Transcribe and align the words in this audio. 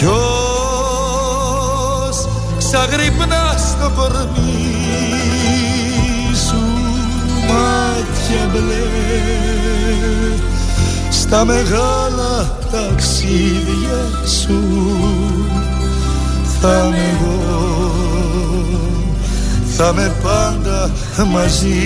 ποιος 0.00 0.16
ξαγρυπνά 2.58 3.54
στο 3.58 3.90
κορμί 3.96 4.74
σου 6.46 6.62
μάτια 7.48 8.48
μπλε. 8.52 8.86
Στα 11.10 11.44
μεγάλα 11.44 12.58
ταξίδια 12.70 14.00
σου 14.42 14.60
θα 16.60 16.88
με 16.90 17.16
εγώ. 17.20 17.38
Θα 19.76 19.92
με 19.92 20.14
πάντα 20.22 20.90
μαζί 21.32 21.82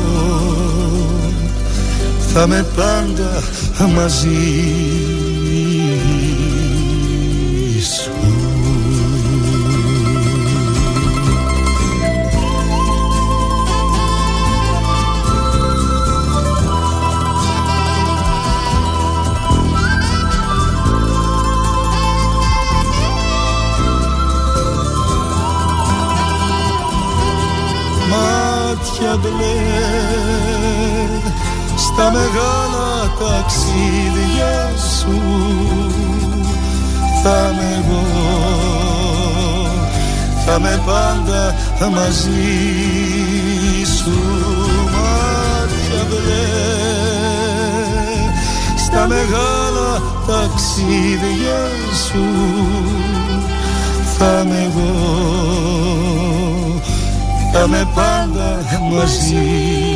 θα 2.32 2.46
με 2.46 2.66
πάντα 2.76 3.42
μαζί 3.94 5.35
μεγάλα 32.16 33.12
ταξίδια 33.18 34.72
σου. 34.98 35.20
Θα 37.22 37.54
με 37.56 37.82
εγώ. 37.84 38.04
Θα 40.46 40.60
με 40.60 40.82
πάντα 40.86 41.54
μαζί 41.90 42.54
σου. 43.98 44.18
Μάτια 44.84 46.06
μπλε. 46.08 46.46
Στα 48.76 49.06
μεγάλα 49.06 50.02
ταξίδια 50.26 51.60
σου. 52.06 52.24
Θα 54.18 54.44
με 54.48 54.70
εγώ. 54.70 54.94
Θα 57.52 57.68
με 57.68 57.88
πάντα 57.94 58.58
μαζί 58.92 59.95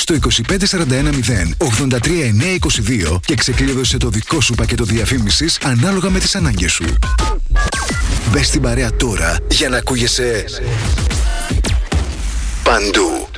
στο 0.00 0.14
25410 0.14 0.18
και 3.24 3.34
ξεκλείδωσε 3.34 3.96
το 3.96 4.08
δικό 4.08 4.40
σου 4.40 4.54
πακέτο 4.54 4.84
διαφήμισης 4.84 5.58
ανάλογα 5.62 6.10
με 6.10 6.18
τις 6.18 6.34
ανάγκες 6.34 6.72
σου. 6.72 6.84
Μπες 8.30 8.46
στην 8.46 8.62
παρέα 8.62 8.96
τώρα 8.96 9.36
για 9.50 9.68
να 9.68 9.76
ακούγεσαι 9.76 10.44
παντού. 12.62 13.28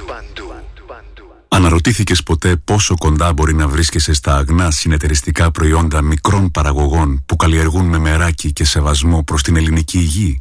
Αναρωτήθηκες 1.48 2.22
ποτέ 2.22 2.56
πόσο 2.56 2.94
κοντά 2.98 3.32
μπορεί 3.32 3.54
να 3.54 3.68
βρίσκεσαι 3.68 4.12
στα 4.12 4.36
αγνά 4.36 4.70
συνεταιριστικά 4.70 5.50
προϊόντα 5.50 6.02
μικρών 6.02 6.50
παραγωγών 6.50 7.22
που 7.26 7.36
καλλιεργούν 7.36 7.84
με 7.84 7.98
μεράκι 7.98 8.52
και 8.52 8.64
σεβασμό 8.64 9.22
προς 9.22 9.42
την 9.42 9.56
ελληνική 9.56 9.98
υγεία; 9.98 10.40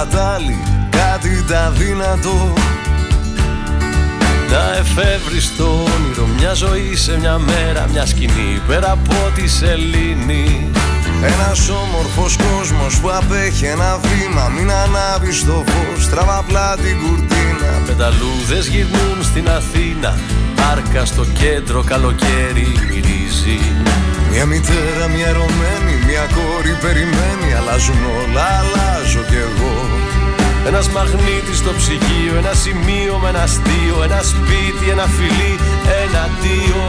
Σπατάλι 0.00 0.58
κάτι 0.90 1.44
τα 1.48 1.70
δυνατό 1.70 2.52
να 4.50 4.76
εφεύρεις 4.78 5.56
το 5.56 5.64
όνειρο 5.64 6.26
μια 6.38 6.52
ζωή 6.52 6.96
σε 6.96 7.18
μια 7.18 7.38
μέρα 7.38 7.86
μια 7.92 8.06
σκηνή 8.06 8.60
πέρα 8.66 8.90
από 8.90 9.14
τη 9.34 9.48
σελήνη. 9.48 10.70
Ένας 11.22 11.68
όμορφος 11.68 12.36
κόσμος 12.36 12.98
που 13.00 13.10
απέχει 13.10 13.64
ένα 13.64 14.00
βήμα 14.02 14.48
Μην 14.48 14.70
ανάβεις 14.70 15.44
το 15.44 15.64
φως, 15.66 16.08
τραβά 16.08 16.36
απλά 16.38 16.76
την 16.76 16.96
κουρτίνα. 17.02 17.70
Πεταλούδες 17.86 18.66
γυρνούν 18.66 19.18
στην 19.22 19.48
Αθήνα 19.48 20.18
Άρκα 20.70 21.04
στο 21.04 21.24
κέντρο 21.24 21.82
καλοκαίρι 21.82 22.66
μυρίζει. 22.88 23.60
Μια 24.30 24.46
μητέρα, 24.46 25.08
μια 25.14 25.26
ερωμένη, 25.26 25.94
μια 26.06 26.26
κόρη 26.34 26.74
περιμένει 26.80 27.54
Αλλάζουν 27.58 28.02
όλα, 28.20 28.44
αλλάζω 28.60 29.22
κι 29.28 29.36
εγώ 29.36 29.89
ένας 30.66 30.88
μαγνήτης 30.88 31.58
στο 31.58 31.72
ψυγείο, 31.76 32.36
ένα 32.36 32.52
σημείο 32.52 33.18
με 33.22 33.28
ένα 33.28 33.42
αστείο 33.42 33.96
Ένα 34.04 34.20
σπίτι, 34.22 34.90
ένα 34.90 35.06
φιλί, 35.16 35.54
ένα 36.04 36.22
δύο 36.42 36.82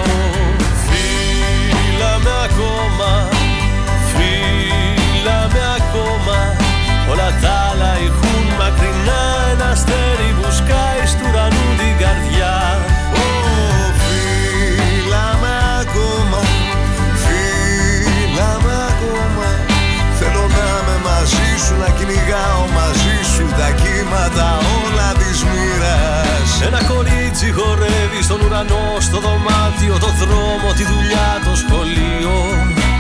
Φύλαμε 0.86 2.34
ακόμα 2.48 3.12
Φύλαμε 4.12 5.62
ακόμα. 5.80 6.38
Όλα 7.12 7.30
τα 7.42 7.54
άλλα 7.70 7.92
ηχούν 8.06 8.46
μακρινά 8.60 9.24
Ένα 9.52 9.68
αστέρι 9.76 10.30
που 10.38 10.48
σκάει 10.60 11.02
στου 11.12 11.26
ουρανού 11.30 11.68
την 11.80 11.94
καρδιά. 12.02 12.56
Φύλαμε 14.02 15.54
ακόμα 15.82 16.40
Φύλαμε 17.24 18.74
ακόμα. 18.92 19.48
Θέλω 20.20 20.44
να 20.56 20.66
είμαι 20.78 20.98
μαζί 21.08 21.50
σου 21.64 21.74
Να 21.82 21.90
κυνηγάω 21.98 22.64
μαζί 22.76 22.81
χορεύει 27.72 28.22
στον 28.28 28.40
ουρανό 28.46 28.86
Στο 29.08 29.18
δωμάτιο, 29.26 29.96
το 30.06 30.12
δρόμο, 30.22 30.68
τη 30.78 30.84
δουλειά, 30.92 31.30
το 31.46 31.54
σχολείο. 31.62 32.36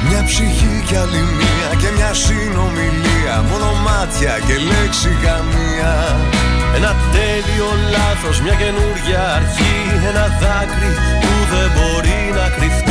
Μια 0.08 0.22
ψυχή 0.30 0.74
κι 0.88 0.96
άλλη 1.04 1.24
μία 1.40 1.70
και 1.82 1.90
μια 1.98 2.12
συνομιλία 2.24 3.36
Μόνο 3.50 3.70
μάτια 3.86 4.34
και 4.48 4.56
λέξη 4.72 5.12
καμία. 5.26 5.94
Ένα 6.78 6.92
τέλειο 7.16 7.70
λάθος, 7.96 8.36
μια 8.44 8.56
καινούργια 8.62 9.22
αρχή 9.40 9.78
Ένα 10.10 10.26
δάκρυ 10.42 10.92
που 11.22 11.34
δεν 11.52 11.68
μπορεί 11.76 12.22
να 12.38 12.46
κρυφτεί. 12.56 12.91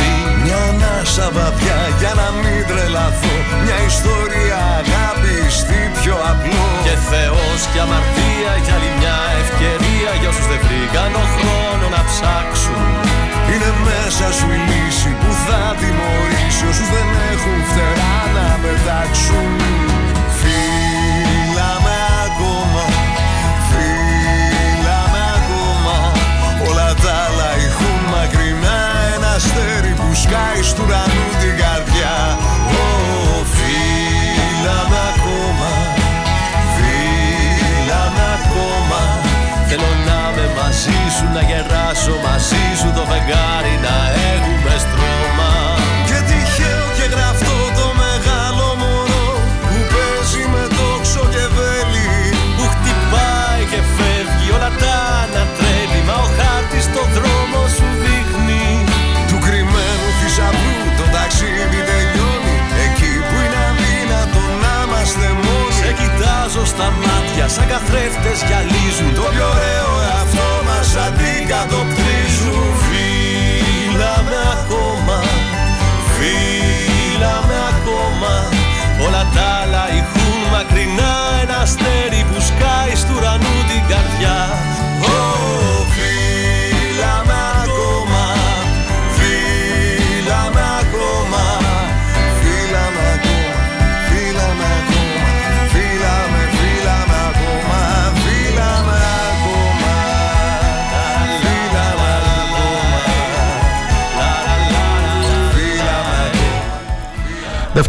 ανάσα 0.81 1.27
βαθιά 1.37 1.79
για 1.99 2.13
να 2.19 2.27
μην 2.41 2.61
τρελαθώ. 2.69 3.35
Μια 3.63 3.77
ιστορία 3.91 4.59
αγάπη 4.81 5.37
στη 5.59 5.79
πιο 5.97 6.15
απλό. 6.31 6.65
Και 6.85 6.95
Θεός 7.11 7.59
και 7.71 7.79
αμαρτία 7.85 8.53
για 8.63 8.73
άλλη 8.77 8.91
μια 8.99 9.17
ευκαιρία 9.43 10.11
Για 10.19 10.29
όσους 10.33 10.47
δεν 10.51 10.61
βρήκαν 10.65 11.11
ο 11.23 11.25
χρόνο 11.35 11.85
να 11.95 12.01
ψάξουν. 12.09 12.83
Είναι 13.51 13.71
μέσα 13.87 14.27
σου 14.37 14.47
η 14.57 14.59
λύση 14.69 15.11
που 15.21 15.31
θα 15.45 15.61
τιμωρήσει 15.79 15.90
σου, 41.21 41.29
να 41.37 41.41
γεράσω 41.49 42.15
μαζί 42.25 42.65
σου 42.79 42.89
το 42.97 43.03
φεγγάρι 43.11 43.75
να 43.85 43.97
έχουμε 44.31 44.73
στρώμα. 44.83 45.53
Και 46.09 46.17
τυχαίο 46.27 46.85
και 46.97 47.05
γραφτό 47.13 47.57
το 47.79 47.87
μεγάλο 48.03 48.67
μωρό 48.81 49.29
που 49.67 49.77
παίζει 49.91 50.43
με 50.53 50.63
τόξο 50.77 51.23
και 51.33 51.45
βέλη 51.55 52.09
που 52.55 52.65
χτυπάει 52.73 53.63
και 53.71 53.81
φεύγει 53.95 54.49
όλα 54.55 54.71
τα 54.81 54.97
ανατρέλει. 55.23 55.99
Μα 56.07 56.15
ο 56.25 56.27
χάρτης 56.37 56.85
το 56.95 57.03
δρόμο 57.15 57.61
σου 57.75 57.87
δείχνει. 58.03 58.65
Του 59.29 59.37
κρυμμένου 59.45 60.09
θησαυρού 60.19 60.79
το 60.99 61.05
ταξίδι 61.15 61.79
τελειώνει. 61.89 62.55
Εκεί 62.85 63.13
που 63.27 63.35
είναι 63.43 63.61
αδύνατο 63.69 64.43
να 64.63 64.73
είμαστε 64.83 65.27
μόνοι 65.43 65.73
Σε 65.79 65.89
κοιτάζω 65.99 66.63
στα 66.73 66.87
μάτια 67.03 67.45
σαν 67.55 67.67
καθρέφτες 67.71 68.37
γυαλίζουν 68.47 69.09
το 69.17 69.23
πιο 69.33 69.45
ωραίο 69.53 69.70
εαυτό 69.70 69.70
μας 69.70 69.70
pecado 71.51 72.00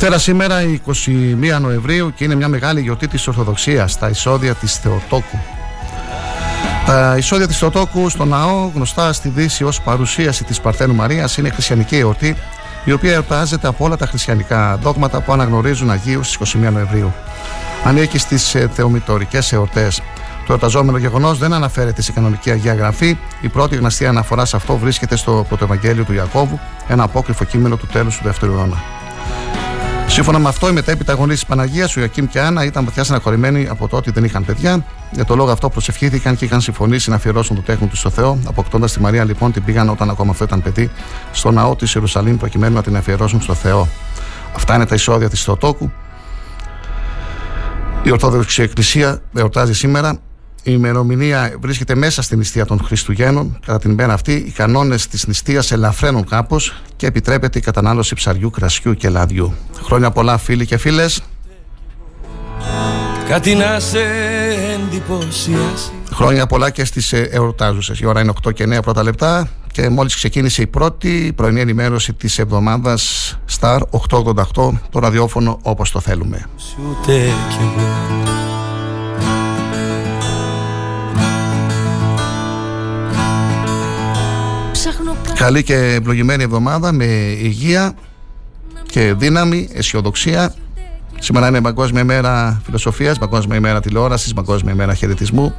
Δευτέρα 0.03 0.23
σήμερα, 0.23 0.63
η 0.63 0.81
21 1.55 1.61
Νοεμβρίου, 1.61 2.13
και 2.15 2.25
είναι 2.25 2.35
μια 2.35 2.49
μεγάλη 2.49 2.81
γιορτή 2.81 3.09
της 3.09 3.27
Ορθοδοξίας, 3.27 3.99
τα 3.99 4.09
εισόδια 4.09 4.55
της 4.55 4.77
Θεοτόκου. 4.77 5.39
Τα 6.87 7.15
εισόδια 7.17 7.47
της 7.47 7.59
Θεοτόκου 7.59 8.09
στο 8.09 8.25
ναό, 8.25 8.71
γνωστά 8.75 9.13
στη 9.13 9.29
Δύση 9.29 9.65
ως 9.65 9.81
παρουσίαση 9.81 10.45
της 10.45 10.61
Παρθένου 10.61 10.95
Μαρίας, 10.95 11.37
είναι 11.37 11.49
χριστιανική 11.49 11.97
εορτή, 11.97 12.37
η 12.85 12.93
οποία 12.93 13.13
εορτάζεται 13.13 13.69
από 13.69 13.85
όλα 13.85 13.97
τα 13.97 14.07
χριστιανικά 14.07 14.77
δόγματα 14.77 15.21
που 15.21 15.33
αναγνωρίζουν 15.33 15.91
Αγίους 15.91 16.33
στις 16.33 16.55
21 16.55 16.73
Νοεμβρίου. 16.73 17.15
Ανήκει 17.85 18.19
στις 18.19 18.55
ε, 18.55 18.71
θεομητορικές 18.73 19.53
εορτές. 19.53 20.03
Το 20.47 20.53
εορταζόμενο 20.53 20.99
γεγονός 20.99 21.39
δεν 21.39 21.53
αναφέρεται 21.53 22.03
σε 22.03 22.13
κανονική 22.13 22.51
Αγία 22.51 22.75
Γραφή. 22.75 23.19
Η 23.41 23.49
πρώτη 23.49 23.77
γνωστή 23.77 24.07
αναφορά 24.07 24.45
σε 24.45 24.57
αυτό 24.57 24.77
βρίσκεται 24.77 25.17
στο 25.17 25.45
Πρωτοευαγγέλιο 25.49 26.05
του 26.05 26.13
Ιακώβου, 26.13 26.61
ένα 26.89 27.03
απόκριφο 27.03 27.45
κείμενο 27.45 27.77
του 27.77 27.87
τέλους 27.87 28.17
του 28.17 28.23
δεύτερου 28.25 28.53
αιώνα. 28.53 29.02
Σύμφωνα 30.13 30.39
με 30.39 30.49
αυτό, 30.49 30.69
οι 30.69 30.73
μετέπειτα 30.73 31.13
γονείς 31.13 31.39
της 31.39 31.47
Παναγίας, 31.47 31.97
ο 31.97 32.01
Ιακήμ 32.01 32.27
και 32.27 32.41
Άννα, 32.41 32.65
ήταν 32.65 32.85
βαθιά 32.85 33.05
στεναχωρημένοι 33.05 33.69
από 33.69 33.89
το 33.89 33.97
ότι 33.97 34.11
δεν 34.11 34.25
είχαν 34.25 34.45
παιδιά. 34.45 34.85
Για 35.11 35.25
το 35.25 35.37
λόγο 35.37 35.51
αυτό 35.51 35.69
προσευχήθηκαν 35.69 36.37
και 36.37 36.45
είχαν 36.45 36.61
συμφωνήσει 36.61 37.11
να 37.11 37.17
αφιερώσουν 37.17 37.57
το 37.57 37.63
τέχνο 37.63 37.87
τους 37.87 37.99
στο 37.99 38.11
Θεό. 38.11 38.39
Αποκτώντας 38.47 38.93
τη 38.93 39.01
Μαρία, 39.01 39.25
λοιπόν, 39.25 39.53
την 39.53 39.65
πήγαν 39.65 39.89
όταν 39.89 40.11
ακόμα 40.11 40.31
αυτό 40.31 40.45
ήταν 40.45 40.63
παιδί, 40.63 40.91
στο 41.33 41.51
ναό 41.51 41.77
της 41.77 41.95
Ιερουσαλήμ, 41.95 42.37
προκειμένου 42.37 42.75
να 42.75 42.83
την 42.83 42.97
αφιερώσουν 42.97 43.41
στο 43.41 43.55
Θεό. 43.55 43.89
Αυτά 44.57 44.75
είναι 44.75 44.87
τα 44.87 44.95
εισόδια 44.95 45.29
της 45.29 45.43
Θεοτόκου. 45.43 45.93
Η 48.03 48.11
Ορθόδοξη 48.11 48.63
Εκκλησία 48.63 49.21
εορτάζει 49.35 49.75
σήμερα. 49.75 50.19
Η 50.65 50.73
ημερομηνία 50.75 51.57
βρίσκεται 51.61 51.95
μέσα 51.95 52.23
στην 52.23 52.39
νηστεία 52.39 52.67
των 52.67 52.81
Χριστουγέννων. 52.85 53.59
Κατά 53.67 53.79
την 53.79 53.91
ημέρα 53.91 54.13
αυτή, 54.13 54.33
οι 54.33 54.51
κανόνες 54.51 55.07
της 55.07 55.27
νηστείας 55.27 55.73
ελαφραίνουν 55.73 56.25
κάπως 56.29 56.83
και 56.97 57.07
επιτρέπεται 57.07 57.59
η 57.59 57.63
κατανάλωση 57.63 58.15
ψαριού, 58.15 58.51
κρασιού 58.51 58.95
και 58.95 59.09
λαδιού. 59.09 59.55
Χρόνια 59.83 60.11
πολλά, 60.11 60.39
φίλοι 60.39 60.67
και 60.67 60.77
φίλες. 60.77 61.23
Κάτι 63.29 63.55
να 63.55 63.81
σε 63.81 64.01
εντυπωσιάσει 64.75 65.91
Χρόνια 66.13 66.47
πολλά 66.47 66.71
και 66.71 66.85
στις 66.85 67.13
εορτάζουσες. 67.13 68.01
Η 68.01 68.07
ώρα 68.07 68.21
είναι 68.21 68.33
8 68.45 68.53
και 68.53 68.65
9 68.65 68.83
πρώτα 68.83 69.03
λεπτά. 69.03 69.49
και 69.73 69.89
μόλις 69.89 70.15
ξεκίνησε 70.15 70.63
η 70.63 70.67
πρώτη 70.67 71.33
πρωινή 71.37 71.61
ενημέρωση 71.61 72.13
της 72.13 72.39
εβδομάδας 72.39 73.39
Star 73.61 73.81
888 74.11 74.81
το 74.91 74.99
ραδιόφωνο 74.99 75.59
όπως 75.63 75.91
το 75.91 76.01
θέλουμε. 76.01 76.47
Καλή 85.43 85.63
και 85.63 85.75
ευλογημένη 85.75 86.43
εβδομάδα 86.43 86.93
με 86.93 87.05
υγεία 87.43 87.95
και 88.87 89.15
δύναμη, 89.15 89.69
αισιοδοξία. 89.73 90.55
Σήμερα 91.19 91.49
είναι 91.49 91.61
Παγκόσμια 91.61 92.01
ημέρα 92.01 92.61
φιλοσοφίας, 92.65 93.19
Παγκόσμια 93.19 93.57
ημέρα 93.57 93.81
τηλεόρασης, 93.81 94.33
Παγκόσμια 94.33 94.73
ημέρα 94.73 94.95
χαιρετισμού. 94.95 95.55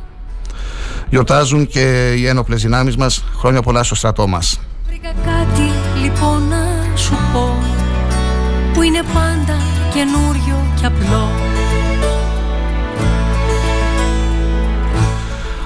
Γιορτάζουν 1.09 1.67
και 1.67 2.13
οι 2.17 2.27
ένοπλες 2.27 2.61
δυνάμεις 2.61 2.97
μας. 2.97 3.23
Χρόνια 3.37 3.61
πολλά 3.61 3.83
στο 3.83 3.95
στρατό 3.95 4.27
μας. 4.27 4.59
Βρήκα 4.87 5.13
κάτι 5.25 5.71
λοιπόν 6.03 6.47
να 6.47 6.97
σου 6.97 7.17
πω 7.33 7.63
που 8.73 8.81
είναι 8.81 9.01
πάντα 9.13 9.57
καινούριο 9.93 10.73
και 10.79 10.85
απλό. 10.85 11.42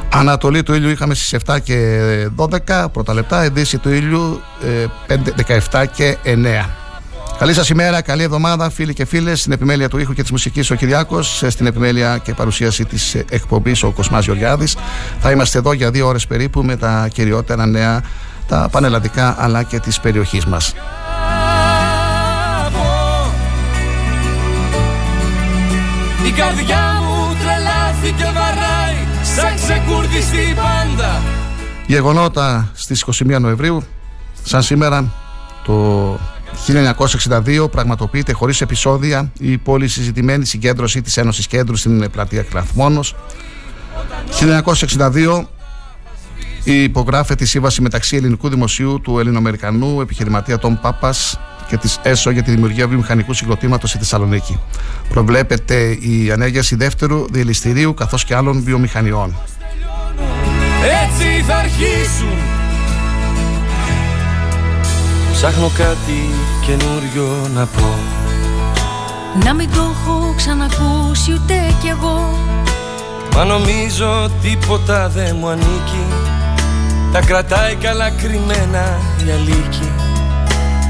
Ανατολή 0.10 0.64
του 0.64 0.74
ήλιου 0.74 0.90
είχαμε 0.90 1.14
στις 1.14 1.40
7 1.46 1.58
και 1.64 2.30
12 2.36 2.86
πρώτα 2.94 3.14
λεπτά, 3.14 3.50
δύση 3.50 3.78
του 3.78 3.90
ήλιου 3.90 4.42
17 5.70 5.80
ε, 5.80 5.86
και 5.86 6.18
9. 6.24 6.70
Καλή 7.38 7.54
σας 7.54 7.70
ημέρα, 7.70 8.02
καλή 8.02 8.24
εβδομάδα, 8.24 8.70
φίλοι 8.70 8.94
και 8.94 9.06
φίλες. 9.06 9.40
Στην 9.40 9.52
επιμέλεια 9.52 9.90
του 9.90 9.98
ήχου 9.98 10.14
και 10.14 10.22
της 10.22 10.32
μουσικής 10.32 10.72
ο 10.72 10.76
Κυριάκος, 10.76 11.44
στην 11.48 11.66
επιμέλεια 11.66 12.18
και 12.18 12.34
παρουσίαση 12.34 12.86
της 12.86 13.16
εκπομπής 13.16 13.84
ο 13.84 13.92
Κοσμάς 13.92 14.26
Γεωργιάδης. 14.26 14.76
Θα 15.20 15.32
είμαστε 15.32 15.58
εδώ 15.58 15.74
για 15.74 15.92
δύο 15.92 16.08
ώρες 16.08 16.28
περίπου 16.28 16.64
με 16.64 16.76
τα 16.76 17.08
κυριότερα 17.14 17.66
νέα, 17.66 18.02
τα 18.48 18.68
πανελλαδικά 18.72 19.36
αλλά 19.40 19.64
και 19.64 19.80
της 19.80 20.00
περιοχής 20.00 20.46
μας. 20.46 20.74
Η 26.28 26.32
καρδιά 26.32 27.02
μου 27.02 27.36
τρελάθηκε 27.44 28.32
βαράει 28.34 28.47
σαν 29.38 29.56
ξεκούρδιστη 29.56 30.54
πάντα 30.56 31.22
Γεγονότα 31.88 32.72
στις 32.74 33.06
21 33.06 33.40
Νοεμβρίου 33.40 33.84
σαν 34.44 34.62
σήμερα 34.62 35.14
το 35.64 36.14
1962 37.66 37.72
πραγματοποιείται 37.72 38.34
χωρίς 38.34 38.62
επεισόδια 38.62 39.32
η 39.40 39.58
πολύ 39.58 39.88
συζητημένη 39.88 40.46
συγκέντρωση 40.46 41.02
της 41.02 41.18
Ένωσης 41.18 41.48
Κέντρου 41.48 41.76
στην 41.76 42.12
πλατεία 42.12 42.42
Κλαθμόνος. 42.44 43.16
1962 44.98 45.44
υπογράφεται 46.64 47.44
η 47.44 47.48
σύμβαση 47.48 47.82
μεταξύ 47.82 48.16
ελληνικού 48.16 48.50
δημοσίου 48.50 49.02
του 49.02 49.20
Ελληνοαμερικανού 49.20 50.02
επιχειρηματία 50.02 50.58
Τον 50.58 50.80
Πάπας 50.82 51.40
και 51.68 51.78
της 51.78 52.00
ΕΣΟ 52.02 52.30
για 52.30 52.44
τη 52.44 52.52
δημιουργία 52.52 52.88
βιομηχανικού 52.88 53.34
συγκροτήματος 53.34 53.90
στη 53.90 53.98
Θεσσαλονίκη. 53.98 54.60
Προβλέπεται 55.10 55.98
η 56.00 56.32
ανέγερση 56.32 56.76
δεύτερου 56.76 57.26
διελιστηρίου 57.32 57.94
καθώς 57.94 58.24
και 58.24 58.36
άλλων 58.36 58.64
βιομηχανιών. 58.64 59.36
Έτσι 61.04 61.44
θα 61.48 61.56
αρχίσουν. 61.56 62.38
Ψάχνω 65.32 65.72
κάτι 65.78 66.30
καινούριο 66.66 67.48
να 67.54 67.66
πω. 67.66 67.96
Να 69.44 69.54
μην 69.54 69.70
το 69.72 69.82
έχω 69.82 70.34
ξανακούσει 70.38 71.32
ούτε 71.34 71.76
κι 71.82 71.88
εγώ. 71.88 72.34
Μα 73.36 73.44
νομίζω 73.44 74.30
τίποτα 74.42 75.10
δεν 75.10 75.36
μου 75.40 75.48
ανήκει. 75.48 76.06
Τα 77.12 77.22
κρατάει 77.22 77.76
καλά 77.76 78.10
κρυμμένα 78.10 79.00
η 79.28 79.32
αλήκη 79.32 79.92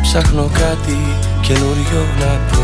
Ψάχνω 0.07 0.49
κάτι 0.53 0.97
καινούριο 1.41 2.05
να 2.19 2.25
πω. 2.25 2.63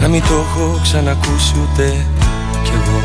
Να 0.00 0.08
μην 0.08 0.22
το 0.22 0.34
έχω 0.34 0.80
ξανακούσει 0.82 1.54
ούτε 1.62 2.06
κι 2.62 2.70
εγώ. 2.70 3.00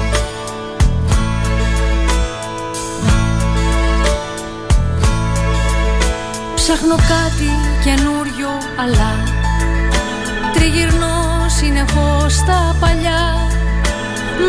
Ψάχνω 6.56 6.96
κάτι 6.96 7.52
καινούριο 7.84 8.50
αλλά 8.80 9.12
Τριγυρνώ 10.54 11.46
συνεχώς 11.48 12.34
στα 12.34 12.76
παλιά. 12.80 13.22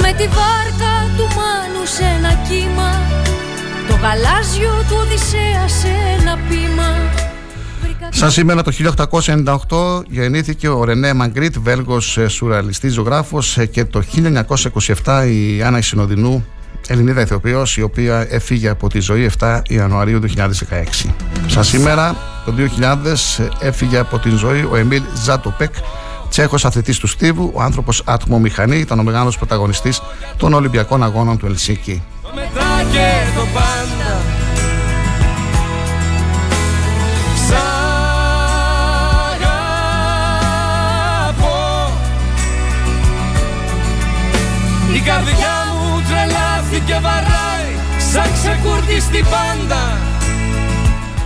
Με 0.02 0.12
τη 0.12 0.26
βάρκα 0.36 0.94
του 1.16 1.26
Μάνου 1.36 1.86
σε 1.86 2.02
ένα 2.02 2.32
κύμα 2.48 3.00
Το 3.88 3.94
γαλάζιο 4.02 4.84
του 4.88 4.96
Οδυσσέα 5.00 5.68
σε 5.68 5.88
ένα 6.18 6.38
πείμα 6.48 7.10
Σαν 8.10 8.30
σήμερα 8.30 8.62
το 8.62 8.72
1898 9.68 10.02
γεννήθηκε 10.08 10.68
ο 10.68 10.84
Ρενέ 10.84 11.12
Μαγκρίτ, 11.12 11.58
Βέλγος 11.58 12.18
ε, 12.18 12.28
σουραλιστής 12.28 12.92
ζωγράφος 12.92 13.58
ε, 13.58 13.66
και 13.66 13.84
το 13.84 14.02
1927 15.04 15.26
η 15.28 15.62
Άννα 15.62 15.80
Συνοδεινού, 15.80 16.46
Ελληνίδα 16.88 17.20
ηθοποιός 17.20 17.76
η 17.76 17.82
οποία 17.82 18.26
έφυγε 18.30 18.68
από 18.68 18.88
τη 18.88 19.00
ζωή 19.00 19.30
7 19.38 19.60
Ιανουαρίου 19.68 20.20
2016. 20.36 21.08
Σαν 21.46 21.64
σήμερα 21.64 22.16
το 22.44 22.54
2000 23.38 23.44
έφυγε 23.60 23.98
από 23.98 24.18
τη 24.18 24.30
ζωή 24.30 24.68
ο 24.70 24.76
Εμίλ 24.76 25.02
Ζάτοπεκ 25.24 25.74
Τσέχος 26.30 26.64
αθλητής 26.64 26.98
του 26.98 27.06
Στίβου, 27.06 27.50
ο 27.54 27.62
άνθρωπος 27.62 28.02
ατμομηχανή, 28.04 28.76
ήταν 28.76 28.98
ο 28.98 29.02
μεγάλος 29.02 29.36
πρωταγωνιστής 29.36 30.02
των 30.36 30.52
Ολυμπιακών 30.52 31.02
Αγώνων 31.02 31.38
του 31.38 31.46
Ελσίκη. 31.46 32.02
Το 32.22 32.30
μετά 32.34 32.90
και 32.92 33.38
το 33.38 33.46
πάντα 33.54 33.99
Η 45.00 45.02
καρδιά 45.02 45.54
μου 45.80 46.02
τρελάθηκε 46.08 47.00
βαράει 47.02 47.70
Σαν 48.12 48.32
ξεκουρδιστή 48.32 49.20
πάντα 49.22 49.98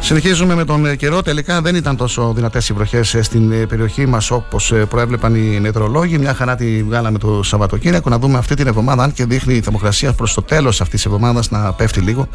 Συνεχίζουμε 0.00 0.54
με 0.54 0.64
τον 0.64 0.96
καιρό. 0.96 1.22
Τελικά 1.22 1.60
δεν 1.60 1.74
ήταν 1.74 1.96
τόσο 1.96 2.32
δυνατές 2.32 2.68
οι 2.68 2.72
βροχές 2.72 3.16
στην 3.20 3.66
περιοχή 3.68 4.06
μας 4.06 4.30
όπως 4.30 4.72
προέβλεπαν 4.88 5.34
οι 5.34 5.60
μετρολόγοι. 5.60 6.18
Μια 6.18 6.34
χαρά 6.34 6.54
τη 6.54 6.82
βγάλαμε 6.82 7.18
το 7.18 7.42
Σαββατοκύριακο. 7.42 8.10
Να 8.10 8.18
δούμε 8.18 8.38
αυτή 8.38 8.54
την 8.54 8.66
εβδομάδα, 8.66 9.02
αν 9.02 9.12
και 9.12 9.24
δείχνει 9.24 9.54
η 9.54 9.60
θερμοκρασία 9.60 10.12
προς 10.12 10.34
το 10.34 10.42
τέλος 10.42 10.80
αυτής 10.80 11.02
της 11.02 11.12
εβδομάδας 11.12 11.50
να 11.50 11.72
πέφτει 11.72 12.00
λίγο. 12.00 12.28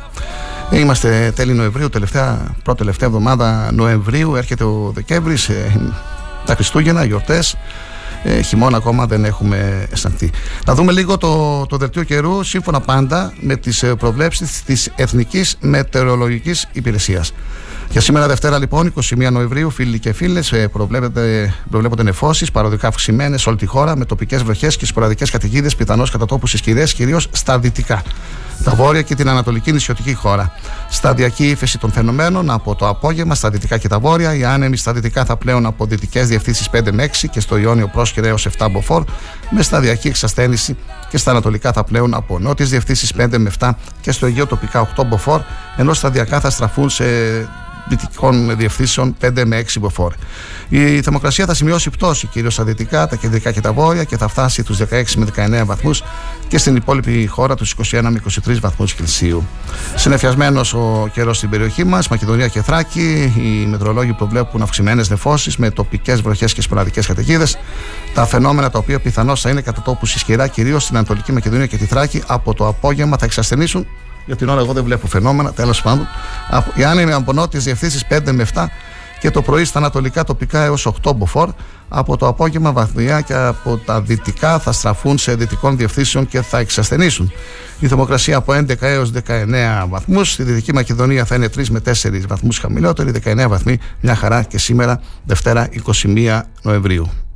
Είμαστε 0.72 1.34
τέλη 1.36 1.54
Νοεμβρίου, 1.54 1.90
τελευταία, 1.90 2.56
πρώτη 2.64 2.80
τελευταία 2.80 3.08
εβδομάδα 3.08 3.70
Νοεμβρίου. 3.72 4.36
Έρχεται 4.36 4.64
ο 4.64 4.92
Δεκέμβρης, 4.94 5.50
τα 6.46 6.56
Χριστούγεννα, 6.56 7.04
γιορτές 7.04 7.58
ε, 8.24 8.42
χειμώνα 8.42 8.78
ακόμα 8.78 9.06
δεν 9.06 9.26
έχουμε 9.26 9.88
αισθανθεί. 9.92 10.30
Να 10.66 10.76
δούμε 10.76 10.92
λίγο 10.92 11.18
το, 11.18 11.66
το 11.66 11.78
δελτίο 11.78 12.04
καιρού 12.04 12.44
σύμφωνα 12.44 12.80
πάντα 12.80 13.34
με 13.40 13.56
τις 13.56 13.84
ε, 13.84 13.96
προβλέψεις 13.96 14.64
της 14.64 14.92
Εθνικής 14.96 15.56
Μετεωρολογικής 15.60 16.68
Υπηρεσίας. 16.72 17.34
Για 17.92 18.02
σήμερα 18.02 18.28
Δευτέρα 18.28 18.58
λοιπόν, 18.58 18.94
21 18.96 19.32
Νοεμβρίου, 19.32 19.70
φίλοι 19.70 20.00
και 20.00 20.14
φίλες, 20.14 20.54
προβλέπονται 20.72 22.04
νεφώσεις 22.04 22.52
παροδικά 22.52 22.88
αυξημένες 22.88 23.42
σε 23.42 23.50
όλη 23.50 23.58
τη 23.58 23.66
χώρα 23.66 23.98
με 23.98 24.06
τοπικές 24.06 24.44
βροχές 24.44 24.78
και 24.78 24.86
σποραδικές 24.86 25.30
καταιγίδες, 25.30 25.76
πιθανώς 25.76 26.12
κατά 26.12 26.26
τόπου 26.26 26.48
ισχυρέ, 26.54 26.84
κυρίως 26.84 27.28
στα 27.32 27.60
δυτικά 27.60 28.04
τα 28.64 28.72
βόρεια 28.72 29.02
και 29.02 29.16
την 29.16 29.30
ανατολική 29.30 29.72
νησιωτική 29.72 30.14
χώρα. 30.14 30.52
Σταδιακή 30.90 31.50
ύφεση 31.50 31.78
των 31.78 31.92
φαινομένων 31.92 32.50
από 32.50 32.76
το 32.76 32.88
απόγευμα 32.88 33.36
στα 33.36 33.50
δυτικά 33.50 33.78
και 33.78 33.88
τα 33.88 34.00
βόρεια. 34.00 34.36
Οι 34.36 34.44
άνεμοι 34.44 34.78
στα 34.78 34.94
δυτικά 34.94 35.26
θα 35.26 35.38
πλέον 35.38 35.66
από 35.66 35.86
δυτικές 35.86 36.28
διευθύνσεις 36.28 36.70
5 36.72 36.92
με 36.92 37.10
6 37.22 37.28
και 37.32 37.40
στο 37.40 37.58
Ιόνιο 37.58 37.88
πρόσχερε 37.88 38.28
έως 38.28 38.48
7 38.58 38.68
μποφόρ, 38.72 39.04
με 39.50 39.62
σταδιακή 39.62 40.08
εξασθένηση 40.08 40.78
και 41.10 41.18
στα 41.18 41.32
ανατολικά 41.32 41.72
θα 41.72 41.84
πλέον 41.84 42.14
από 42.14 42.40
νότιες 42.40 42.70
διευθύνσεις 42.70 43.14
5 43.18 43.38
με 43.38 43.52
7 43.60 43.72
και 44.02 44.12
στο 44.12 44.26
Αιγαίο 44.26 44.48
τοπικά 44.48 44.90
8 44.98 45.04
μποφόρ, 45.06 45.42
ενώ 45.78 45.94
σταδιακά 45.94 46.40
θα 46.40 46.50
στραφούν 46.50 46.90
σε 46.90 47.06
δυτικών 47.90 48.58
διευθύνσεων 48.58 49.16
5 49.22 49.44
με 49.46 49.64
6 49.74 49.80
μποφόρ. 49.80 50.14
Η 50.70 51.02
θερμοκρασία 51.02 51.46
θα 51.46 51.54
σημειώσει 51.54 51.90
πτώση 51.90 52.28
κυρίως 52.28 52.54
στα 52.54 52.64
δυτικά, 52.64 53.08
τα 53.08 53.16
κεντρικά 53.16 53.52
και 53.52 53.62
τα 53.62 53.74
βόρεια 53.74 54.04
και 54.04 54.18
θα 54.18 54.28
φτάσει 54.28 54.64
τους 54.64 54.78
16 54.78 55.04
με 55.16 55.26
19 55.62 55.66
βαθμούς 55.66 56.04
και 56.48 56.58
στην 56.58 56.76
υπόλοιπη 56.76 57.28
χώρα 57.28 57.56
τους 57.56 57.76
21 57.92 58.02
με 58.02 58.22
23 58.48 58.60
βαθμούς 58.60 58.94
Κελσίου. 58.94 59.48
Συνεφιασμένος 59.96 60.74
ο 60.74 61.10
καιρός 61.14 61.38
στην 61.38 61.50
περιοχή 61.50 61.84
μας, 61.84 62.08
Μακεδονία 62.08 62.48
και 62.48 62.62
Θράκη, 62.62 63.34
οι 63.38 63.66
μετρολόγοι 63.66 64.14
προβλέπουν 64.14 64.62
αυξημένες 64.62 65.10
νεφώσεις 65.10 65.58
με 65.58 65.70
τοπικές 65.72 66.22
βροχές 66.22 66.54
και 66.54 66.62
σποραδικέ 66.62 67.02
καταιγίδες. 67.02 67.58
Τα 68.14 68.26
φαινόμενα 68.26 68.70
τα 68.70 68.80
οποία 68.80 69.00
πιθανώς 69.00 69.42
θα 69.42 69.50
είναι 69.50 69.62
κατά 69.62 69.82
τόπους 69.82 70.16
ισχυρά 70.16 70.48
κυρίως 70.48 70.84
στην 70.84 70.98
Ανατολική 70.98 71.32
Μακεδονία 71.32 71.66
και 71.66 71.78
τη 71.78 71.86
Θράκη 71.86 72.24
από 72.28 72.54
το 72.54 72.68
απόγευμα 72.68 73.18
θα 73.18 73.26
εξασθενήσουν 73.26 73.88
για 74.30 74.38
την 74.38 74.50
ώρα 74.50 74.62
εγώ 74.62 74.74
δεν 74.74 74.84
βλέπω 74.84 75.08
φαινόμενα, 75.08 75.54
τέλος 75.54 75.82
πάντων. 75.82 76.08
Οι 76.76 76.84
άνεμοι 76.84 77.12
από 77.12 77.34
νότιες 77.34 77.64
διευθύνσεις 77.64 78.06
5 78.10 78.32
με 78.32 78.46
7 78.54 78.66
και 79.20 79.32
το 79.32 79.42
πρωί 79.42 79.66
στα 79.66 79.80
ανατολικά 79.80 80.24
τοπικά 80.24 80.64
έως 80.64 80.86
8 81.04 81.16
μποφόρ. 81.16 81.50
Από 81.90 82.18
το 82.18 82.28
απόγευμα 82.28 82.72
βαθμιά 82.72 83.22
και 83.22 83.34
από 83.34 83.78
τα 83.78 84.02
δυτικά 84.02 84.60
θα 84.60 84.72
στραφούν 84.72 85.18
σε 85.18 85.36
δυτικών 85.36 85.78
διευθύνσεων 85.78 86.28
και 86.28 86.42
θα 86.42 86.58
εξασθενήσουν. 86.58 87.32
Η 87.80 87.88
θερμοκρασία 87.88 88.38
από 88.38 88.54
11 88.54 88.82
έως 88.82 89.12
19 89.12 89.86
βαθμούς. 89.90 90.32
Στη 90.32 90.44
Δυτική 90.44 90.74
Μακεδονία 90.74 91.26
θα 91.26 91.36
είναι 91.36 91.50
3 91.56 91.68
με 91.70 91.80
4 91.80 92.28
βαθμούς 92.28 92.60
χαμηλότερη, 92.60 93.12
19 93.12 93.48
βαθμοί 93.48 93.78
μια 94.02 94.16
χαρά 94.16 94.44
και 94.44 94.58
σήμερα 94.58 95.02
Δευτέρα 95.24 95.70
21 96.04 96.42
Νοεμβρίου. 96.62 97.29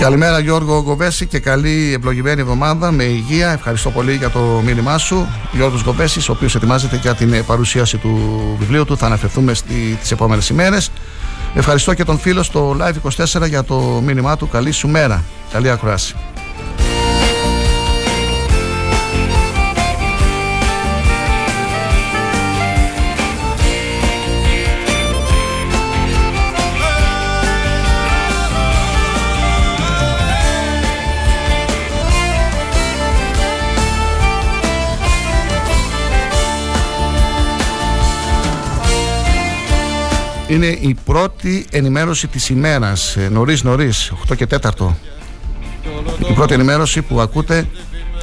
Καλημέρα 0.00 0.38
Γιώργο 0.38 0.82
Γκοβέση 0.82 1.26
και 1.26 1.38
καλή 1.38 1.92
ευλογημένη 1.96 2.40
εβδομάδα 2.40 2.90
με 2.90 3.04
υγεία. 3.04 3.50
Ευχαριστώ 3.50 3.90
πολύ 3.90 4.14
για 4.14 4.30
το 4.30 4.40
μήνυμά 4.64 4.98
σου. 4.98 5.28
Γιώργος 5.52 5.82
Γκοβέσης, 5.84 6.28
ο 6.28 6.32
οποίος 6.32 6.54
ετοιμάζεται 6.54 6.96
για 6.96 7.14
την 7.14 7.44
παρουσίαση 7.44 7.96
του 7.96 8.18
βιβλίου 8.58 8.84
του. 8.84 8.96
Θα 8.96 9.06
αναφερθούμε 9.06 9.54
στις 9.54 10.10
επόμενες 10.10 10.48
ημέρες. 10.48 10.90
Ευχαριστώ 11.54 11.94
και 11.94 12.04
τον 12.04 12.18
φίλο 12.18 12.42
στο 12.42 12.76
Live24 12.80 13.48
για 13.48 13.64
το 13.64 14.02
μήνυμά 14.04 14.36
του. 14.36 14.48
Καλή 14.48 14.70
σου 14.70 14.88
μέρα. 14.88 15.24
Καλή 15.52 15.70
ακρόαση. 15.70 16.14
Είναι 40.50 40.66
η 40.66 40.96
πρώτη 41.04 41.66
ενημέρωση 41.70 42.26
της 42.26 42.48
ημέρας. 42.48 43.16
Ε, 43.16 43.28
Νωρίς 43.28 43.62
νωρίς 43.62 44.12
8 44.28 44.36
και 44.36 44.46
4 44.46 44.96
Η 46.30 46.32
πρώτη 46.32 46.54
ενημέρωση 46.54 47.02
που 47.02 47.20
ακούτε 47.20 47.68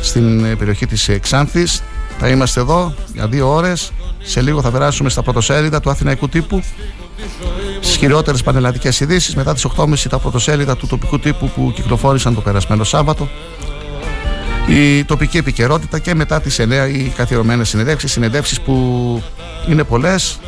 Στην 0.02 0.46
ε, 0.46 0.56
περιοχή 0.56 0.86
της 0.86 1.10
Ξάνθης. 1.22 1.84
Θα 2.20 2.28
είμαστε 2.28 2.60
εδώ 2.60 2.94
για 3.14 3.28
δύο 3.28 3.54
ώρες. 3.54 3.92
Σε 4.24 4.42
λίγο 4.42 4.62
θα 4.62 4.72
περάσουμε 4.72 5.10
στα 5.10 5.22
πρωτοσέλιδα 5.22 5.80
του 5.80 5.90
Αθηναϊκού 5.90 6.30
τύπου. 6.30 6.64
Στι 7.80 7.98
χειρότερε 7.98 8.38
πανελλαδικές 8.38 9.00
ειδήσεις, 9.00 9.36
μετά 9.36 9.54
τις 9.54 9.66
8.30 9.76 9.96
τα 10.10 10.20
πρωτοσέλιδα 10.20 10.78
του 10.78 10.88
τοπικού 10.88 11.20
τύπου 11.20 11.50
που 11.56 11.72
κυκλοφόρησαν 11.76 12.36
το 12.36 12.42
περασμένο 12.42 12.84
Σάββατο, 12.84 13.30
η 14.68 15.04
τοπική 15.04 15.38
επικαιρότητα 15.38 16.00
και 16.00 16.16
μετά 16.16 16.42
τις 16.42 16.60
9 16.60 16.88
οι 16.88 17.12
καθιερωμένες 17.16 17.70
συνεντεύξεις. 17.70 18.12
Συνεντεύξεις 18.12 18.62
που 18.62 18.74
είναι 19.70 19.84
πολλές, 19.84 20.40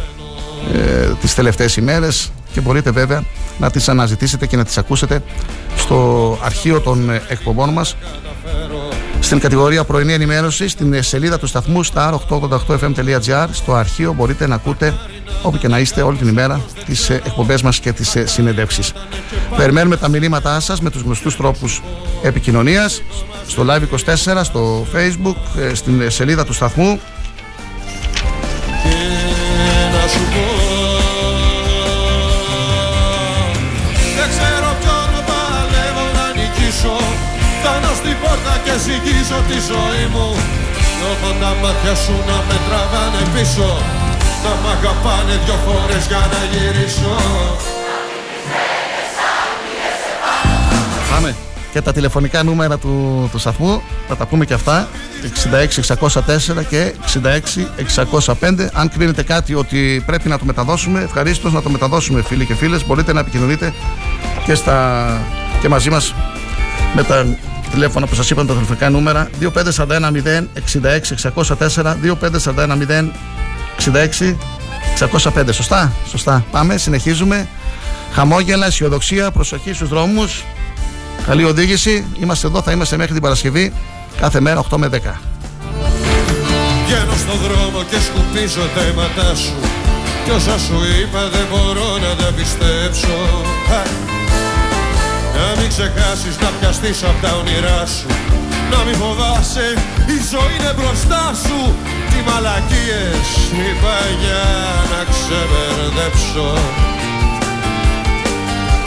ε, 0.73 1.13
τις 1.21 1.35
τελευταίες 1.35 1.75
ημέρες 1.75 2.31
και 2.51 2.61
μπορείτε 2.61 2.91
βέβαια 2.91 3.23
να 3.59 3.71
τις 3.71 3.89
αναζητήσετε 3.89 4.45
και 4.45 4.57
να 4.57 4.65
τις 4.65 4.77
ακούσετε 4.77 5.23
στο 5.77 6.37
αρχείο 6.41 6.79
των 6.81 7.09
ε, 7.09 7.21
εκπομπών 7.27 7.69
μας. 7.69 7.95
Στην 9.19 9.39
κατηγορία 9.39 9.83
πρωινή 9.83 10.13
ενημέρωση 10.13 10.67
στην 10.67 10.93
ε, 10.93 11.01
σελίδα 11.01 11.39
του 11.39 11.47
σταθμού 11.47 11.85
star888fm.gr 11.85 13.47
στο 13.51 13.73
αρχείο 13.73 14.13
μπορείτε 14.13 14.47
να 14.47 14.55
ακούτε 14.55 14.93
όπου 15.41 15.57
και 15.57 15.67
να 15.67 15.79
είστε 15.79 16.01
όλη 16.01 16.17
την 16.17 16.27
ημέρα 16.27 16.61
τις 16.85 17.09
ε, 17.09 17.13
εκπομπές 17.13 17.61
μας 17.61 17.79
και 17.79 17.91
τις 17.91 18.15
συνεντεύξεις. 18.23 18.93
Περιμένουμε 19.57 19.97
τα 19.97 20.07
μηνύματά 20.07 20.59
σας 20.59 20.81
με 20.81 20.89
τους 20.89 21.01
γνωστούς 21.01 21.35
τρόπους 21.35 21.81
επικοινωνίας 22.23 23.01
στο 23.47 23.65
live24, 23.69 24.39
στο 24.43 24.85
facebook 24.93 25.35
στην 25.73 26.11
σελίδα 26.11 26.45
του 26.45 26.53
σταθμού. 26.53 26.99
Και 30.33 30.48
ζυγίζω 38.83 39.39
τη 39.49 39.57
ζωή 39.69 40.05
μου. 40.13 40.27
Νιώθω 40.97 41.31
τα 41.41 41.51
μάτια 41.61 41.95
σου 42.03 42.15
να 42.29 42.37
με 42.47 42.57
τραβάνε 42.67 43.21
πίσω. 43.33 43.69
Να 44.43 44.51
μ' 44.61 44.67
αγαπάνε 44.75 45.33
δυο 45.45 45.57
φορές 45.65 46.03
για 46.07 46.23
να 46.31 46.41
γυρίσω. 46.51 47.15
Πάμε. 51.11 51.35
Και 51.71 51.81
τα 51.81 51.91
τηλεφωνικά 51.91 52.43
νούμερα 52.43 52.77
του, 52.77 53.27
του 53.31 53.37
σταθμού 53.37 53.81
θα 54.07 54.15
τα 54.15 54.25
πούμε 54.25 54.45
και 54.45 54.53
αυτά. 54.53 54.87
66-604 56.01 56.65
και 56.69 56.93
66-605 58.25 58.67
αν 58.73 58.89
κρίνετε 58.89 59.23
κάτι 59.23 59.53
ότι 59.53 60.03
πρέπει 60.05 60.29
να 60.29 60.37
το 60.37 60.45
μεταδώσουμε 60.45 61.01
ευχαρίστως 61.01 61.53
να 61.53 61.61
το 61.61 61.69
μεταδώσουμε 61.69 62.21
φίλοι 62.21 62.45
και 62.45 62.55
φίλες. 62.55 62.85
Μπορείτε 62.85 63.13
να 63.13 63.19
επικοινωνείτε 63.19 63.73
και, 64.45 64.55
στα, 64.55 65.07
και 65.61 65.69
μαζί 65.69 65.89
μας 65.89 66.13
με 66.95 67.03
τα 67.03 67.37
τηλέφωνα 67.71 68.07
που 68.07 68.15
σας 68.15 68.29
είπαν 68.29 68.47
τα 68.47 68.53
τηλεφωνικά 68.53 68.89
νούμερα 68.89 69.29
2541 69.41 70.43
604 71.33 71.95
2541 72.45 73.09
66 73.93 74.35
605 74.99 75.49
σωστά, 75.51 75.91
σωστά. 76.07 76.45
Πάμε, 76.51 76.77
συνεχίζουμε. 76.77 77.47
Χαμόγελα, 78.13 78.65
αισιοδοξία, 78.65 79.31
προσοχή 79.31 79.73
στους 79.73 79.89
δρόμους. 79.89 80.43
Καλή 81.25 81.43
οδήγηση. 81.43 82.05
Είμαστε 82.19 82.47
εδώ, 82.47 82.61
θα 82.61 82.71
είμαστε 82.71 82.97
μέχρι 82.97 83.13
την 83.13 83.21
Παρασκευή 83.21 83.73
κάθε 84.19 84.39
μέρα 84.39 84.59
8 84.69 84.77
με 84.77 84.87
10 84.87 84.97
Βγαίνω 86.85 87.13
στον 87.17 87.37
δρόμο 87.37 87.83
και 87.89 87.97
σκουπίζω 87.99 88.67
τα 88.75 88.81
αίματά 88.81 89.35
σου. 89.35 89.53
Κι 90.25 90.31
όσα 90.31 90.59
σου 90.59 90.77
είπα 91.01 91.29
δεν 91.29 91.45
μπορώ 91.49 91.97
να 91.97 92.23
τα 92.23 92.31
πιστέψω 92.35 93.17
να 95.39 95.47
μην 95.57 95.69
ξεχάσεις 95.73 96.35
να 96.43 96.49
πιαστείς 96.57 97.03
απ' 97.09 97.21
τα 97.23 97.31
όνειρά 97.39 97.81
σου. 97.95 98.07
Να 98.71 98.79
μην 98.85 98.95
φοβάσαι, 99.01 99.67
η 100.15 100.17
ζωή 100.31 100.53
είναι 100.57 100.73
μπροστά 100.77 101.23
σου. 101.43 101.59
Τι 102.09 102.19
μαλακίες 102.27 103.27
είπα 103.65 103.97
για 104.21 104.43
να 104.91 105.01
ξεμπερδέψω. 105.11 106.49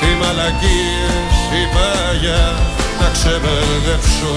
Τι 0.01 0.11
μαλακίες 0.21 1.35
είπα 1.61 1.89
για 2.23 2.43
να 3.01 3.09
ξεμπερδέψω. 3.17 4.35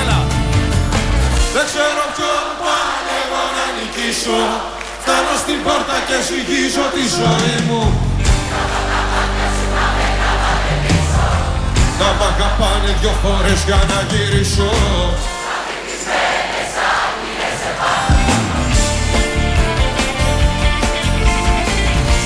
Έλα! 0.00 0.20
Δεν 1.54 1.64
ξέρω 1.70 2.04
ποιον 2.14 2.46
παλεύω 2.62 3.44
να 3.56 3.66
νικήσω. 3.76 4.40
Φτάνω 5.02 5.32
στην 5.42 5.58
πόρτα 5.64 5.96
και 6.08 6.16
ζυγίζω 6.28 6.84
τη 6.94 7.04
ζωή 7.18 7.56
μου 7.68 7.82
Να 11.98 12.12
μ' 12.18 12.22
αγαπάνε 12.22 12.96
δυο 13.00 13.12
φορές 13.22 13.62
για 13.64 13.80
να 13.88 13.98
γυρίσω. 14.10 14.70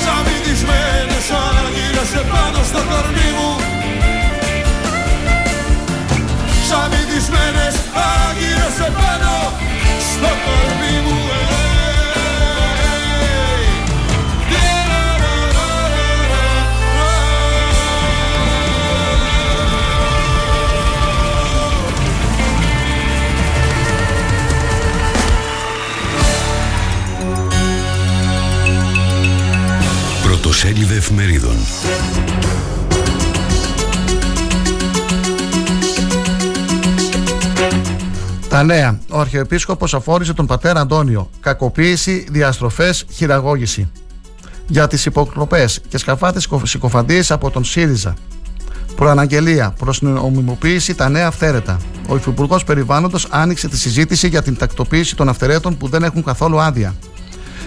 Σαν 0.04 0.20
βυθισμένες 0.24 1.26
άγγελες 1.46 2.10
πάνω 2.32 2.64
στο 2.64 2.80
κορμί 2.90 3.30
μου. 3.36 3.50
Σαν 6.68 6.90
βυθισμένες 6.90 7.74
άγγελες 8.26 8.76
πάνω 8.98 9.59
νέα. 38.62 38.98
Ο 39.10 39.20
Αρχιεπίσκοπος 39.20 39.94
αφόρησε 39.94 40.32
τον 40.32 40.46
πατέρα 40.46 40.80
Αντώνιο. 40.80 41.30
Κακοποίηση, 41.40 42.26
διαστροφές, 42.30 43.04
χειραγώγηση. 43.10 43.90
Για 44.66 44.86
τις 44.86 45.06
υποκλοπές 45.06 45.80
και 45.88 45.98
σκαφάτες 45.98 46.48
συκοφαντίες 46.62 47.30
από 47.30 47.50
τον 47.50 47.64
ΣΥΡΙΖΑ. 47.64 48.14
Προαναγγελία 48.96 49.74
προς 49.78 49.98
την 49.98 50.16
ομιμοποίηση 50.16 50.94
τα 50.94 51.08
νέα 51.08 51.26
αυθαίρετα. 51.26 51.78
Ο 52.08 52.16
Υφυπουργός 52.16 52.64
Περιβάλλοντος 52.64 53.26
άνοιξε 53.30 53.68
τη 53.68 53.78
συζήτηση 53.78 54.28
για 54.28 54.42
την 54.42 54.56
τακτοποίηση 54.56 55.16
των 55.16 55.28
αυθαιρέτων 55.28 55.76
που 55.76 55.88
δεν 55.88 56.02
έχουν 56.02 56.24
καθόλου 56.24 56.60
άδεια. 56.60 56.94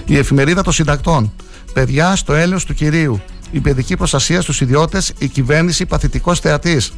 Η 0.06 0.18
εφημερίδα 0.18 0.62
των 0.62 0.74
συντακτών 0.74 1.32
Παιδιά 1.74 2.16
στο 2.16 2.34
έλεος 2.34 2.66
του 2.66 2.74
κυρίου. 2.74 3.22
Η 3.52 3.60
παιδική 3.60 3.98
προστασία 3.98 4.42
στους 4.42 4.62
ιδιώτες, 4.62 5.14
η 5.18 5.28
κυβέρνηση 5.28 5.86
παθητικός 5.86 6.40
θεατής. 6.40 6.92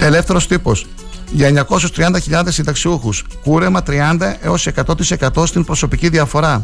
Ελεύθερος 0.00 0.46
τύπος. 0.46 0.86
Για 1.30 1.66
930.000 1.68 2.42
συνταξιούχους. 2.48 3.24
Κούρεμα 3.42 3.82
30 3.82 4.36
έως 4.40 4.66
100% 4.66 5.46
στην 5.46 5.64
προσωπική 5.64 6.08
διαφορά. 6.08 6.62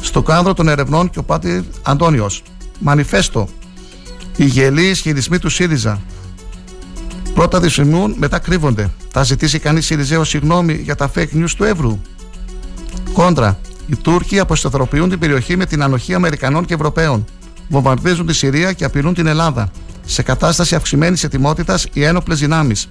Στο 0.00 0.22
κάδρο 0.22 0.54
των 0.54 0.68
ερευνών 0.68 1.10
και 1.10 1.18
ο 1.18 1.22
Πάτη 1.22 1.68
Αντώνιος. 1.82 2.42
Μανιφέστο. 2.78 3.48
Οι 4.36 4.44
γελοί 4.44 4.88
ισχυρισμοί 4.88 5.38
του 5.38 5.48
ΣΥΡΙΖΑ. 5.48 6.00
Πρώτα 7.34 7.60
δυσφημούν, 7.60 8.14
μετά 8.18 8.38
κρύβονται. 8.38 8.90
Θα 9.10 9.22
ζητήσει 9.22 9.58
κανείς 9.58 9.86
ΣΥΡΙΖΑ 9.86 10.24
συγγνώμη 10.24 10.74
για 10.74 10.94
τα 10.94 11.10
fake 11.14 11.34
news 11.34 11.50
του 11.56 11.64
Εύρου. 11.64 11.98
Κόντρα. 13.12 13.58
Οι 13.86 13.96
Τούρκοι 13.96 14.38
αποσταθεροποιούν 14.38 15.08
την 15.08 15.18
περιοχή 15.18 15.56
με 15.56 15.66
την 15.66 15.82
ανοχή 15.82 16.14
Αμερικανών 16.14 16.64
και 16.64 16.74
Ευρωπαίων. 16.74 17.24
Βομβαρδίζουν 17.68 18.26
τη 18.26 18.32
Συρία 18.32 18.72
και 18.72 18.84
απειλούν 18.84 19.14
την 19.14 19.26
Ελλάδα. 19.26 19.70
Σε 20.04 20.22
κατάσταση 20.22 20.74
αυξημένης 20.74 21.24
ετοιμότητας 21.24 21.86
οι 21.92 22.04
ένοπλες 22.04 22.38
δυνάμεις. 22.38 22.88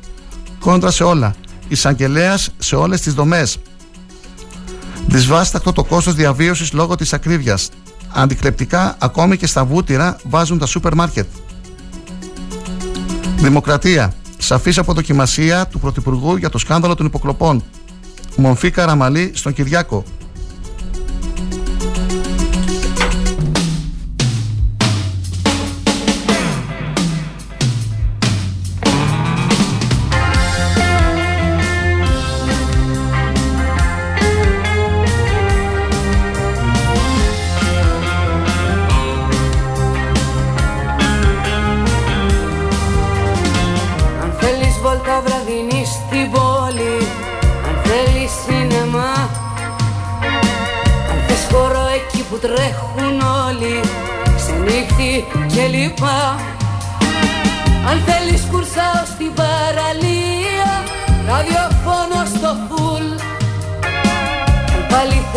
Κόντρα 0.62 0.92
σε 0.92 1.04
όλα. 1.04 1.36
Εισαγγελέας 1.68 2.50
σε 2.58 2.76
όλες 2.76 3.02
τις 3.02 3.14
δομές. 3.14 3.58
Δυσβάστακτο 5.08 5.74
το 5.74 5.84
κόστος 5.84 6.14
διαβίωσης 6.14 6.74
λόγω 6.74 6.96
της 6.96 7.14
ακρίβειας. 7.14 7.70
Αντικλεπτικά 8.14 8.96
ακόμη 9.00 9.38
και 9.38 9.48
στα 9.48 9.66
βούτυρα 9.66 10.18
βάζουν 10.24 10.58
τα 10.58 10.66
σούπερ 10.66 10.96
μάρκετ. 10.96 11.28
Δημοκρατία. 13.38 14.14
Σαφής 14.38 14.78
αποδοκιμασία 14.78 15.68
του 15.68 15.80
Πρωθυπουργού 15.80 16.36
για 16.36 16.50
το 16.50 16.58
σκάνδαλο 16.58 16.96
των 16.96 17.06
υποκλοπών. 17.06 17.64
Μομφή 18.36 18.72
Καραμαλή 18.72 19.32
στον 19.34 19.54
Κυριάκο. 19.54 20.04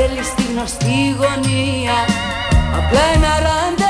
Πάλι 0.06 0.16
θέλεις 0.16 0.34
τη 0.34 0.42
γνωστή 0.52 1.14
γωνία. 1.18 1.96
Απλά 2.78 3.02
ένα 3.14 3.32
ραντεβού 3.38 3.83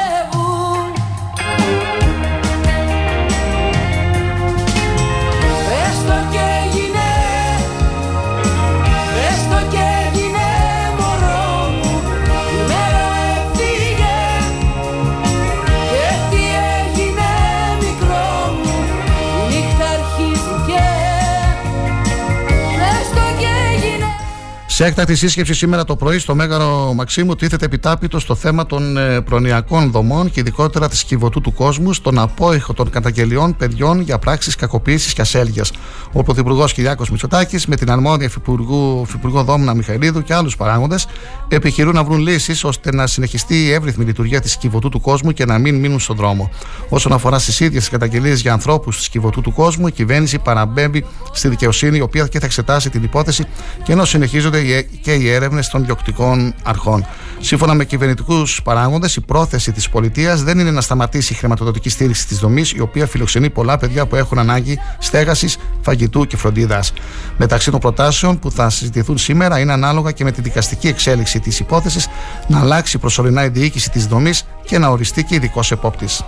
Σε 24.77 24.85
έκτακτη 24.85 25.17
σύσκεψη 25.17 25.55
σήμερα 25.55 25.85
το 25.85 25.97
πρωί 25.97 26.19
στο 26.19 26.35
Μέγαρο 26.35 26.93
Μαξίμου 26.95 27.35
τίθεται 27.35 27.65
επιτάπητο 27.65 28.19
στο 28.19 28.35
θέμα 28.35 28.67
των 28.67 28.97
ε, 28.97 29.21
προνοιακών 29.21 29.91
δομών 29.91 30.31
και 30.31 30.41
ειδικότερα 30.41 30.89
της 30.89 31.05
κυβωτού 31.05 31.41
του 31.41 31.53
κόσμου 31.53 31.93
στον 31.93 32.19
απόϊχο 32.19 32.73
των 32.73 32.91
καταγγελιών 32.91 33.57
παιδιών 33.57 34.01
για 34.01 34.19
πράξεις 34.19 34.55
κακοποίησης 34.55 35.13
και 35.13 35.21
ασέλγειας. 35.21 35.73
Ο 36.13 36.23
Πρωθυπουργός 36.23 36.73
Κυριάκος 36.73 37.11
Μητσοτάκης 37.11 37.67
με 37.67 37.77
την 37.77 37.91
αρμόδια 37.91 38.27
Υφυπουργού, 38.27 39.03
Υφυπουργό 39.03 39.43
Δόμνα 39.43 39.75
Μιχαηλίδου 39.75 40.23
και 40.23 40.35
άλλους 40.35 40.57
παράγοντες 40.57 41.07
επιχειρούν 41.49 41.95
να 41.95 42.05
βρουν 42.05 42.21
λύσεις 42.21 42.65
ώστε 42.65 42.95
να 42.95 43.07
συνεχιστεί 43.07 43.65
η 43.65 43.73
εύρυθμη 43.73 44.05
λειτουργία 44.05 44.41
της 44.41 44.57
κυβωτού 44.57 44.89
του 44.89 45.01
κόσμου 45.01 45.33
και 45.33 45.45
να 45.45 45.59
μην 45.59 45.75
μείνουν 45.75 46.01
στον 46.01 46.17
δρόμο. 46.17 46.51
Όσον 46.89 47.13
αφορά 47.13 47.39
στις 47.39 47.61
ίδιες 47.61 47.89
καταγγελίες 47.89 48.41
για 48.41 48.53
ανθρώπους 48.53 48.97
της 48.97 49.09
κυβωτού 49.09 49.41
του 49.41 49.53
κόσμου, 49.53 49.87
η 49.87 49.93
κυβέρνηση 49.93 50.39
παραμπέμπει 50.39 51.05
στη 51.33 51.49
δικαιοσύνη, 51.49 51.97
η 51.97 52.01
οποία 52.01 52.27
και 52.27 52.39
θα 52.39 52.47
εξετάσει 52.47 52.91
την 52.91 53.03
υπόθεση 53.03 53.45
και 53.83 53.93
ενώ 53.93 54.05
συνεχίζονται 54.05 54.64
και 55.01 55.13
οι 55.13 55.31
έρευνες 55.31 55.69
των 55.69 55.85
διοκτικών 55.85 56.55
αρχών. 56.63 57.07
Σύμφωνα 57.41 57.75
με 57.75 57.85
κυβερνητικούς 57.85 58.63
παράγοντες, 58.63 59.17
η 59.17 59.21
πρόθεση 59.21 59.73
της 59.73 59.89
πολιτείας 59.89 60.43
δεν 60.43 60.59
είναι 60.59 60.71
να 60.71 60.81
σταματήσει 60.81 61.33
η 61.33 61.37
χρηματοδοτική 61.37 61.89
στήριξη 61.89 62.27
της 62.27 62.39
δομής, 62.39 62.73
η 62.73 62.81
οποία 62.81 63.07
φιλοξενεί 63.07 63.51
πολλά 63.51 63.79
παιδιά 63.79 64.07
που 64.07 64.17
έχουν 64.17 64.39
ανάγκη 64.39 64.79
στέγασης, 64.99 65.57
φαγητού 65.81 66.27
και 66.27 66.37
φροντίδας. 66.37 66.93
Μεταξύ 67.37 67.71
των 67.71 67.81
προτάσεων 67.81 68.39
που 68.39 68.51
θα 68.51 68.71
συζητηθούν 68.71 69.19
σήμερα 69.19 69.59
είναι 69.59 69.73
ανάλογα 69.73 70.11
και 70.11 70.25
με 70.25 70.33
τη 70.33 70.41
δικαστική 70.41 70.89
εξέλιξη 70.89 71.41
της 71.41 71.61
υπόθεσης 71.61 72.09
να 72.49 72.61
αλλάξει 72.61 72.99
προσωρινά 72.99 73.45
η 73.45 73.49
διοίκηση 73.49 73.91
της 73.91 74.07
δομής 74.07 74.47
και 74.65 74.79
να 74.79 74.89
οριστεί 74.89 75.25
και 75.25 75.35
ειδικός 75.35 75.73
επόπτης. 75.73 76.23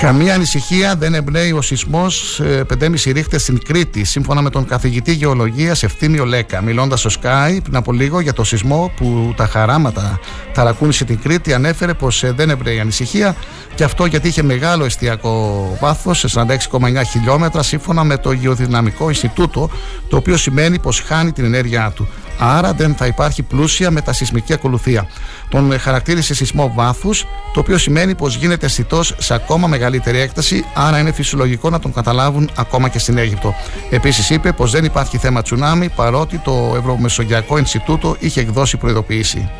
Καμία 0.00 0.34
ανησυχία 0.34 0.96
δεν 0.96 1.14
εμπνέει 1.14 1.52
ο 1.52 1.62
σεισμός 1.62 2.40
5,5 2.80 3.12
ρίχτες 3.12 3.42
στην 3.42 3.62
Κρήτη, 3.64 4.04
σύμφωνα 4.04 4.42
με 4.42 4.50
τον 4.50 4.66
καθηγητή 4.66 5.12
γεωλογίας 5.12 5.82
Ευθύμιο 5.82 6.24
Λέκα. 6.24 6.60
Μιλώντας 6.60 7.00
στο 7.00 7.10
Sky 7.22 7.58
πριν 7.62 7.76
από 7.76 7.92
λίγο 7.92 8.20
για 8.20 8.32
το 8.32 8.44
σεισμό 8.44 8.92
που 8.96 9.34
τα 9.36 9.46
χαράματα 9.46 10.20
ταρακούνησε 10.52 11.04
την 11.04 11.20
Κρήτη, 11.20 11.52
ανέφερε 11.52 11.94
πως 11.94 12.22
ε, 12.22 12.32
δεν 12.32 12.50
εμπνέει 12.50 12.80
ανησυχία 12.80 13.36
και 13.74 13.84
αυτό 13.84 14.04
γιατί 14.04 14.28
είχε 14.28 14.42
μεγάλο 14.42 14.84
εστιακό 14.84 15.76
βάθος 15.80 16.18
σε 16.18 16.28
46,9 16.34 17.02
χιλιόμετρα, 17.10 17.62
σύμφωνα 17.62 18.04
με 18.04 18.16
το 18.16 18.32
Γεωδυναμικό 18.32 19.08
Ινστιτούτο, 19.08 19.70
το 20.08 20.16
οποίο 20.16 20.36
σημαίνει 20.36 20.78
πως 20.78 21.00
χάνει 21.00 21.32
την 21.32 21.44
ενέργειά 21.44 21.90
του. 21.94 22.08
Άρα 22.38 22.72
δεν 22.72 22.94
θα 22.94 23.06
υπάρχει 23.06 23.42
πλούσια 23.42 23.90
μετασυσμική 23.90 24.52
ακολουθία. 24.52 25.06
Τον 25.48 25.78
χαρακτήρισε 25.78 26.34
σεισμό 26.34 26.72
βάθους, 26.74 27.26
το 27.52 27.60
οποίο 27.60 27.78
σημαίνει 27.78 28.14
πως 28.14 28.36
γίνεται 28.36 28.66
αισθητός 28.66 29.14
σε 29.18 29.34
ακόμα 29.34 29.66
μεγαλύτερη 29.66 30.18
έκταση, 30.18 30.64
άρα 30.74 30.98
είναι 30.98 31.12
φυσιολογικό 31.12 31.70
να 31.70 31.78
τον 31.78 31.92
καταλάβουν 31.92 32.50
ακόμα 32.56 32.88
και 32.88 32.98
στην 32.98 33.18
Αίγυπτο. 33.18 33.54
Επίσης 33.90 34.30
είπε 34.30 34.52
πως 34.52 34.70
δεν 34.70 34.84
υπάρχει 34.84 35.18
θέμα 35.18 35.42
τσουνάμι, 35.42 35.88
παρότι 35.88 36.38
το 36.38 36.74
Ευρωμεσογειακό 36.78 37.58
Ινστιτούτο 37.58 38.16
είχε 38.18 38.40
εκδώσει 38.40 38.76
προειδοποίηση. 38.76 39.50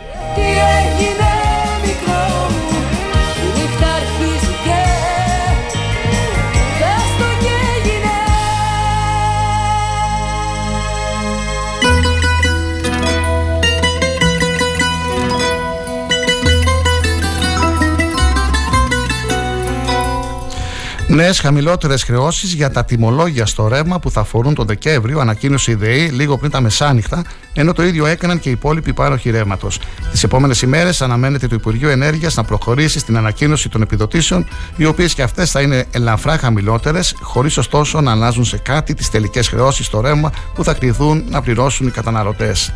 Νέε 21.18 21.32
χαμηλότερες 21.32 22.02
χρεώσεις 22.02 22.52
για 22.52 22.70
τα 22.70 22.84
τιμολόγια 22.84 23.46
στο 23.46 23.68
ρεύμα 23.68 23.98
που 23.98 24.10
θα 24.10 24.20
αφορούν 24.20 24.54
τον 24.54 24.66
Δεκέμβριο, 24.66 25.20
ανακοίνωσε 25.20 25.70
η 25.70 25.74
ΔΕΗ 25.74 26.08
λίγο 26.08 26.38
πριν 26.38 26.50
τα 26.50 26.60
μεσάνυχτα, 26.60 27.24
ενώ 27.52 27.72
το 27.72 27.82
ίδιο 27.82 28.06
έκαναν 28.06 28.40
και 28.40 28.48
οι 28.48 28.52
υπόλοιποι 28.52 28.92
πάροχοι 28.92 29.30
ρεύματος. 29.30 29.80
Τις 30.10 30.22
επόμενες 30.22 30.62
ημέρες 30.62 31.02
αναμένεται 31.02 31.46
το 31.46 31.54
Υπουργείο 31.54 31.88
Ενέργειας 31.88 32.34
να 32.34 32.44
προχωρήσει 32.44 32.98
στην 32.98 33.16
ανακοίνωση 33.16 33.68
των 33.68 33.82
επιδοτήσεων, 33.82 34.46
οι 34.76 34.84
οποίες 34.84 35.14
και 35.14 35.22
αυτές 35.22 35.50
θα 35.50 35.60
είναι 35.60 35.86
ελαφρά 35.90 36.38
χαμηλότερες, 36.38 37.14
χωρίς 37.20 37.56
ωστόσο 37.56 38.00
να 38.00 38.10
αλλάζουν 38.10 38.44
σε 38.44 38.56
κάτι 38.58 38.94
τις 38.94 39.10
τελικές 39.10 39.48
χρεώσεις 39.48 39.86
στο 39.86 40.00
ρεύμα 40.00 40.32
που 40.54 40.64
θα 40.64 40.74
κληθούν 40.74 41.24
να 41.28 41.42
πληρώσουν 41.42 41.86
οι 41.86 41.90
καταναλωτές. 41.90 42.72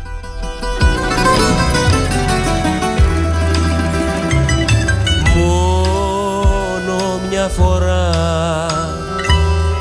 Μια 7.57 7.65
φορά. 7.65 8.09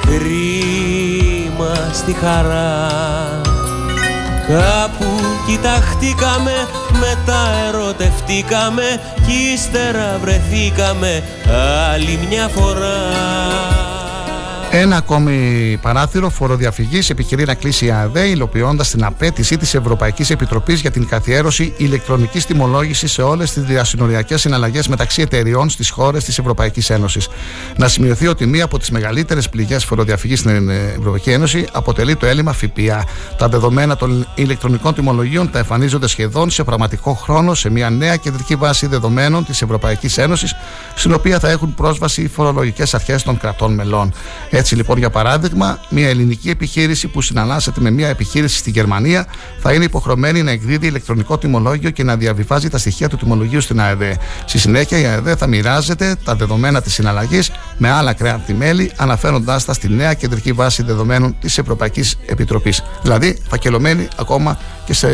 Κρίμα 0.01 1.75
στη 1.93 2.13
χαρά. 2.13 2.89
Κάπου 4.49 5.07
κοιταχτήκαμε, 5.47 6.53
μετά 7.01 7.49
ερωτευτήκαμε 7.69 9.01
κι 9.27 9.53
ύστερα 9.53 10.19
βρεθήκαμε 10.23 11.23
άλλη 11.93 12.27
μια 12.29 12.49
φορά 12.49 14.02
Ένα 14.75 14.97
ακόμη 14.97 15.79
παράθυρο 15.83 16.29
φοροδιαφυγής 16.31 17.11
επιχειρεί 17.11 17.45
να 17.45 17.55
κλείσει 17.55 17.87
η 17.87 17.91
ΑΔΕ, 17.91 18.27
υλοποιώντας 18.27 18.91
την 18.91 19.05
απέτηση 19.05 19.57
της 19.57 19.75
Ευρωπαϊκής 19.75 20.31
Επιτροπής 20.31 20.81
για 20.81 20.91
την 20.91 21.09
καθιέρωση 21.09 21.75
ηλεκτρονικής 21.77 22.47
τιμολόγησης 22.47 23.13
σε 23.13 23.23
όλες 23.23 23.53
τις 23.53 23.63
διασυνοριακές 23.63 24.41
συναλλαγές 24.41 24.89
μεταξύ 24.89 25.23
εταιριών 25.23 25.71
στις 25.71 25.91
χώρες 25.91 26.25
της 26.25 26.39
Ευρωπαϊκής 26.39 26.91
Ένωσης. 26.91 27.29
Να 27.77 27.89
σημειωθεί 27.89 28.27
ότι 28.27 28.47
μία 28.47 28.65
από 28.65 28.79
τις 28.79 28.91
μεγαλύτερες 28.91 29.49
πληγές 29.49 29.85
φοροδιαφυγής 29.85 30.39
στην 30.39 30.71
Ευρωπαϊκή 30.71 31.31
Ένωση 31.31 31.67
αποτελεί 31.73 32.17
το 32.17 32.27
έλλειμμα 32.27 32.53
ΦΠΑ. 32.53 33.05
Τα 33.39 33.49
δεδομένα 33.49 33.97
των 33.97 34.27
ηλεκτρονικών 34.35 34.95
τιμολογίων 34.95 35.49
θα 35.53 35.59
εμφανίζονται 35.59 36.09
σχεδόν 36.09 36.51
σε 36.51 36.65
πραγματικό 36.65 37.13
χρόνο 37.13 37.55
σε 37.55 37.71
μια 37.71 37.91
νέα 37.91 38.17
κεντρική 38.17 38.55
βάση 38.55 38.87
δεδομένων 38.87 39.45
της 39.45 39.63
Ευρωπαϊκής 39.63 40.19
Ένωσης, 40.19 40.55
στην 40.95 41.13
οποία 41.13 41.39
θα 41.39 41.51
έχουν 41.51 41.75
πρόσβαση 41.75 42.23
οι 42.23 42.29
φορολογικές 42.29 42.95
αρχές 42.95 43.23
των 43.23 43.39
κρατών 43.39 43.75
μελών. 43.75 44.13
Έτσι 44.63 44.75
λοιπόν, 44.75 44.99
για 44.99 45.11
παράδειγμα, 45.11 45.81
μια 45.89 46.09
ελληνική 46.09 46.51
επιχείρηση 46.51 47.09
που 47.09 47.23
συναλλάσσεται 47.23 47.81
με 47.81 47.91
μια 47.91 48.09
επιχείρηση 48.09 48.57
στη 48.57 48.71
Γερμανία 48.71 49.27
θα 49.59 49.73
είναι 49.73 49.85
υποχρεωμένη 49.85 50.43
να 50.43 50.51
εκδίδει 50.51 50.87
ηλεκτρονικό 50.87 51.39
τιμολόγιο 51.39 51.91
και 51.91 52.03
να 52.03 52.17
διαβιβάζει 52.17 52.69
τα 52.69 52.79
στοιχεία 52.79 53.09
του 53.09 53.17
τιμολογίου 53.17 53.61
στην 53.61 53.81
ΑΕΔ. 53.81 54.03
Στη 54.45 54.59
συνέχεια, 54.59 54.99
η 54.99 55.05
ΑΕΔ 55.05 55.33
θα 55.37 55.47
μοιράζεται 55.47 56.17
τα 56.25 56.35
δεδομένα 56.35 56.83
της 56.83 56.93
συναλλαγής 56.93 57.51
με 57.77 57.91
άλλα 57.91 58.13
κράτη-μέλη, 58.13 58.93
αναφέροντάς 58.97 59.65
τα 59.65 59.73
στη 59.73 59.89
νέα 59.89 60.15
κεντρική 60.15 60.53
βάση 60.53 60.83
δεδομένων 60.83 61.37
της 61.41 61.59
Ευρωπαϊκής 61.59 62.19
Επιτροπής. 62.27 62.83
Δηλαδή, 63.03 63.39
φακελωμένη 63.49 64.09
ακόμα 64.17 64.59
και 64.85 64.95
σε 64.95 65.09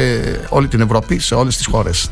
όλη 0.49 0.69
την 0.69 0.81
Ευρώπη, 0.81 1.19
σε 1.19 1.35
όλες 1.35 1.57
τις 1.57 1.67
χώρες. 1.67 2.11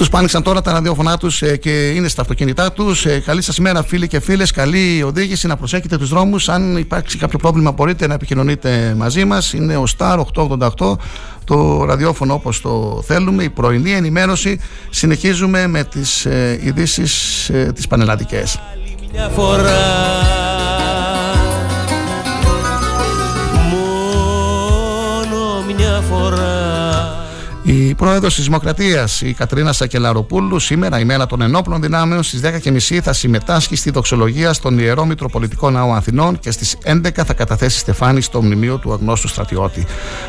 Αυτούς 0.00 0.12
που 0.12 0.18
άνοιξαν 0.18 0.42
τώρα 0.42 0.60
τα 0.60 0.72
ραδιόφωνά 0.72 1.16
τους 1.16 1.42
ε, 1.42 1.56
και 1.56 1.88
είναι 1.88 2.08
στα 2.08 2.22
αυτοκίνητά 2.22 2.72
τους, 2.72 3.06
ε, 3.06 3.20
καλή 3.20 3.42
σας 3.42 3.56
ημέρα, 3.56 3.82
φίλοι 3.82 4.08
και 4.08 4.20
φίλες. 4.20 4.50
Καλή 4.50 5.02
οδήγηση, 5.02 5.46
να 5.46 5.56
προσέχετε 5.56 5.98
τους 5.98 6.08
δρόμους. 6.08 6.48
Αν 6.48 6.76
υπάρξει 6.76 7.18
κάποιο 7.18 7.38
πρόβλημα, 7.38 7.72
μπορείτε 7.72 8.06
να 8.06 8.14
επικοινωνείτε 8.14 8.94
μαζί 8.96 9.24
μας. 9.24 9.52
Είναι 9.52 9.76
ο 9.76 9.84
Star 9.98 10.18
888, 10.18 10.98
το 11.44 11.84
ραδιόφωνο 11.84 12.34
όπως 12.34 12.60
το 12.60 13.02
θέλουμε. 13.06 13.42
Η 13.42 13.50
πρωινή 13.50 13.92
ενημέρωση. 13.92 14.60
Συνεχίζουμε 14.90 15.66
με 15.66 15.84
τις 15.84 16.24
ε, 16.26 16.60
ειδήσεις 16.62 17.48
ε, 17.48 17.72
τις 17.74 17.86
πανελλαδικές. 17.86 18.60
Μια 19.12 19.28
φορά 19.28 19.78
Μόνο 23.70 25.62
μια 25.76 26.02
φορά 26.08 26.57
Η 27.80 27.94
πρόεδρος 27.94 28.34
της 28.34 28.44
Δημοκρατίας, 28.44 29.20
η 29.20 29.32
Κατρίνα 29.32 29.72
Σακελαροπούλου, 29.72 30.58
σήμερα, 30.58 30.98
η 30.98 31.04
μέρα 31.04 31.26
των 31.26 31.40
ενόπλων 31.40 31.80
δυνάμεων, 31.80 32.22
στις 32.22 32.40
10.30 32.40 33.00
θα 33.02 33.12
συμμετάσχει 33.12 33.76
στη 33.76 33.90
δοξολογία 33.90 34.52
στον 34.52 34.78
Ιερό 34.78 35.04
Μητροπολιτικό 35.04 35.70
Ναό 35.70 35.92
Αθηνών 35.92 36.38
και 36.38 36.50
στις 36.50 36.76
11 36.84 37.24
θα 37.24 37.34
καταθέσει 37.34 37.78
στεφάνι 37.78 38.20
στο 38.20 38.42
μνημείο 38.42 38.76
του 38.76 38.92
αγνώστου 38.92 39.28
στρατιώτη. 39.28 39.86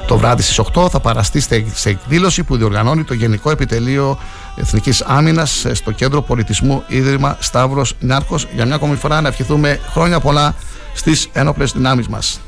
Το 0.08 0.18
βράδυ 0.18 0.42
στις 0.42 0.60
8 0.74 0.90
θα 0.90 1.00
παραστεί 1.00 1.40
σε 1.74 1.90
εκδήλωση 1.90 2.44
που 2.44 2.58
διοργανώνει 2.58 3.04
το 3.04 3.14
Γενικό 3.14 3.50
Επιτελείο 3.52 4.18
Εθνικής 4.56 5.02
Άμυνας 5.02 5.66
στο 5.72 5.92
Κέντρο 5.92 6.22
Πολιτισμού 6.22 6.84
Ίδρυμα 6.88 7.38
Σταύρος 7.40 7.96
Νιάρχος. 8.00 8.48
Για 8.54 8.66
μια 8.66 8.76
ακόμη 8.76 8.96
φορά 8.96 9.22
να 9.22 9.28
ευχηθούμε 9.28 9.80
χρόνια 9.92 10.20
πολλά 10.20 10.56
στις 10.94 11.30
ένοπλες 11.34 11.72
δυνάμεις 11.72 12.08
μας. 12.08 12.42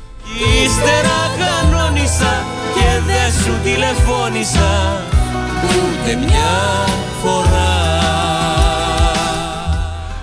Σου 3.44 3.52
τηλεφώνησα 3.62 5.00
ούτε 5.62 6.16
μια 6.26 6.86
φορά 7.22 7.70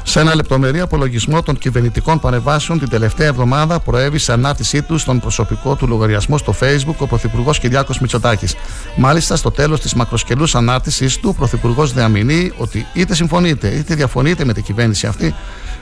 Σε 0.03 0.19
ένα 0.19 0.35
λεπτομερή 0.35 0.79
απολογισμό 0.79 1.41
των 1.41 1.57
κυβερνητικών 1.57 2.19
παρεμβάσεων 2.19 2.79
την 2.79 2.89
τελευταία 2.89 3.27
εβδομάδα 3.27 3.79
προέβη 3.79 4.17
σε 4.17 4.33
ανάρτησή 4.33 4.81
τους 4.81 5.01
στον 5.01 5.19
προσωπικό 5.19 5.75
του 5.75 5.87
λογαριασμό 5.87 6.37
στο 6.37 6.55
Facebook 6.61 6.95
ο 6.97 7.07
Πρωθυπουργός 7.07 7.59
Κυριάκος 7.59 7.99
Μητσοτάκης. 7.99 8.55
Μάλιστα, 8.95 9.35
στο 9.35 9.51
τέλος 9.51 9.79
της 9.79 9.93
μακροσκελούς 9.93 10.55
ανάρτησής 10.55 11.17
του, 11.17 11.29
ο 11.29 11.33
Πρωθυπουργός 11.33 11.93
διαμηνύει 11.93 12.53
ότι 12.57 12.85
είτε 12.93 13.15
συμφωνείτε 13.15 13.67
είτε 13.67 13.95
διαφωνείτε 13.95 14.45
με 14.45 14.53
την 14.53 14.63
κυβέρνηση 14.63 15.07
αυτή, 15.07 15.35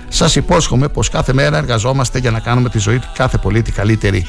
σας 0.07 0.35
υπόσχομαι 0.35 0.87
πως 0.87 1.09
κάθε 1.09 1.33
μέρα 1.33 1.57
εργαζόμαστε 1.57 2.19
για 2.19 2.31
να 2.31 2.39
κάνουμε 2.39 2.69
τη 2.69 2.79
ζωή 2.79 2.99
του 2.99 3.07
κάθε 3.13 3.37
πολίτη 3.37 3.71
καλύτερη. 3.71 4.25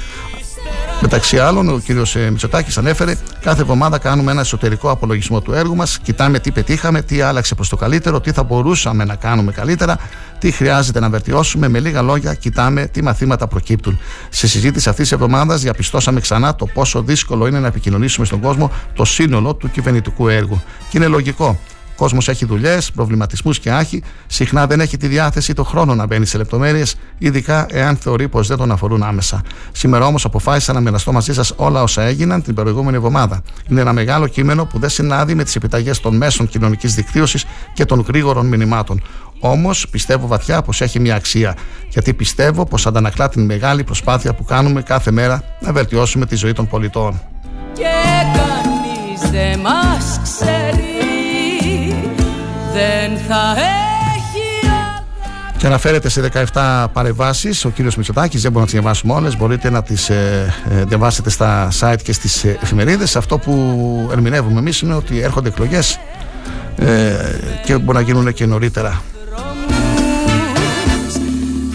Μεταξύ 1.00 1.38
άλλων, 1.38 1.68
ο 1.68 1.78
κύριος 1.78 2.14
Μητσοτάκης 2.14 2.78
ανέφερε: 2.78 3.16
Κάθε 3.40 3.61
εβδομάδα 3.61 3.98
κάνουμε 3.98 4.31
ένα 4.31 4.40
εσωτερικό 4.40 4.90
απολογισμό 4.90 5.40
του 5.40 5.52
έργου 5.52 5.76
μας. 5.76 5.98
Κοιτάμε 6.02 6.38
τι 6.38 6.50
πετύχαμε, 6.50 7.02
τι 7.02 7.20
άλλαξε 7.20 7.54
προς 7.54 7.68
το 7.68 7.76
καλύτερο, 7.76 8.20
τι 8.20 8.33
θα 8.33 8.42
μπορούσαμε 8.42 9.04
να 9.04 9.14
κάνουμε 9.14 9.52
καλύτερα, 9.52 9.98
τι 10.38 10.50
χρειάζεται 10.50 11.00
να 11.00 11.09
βελτιώσουμε. 11.11 11.68
Με 11.68 11.81
λίγα 11.81 12.02
λόγια, 12.02 12.35
κοιτάμε 12.35 12.87
τι 12.87 13.02
μαθήματα 13.02 13.46
προκύπτουν. 13.46 13.98
Σε 14.28 14.46
συζήτηση 14.46 14.88
αυτής 14.88 15.04
της 15.04 15.12
εβδομάδας, 15.12 15.61
διαπιστώσαμε 15.61 16.20
ξανά 16.20 16.54
το 16.54 16.66
πόσο 16.66 17.02
δύσκολο 17.02 17.46
είναι 17.46 17.59
να 17.59 17.66
επικοινωνήσουμε 17.66 18.26
στον 18.26 18.40
κόσμο 18.40 18.70
το 18.94 19.04
σύνολο 19.04 19.54
του 19.54 19.70
κυβερνητικού 19.70 20.28
έργου. 20.28 20.62
Και 20.90 20.96
είναι 20.96 21.07
λογικό. 21.07 21.59
Ο 21.98 22.00
κόσμος 22.00 22.28
έχει 22.28 22.44
δουλειές, 22.44 22.90
προβληματισμούς 22.92 23.58
και 23.58 23.70
άχη. 23.70 24.02
Συχνά 24.26 24.66
δεν 24.66 24.80
έχει 24.80 24.96
τη 24.96 25.06
διάθεση 25.06 25.52
το 25.52 25.64
χρόνο 25.64 25.94
να 25.94 26.06
μπαίνει 26.06 26.26
σε 26.26 26.38
λεπτομέρειες, 26.38 26.94
ειδικά 27.18 27.66
εάν 27.70 27.96
θεωρεί 27.96 28.28
πως 28.28 28.48
δεν 28.48 28.56
τον 28.56 28.70
αφορούν 28.70 29.02
άμεσα. 29.02 29.42
Σήμερα 29.72 30.06
όμως 30.06 30.24
αποφάσισα 30.24 30.72
να 30.72 30.80
μοιραστώ 30.80 31.12
μαζί 31.12 31.34
σας 31.34 31.52
όλα 31.56 31.82
όσα 31.82 32.02
έγιναν 32.02 32.42
την 32.42 32.54
προηγούμενη 32.54 32.96
εβδομάδα. 32.96 33.42
Είναι 33.68 33.80
ένα 33.80 33.92
μεγάλο 33.92 34.26
κείμενο 34.26 34.64
που 34.64 34.78
δεν 34.78 34.88
συνάδει 34.88 35.34
με 35.34 35.44
τις 35.44 35.56
επιταγές 35.56 36.00
των 36.00 36.16
μέσων 36.16 36.48
κοινωνικής 36.48 36.94
δικτύωσης 36.94 37.44
και 37.72 37.84
των 37.84 38.04
γρήγορων 38.08 38.46
μηνυμάτων. 38.46 39.02
Όμως 39.40 39.88
πιστεύω 39.90 40.26
βαθιά 40.26 40.62
πως 40.62 40.80
έχει 40.80 41.00
μια 41.00 41.14
αξία. 41.14 41.56
Γιατί 41.88 42.14
πιστεύω 42.14 42.66
πως 42.66 42.87
αντανακλά 42.87 43.28
την 43.28 43.44
μεγάλη 43.44 43.84
προσπάθεια 43.84 44.34
που 44.34 44.44
κάνουμε 44.44 44.82
κάθε 44.82 45.11
μέρα 45.11 45.42
να 45.61 45.72
βελτιώσουμε 45.72 46.26
τη 46.26 46.37
ζωή 46.37 46.52
των 46.52 46.66
πολιτών. 46.66 47.20
Και 47.72 47.82
κανείς 48.32 49.30
δεν 49.30 49.61
μας 49.61 50.20
ξέρει 50.22 51.07
Δεν 52.78 53.18
θα 53.28 53.54
έχει 53.56 54.70
Και 55.56 55.66
αναφέρεται 55.66 56.08
σε 56.08 56.30
17 56.52 56.86
παρεμβάσεις. 56.92 57.64
Ο 57.64 57.70
κύριος 57.70 57.96
Μητσοτάκης 57.96 58.42
δεν 58.42 58.52
μπορούμε 58.52 58.60
να 58.60 58.66
τις 58.66 58.80
διαβάσουμε 58.80 59.12
όλες. 59.12 59.36
Μπορείτε 59.36 59.70
να 59.70 59.82
τις 59.82 60.10
ε, 60.10 60.54
ε, 60.70 60.84
διαβάσετε 60.84 61.30
στα 61.30 61.68
site 61.80 62.02
και 62.02 62.12
στις 62.12 62.44
ε, 62.44 62.58
εφημερίδες. 62.62 63.16
Αυτό 63.16 63.38
που 63.38 64.08
ερμηνεύουμε 64.12 64.58
εμείς 64.58 64.80
είναι 64.80 64.94
ότι 64.94 65.20
έρχονται 65.20 65.48
εκλογές 65.48 65.98
ε, 66.76 67.14
και 67.64 67.78
μπορεί 67.78 67.98
να 67.98 68.04
γίνουν 68.04 68.32
και 68.32 68.46
νωρίτερα. 68.46 69.02
δρόμους 69.30 71.12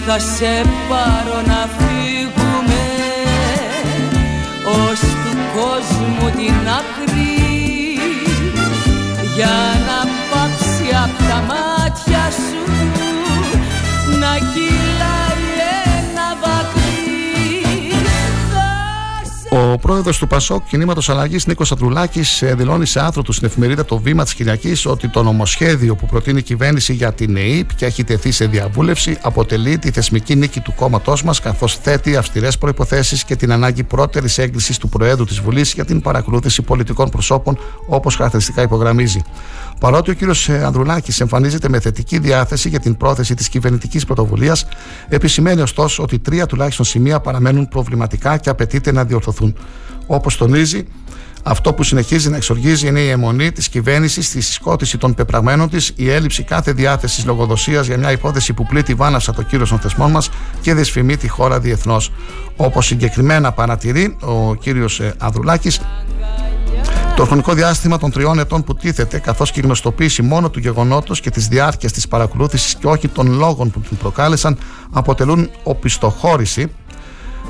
Θα 0.06 0.20
σε 0.20 0.70
πάρω 0.90 1.42
να 1.46 1.70
φύγουμε 1.78 2.82
Ως 4.66 5.00
του 5.00 5.38
κόσμου 5.56 6.30
την 6.30 6.54
άκρη 6.68 7.04
Για 9.36 9.56
να 9.88 9.98
πάψει 9.98 10.03
απ' 11.04 11.18
τα 11.18 11.42
μάτια 11.42 12.32
σου 12.32 12.82
Να 14.20 14.38
κυλάει 14.38 15.34
ένα 15.98 16.28
δάκρυ 16.44 17.92
Θα 18.52 19.22
σε 19.50 19.74
Ο 19.74 19.78
πρόεδρος 19.78 20.18
του 20.18 20.28
Πασόκ 20.28 20.64
Κινήματος 20.68 21.10
Αλλαγής 21.10 21.48
Νίκος 21.48 21.72
Αντρουλάκη 21.72 22.22
δηλώνει 22.56 22.86
σε 22.86 23.00
άρθρο 23.00 23.22
του 23.22 23.32
στην 23.32 23.48
εφημερίδα 23.48 23.86
Το 23.86 23.98
Βήμα 23.98 24.24
της 24.24 24.34
Κυριακής 24.34 24.86
ότι 24.86 25.10
το 25.10 25.24
νομοσχέδιο 25.24 25.96
που 25.96 26.06
προτείνει 26.06 26.40
η 26.40 26.42
κυβέρνηση 26.42 26.94
για 26.94 27.14
την 27.14 27.38
ΕΕΠ 27.38 27.76
και 27.76 27.86
έχει 27.86 28.04
τεθεί 28.04 28.32
σε 28.32 28.46
διαβούλευση 28.46 29.18
αποτελεί 29.22 29.78
τη 29.78 29.92
θεσμική 29.92 30.36
νίκη 30.36 30.60
του 30.60 30.74
κόμματός 30.76 31.24
μας 31.24 31.40
καθώς 31.40 31.78
θέτει 31.78 32.16
αυστηρές 32.16 32.58
προποθέσει 32.58 33.26
και 33.26 33.36
την 33.36 33.52
ανάγκη 33.52 33.84
πρώτερης 33.84 34.38
έγκρισης 34.38 34.78
του 34.78 34.90
Προέδρου 34.90 35.26
της 35.26 35.40
Βουλής 35.40 35.74
για 35.74 35.86
την 35.86 36.02
παρακολούθηση 36.02 36.62
πολιτικών 36.62 37.10
προσώπων 37.10 37.58
όπως 37.88 38.16
χαρακτηριστικά 38.16 38.62
υπογραμμίζει. 38.62 39.22
Παρότι 39.84 40.12
ο 40.12 40.14
κύριος 40.14 40.50
Ανδρουλάκης 40.50 41.20
εμφανίζεται 41.20 41.70
με 41.70 41.80
θετική 41.80 42.20
διάθεση 42.20 42.70
για 42.70 42.80
την 42.80 42.98
πρόθεση 42.98 43.34
της 43.34 43.50
κυβερνητικής 43.50 44.06
πρωτοβουλίας, 44.06 44.66
επισημαίνει 45.10 45.62
ωστόσο 45.62 46.04
ότι 46.04 46.20
τρία 46.20 46.46
τουλάχιστον 46.46 46.86
σημεία 46.86 47.20
παραμένουν 47.20 47.68
προβληματικά 47.68 48.38
και 48.38 48.50
απαιτείται 48.50 48.92
να 48.92 49.06
διορθωθούν. 49.06 49.56
Όπως 50.08 50.38
τονίζει, 50.38 50.88
αυτό 51.44 51.74
που 51.74 51.84
συνεχίζει 51.84 52.30
να 52.30 52.36
εξοργίζει 52.36 52.88
είναι 52.88 53.00
η 53.00 53.10
αιμονή 53.10 53.52
της 53.52 53.70
κυβέρνησης 53.70 54.26
στη 54.28 54.42
συσκότηση 54.42 54.98
των 54.98 55.14
πεπραγμένων 55.14 55.70
της, 55.70 55.94
η 55.96 56.10
έλλειψη 56.10 56.44
κάθε 56.44 56.72
διάθεσης 56.72 57.26
λογοδοσίας 57.26 57.88
για 57.88 57.98
μια 57.98 58.12
υπόθεση 58.12 58.54
που 58.54 58.66
πλήττει 58.66 58.94
βάναυσα 58.94 59.34
το 59.34 59.42
κύριο 59.42 59.68
των 59.68 59.80
θεσμών 59.80 60.12
μας 60.12 60.30
και 60.62 60.74
δυσφημεί 60.74 61.18
τη 61.18 61.28
χώρα 61.28 61.60
διεθνώς. 61.60 62.12
Όπως 62.56 62.86
συγκεκριμένα 62.86 63.52
παρατηρεί 63.52 64.16
ο 64.20 64.56
κύριος 64.56 65.02
Ανδρουλάκης, 65.18 65.80
το 67.24 67.30
χρονικό 67.30 67.54
διάστημα 67.54 67.98
των 67.98 68.12
τριών 68.12 68.40
ετών 68.40 68.64
που 68.64 68.76
τίθεται, 68.76 69.20
καθώς 69.20 69.52
και 69.52 69.60
η 69.60 69.64
γνωστοποίηση 69.64 70.22
μόνο 70.22 70.50
του 70.50 70.60
γεγονότος 70.60 71.20
και 71.20 71.30
της 71.30 71.48
διάρκειας 71.48 71.92
της 71.92 72.08
παρακολούθησης 72.08 72.76
και 72.76 72.88
όχι 72.88 73.08
των 73.08 73.32
λόγων 73.32 73.72
που 73.72 73.80
την 73.80 73.98
προκάλεσαν, 73.98 74.58
αποτελούν 74.92 75.50
οπισθοχώρηση 75.64 76.72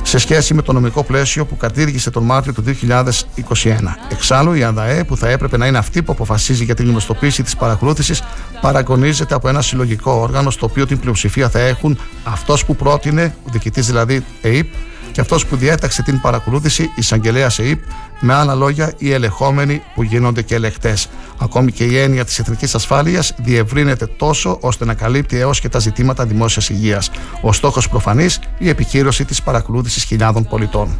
σε 0.01 0.17
σχέση 0.17 0.53
με 0.53 0.61
το 0.61 0.73
νομικό 0.73 1.03
πλαίσιο 1.03 1.45
που 1.45 1.57
κατήργησε 1.57 2.09
τον 2.09 2.23
Μάρτιο 2.23 2.53
του 2.53 2.63
2021. 2.63 3.95
Εξάλλου, 4.09 4.53
η 4.53 4.63
ΑΔΑΕ, 4.63 5.03
που 5.03 5.17
θα 5.17 5.29
έπρεπε 5.29 5.57
να 5.57 5.67
είναι 5.67 5.77
αυτή 5.77 6.03
που 6.03 6.11
αποφασίζει 6.11 6.63
για 6.63 6.75
την 6.75 6.89
γνωστοποίηση 6.89 7.43
της 7.43 7.55
παρακολούθησης, 7.55 8.21
παραγωνίζεται 8.61 9.35
από 9.35 9.49
ένα 9.49 9.61
συλλογικό 9.61 10.11
όργανο, 10.11 10.49
στο 10.49 10.65
οποίο 10.65 10.85
την 10.85 10.99
πλειοψηφία 10.99 11.49
θα 11.49 11.59
έχουν 11.59 11.97
αυτός 12.23 12.65
που 12.65 12.75
πρότεινε, 12.75 13.35
ο 13.47 13.49
διοικητής 13.51 13.85
δηλαδή 13.85 14.25
ΕΙΠ, 14.41 14.73
και 15.13 15.21
αυτός 15.21 15.45
που 15.45 15.55
διέταξε 15.55 16.03
την 16.03 16.21
παρακολούθηση, 16.21 16.91
εισαγγελέα 16.95 17.51
ΕΙΠ, 17.57 17.83
με 18.19 18.33
άλλα 18.33 18.55
λόγια, 18.55 18.93
οι 18.97 19.11
ελεγχόμενοι 19.11 19.81
που 19.95 20.03
γίνονται 20.03 20.41
και 20.41 20.55
ελεκτέ. 20.55 20.97
Ακόμη 21.37 21.71
και 21.71 21.83
η 21.83 21.97
έννοια 21.97 22.25
της 22.25 22.39
εθνικής 22.39 22.75
ασφάλειας 22.75 23.33
διευρύνεται 23.37 24.05
τόσο 24.05 24.57
ώστε 24.61 24.85
να 24.85 24.93
καλύπτει 24.93 25.39
έως 25.39 25.59
και 25.59 25.69
τα 25.69 25.79
ζητήματα 25.79 26.25
δημόσιας 26.25 26.69
υγείας. 26.69 27.11
Ο 27.41 27.53
στόχος 27.53 27.89
προφανής, 27.89 28.39
η 28.57 28.69
επικύρωση 28.69 29.25
της 29.25 29.41
παρακολούθησης 29.41 30.03
χιλιάδων 30.03 30.47
πολιτών. 30.47 30.97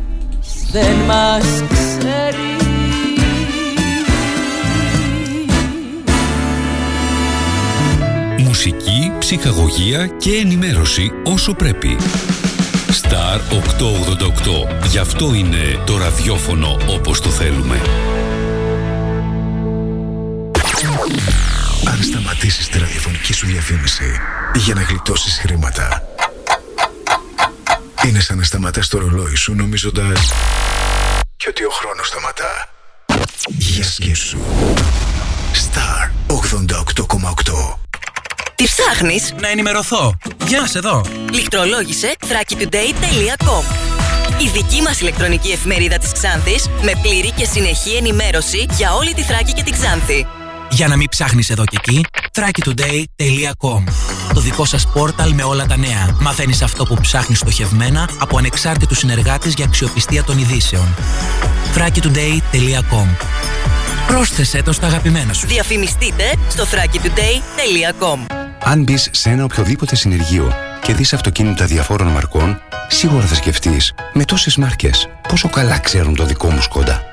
Δεν 0.72 0.96
μας 0.96 1.64
ξέρει 1.70 2.54
Μουσική, 8.38 9.12
ψυχαγωγία 9.20 10.08
και 10.08 10.32
ενημέρωση 10.32 11.12
όσο 11.24 11.54
πρέπει. 11.54 11.98
Star 13.04 13.40
888. 13.52 14.88
Γι' 14.88 14.98
αυτό 14.98 15.34
είναι 15.34 15.82
το 15.86 15.98
ραδιόφωνο 15.98 16.78
όπως 16.90 17.22
το 17.22 17.30
θέλουμε. 17.30 17.82
Αν 21.88 22.04
σταματήσεις 22.04 22.68
τη 22.68 22.80
ραδιοφωνική 22.80 23.34
σου 23.34 23.46
διαφήμιση 23.46 24.20
για 24.56 24.74
να 24.74 24.82
γλιτώσεις 24.82 25.40
χρήματα, 25.40 26.08
είναι 28.06 28.20
σαν 28.20 28.38
να 28.38 28.44
σταματάς 28.44 28.88
το 28.88 28.98
ρολόι 28.98 29.36
σου 29.36 29.56
νομίζοντας 29.56 30.32
και 31.38 31.50
ότι 31.50 31.64
ο 31.64 31.70
χρόνος 31.70 32.08
σταματά. 32.08 32.70
Για 33.48 33.84
σκέψου. 33.84 34.38
Star 35.54 36.10
88,8 36.28 37.83
Τι 38.64 38.70
ψάχνεις, 38.70 39.34
Να 39.42 39.48
ενημερωθώ. 39.50 40.14
Γεια 40.48 40.68
σε 40.68 40.78
εδώ. 40.78 41.02
Λιχτρολόγησε 41.32 42.16
thrakitoday.com 42.20 43.64
Η 44.42 44.50
δική 44.54 44.82
μας 44.82 45.00
ηλεκτρονική 45.00 45.52
εφημερίδα 45.52 45.98
της 45.98 46.12
Ξάνθης 46.12 46.70
με 46.82 46.92
πλήρη 47.02 47.32
και 47.32 47.46
συνεχή 47.46 47.96
ενημέρωση 47.96 48.66
για 48.78 48.94
όλη 48.94 49.14
τη 49.14 49.22
Θράκη 49.22 49.54
και 49.54 49.64
την 49.64 49.74
Ξάνθη. 49.74 50.28
Για 50.72 50.88
να 50.88 50.96
μην 50.96 51.10
ψάχνεις 51.10 51.50
εδώ 51.50 51.64
και 51.66 51.78
εκεί, 51.82 52.06
thrakitoday.com 52.34 53.84
Το 54.34 54.40
δικό 54.40 54.66
σας 54.66 54.88
πόρταλ 54.88 55.34
με 55.34 55.44
όλα 55.44 55.66
τα 55.66 55.78
νέα. 55.78 56.18
Μαθαίνεις 56.20 56.62
αυτό 56.62 56.86
που 56.86 56.96
ψάχνεις 57.02 57.40
στοχευμένα 57.40 58.10
από 58.20 58.38
ανεξάρτητους 58.38 58.98
συνεργάτες 58.98 59.54
για 59.54 59.66
αξιοπιστία 59.66 60.24
των 60.24 60.38
ειδήσεων. 60.38 60.96
thrakitoday.com 61.76 63.08
Πρόσθεσέ 64.08 64.62
το 64.62 64.72
στα 64.72 64.88
αγαπημένα 64.88 65.34
σου. 65.34 65.48
Διαφημιστείτε 65.48 66.24
στο 66.50 66.64
thrakitoday.com 66.64 68.44
Αν 68.66 68.84
μπεις 68.84 69.10
σε 69.12 69.30
ένα 69.30 69.44
οποιοδήποτε 69.44 69.96
συνεργείο 69.96 70.54
και 70.82 70.94
δεις 70.94 71.14
αυτοκίνητα 71.14 71.66
διαφόρων 71.66 72.08
μαρκών, 72.08 72.62
σίγουρα 72.88 73.26
θα 73.26 73.36
σκεφτείς 73.36 73.94
με 74.14 74.26
τόσες 74.26 74.58
μάρκες 74.58 75.10
πόσο 75.28 75.50
καλά 75.50 75.80
ξέρουν 75.80 76.16
το 76.16 76.26
δικό 76.26 76.50
μου 76.50 76.62
Σκόντα. 76.62 77.13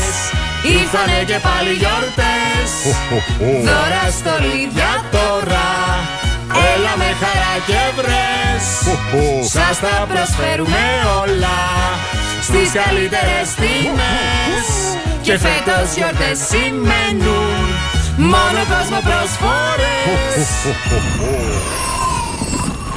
Ήρθανε 0.63 1.23
και 1.25 1.39
πάλι 1.47 1.73
γιορτές. 1.81 2.71
Δώρα 3.65 4.05
στολίδια 4.17 4.91
τώρα. 5.11 5.69
Έλα 6.73 6.93
με 7.01 7.09
χαρά 7.21 7.53
και 7.67 7.81
βρες. 7.97 8.65
Σας 9.55 9.79
τα 9.79 10.07
προσφέρουμε 10.11 10.85
όλα. 11.21 11.59
Στις 12.41 12.71
καλύτερες 12.81 13.47
τιμές 13.59 14.67
Και 15.21 15.37
φέτος 15.37 15.87
γιορτές 15.95 16.37
σημαίνουν. 16.49 17.61
Μόνο 18.17 18.61
κόσμο 18.71 18.99
προσφορές 19.07 20.47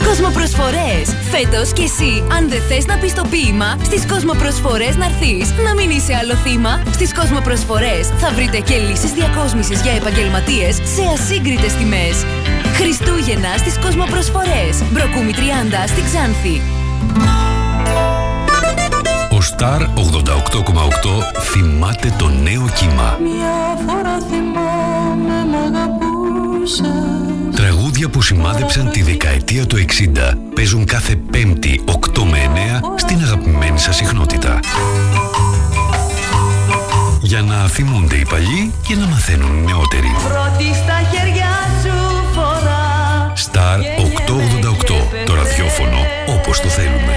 Κοσμοπροσφορές. 0.08 1.04
Φέτος 1.32 1.72
και 1.72 1.82
εσύ, 1.82 2.12
αν 2.36 2.48
δεν 2.48 2.62
θες 2.68 2.86
να 2.86 2.96
πεις 2.96 3.14
το 3.14 3.24
ποίημα, 3.30 3.76
στις 3.82 4.06
Κοσμοπροσφορές 4.06 4.96
να 4.96 5.04
έρθεις. 5.04 5.46
Να 5.66 5.74
μην 5.74 5.90
είσαι 5.90 6.14
άλλο 6.20 6.34
θύμα. 6.34 6.82
Στις 6.90 7.14
Κοσμοπροσφορές 7.14 8.04
θα 8.18 8.30
βρείτε 8.36 8.58
και 8.58 8.76
λύσεις 8.76 9.12
διακόσμησης 9.12 9.82
για 9.82 9.92
επαγγελματίες 9.92 10.74
σε 10.74 11.02
ασύγκριτες 11.14 11.72
τιμές. 11.72 12.16
Χριστούγεννα 12.78 13.52
στις 13.58 13.78
Κοσμοπροσφορές. 13.78 14.74
Μπροκούμη 14.92 15.32
30 15.32 15.86
στη 15.86 16.02
Ξάνθη. 16.08 16.56
Ο 19.36 19.38
Star 19.50 19.80
88,8 19.94 21.40
θυμάται 21.40 22.14
το 22.18 22.28
νέο 22.28 22.64
κύμα. 22.78 23.18
Μια 23.22 23.56
φορά 23.86 24.16
θυμάμαι 24.30 25.38
μ' 25.50 25.56
αγαπούσες 25.66 27.13
Τραγούδια 28.04 28.22
που 28.22 28.34
σημάδεψαν 28.34 28.90
τη 28.90 29.02
δεκαετία 29.02 29.66
του 29.66 29.76
60 29.76 29.82
παίζουν 30.54 30.84
κάθε 30.84 31.16
Πέμπτη 31.16 31.84
8 31.86 32.22
με 32.30 32.38
9 32.82 32.96
στην 32.96 33.22
αγαπημένη 33.22 33.78
σας 33.78 33.96
συχνότητα. 33.96 34.60
Για 37.22 37.42
να 37.42 37.68
θυμούνται 37.68 38.16
οι 38.16 38.26
παλιοί 38.28 38.72
και 38.86 38.94
να 38.94 39.06
μαθαίνουν 39.06 39.56
οι 39.58 39.64
νεότεροι. 39.64 40.12
Πρώτη 40.28 40.74
στα 40.74 41.00
χέρια 41.12 41.50
σου 41.82 42.24
φορά 42.34 43.32
Star 43.36 43.78
888, 44.80 45.24
το 45.26 45.34
ραδιόφωνο 45.34 45.98
όπως 46.38 46.60
το 46.60 46.68
θέλουμε. 46.68 47.14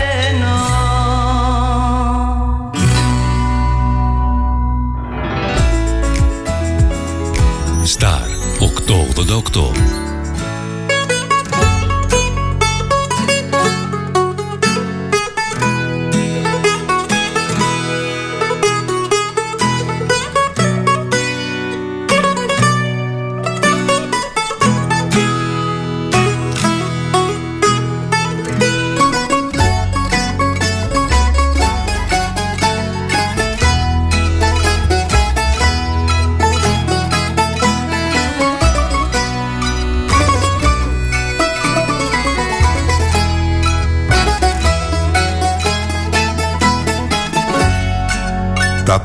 Star 8.00 8.28
888 8.60 10.07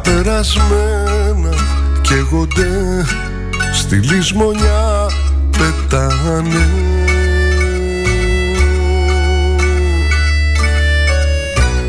περασμένα 0.02 1.54
καίγονται 2.00 3.04
στη 3.72 3.96
λησμονιά 3.96 5.10
πετάνε. 5.50 6.68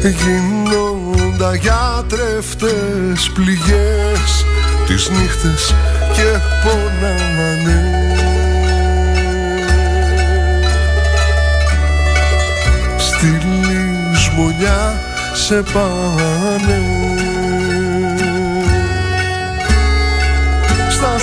Γίνοντα 0.01 1.55
για 1.55 2.03
τρεφτές 2.07 3.31
πληγές 3.33 4.45
τις 4.87 5.09
νύχτες 5.09 5.75
και 6.13 6.39
πονάνε 6.63 8.07
Στη 12.97 13.25
λησμονιά 13.25 15.01
σε 15.33 15.63
πάνε 15.73 17.12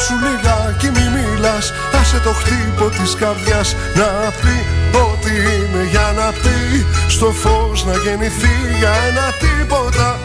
Στάσου 0.01 0.19
λιγάκι 0.27 0.89
μη 0.95 1.07
μιλάς. 1.15 1.73
Άσε 2.01 2.19
το 2.19 2.33
χτύπο 2.33 2.85
της 2.89 3.15
καρδιάς 3.15 3.77
Να 3.95 4.31
πει 4.41 4.57
ότι 5.11 5.31
είναι 5.31 5.81
είναι 5.81 5.89
για 5.91 6.13
να 6.17 6.33
πει. 6.43 6.87
Στο 7.09 7.27
φως 7.31 7.85
να 7.85 7.95
γεννηθεί 7.97 8.55
για 8.79 8.93
ένα 9.09 9.27
τίποτα. 9.43 10.19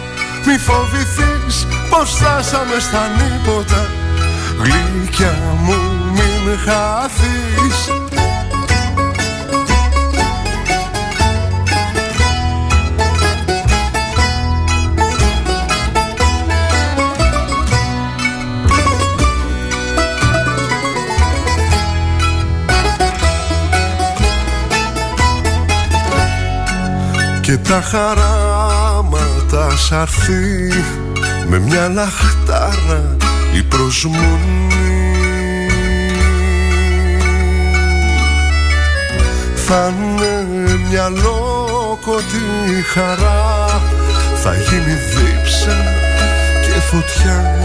Μη 0.45 0.57
φοβηθείς 0.57 1.67
πως 1.89 2.09
φτάσαμε 2.15 2.79
στα 2.79 3.01
νύποτα. 3.17 3.89
Γλυκιά 4.63 5.35
μου 5.63 5.77
μην 6.15 6.59
χαθείς 6.65 7.79
Και 27.45 27.57
τα 27.57 27.81
χαράματα 27.81 29.77
σ' 29.77 29.91
αρθεί. 29.91 30.69
Με 31.47 31.59
μια 31.59 31.87
λαχτάρα 31.87 33.15
η 33.53 33.63
προσμονή. 33.63 35.19
Θα 39.55 39.93
είναι 39.97 40.47
μια 40.89 41.09
λόκοτη 41.09 42.43
χαρά. 42.93 43.81
Θα 44.43 44.53
γίνει 44.55 44.93
δίψα 44.93 45.83
και 46.61 46.79
φωτιά. 46.79 47.59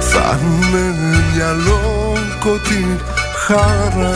Θα 0.00 0.38
είναι 0.42 0.94
μια 1.32 1.52
λόκοτη 1.52 3.00
χαρά. 3.52 4.14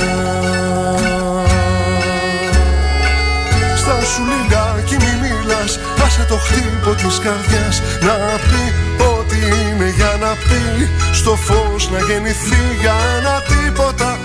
Στα 3.77 4.05
σου 4.11 4.23
λιγάκι 4.31 4.97
μη 5.05 5.13
μιλάς 5.23 5.79
Άσε 6.05 6.27
το 6.29 6.37
χτύπο 6.37 6.91
της 6.95 7.19
καρδιάς 7.19 7.83
Να 8.07 8.17
πει 8.49 8.65
ό,τι 9.13 9.37
είναι 9.37 9.89
για 9.97 10.13
να 10.21 10.33
πει. 10.47 10.91
Στο 11.13 11.37
φως 11.37 11.91
να 11.91 11.99
γεννηθεί 11.99 12.63
για 12.81 12.95
ένα 13.17 13.43
τίποτα 13.51 14.19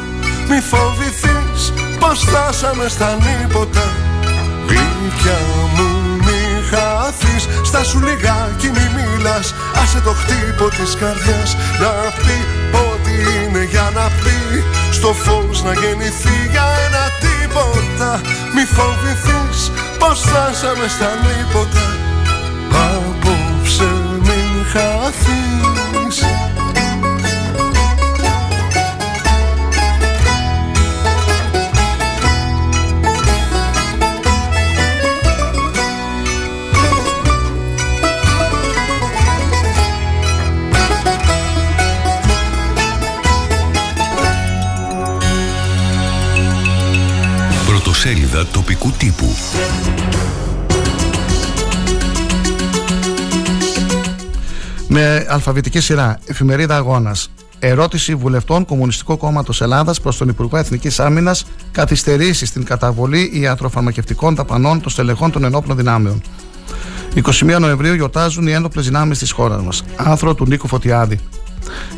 Μη 0.50 0.60
φοβηθείς 0.72 1.74
πως 2.00 2.20
φτάσαμε 2.20 2.88
στα 2.88 3.18
νύποτα. 3.24 3.86
Γλυκιά 4.68 5.40
μου 5.76 5.90
μη 6.26 6.42
χαθείς 6.70 7.48
Στα 7.64 7.84
σου 7.84 8.00
λιγάκι 8.00 8.70
μη 8.76 8.86
μιλάς 8.96 9.54
Άσε 9.82 10.00
το 10.00 10.14
χτύπο 10.14 10.70
της 10.70 10.96
καρδιάς 11.00 11.56
Να 11.82 11.92
πει 12.24 12.38
ό,τι 12.86 13.14
είναι 13.46 13.64
για 13.64 13.92
να 13.96 14.06
πει 14.24 14.41
στο 15.02 15.14
φως 15.14 15.64
να 15.64 15.74
γεννηθεί 15.74 16.38
για 16.52 16.66
ένα 16.86 17.04
τίποτα. 17.24 18.22
Μη 18.56 18.66
φοβηθείς 18.76 19.72
πως 20.00 20.20
φτάσαμε 20.20 20.88
στα 20.88 21.10
νύποτα 21.24 21.86
Απόψε 22.70 23.90
μην 24.26 24.66
χαθείς 24.72 25.81
Με 54.94 55.26
αλφαβητική 55.30 55.80
σειρά, 55.80 56.20
εφημερίδα 56.26 56.76
Αγώνας. 56.76 57.32
Ερώτηση 57.60 58.16
βουλευτών 58.16 58.66
Κομμουνιστικού 58.66 59.18
Κόμματος 59.18 59.62
Ελλάδας 59.62 60.02
προς 60.02 60.18
τον 60.18 60.28
Υπουργό 60.28 60.58
Εθνικής 60.58 61.00
Άμυνας 61.00 61.46
καθυστερήσεις 61.72 62.50
στην 62.50 62.64
καταβολή 62.64 63.32
ιατροφαρμακευτικών 63.34 64.36
δαπανών 64.36 64.82
των 64.82 64.92
στελεχών 64.92 65.32
των 65.32 65.44
ενόπλων 65.44 65.78
δυνάμεων. 65.78 66.22
21 67.16 67.60
Νοεμβρίου 67.60 67.94
γιορτάζουν 67.94 68.48
οι 68.48 68.52
ένοπλες 68.52 68.86
δυνάμεις 68.86 69.20
της 69.20 69.32
χώρας 69.32 69.62
μας. 69.64 69.84
Άθρο 69.96 70.36
του 70.36 70.46
Νίκου 70.46 70.68
Φωτιάδη. 70.68 71.20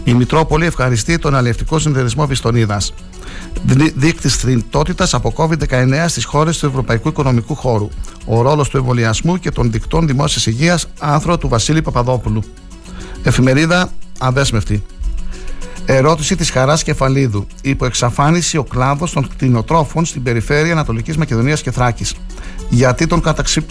Η 0.03 0.13
Μητρόπολη 0.13 0.65
ευχαριστεί 0.65 1.17
τον 1.17 1.35
Αλληλευτικό 1.35 1.79
Συνδεδεσμό 1.79 2.27
Βιστονίδας. 2.27 2.93
Δείκτης 3.95 4.35
θρηντότητας 4.35 5.13
από 5.13 5.33
COVID-19 5.37 6.05
στις 6.07 6.25
χώρες 6.25 6.57
του 6.57 6.65
Ευρωπαϊκού 6.65 7.07
Οικονομικού 7.07 7.55
Χώρου. 7.55 7.89
Ο 8.25 8.41
ρόλος 8.41 8.69
του 8.69 8.77
εμβολιασμού 8.77 9.37
και 9.37 9.51
των 9.51 9.71
δικτών 9.71 10.07
δημόσιας 10.07 10.45
υγείας, 10.45 10.87
άθρο 10.99 11.37
του 11.37 11.47
Βασίλη 11.47 11.81
Παπαδόπουλου. 11.81 12.43
Εφημερίδα 13.23 13.91
Αδέσμευτη. 14.19 14.83
Ερώτηση 15.85 16.35
της 16.35 16.49
Χαράς 16.49 16.83
Κεφαλίδου. 16.83 17.47
Υποεξαφάνιση 17.61 18.57
ο 18.57 18.63
κλάδος 18.63 19.11
των 19.11 19.27
κτηνοτρόφων 19.27 20.05
στην 20.05 20.23
περιφέρεια 20.23 20.71
Ανατολικής 20.71 21.17
Μακεδονίας 21.17 21.61
και 21.61 21.71
Θράκης. 21.71 22.15
Γιατί 22.69 23.07
τον 23.07 23.21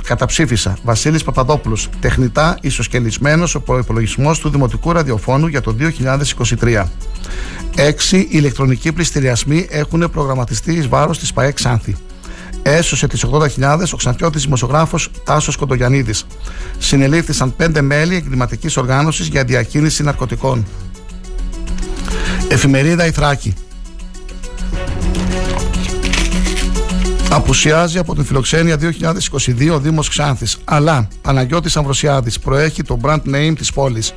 καταψήφισα; 0.05 0.77
Βασίλης 0.83 1.23
Παπαδόπουλος. 1.25 1.89
Τεχνητά 2.01 2.59
ισοσκελισμένος 2.61 3.55
ο 3.55 3.61
προπολογισμό 3.61 4.35
του 4.35 4.49
Δημοτικού 4.49 4.93
Ραδιοφώνου 4.93 5.47
για 5.47 5.61
το 5.61 5.73
2023. 5.73 6.89
Έξι 7.77 8.27
ηλεκτρονικοί 8.31 8.93
πληστηριασμοί 8.93 9.67
έχουν 9.71 10.11
προγραμματιστεί 10.13 10.73
εις 10.73 10.89
βάρος 10.89 11.19
της 11.19 11.33
ΠαΕ 11.33 11.53
Ξάνθη. 11.53 11.97
Έσωσε 12.63 13.07
τις 13.07 13.25
80.000 13.25 13.93
ο 13.93 13.97
Ξανθιώτης 13.97 14.43
δημοσιογράφος 14.43 15.11
Τάσος 15.25 15.57
Κοντογιανίδη. 15.57 16.15
Συνελήφθησαν 16.79 17.57
πέντε 17.57 17.81
μέλη 17.81 18.17
εγκληματικής 18.17 18.77
οργάνωσης 18.77 19.27
για 19.27 19.45
διακίνηση 19.45 20.03
ναρκωτικών. 20.03 20.67
Εφημερίδα 22.49 23.07
Ιθράκη. 23.07 23.55
Απουσιάζει 27.31 27.99
από 27.99 28.15
την 28.15 28.25
φιλοξένεια 28.25 28.77
2022 28.77 29.75
ο 29.75 29.79
Δήμος 29.79 30.09
Ξάνθης, 30.09 30.59
αλλά 30.65 31.09
Παναγιώτης 31.23 31.77
Αμβροσιάδης 31.77 32.39
προέχει 32.39 32.83
το 32.83 32.99
brand 33.03 33.21
name 33.35 33.53
της 33.57 33.73
πόλης. 33.73 34.13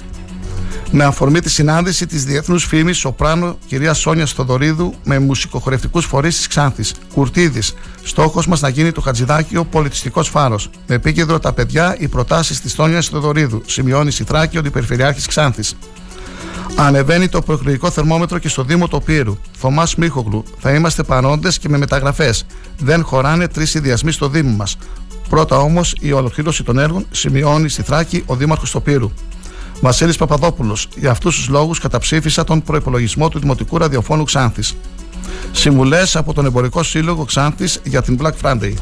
Με 0.92 1.04
αφορμή 1.04 1.40
τη 1.40 1.50
συνάντηση 1.50 2.06
της 2.06 2.24
διεθνούς 2.24 2.66
φήμης 2.66 2.98
Σοπράνο 2.98 3.58
κυρία 3.68 3.94
Σόνια 3.94 4.26
Στοδωρίδου 4.26 4.94
με 5.04 5.20
μουσικοχορευτικούς 5.20 6.06
φορείς 6.06 6.36
της 6.36 6.48
Ξάνθης. 6.48 6.94
Κουρτίδης. 7.14 7.74
Στόχος 8.04 8.48
μας 8.48 8.62
να 8.62 8.70
γίνει 8.70 8.92
το 8.92 9.02
Χατζηδάκιο 9.02 9.66
πολιτιστικός 9.66 10.30
φάρος. 10.30 10.70
Με 10.88 10.96
επίκεντρο 10.96 11.40
τα 11.40 11.54
παιδιά 11.54 11.96
οι 12.00 12.08
προτάσεις 12.08 12.62
της 12.62 12.74
Σόνια 12.74 13.02
Στοδωρίδου. 13.02 13.62
Σημειώνει 13.66 14.12
Σιτράκη, 14.12 14.58
ο 14.58 14.60
Αντιπεριφερειάρχης 14.60 15.26
Ξάνθης. 15.26 15.76
Ανεβαίνει 16.76 17.28
το 17.28 17.42
προεκλογικό 17.42 17.90
θερμόμετρο 17.90 18.38
και 18.38 18.48
στο 18.48 18.64
Δήμο 18.64 18.88
Τοπύρου. 18.88 19.38
Θωμάς 19.58 19.96
Μίχογλου. 19.96 20.44
Θα 20.60 20.74
είμαστε 20.74 21.04
παρόντες 21.04 21.60
και 21.60 21.70
με 21.70 21.78
μεταγραφές. 21.78 22.46
Δεν 22.80 23.04
χωράνε 23.04 23.48
τρεις 23.48 23.74
ιδιασμοί 23.74 24.12
στο 24.12 24.30
Δήμο 24.30 24.56
μας. 24.56 24.78
Πρώτα 25.30 25.58
όμως 25.58 25.96
η 26.00 26.12
ολοκλήρωση 26.12 26.64
των 26.64 26.80
έργων 26.80 27.06
σημειώνει 27.12 27.70
στη 27.70 27.82
Θράκη 27.82 28.24
ο 28.26 28.36
Δήμαρχος 28.36 28.72
Τοπύρου. 28.72 29.12
Βασίλης 29.82 30.18
Παπαδόπουλος. 30.18 30.88
Για 30.96 31.12
αυτούς 31.12 31.36
τους 31.36 31.48
λόγους 31.48 31.80
καταψήφισα 31.80 32.44
τον 32.44 32.62
προπολογισμό 32.62 33.30
του 33.30 33.40
Δημοτικού 33.40 33.78
Ραδιοφώνου 33.78 34.24
Ξάνθης. 34.24 34.76
Συμβουλές 35.52 36.16
από 36.16 36.34
τον 36.34 36.46
Εμπορικό 36.46 36.84
Σύλλογο 36.84 37.26
Ξάνθης 37.26 37.80
για 37.84 38.02
την 38.02 38.20
Black 38.22 38.34
Friday. 38.42 38.74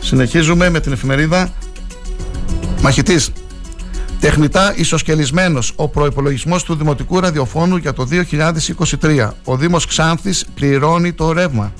Συνεχίζουμε 0.00 0.70
με 0.70 0.80
την 0.80 0.92
εφημερίδα 0.92 1.52
Μαχητής. 2.82 3.32
Τεχνητά 4.20 4.72
ισοσκελισμένος 4.76 5.72
ο 5.76 5.88
προπολογισμό 5.88 6.56
του 6.58 6.74
Δημοτικού 6.74 7.20
Ραδιοφώνου 7.20 7.76
για 7.76 7.92
το 7.92 8.04
2023. 8.04 9.34
Ο 9.44 9.56
Δήμος 9.56 9.86
Ξάνθης 9.86 10.46
πληρώνει 10.54 11.12
το 11.12 11.32
ρεύμα. 11.32 11.72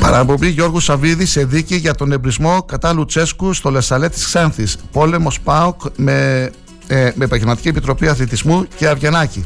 Παραπομπή 0.00 0.48
Γιώργου 0.48 0.80
Σαββίδη 0.80 1.26
σε 1.26 1.44
δίκη 1.44 1.76
για 1.76 1.94
τον 1.94 2.12
εμπρισμό 2.12 2.62
κατά 2.62 2.92
Λουτσέσκου 2.92 3.52
στο 3.52 3.70
Λεσσαλέ 3.70 4.08
της 4.08 4.24
Ξάνθης. 4.24 4.76
Πόλεμος 4.92 5.40
ΠΑΟΚ 5.40 5.80
με, 5.96 6.50
ε, 6.86 7.10
με 7.14 7.24
Επαγγελματική 7.24 7.68
Επιτροπή 7.68 8.08
Αθλητισμού 8.08 8.66
και 8.76 8.88
Αυγενάκη. 8.88 9.44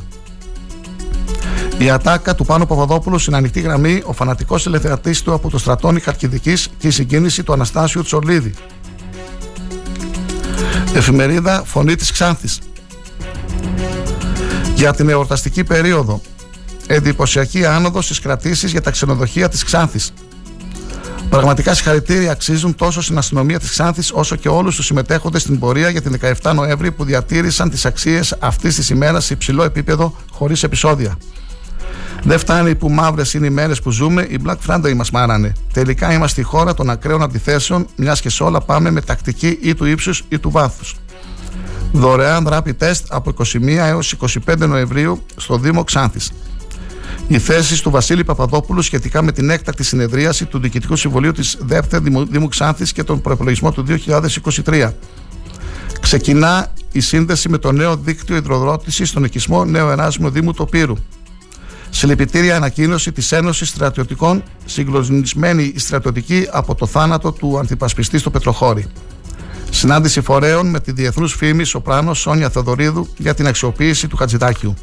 Η 1.78 1.90
ατάκα 1.90 2.34
του 2.34 2.44
Πάνου 2.44 2.66
Παπαδόπουλου 2.66 3.18
στην 3.18 3.34
ανοιχτή 3.34 3.60
γραμμή, 3.60 4.02
ο 4.04 4.12
φανατικός 4.12 4.66
ελευθερατής 4.66 5.22
του 5.22 5.32
από 5.32 5.50
το 5.50 5.58
στρατόνι 5.58 6.00
Χαρκιδική 6.00 6.54
και 6.78 6.86
η 6.86 6.90
συγκίνηση 6.90 7.42
του 7.42 7.52
Αναστάσιου 7.52 8.02
Τσορλίδη. 8.02 8.54
Εφημερίδα 10.94 11.62
Φωνή 11.64 11.94
της 11.94 12.12
Ξάνθης 12.12 12.58
Για 14.74 14.94
την 14.94 15.08
εορταστική 15.08 15.64
περίοδο 15.64 16.20
Εντυπωσιακή 16.86 17.64
άνοδος 17.64 18.04
στις 18.04 18.20
κρατήσεις 18.20 18.70
για 18.70 18.80
τα 18.80 18.90
ξενοδοχεία 18.90 19.48
της 19.48 19.64
Ξάνθης 19.64 20.12
Πραγματικά 21.34 21.74
συγχαρητήρια 21.74 22.32
αξίζουν 22.32 22.74
τόσο 22.74 23.02
στην 23.02 23.18
αστυνομία 23.18 23.58
της 23.58 23.70
Ξάνθης 23.70 24.12
όσο 24.12 24.36
και 24.36 24.48
όλους 24.48 24.76
τους 24.76 24.86
συμμετέχοντες 24.86 25.42
στην 25.42 25.58
πορεία 25.58 25.88
για 25.88 26.02
την 26.02 26.18
17 26.42 26.52
Νοέμβρη 26.54 26.92
που 26.92 27.04
διατήρησαν 27.04 27.70
τις 27.70 27.84
αξίες 27.84 28.36
αυτής 28.38 28.74
της 28.74 28.90
ημέρας 28.90 29.24
σε 29.24 29.32
υψηλό 29.32 29.62
επίπεδο 29.62 30.16
χωρίς 30.30 30.62
επεισόδια. 30.62 31.18
Δεν 32.22 32.38
φτάνει 32.38 32.74
που 32.74 32.90
μαύρες 32.90 33.34
είναι 33.34 33.46
οι 33.46 33.50
μέρες 33.50 33.82
που 33.82 33.90
ζούμε, 33.90 34.22
οι 34.22 34.40
Black 34.46 34.56
Friday 34.66 34.94
μας 34.94 35.10
μάρανε. 35.10 35.52
Τελικά 35.72 36.12
είμαστε 36.12 36.40
η 36.40 36.44
χώρα 36.44 36.74
των 36.74 36.90
ακραίων 36.90 37.22
αντιθέσεων, 37.22 37.86
μιας 37.96 38.20
και 38.20 38.30
σε 38.30 38.42
όλα 38.42 38.60
πάμε 38.60 38.90
με 38.90 39.00
τακτική 39.00 39.58
ή 39.62 39.74
του 39.74 39.84
ύψους 39.84 40.24
ή 40.28 40.38
του 40.38 40.50
βάθους. 40.50 40.96
Δωρεάν 41.92 42.48
rapid 42.50 42.76
test 42.78 43.02
από 43.08 43.30
21 43.30 43.86
έως 43.86 44.12
25 44.12 44.66
Νοεμβρίου 44.66 45.22
στο 45.36 45.58
Δήμο 45.58 45.84
Ξάνθης. 45.84 46.30
Οι 47.28 47.38
θέσει 47.38 47.82
του 47.82 47.90
Βασίλη 47.90 48.24
Παπαδόπουλου 48.24 48.82
σχετικά 48.82 49.22
με 49.22 49.32
την 49.32 49.50
έκτακτη 49.50 49.84
συνεδρίαση 49.84 50.44
του 50.44 50.58
Διοικητικού 50.58 50.96
Συμβουλίου 50.96 51.32
της 51.32 51.56
ΔΕΠΤΕ 51.60 51.98
Δήμου 52.30 52.48
Ξάνθης 52.48 52.92
και 52.92 53.02
τον 53.02 53.20
προπολογισμό 53.20 53.72
του 53.72 53.84
2023. 54.64 54.90
Ξεκινά 56.00 56.72
η 56.92 57.00
σύνδεση 57.00 57.48
με 57.48 57.58
το 57.58 57.72
νέο 57.72 57.96
δίκτυο 57.96 58.36
υδροδρότηση 58.36 59.04
στον 59.04 59.24
οικισμό 59.24 59.64
Νέο 59.64 59.90
Εράσμιο 59.90 60.30
Δήμου 60.30 60.52
Τοπύρου. 60.52 60.94
Συλληπιτήρια 61.90 62.56
ανακοίνωση 62.56 63.12
της 63.12 63.32
Ένωσης 63.32 63.68
Στρατιωτικών, 63.68 64.42
συγκλονισμένη 64.64 65.72
η 65.74 65.78
στρατιωτική 65.78 66.46
από 66.50 66.74
το 66.74 66.86
θάνατο 66.86 67.32
του 67.32 67.58
αντιπασπιστή 67.58 68.18
στο 68.18 68.30
Πετροχώρι. 68.30 68.86
Συνάντηση 69.70 70.20
φορέων 70.20 70.66
με 70.66 70.80
τη 70.80 70.92
διεθνούς 70.92 71.34
φήμη 71.34 71.64
Σοπράνο 71.64 72.14
Σόνια 72.14 72.50
Θεοδωρίδου 72.50 73.08
για 73.16 73.34
την 73.34 73.46
αξιοποίηση 73.46 74.08
του 74.08 74.16
Χατζηδάκιου. 74.16 74.74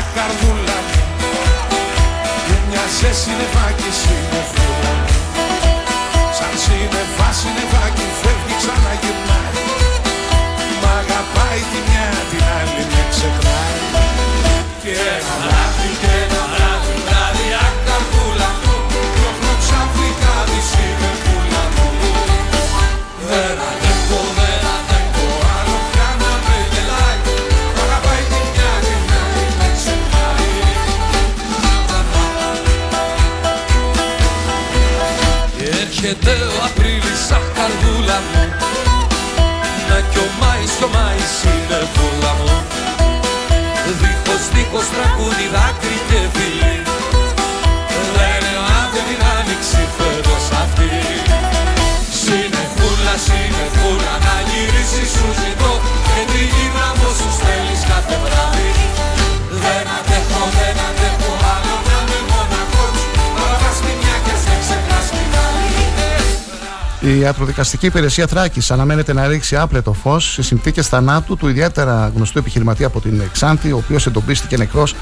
Αγάπη 0.00 0.18
αχαρδούλα 0.18 0.78
και 2.46 2.56
μια 2.68 2.84
σε 2.98 3.10
συννεφάκι 3.20 3.90
συννεφούλα 4.00 4.39
είναι 41.48 41.80
βούλα 41.94 42.32
μου. 42.38 42.54
Δίχως 44.00 44.44
δίχως 44.54 44.88
τραγούδι 44.94 45.46
δάκρυ 45.54 45.98
και 46.08 46.20
φιλί 46.34 46.76
Λένε 48.16 48.52
άντε 48.80 49.00
την 49.08 49.20
άνοιξη 49.36 49.82
φέτος 49.96 50.46
αυτή 50.62 50.92
Συνεχούλα, 52.22 53.14
συνεχούλα 53.26 54.14
να 54.26 54.36
γυρίσεις 54.48 55.10
σου 55.16 55.28
Η 67.00 67.18
ιατροδικαστική 67.18 67.86
υπηρεσία 67.86 68.26
Θράκης 68.26 68.70
αναμένεται 68.70 69.12
να 69.12 69.26
ρίξει 69.26 69.56
άπλετο 69.56 69.92
φως 69.92 70.32
σε 70.32 70.42
συνθήκες 70.42 70.88
θανάτου 70.88 71.36
του 71.36 71.48
ιδιαίτερα 71.48 72.12
γνωστού 72.14 72.38
επιχειρηματία 72.38 72.86
από 72.86 73.00
την 73.00 73.22
Ξάνθη, 73.32 73.72
ο 73.72 73.76
οποίος 73.76 74.06
εντοπίστηκε 74.06 74.56
νεκρός 74.56 74.94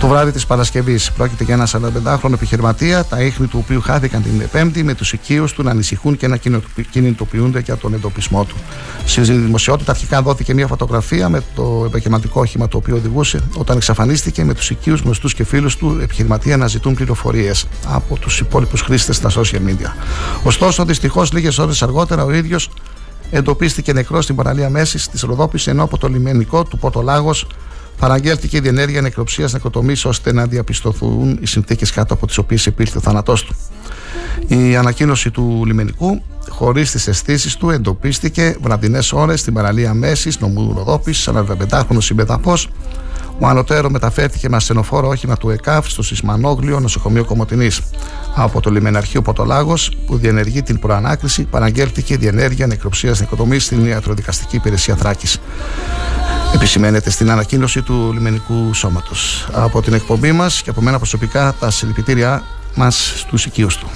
το 0.00 0.08
βράδυ 0.08 0.32
της 0.32 0.46
Παρασκευής. 0.46 1.12
Πρόκειται 1.12 1.44
για 1.44 1.54
ένα 1.54 1.66
45χρονο 1.66 2.32
επιχειρηματία, 2.32 3.04
τα 3.04 3.20
ίχνη 3.20 3.46
του 3.46 3.58
οποίου 3.64 3.80
χάθηκαν 3.80 4.22
την 4.22 4.48
Πέμπτη, 4.52 4.82
με 4.82 4.94
τους 4.94 5.12
οικείους 5.12 5.52
του 5.52 5.62
να 5.62 5.70
ανησυχούν 5.70 6.16
και 6.16 6.26
να 6.28 6.38
κινητοποιούνται 6.90 7.60
για 7.60 7.76
τον 7.76 7.94
εντοπισμό 7.94 8.44
του. 8.44 8.56
Στη 9.04 9.20
δημοσιότητα 9.20 9.90
αρχικά 9.90 10.22
δόθηκε 10.22 10.54
μια 10.54 10.66
φωτογραφία 10.66 11.28
με 11.28 11.42
το 11.54 11.82
επαγγελματικό 11.86 12.40
όχημα 12.40 12.68
το 12.68 12.76
οποίο 12.76 12.96
οδηγούσε 12.96 13.40
όταν 13.56 13.76
εξαφανίστηκε 13.76 14.44
με 14.44 14.54
τους 14.54 14.70
οικείους 14.70 15.00
γνωστούς 15.00 15.34
και 15.34 15.44
φίλους 15.44 15.76
του 15.76 15.98
επιχειρηματία 16.02 16.56
να 16.56 16.66
ζητούν 16.66 16.94
πληροφορίες 16.94 17.66
από 17.86 18.16
τους 18.16 18.40
υπόλοιπους 18.40 18.80
χρήστες 18.80 19.16
στα 19.16 19.30
social 19.30 19.60
media. 19.68 19.92
Ωστόσο, 20.42 20.84
δυστυχώς, 20.84 21.32
λίγες 21.32 21.58
ώρες 21.58 21.82
αργότερα 21.82 22.24
ο 22.24 22.32
ίδιος 22.32 22.70
εντοπίστηκε 23.30 23.92
νεκρός 23.92 24.24
στην 24.24 24.36
παραλία 24.36 24.70
Μέσης 24.70 25.08
της 25.08 25.22
Ροδόπης, 25.22 25.66
ενώ 25.66 25.82
από 25.82 25.98
το 25.98 26.08
λιμενικό 26.08 26.64
του 26.64 26.78
Πορτολάγος 26.78 27.46
παραγγέλθηκε 28.00 28.56
η 28.56 28.60
διενέργεια 28.60 29.00
νεκροψίας 29.00 29.52
νεκροτομής 29.52 30.04
ώστε 30.04 30.32
να 30.32 30.46
διαπιστωθούν 30.46 31.38
οι 31.40 31.46
συνθήκες 31.46 31.90
κάτω 31.92 32.14
από 32.14 32.26
τις 32.26 32.38
οποίες 32.38 32.66
υπήρχε 32.66 32.98
ο 32.98 33.00
θάνατός 33.00 33.44
του. 33.44 33.56
Η 34.46 34.76
ανακοίνωση 34.76 35.30
του 35.30 35.62
λιμενικού, 35.66 36.22
χωρίς 36.48 36.90
τις 36.90 37.06
αισθήσεις 37.06 37.56
του, 37.56 37.70
εντοπίστηκε 37.70 38.56
βραδινές 38.60 39.12
ώρες 39.12 39.40
στην 39.40 39.52
παραλία 39.52 39.94
Μέσης, 39.94 40.40
νομού 40.40 40.72
Ροδόπης, 40.76 41.28
45χρονο 41.30 41.98
συμπεδαπός. 41.98 42.68
Ο 43.38 43.46
ανωτέρω 43.46 43.90
μεταφέρθηκε 43.90 44.48
με 44.48 44.56
ασθενοφόρο 44.56 45.08
όχημα 45.08 45.36
του 45.36 45.50
ΕΚΑΦ 45.50 45.90
στο 45.90 46.02
Σισμανόγλιο 46.02 46.80
νοσοκομείο 46.80 47.24
Κομωτινής. 47.24 47.80
Από 48.34 48.60
το 48.60 48.70
λιμεναρχείο 48.70 49.22
Πορτολάγο, 49.22 49.74
που 50.06 50.16
διενεργεί 50.16 50.62
την 50.62 50.78
προανάκριση, 50.78 51.42
παραγγέλθηκε 51.42 52.14
η 52.14 52.16
διενέργεια 52.16 52.66
νεκροψίας 52.66 53.20
νεκροτομής 53.20 53.64
στην 53.64 53.86
ιατροδικαστική 53.86 54.56
υπηρεσία 54.56 54.96
Θράκης 54.96 55.38
επισημαίνεται 56.54 57.10
στην 57.10 57.30
ανακοίνωση 57.30 57.82
του 57.82 58.12
λιμενικού 58.12 58.74
σώματος. 58.74 59.48
Από 59.52 59.82
την 59.82 59.92
εκπομπή 59.92 60.32
μας 60.32 60.62
και 60.62 60.70
από 60.70 60.80
μένα 60.80 60.96
προσωπικά 60.96 61.54
τα 61.60 61.70
συλληπιτήριά 61.70 62.42
μας 62.74 63.12
στους 63.16 63.46
οικείους 63.46 63.76
του. 63.76 63.90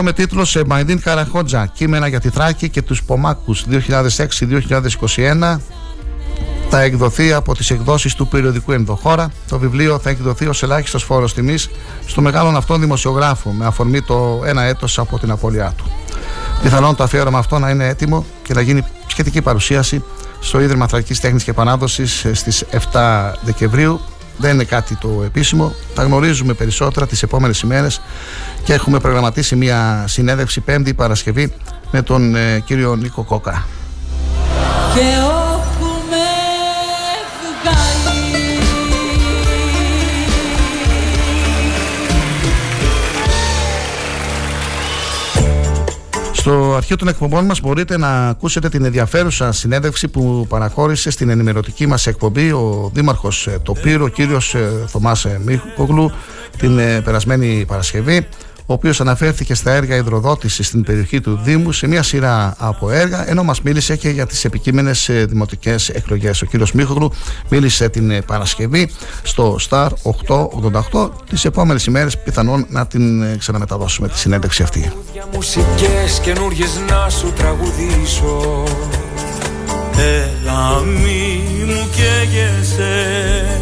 Βιβλίο 0.00 0.02
με 0.02 0.26
τίτλο 0.26 0.44
«Σε 0.44 0.64
Μαϊντίν 0.66 1.00
Καραχότζα, 1.00 1.66
κείμενα 1.66 2.06
για 2.06 2.20
τη 2.20 2.28
Θράκη 2.28 2.68
και 2.68 2.82
τους 2.82 3.02
Πομάκους 3.02 3.64
2006-2021» 3.70 5.58
θα 6.68 6.80
εκδοθεί 6.80 7.32
από 7.32 7.54
τις 7.54 7.70
εκδόσεις 7.70 8.14
του 8.14 8.28
περιοδικού 8.28 8.72
Ενδοχώρα. 8.72 9.30
Το 9.48 9.58
βιβλίο 9.58 9.98
θα 9.98 10.10
εκδοθεί 10.10 10.46
ως 10.46 10.62
ελάχιστος 10.62 11.02
φόρος 11.02 11.34
τιμής 11.34 11.70
στο 12.06 12.20
μεγάλον 12.20 12.56
αυτόν 12.56 12.80
δημοσιογράφο 12.80 13.50
με 13.50 13.66
αφορμή 13.66 14.02
το 14.02 14.42
ένα 14.44 14.62
έτος 14.62 14.98
από 14.98 15.18
την 15.18 15.30
απώλειά 15.30 15.72
του. 15.76 15.84
Πιθανόν 16.62 16.96
το 16.96 17.02
αφιέρωμα 17.02 17.38
αυτό 17.38 17.58
να 17.58 17.70
είναι 17.70 17.88
έτοιμο 17.88 18.24
και 18.42 18.54
να 18.54 18.60
γίνει 18.60 18.84
σχετική 19.06 19.42
παρουσίαση 19.42 20.04
στο 20.40 20.60
Ίδρυμα 20.60 20.86
Θρακικής 20.86 21.20
Τέχνης 21.20 21.44
και 21.44 21.50
Επανάδοσης 21.50 22.24
ε, 22.24 22.34
στις 22.34 22.64
7 22.92 23.32
Δεκεμβρίου. 23.40 24.00
Δεν 24.38 24.54
είναι 24.54 24.64
κάτι 24.64 24.96
το 24.96 25.22
επίσημο. 25.24 25.74
Θα 25.94 26.02
γνωρίζουμε 26.02 26.52
περισσότερα 26.52 27.06
τις 27.06 27.22
επόμενες 27.22 27.60
ημέρες 27.60 28.00
και 28.64 28.72
έχουμε 28.72 28.98
προγραμματίσει 28.98 29.56
μια 29.56 30.04
συνέντευξη 30.08 30.60
Πέμπτη 30.60 30.94
Παρασκευή 30.94 31.52
με 31.90 32.02
τον 32.02 32.34
ε, 32.34 32.60
κύριο 32.64 32.96
Νίκο 32.96 33.22
Κόκα. 33.22 33.66
Στο 46.40 46.74
αρχείο 46.74 46.96
των 46.96 47.08
εκπομπών 47.08 47.44
μας 47.44 47.60
μπορείτε 47.60 47.98
να 47.98 48.28
ακούσετε 48.28 48.68
την 48.68 48.84
ενδιαφέρουσα 48.84 49.52
συνέντευξη 49.52 50.08
που 50.08 50.46
παραχώρησε 50.48 51.10
στην 51.10 51.28
ενημερωτική 51.28 51.86
μας 51.86 52.06
εκπομπή 52.06 52.50
ο 52.50 52.90
Δήμαρχος 52.94 53.46
ε, 53.46 53.58
Τοπύρου, 53.62 54.04
ο 54.04 54.08
κύριος 54.08 54.54
ε, 54.54 54.84
Θωμάς 54.86 55.24
ε, 55.24 55.40
Μίχογλου 55.44 56.12
την 56.58 56.76
περασμένη 57.04 57.64
Παρασκευή 57.66 58.26
ο 58.70 58.72
οποίος 58.72 59.00
αναφέρθηκε 59.00 59.54
στα 59.54 59.70
έργα 59.70 59.96
υδροδότησης 59.96 60.66
στην 60.66 60.82
περιοχή 60.84 61.20
του 61.20 61.40
Δήμου 61.42 61.72
σε 61.72 61.86
μια 61.86 62.02
σειρά 62.02 62.54
από 62.58 62.90
έργα, 62.90 63.30
ενώ 63.30 63.42
μας 63.42 63.60
μίλησε 63.62 63.96
και 63.96 64.08
για 64.08 64.26
τις 64.26 64.44
επικείμενες 64.44 65.08
ε, 65.08 65.24
δημοτικές 65.24 65.88
εκλογές. 65.88 66.42
Ο 66.42 66.46
κύριος 66.46 66.72
Μίχογλου 66.72 67.12
μίλησε 67.48 67.88
την 67.88 68.10
ε, 68.10 68.20
Παρασκευή 68.20 68.90
στο 69.22 69.58
Star 69.68 69.88
888. 70.92 71.10
Τις 71.30 71.44
επόμενες 71.44 71.84
ημέρες 71.84 72.18
πιθανόν 72.18 72.66
να 72.68 72.86
την 72.86 73.22
ε, 73.22 73.36
ξαναμεταδώσουμε 73.38 74.08
τη 74.08 74.18
συνέντευξη 74.18 74.62
αυτή. 74.62 74.92
Μουσικές 75.32 76.20
καινούργιες 76.22 76.80
να 76.88 77.08
σου 77.08 77.32
τραγουδήσω 77.32 78.64
Έλα 79.96 80.80
μη 80.80 81.42
μου 81.66 81.88
καίγεσαι 81.96 83.60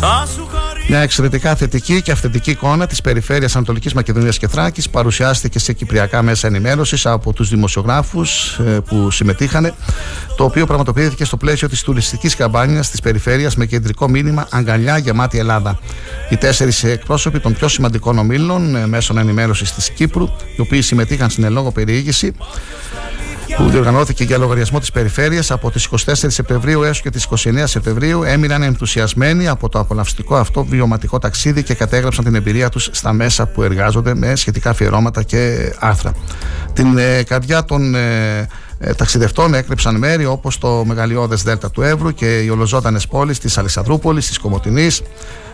Θα 0.00 0.26
σου 0.34 0.47
μια 0.88 1.00
εξαιρετικά 1.00 1.54
θετική 1.54 2.02
και 2.02 2.12
αυθεντική 2.12 2.50
εικόνα 2.50 2.86
της 2.86 3.00
περιφέρειας 3.00 3.56
Ανατολικής 3.56 3.92
Μακεδονίας 3.92 4.38
και 4.38 4.48
Θράκης 4.48 4.88
παρουσιάστηκε 4.88 5.58
σε 5.58 5.72
κυπριακά 5.72 6.22
μέσα 6.22 6.46
ενημέρωσης 6.46 7.06
από 7.06 7.32
τους 7.32 7.48
δημοσιογράφους 7.48 8.58
ε, 8.58 8.80
που 8.86 9.10
συμμετείχαν, 9.10 9.74
το 10.36 10.44
οποίο 10.44 10.66
πραγματοποιήθηκε 10.66 11.24
στο 11.24 11.36
πλαίσιο 11.36 11.68
της 11.68 11.82
τουριστικής 11.82 12.36
καμπάνιας 12.36 12.90
της 12.90 13.00
περιφέρειας 13.00 13.56
με 13.56 13.66
κεντρικό 13.66 14.08
μήνυμα 14.08 14.46
Αγκαλιά 14.50 14.98
γεμάτη 14.98 15.38
Ελλάδα. 15.38 15.78
Οι 16.30 16.36
τέσσερις 16.36 16.84
εκπρόσωποι 16.84 17.40
των 17.40 17.54
πιο 17.54 17.68
σημαντικών 17.68 18.18
ομίλων 18.18 18.76
ε, 18.76 18.86
μέσων 18.86 19.18
ενημέρωσης 19.18 19.72
της 19.72 19.90
Κύπρου, 19.90 20.28
οι 20.56 20.60
οποίοι 20.60 20.82
συμμετείχαν 20.82 21.30
στην 21.30 21.44
ελόγω 21.44 21.72
περιήγηση, 21.72 22.34
που 23.56 23.68
διοργανώθηκε 23.68 24.24
για 24.24 24.38
λογαριασμό 24.38 24.78
της 24.78 24.90
περιφέρειας 24.90 25.50
από 25.50 25.70
τις 25.70 25.88
24 25.90 25.96
Σεπτεμβρίου 26.26 26.82
έως 26.82 27.00
και 27.00 27.10
τις 27.10 27.28
29 27.30 27.62
Σεπτεμβρίου 27.64 28.22
έμειναν 28.22 28.62
ενθουσιασμένοι 28.62 29.48
από 29.48 29.68
το 29.68 29.78
απολαυστικό 29.78 30.36
αυτό 30.36 30.64
βιωματικό 30.64 31.18
ταξίδι 31.18 31.62
και 31.62 31.74
κατέγραψαν 31.74 32.24
την 32.24 32.34
εμπειρία 32.34 32.68
τους 32.68 32.88
στα 32.92 33.12
μέσα 33.12 33.46
που 33.46 33.62
εργάζονται 33.62 34.14
με 34.14 34.36
σχετικά 34.36 34.70
αφιερώματα 34.70 35.22
και 35.22 35.72
άρθρα. 35.78 36.12
Την 36.72 36.98
ε, 36.98 37.22
καρδιά 37.22 37.64
των 37.64 37.94
ε, 37.94 38.48
ε, 38.78 38.94
ταξιδευτών 38.94 39.54
έκρυψαν 39.54 39.96
μέρη 39.96 40.24
όπως 40.24 40.58
το 40.58 40.84
μεγαλειώδες 40.86 41.42
Δέλτα 41.42 41.70
του 41.70 41.82
Εύρου 41.82 42.14
και 42.14 42.38
οι 42.38 42.48
ολοζώτανες 42.48 43.06
πόλεις 43.06 43.38
της 43.38 43.58
Αλεξανδρούπολης, 43.58 44.26
της 44.26 44.38
Κομωτινής, 44.38 45.02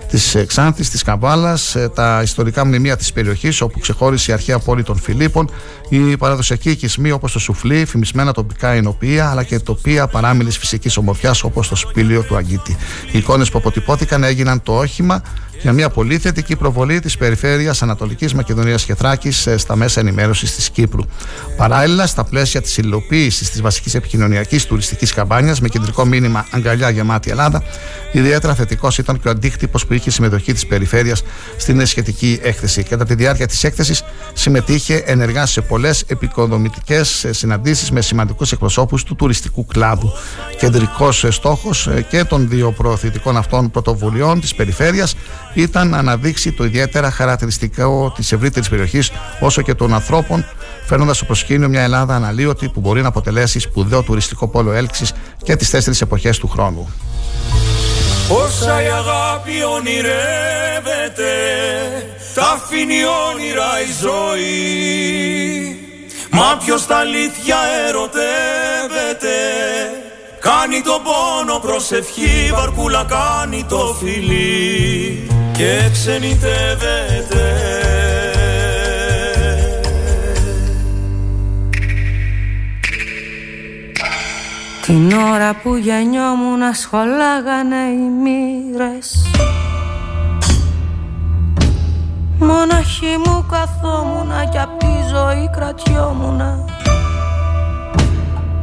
της 0.08 0.44
Ξάνθης, 0.46 0.90
της 0.90 1.02
Καβάλα, 1.02 1.58
ε, 1.74 1.88
τα 1.88 2.20
ιστορικά 2.22 2.64
μνημεία 2.64 2.96
της 2.96 3.12
περιοχής 3.12 3.60
όπου 3.60 3.78
ξεχώρισε 3.78 4.30
η 4.30 4.34
αρχαία 4.34 4.58
πόλη 4.58 4.82
των 4.82 4.96
Φιλίππων, 4.96 5.50
οι 5.88 6.16
παραδοσιακοί 6.16 6.70
οικισμοί 6.70 7.10
όπως 7.10 7.32
το 7.32 7.38
Σουφλί, 7.38 7.84
φημισμένα 7.84 8.32
τοπικά 8.32 8.70
ενοπία, 8.70 9.30
αλλά 9.30 9.42
και 9.42 9.58
τοπία 9.58 10.06
παράμιλης 10.06 10.58
φυσικής 10.58 10.96
ομορφιάς 10.96 11.42
όπως 11.42 11.68
το 11.68 11.76
σπήλιο 11.76 12.22
του 12.22 12.36
Αγκίτη. 12.36 12.76
Οι 13.12 13.18
εικόνες 13.18 13.50
που 13.50 13.58
αποτυπώθηκαν 13.58 14.24
έγιναν 14.24 14.62
το 14.62 14.78
όχημα 14.78 15.22
για 15.64 15.72
μια 15.72 15.88
πολύ 15.88 16.18
θετική 16.18 16.56
προβολή 16.56 17.00
της 17.00 17.16
περιφέρειας 17.16 17.82
Ανατολικής 17.82 18.34
Μακεδονίας 18.34 18.84
και 18.84 18.94
Θράκης 18.94 19.46
ε, 19.46 19.56
στα 19.56 19.76
μέσα 19.76 20.00
ενημέρωσης 20.00 20.54
της 20.54 20.70
Κύπρου. 20.70 21.02
Παράλληλα, 21.56 22.06
στα 22.06 22.24
πλαίσια 22.24 22.62
της 22.62 22.76
υλοποίησης 22.76 23.50
της 23.50 23.60
βασικής 23.60 23.94
επικοινωνιακής 23.94 24.66
τουριστικής 24.66 25.12
καμπάνιας 25.12 25.60
με 25.60 25.68
κεντρικό 25.68 26.04
μήνυμα 26.04 26.46
Αγκαλιά 26.50 26.90
γεμάτη 26.90 27.30
Ελλάδα, 27.30 27.62
ιδιαίτερα 28.12 28.54
θετικός 28.54 28.98
ήταν 28.98 29.20
και 29.20 29.28
ο 29.28 29.30
αντίκτυπος 29.30 29.86
που 29.86 29.94
είχε 29.94 30.10
συμμετοχή 30.10 30.52
της 30.52 30.66
περιφέρειας 30.66 31.22
στην 31.56 31.86
σχετική 31.86 32.38
έκθεση. 32.42 32.82
Κατά 32.82 33.04
τη 33.04 33.14
διάρκεια 33.14 33.46
της 33.46 33.64
έκθεσης, 33.64 34.02
συμμετείχε 34.32 35.02
ενεργά 35.06 35.46
σε 35.46 35.60
πολλές 35.74 36.04
επικοδομητικές 36.06 37.24
ε, 37.24 37.32
συναντήσεις 37.32 37.90
με 37.90 38.00
σημαντικούς 38.00 38.52
εκπροσώπους 38.52 39.04
του 39.04 39.14
τουριστικού 39.14 39.66
κλάδου. 39.66 40.12
Κεντρικός 40.58 41.24
ε, 41.24 41.30
στόχος 41.30 41.88
και 42.08 42.24
των 42.24 42.48
δύο 42.48 42.72
προωθητικών 42.72 43.36
αυτών 43.36 43.70
πρωτοβουλειών 43.70 44.40
της 44.40 44.54
περιφέρειας 44.54 45.16
ήταν 45.54 45.88
να 45.88 45.98
αναδείξει 45.98 46.52
το 46.52 46.64
ιδιαίτερα 46.64 47.10
χαρακτηριστικό 47.10 48.12
της 48.16 48.32
ευρύτερης 48.32 48.68
περιοχής 48.68 49.10
όσο 49.40 49.62
και 49.62 49.74
των 49.74 49.94
ανθρώπων, 49.94 50.44
φέρνοντας 50.86 51.16
στο 51.16 51.24
προσκήνιο 51.24 51.68
μια 51.68 51.82
Ελλάδα 51.82 52.14
αναλύωτη 52.14 52.68
που 52.68 52.80
μπορεί 52.80 53.02
να 53.02 53.08
αποτελέσει 53.08 53.58
σπουδαίο 53.58 54.02
τουριστικό 54.02 54.48
πόλο 54.48 54.72
έλξης 54.72 55.12
και 55.42 55.56
τις 55.56 55.70
τέσσερις 55.70 56.00
εποχές 56.00 56.38
του 56.38 56.48
χρόνου. 56.48 56.88
Όσα 58.28 58.82
η 58.82 58.86
αγάπη 58.86 59.52
ονειρεύεται, 59.76 61.32
τα 62.34 62.42
αφήνει 62.42 63.00
όνειρα 63.30 63.80
η 63.88 63.92
ζωή. 64.00 65.78
Μα 66.30 66.58
ποιος 66.64 66.86
τα 66.86 66.96
αλήθεια 66.96 67.56
ερωτεύεται, 67.86 69.36
κάνει 70.40 70.80
τον 70.80 71.02
πόνο 71.02 71.58
προσευχή, 71.58 72.50
βαρκούλα 72.54 73.06
κάνει 73.08 73.64
το 73.68 73.96
φιλί. 74.00 75.26
Και 75.52 75.88
ξενιτεύεται. 75.92 77.54
Την 84.86 85.12
ώρα 85.12 85.54
που 85.62 85.76
γεννιόμουν 85.76 86.74
σχολάγανε 86.74 87.76
οι 87.76 88.10
μοίρες 88.22 89.24
Μοναχή 92.38 93.16
μου 93.24 93.46
καθόμουνα 93.50 94.44
και 94.44 94.58
απ' 94.58 94.78
τη 94.78 94.86
ζωή 95.08 95.50
κρατιόμουνα. 95.52 96.64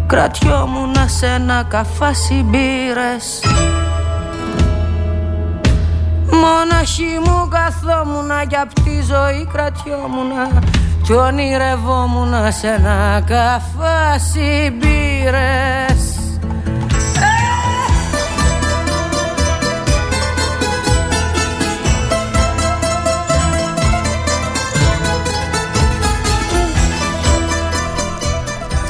Κρατιόμουνα 0.07 1.07
σε 1.07 1.25
ένα 1.25 1.63
καφάσι 1.69 2.45
μπύρες 2.47 3.39
Μοναχή 6.31 7.19
μου 7.25 7.47
καθόμουνα 7.47 8.45
και 8.45 8.55
απ' 8.55 8.73
τη 8.73 9.01
ζωή 9.01 9.47
κρατιόμουνα. 9.53 10.63
Κι 11.03 11.13
ονειρευόμουνα 11.13 12.51
σε 12.51 12.67
ένα 12.67 13.23
καφάσι 13.25 14.73
μπύρες 14.77 16.30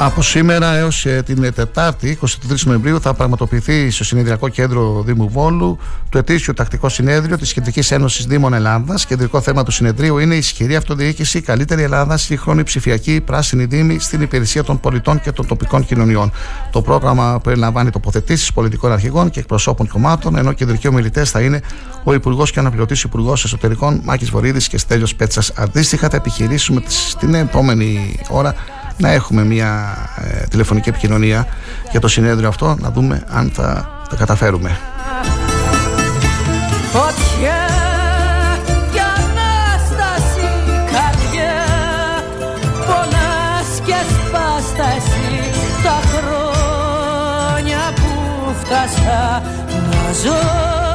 Από 0.04 0.22
σήμερα 0.22 0.76
έως 0.76 1.06
ε, 1.06 1.22
την 1.26 1.54
Τετάρτη, 1.54 2.18
23 2.22 2.28
Νοεμβρίου, 2.66 3.02
θα 3.02 3.14
πραγματοποιηθεί 3.14 3.90
στο 3.90 4.04
Συνεδριακό 4.04 4.48
Κέντρο 4.48 5.04
Δήμου 5.06 5.30
Βόλου 5.30 5.78
το 6.10 6.18
ετήσιο 6.18 6.54
τακτικό 6.54 6.90
συνέδριο 6.90 7.38
της 7.38 7.54
Κεντρικής 7.54 7.92
Ένωσης 7.92 8.26
Δήμων 8.26 8.54
Ελλάδας. 8.54 9.06
Κεντρικό 9.06 9.42
θέμα 9.42 9.64
του 9.64 9.72
συνεδρίου 9.72 10.18
είναι 10.18 10.36
η 10.36 10.38
ισχυρή 10.38 10.76
αυτοδιοίκηση, 10.76 11.42
καλύτερη 11.42 11.82
Ελλάδα, 11.82 12.18
σύγχρονη 12.18 12.64
ψηφιακή 12.64 13.22
πράσινη 13.22 13.66
δήμη 13.66 14.00
στην 14.00 14.22
υπηρεσία 14.22 14.64
των 14.64 14.80
πολιτών 14.80 15.22
και 15.22 15.32
των 15.32 15.48
τοπικών 15.48 15.86
κοινωνιών. 15.86 16.32
Το 16.72 16.82
πρόγραμμα 16.82 17.40
περιλαμβάνει 17.44 17.90
τοποθετήσεις 17.90 18.54
πολιτικών 18.54 18.92
αρχηγών 18.92 19.30
και 19.30 19.40
εκπροσώπων 19.40 19.88
κομμάτων, 19.88 20.36
ενώ 20.36 20.54
κεντρικοί 20.54 20.88
ομιλητές 20.88 21.32
θα 21.32 21.42
είναι 21.42 21.62
ο 22.04 22.14
Υπουργός 22.14 22.52
και 22.52 22.60
Αναπληρωτής 22.60 23.04
Υπουργός 23.04 23.44
Εσωτερικών 23.44 24.02
Μάκης 24.04 24.30
Βορύδης 24.30 24.68
και 24.68 24.78
Στέλιος 24.78 25.16
Πέτσας. 25.16 25.52
Αντίστοιχα, 25.56 26.10
θα 26.10 26.16
επιχειρήσουμε 26.16 26.82
στην 26.88 27.34
επόμενη 27.34 28.20
ώρα 28.30 28.56
να 29.02 29.12
έχουμε 29.12 29.44
μια 29.44 29.98
ε, 30.22 30.44
τηλεφωνική 30.50 30.90
επικοινωνία 30.90 31.48
για 31.92 32.00
το 32.00 32.08
συνέδριο 32.08 32.48
αυτό 32.48 32.76
να 32.80 32.92
δούμε 32.92 33.24
αν 33.30 33.52
θα 33.54 33.90
τα 34.10 34.16
καταφέρουμε. 34.16 34.78
Φωτιά 36.92 37.66
και 38.92 39.00
Ανάσταση 39.00 40.50
καρδιά 40.92 41.54
Πονάς 42.86 43.82
και 43.86 43.96
σπάσταση 44.10 45.52
τα 45.84 46.00
χρόνια 46.14 47.80
που 47.96 48.54
φτάσα 48.64 49.42
να 49.72 50.12
ζω 50.24 50.91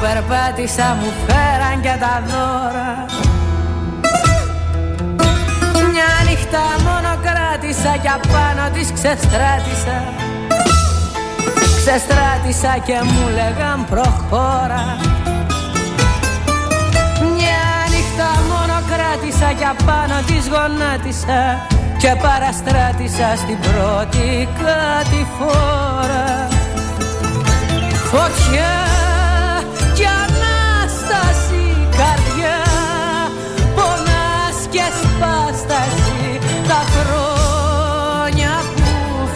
περπάτησα 0.00 0.96
μου 1.00 1.10
φέραν 1.26 1.80
και 1.80 1.94
τα 2.04 2.14
δώρα. 2.28 2.90
Μια 5.90 6.10
νύχτα 6.26 6.64
μόνο 6.86 7.10
κράτησα 7.26 7.92
και 8.02 8.10
απάνω 8.18 8.64
της 8.74 8.88
ξεστράτησα. 8.92 9.98
Ξεστράτησα 11.78 12.72
και 12.86 12.98
μου 13.10 13.24
λέγαν 13.38 13.78
προχώρα. 13.90 14.82
Μια 17.36 17.64
νύχτα 17.92 18.30
μόνο 18.50 18.76
κράτησα 18.90 19.48
και 19.58 19.66
απάνω 19.74 20.16
της 20.26 20.44
γονάτισα 20.52 21.66
και 21.98 22.14
παραστράτησα 22.22 23.28
στην 23.36 23.58
πρώτη 23.58 24.48
κατηφόρα 24.58 26.48
Φωτιά 28.10 28.97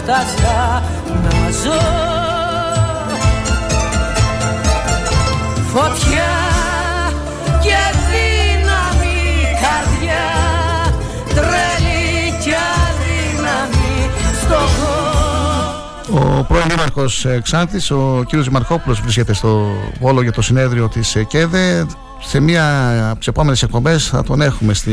φτάσα 0.03 0.82
να 1.22 1.50
ζω 1.50 1.80
Φωτιά 5.72 6.32
και 7.62 7.76
δύναμη 8.09 9.20
καρδιά 9.62 10.24
Τρελή 11.28 12.32
και 12.44 12.55
αδύναμη 12.84 14.11
στο 14.42 14.61
Ο 16.14 16.44
πρώην 16.44 16.64
Δήμαρχος 16.68 17.26
Ξάνθης, 17.42 17.90
ο 17.90 18.24
κ. 18.28 18.46
Μαρχόπουλο, 18.50 18.96
βρίσκεται 19.03 19.32
στο 19.32 19.66
Βόλο 20.00 20.22
για 20.22 20.32
το 20.32 20.42
συνέδριο 20.42 20.88
της 20.88 21.16
ΚΕΔΕ. 21.28 21.86
Σε 22.20 22.40
μία 22.40 22.90
από 23.11 23.18
τις 23.18 23.26
επόμενες 23.26 23.62
εκπομπές 23.62 24.09
θα 24.09 24.22
τον 24.22 24.40
έχουμε 24.40 24.74
στη, 24.74 24.92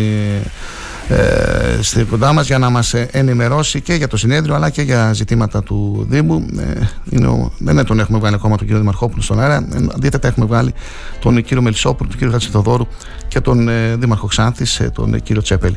ε, 1.09 1.81
στη 1.81 2.03
κοντά 2.03 2.33
μας 2.33 2.47
για 2.47 2.57
να 2.57 2.69
μας 2.69 2.93
ενημερώσει 2.93 3.81
και 3.81 3.93
για 3.93 4.07
το 4.07 4.17
συνέδριο 4.17 4.55
αλλά 4.55 4.69
και 4.69 4.81
για 4.81 5.13
ζητήματα 5.13 5.63
του 5.63 6.07
Δήμου. 6.09 6.45
Ε, 6.57 6.87
είναι 7.09 7.27
ο, 7.27 7.51
δεν 7.57 7.85
τον 7.85 7.99
έχουμε 7.99 8.19
βγάλει 8.19 8.35
ακόμα 8.35 8.55
τον 8.55 8.65
κύριο 8.65 8.81
Δημαρχόπουλο 8.81 9.21
στον 9.21 9.39
αέρα. 9.39 9.55
Ε, 9.55 9.85
αντίθετα 9.95 10.27
έχουμε 10.27 10.45
βγάλει 10.45 10.73
τον 11.19 11.43
κύριο 11.43 11.61
Μελισσόπουλο, 11.61 12.09
τον 12.09 12.17
κύριο 12.17 12.33
Χατσιδοδόρου 12.33 12.87
και 13.29 13.39
τον 13.39 13.69
ε, 13.69 13.95
Δήμαρχο 13.95 14.27
Ξάνθης, 14.27 14.79
ε, 14.79 14.89
τον 14.89 15.13
ε, 15.13 15.19
κύριο 15.19 15.41
Τσέπελη 15.41 15.75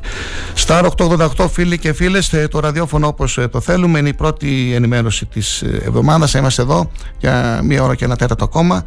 Σταρ 0.55 0.87
888 0.97 1.49
φίλοι 1.51 1.78
και 1.78 1.93
φίλες 1.93 2.35
το 2.51 2.61
ραδιόφωνο 2.61 3.07
όπως 3.07 3.39
το 3.51 3.61
θέλουμε 3.61 3.99
είναι 3.99 4.09
η 4.09 4.14
πρώτη 4.14 4.72
ενημέρωση 4.74 5.26
της 5.26 5.62
εβδομάδας. 5.62 6.35
Είμαστε 6.35 6.62
εδώ 6.62 6.91
για 7.18 7.61
μία 7.64 7.83
ώρα 7.83 7.95
και 7.95 8.05
ένα 8.05 8.16
τέταρτο 8.16 8.45
ακόμα. 8.45 8.85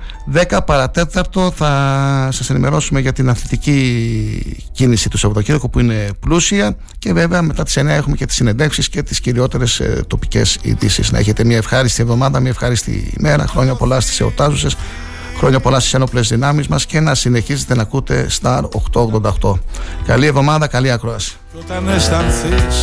10 0.49 0.59
παρατέταρτο 0.65 1.51
θα 1.55 2.29
σας 2.31 2.49
ενημερώσουμε 2.49 2.99
για 2.99 3.13
την 3.13 3.29
αθλητική 3.29 4.67
κίνηση 4.71 5.09
του 5.09 5.17
Σαββατοκύριακου 5.17 5.69
που 5.69 5.79
είναι 5.79 6.09
πλούσια 6.19 6.34
και 6.99 7.13
βέβαια 7.13 7.41
μετά 7.41 7.63
τις 7.63 7.77
9 7.77 7.85
έχουμε 7.85 8.15
και 8.15 8.25
τις 8.25 8.35
συνεντεύξεις 8.35 8.89
και 8.89 9.03
τις 9.03 9.19
κυριότερες 9.19 9.79
ε, 9.79 10.03
τοπικές 10.07 10.57
ειδήσεις. 10.61 11.11
Να 11.11 11.17
έχετε 11.17 11.43
μια 11.43 11.57
ευχάριστη 11.57 12.01
εβδομάδα, 12.01 12.39
μια 12.39 12.49
ευχάριστη 12.49 13.13
ημέρα, 13.19 13.47
χρόνια 13.47 13.75
πολλά 13.75 13.99
στις 13.99 14.19
εορτάζουσες, 14.19 14.77
χρόνια 15.37 15.59
πολλά 15.59 15.79
στις 15.79 15.93
ενόπλες 15.93 16.27
δυνάμεις 16.27 16.67
μας 16.67 16.85
και 16.85 16.99
να 16.99 17.15
συνεχίζετε 17.15 17.75
να 17.75 17.81
ακούτε 17.81 18.27
Star 18.41 18.61
888. 18.91 19.59
Καλή 20.05 20.25
εβδομάδα, 20.25 20.67
καλή 20.67 20.91
ακρόαση. 20.91 21.35
Κι 21.51 21.57
όταν 21.59 21.89
αισθανθείς 21.89 22.75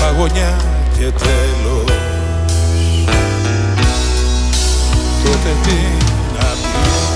παγωνιά 0.00 0.56
και 0.98 1.10
τέλος 1.18 1.84
τότε 5.24 5.54
τι 5.62 5.76
να 6.38 6.44
πεις 6.62 7.14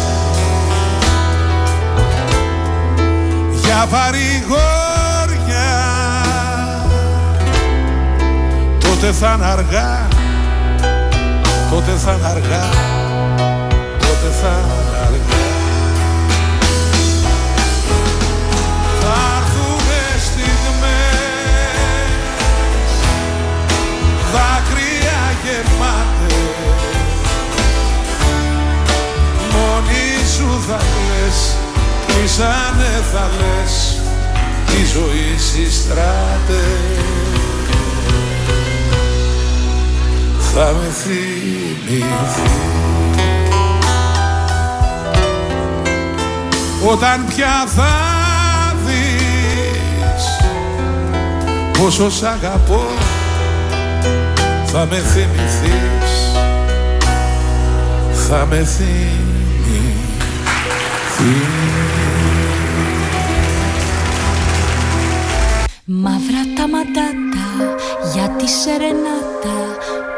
για 3.65 3.87
παρηγόρια 3.91 4.88
τότε 9.01 9.13
θα 9.13 9.35
είναι 9.37 9.47
αργά. 9.47 10.09
Τότε 11.71 11.91
θα 11.91 12.13
είναι 12.13 12.27
αργά. 12.27 12.69
Τότε 13.99 14.29
θα 14.41 14.49
είναι 14.49 14.99
αργά. 15.07 15.47
Θα 19.01 19.15
έρθουνε 19.39 20.05
στιγμές. 20.27 21.29
Δάκρυα 24.33 25.21
γεμάτες. 25.43 26.37
Μόνη 29.53 30.09
σου 30.37 30.51
θα 30.69 30.77
κλαις 30.77 31.39
κλείσανε 32.07 32.93
θα 33.13 33.25
λες. 33.39 33.75
Τη 34.67 34.81
ζωή 34.93 35.29
συστράτες 35.39 37.38
θα 40.61 40.73
με 40.73 40.89
θυμηθείς. 40.91 42.53
Όταν 46.91 47.27
πια 47.27 47.67
θα 47.77 47.95
δεις 48.87 50.25
πόσο 51.79 52.11
σ' 52.11 52.23
αγαπώ 52.23 52.83
θα 54.65 54.87
με 54.91 54.97
θυμηθείς. 54.97 56.13
Θα 58.29 58.47
με 58.51 58.57
θυμηθείς. 58.57 58.89
Μαύρα 65.85 66.43
τα 66.57 66.69
μαντάτα 66.69 67.75
για 68.15 68.29
τη 68.39 68.47
σερενάτα 68.49 69.68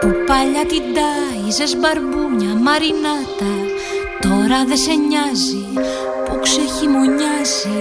που 0.00 0.08
παλιά 0.26 0.64
την 0.68 0.84
τάιζες 0.96 1.76
μπαρμπούνια 1.80 2.52
μαρινάτα 2.66 3.52
τώρα 4.20 4.64
δεν 4.68 4.76
σε 4.76 4.94
νοιάζει 5.08 5.64
που 6.26 6.38
ξεχειμονιάζει 6.42 7.80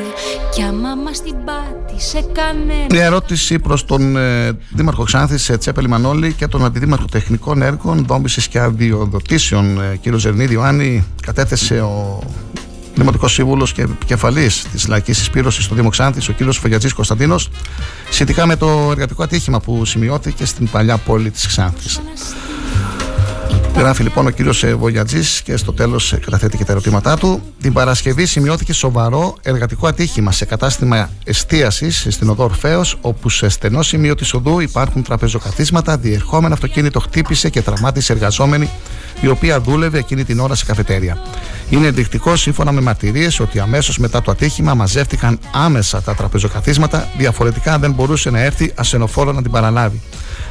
κι 0.54 0.62
άμα 0.62 0.96
μας 0.96 1.22
την 1.22 1.36
πάτησε 1.46 2.26
κανένα 2.32 2.86
Μια 2.92 3.06
ερώτηση 3.06 3.60
προς 3.60 3.86
τον 3.86 4.18
ε, 4.18 4.52
Δήμαρχο 4.70 5.04
Ξάνθη, 5.04 5.58
Τσέπελη 5.58 5.88
Μανώλη 5.88 6.34
και 6.34 6.48
τον 6.48 6.66
Αντιδήμαρχο 6.66 7.06
Τεχνικών 7.12 7.62
Έργων, 7.62 8.06
Δόμησης 8.06 8.48
και 8.48 8.60
Αδειοδοτήσεων, 8.60 9.82
ε, 9.82 9.96
κύριο 9.96 10.18
Ζερνίδη 10.18 10.54
Ιωάννη. 10.54 11.06
Κατέθεσε 11.26 11.82
ο 11.82 12.20
Δημοτικό 13.00 13.28
Σύμβουλος 13.28 13.74
και 13.74 13.82
επικεφαλής 13.82 14.66
της 14.72 14.88
Λαϊκής 14.88 15.20
Εισπήρωσης 15.20 15.64
στο 15.64 15.76
Δήμο 15.76 15.90
Ξάνθης, 15.90 16.30
ο 16.30 16.34
κύριος 16.34 16.58
Φαγιατζή 16.58 16.90
Κωνσταντίνος, 16.90 17.50
σχετικά 18.10 18.46
με 18.46 18.56
το 18.56 18.88
εργατικό 18.92 19.24
ατύχημα 19.24 19.60
που 19.60 19.86
σημειώθηκε 19.86 20.46
στην 20.46 20.70
παλιά 20.70 20.98
πόλη 20.98 21.32
της 21.32 21.48
Ξάνθης. 21.48 22.00
Γράφει 23.76 24.04
λοιπόν 24.04 24.28
ο 24.28 24.30
κύριος 24.30 24.66
Βογιατζή 24.78 25.22
και 25.44 25.58
στο 25.58 25.74
τέλος 25.74 26.16
καταθέτει 26.22 26.58
και 26.58 26.66
τα 26.66 26.72
ερωτήματά 26.72 27.18
του. 27.18 27.42
Την 27.62 27.74
Παρασκευή 27.74 28.26
σημειώθηκε 28.26 28.74
σοβαρό 28.74 29.36
εργατικό 29.42 29.88
ατύχημα 29.88 30.32
σε 30.32 30.46
κατάστημα 30.46 31.10
εστίασης 31.24 32.06
στην 32.10 32.30
οδό 32.30 32.44
Ορφαίο, 32.44 32.82
όπου 33.02 33.30
σε 33.30 33.50
στενό 33.50 33.82
σημείο 33.82 34.16
της 34.16 34.34
οδού 34.34 34.60
υπάρχουν 34.60 35.04
τραπεζοκαθίσματα. 35.04 35.98
Διερχόμενο 35.98 36.54
αυτοκίνητο 36.54 37.00
χτύπησε 37.00 37.50
και 37.50 37.62
τραυμάτισε 37.62 38.14
εργαζόμενη, 38.14 38.70
η 39.22 39.28
οποία 39.28 39.62
δούλευε 39.62 39.98
εκείνη 39.98 40.24
την 40.24 40.40
ώρα 40.40 40.56
σε 40.56 40.66
καφετέρια. 40.66 41.22
Είναι 41.70 41.88
ενδεικτικό 41.88 42.36
σύμφωνα 42.36 42.72
με 42.72 42.82
μαρτυρίες 42.82 43.40
ότι 43.40 43.60
αμέσως 43.60 43.98
μετά 43.98 44.22
το 44.22 44.32
ατύχημα 44.32 44.74
μαζεύτηκαν 44.74 45.40
άμεσα 45.54 46.02
τα 46.02 46.16
τραπεζοκαθίσματα, 46.16 47.08
διαφορετικά 47.18 47.80
δεν 47.80 47.92
μπορούσε 47.92 48.30
να 48.30 48.40
έρθει 48.40 48.72
ασθενοφόρο 48.76 49.32
να 49.32 49.42
την 49.42 49.52
παραλάβει. 49.52 50.02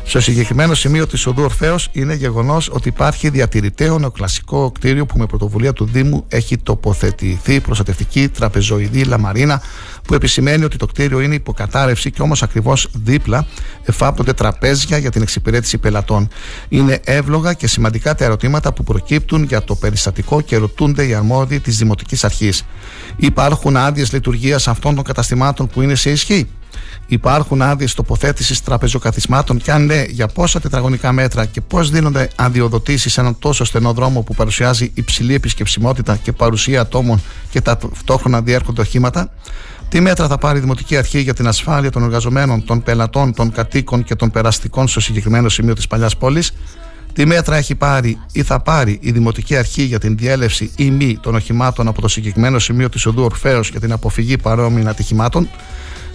Στο 0.08 0.20
συγκεκριμένο 0.20 0.74
σημείο 0.74 1.06
της 1.06 1.26
οδού 1.26 1.42
Ορφαίο 1.42 1.76
είναι 1.92 2.14
γεγονός 2.14 2.70
ότι 2.72 2.88
υπάρχει 2.88 3.28
διατηρητέο 3.28 3.98
νεοκλασικό 3.98 4.72
κτίριο 4.72 5.06
που 5.06 5.18
με 5.18 5.26
πρωτοβουλία 5.26 5.72
του 5.72 5.84
Δήμου 5.84 6.24
έχει 6.28 6.58
τοποθετηθεί 6.58 7.60
προστατευτική 7.60 8.28
τραπεζοειδή 8.28 9.04
λαμαρίνα, 9.04 9.62
που 10.02 10.14
επισημαίνει 10.14 10.64
ότι 10.64 10.76
το 10.76 10.86
κτίριο 10.86 11.20
είναι 11.20 11.34
υποκατάρρευση 11.34 12.10
και 12.10 12.22
όμως 12.22 12.42
ακριβώς 12.42 12.88
δίπλα 12.92 13.46
εφάπτονται 13.84 14.32
τραπέζια 14.32 14.98
για 14.98 15.10
την 15.10 15.22
εξυπηρέτηση 15.22 15.78
πελατών. 15.78 16.28
Είναι 16.68 17.00
εύλογα 17.04 17.52
και 17.52 17.66
σημαντικά 17.66 18.14
τα 18.14 18.24
ερωτήματα 18.24 18.72
που 18.72 18.84
προκύπτουν 18.84 19.42
για 19.42 19.62
το 19.62 19.74
περιστατικό 19.74 20.40
και 20.40 20.56
ρωτούνται 20.56 21.06
οι 21.06 21.14
αρμόδιοι 21.14 21.60
της 21.60 21.76
Δημοτικής 21.76 22.24
Αρχής. 22.24 22.64
Υπάρχουν 23.16 23.76
άδειες 23.76 24.12
λειτουργίας 24.12 24.68
αυτών 24.68 24.94
των 24.94 25.04
καταστημάτων 25.04 25.66
που 25.66 25.82
είναι 25.82 25.94
σε 25.94 26.10
ισχύ; 26.10 26.48
Υπάρχουν 27.06 27.62
άδειες 27.62 27.94
τοποθέτησης 27.94 28.62
τραπεζοκαθισμάτων 28.62 29.58
και 29.58 29.72
αν 29.72 29.84
ναι, 29.84 30.02
για 30.08 30.26
πόσα 30.26 30.60
τετραγωνικά 30.60 31.12
μέτρα 31.12 31.44
και 31.44 31.60
πώς 31.60 31.90
δίνονται 31.90 32.30
αδειοδοτήσεις 32.36 33.12
σε 33.12 33.20
έναν 33.20 33.38
τόσο 33.38 33.64
στενό 33.64 33.92
δρόμο 33.92 34.20
που 34.22 34.34
παρουσιάζει 34.34 34.90
υψηλή 34.94 35.34
επισκεψιμότητα 35.34 36.16
και 36.16 36.32
παρουσία 36.32 36.80
ατόμων 36.80 37.22
και 37.50 37.60
ταυτόχρονα 37.60 38.40
διέρχονται 38.42 38.80
οχήματα. 38.80 39.30
Τι 39.88 40.00
μέτρα 40.00 40.28
θα 40.28 40.38
πάρει 40.38 40.58
η 40.58 40.60
Δημοτική 40.60 40.96
Αρχή 40.96 41.20
για 41.20 41.34
την 41.34 41.46
ασφάλεια 41.46 41.90
των 41.90 42.02
εργαζομένων, 42.02 42.64
των 42.64 42.82
πελατών, 42.82 43.34
των 43.34 43.52
κατοίκων 43.52 44.04
και 44.04 44.14
των 44.14 44.30
περαστικών 44.30 44.88
στο 44.88 45.00
συγκεκριμένο 45.00 45.48
σημείο 45.48 45.74
της 45.74 45.86
παλιάς 45.86 46.16
πόλης; 46.16 46.52
Τι 47.12 47.26
μέτρα 47.26 47.56
έχει 47.56 47.74
πάρει 47.74 48.18
ή 48.32 48.42
θα 48.42 48.60
πάρει 48.60 48.98
η 49.02 49.10
Δημοτική 49.10 49.56
Αρχή 49.56 49.82
για 49.82 49.98
την 49.98 50.16
διέλευση 50.16 50.70
ή 50.76 50.90
μη 50.90 51.18
των 51.22 51.34
οχημάτων 51.34 51.88
από 51.88 52.00
το 52.00 52.08
συγκεκριμένο 52.08 52.58
σημείο 52.58 52.88
της 52.88 53.06
οδού 53.06 53.22
Ορφαίο 53.22 53.60
για 53.60 53.80
την 53.80 53.92
αποφυγή 53.92 54.36
παρόμοιων 54.36 54.88
ατυχημάτων; 54.88 55.48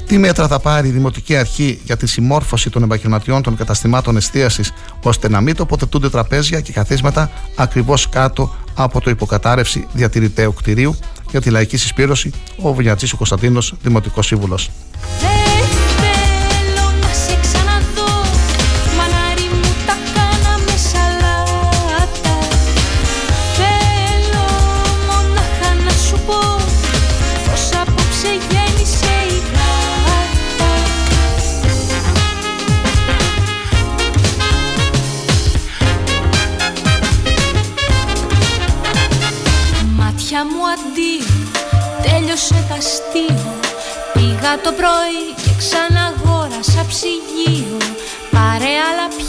Τι 0.07 0.17
μέτρα 0.17 0.47
θα 0.47 0.59
πάρει 0.59 0.87
η 0.87 0.91
Δημοτική 0.91 1.35
Αρχή 1.35 1.79
για 1.83 1.97
τη 1.97 2.07
συμμόρφωση 2.07 2.69
των 2.69 2.83
επαγγελματιών 2.83 3.41
των 3.41 3.55
καταστημάτων 3.55 4.17
εστίασης 4.17 4.71
ώστε 5.03 5.29
να 5.29 5.41
μην 5.41 5.55
τοποθετούνται 5.55 6.09
τραπέζια 6.09 6.59
και 6.61 6.71
καθίσματα 6.71 7.31
ακριβώς 7.55 8.09
κάτω 8.09 8.55
από 8.73 9.01
το 9.01 9.09
υποκατάρρευση 9.09 9.87
διατηρηταίου 9.93 10.53
κτηρίου. 10.53 10.95
Για 11.29 11.41
τη 11.41 11.49
λαϊκή 11.49 11.77
συσπήρωση, 11.77 12.31
ο 12.61 12.73
Βουλιατζή 12.73 13.07
Κωνσταντίνος, 13.07 13.73
Δημοτικός 13.81 14.25
Σύμβουλος. 14.25 14.69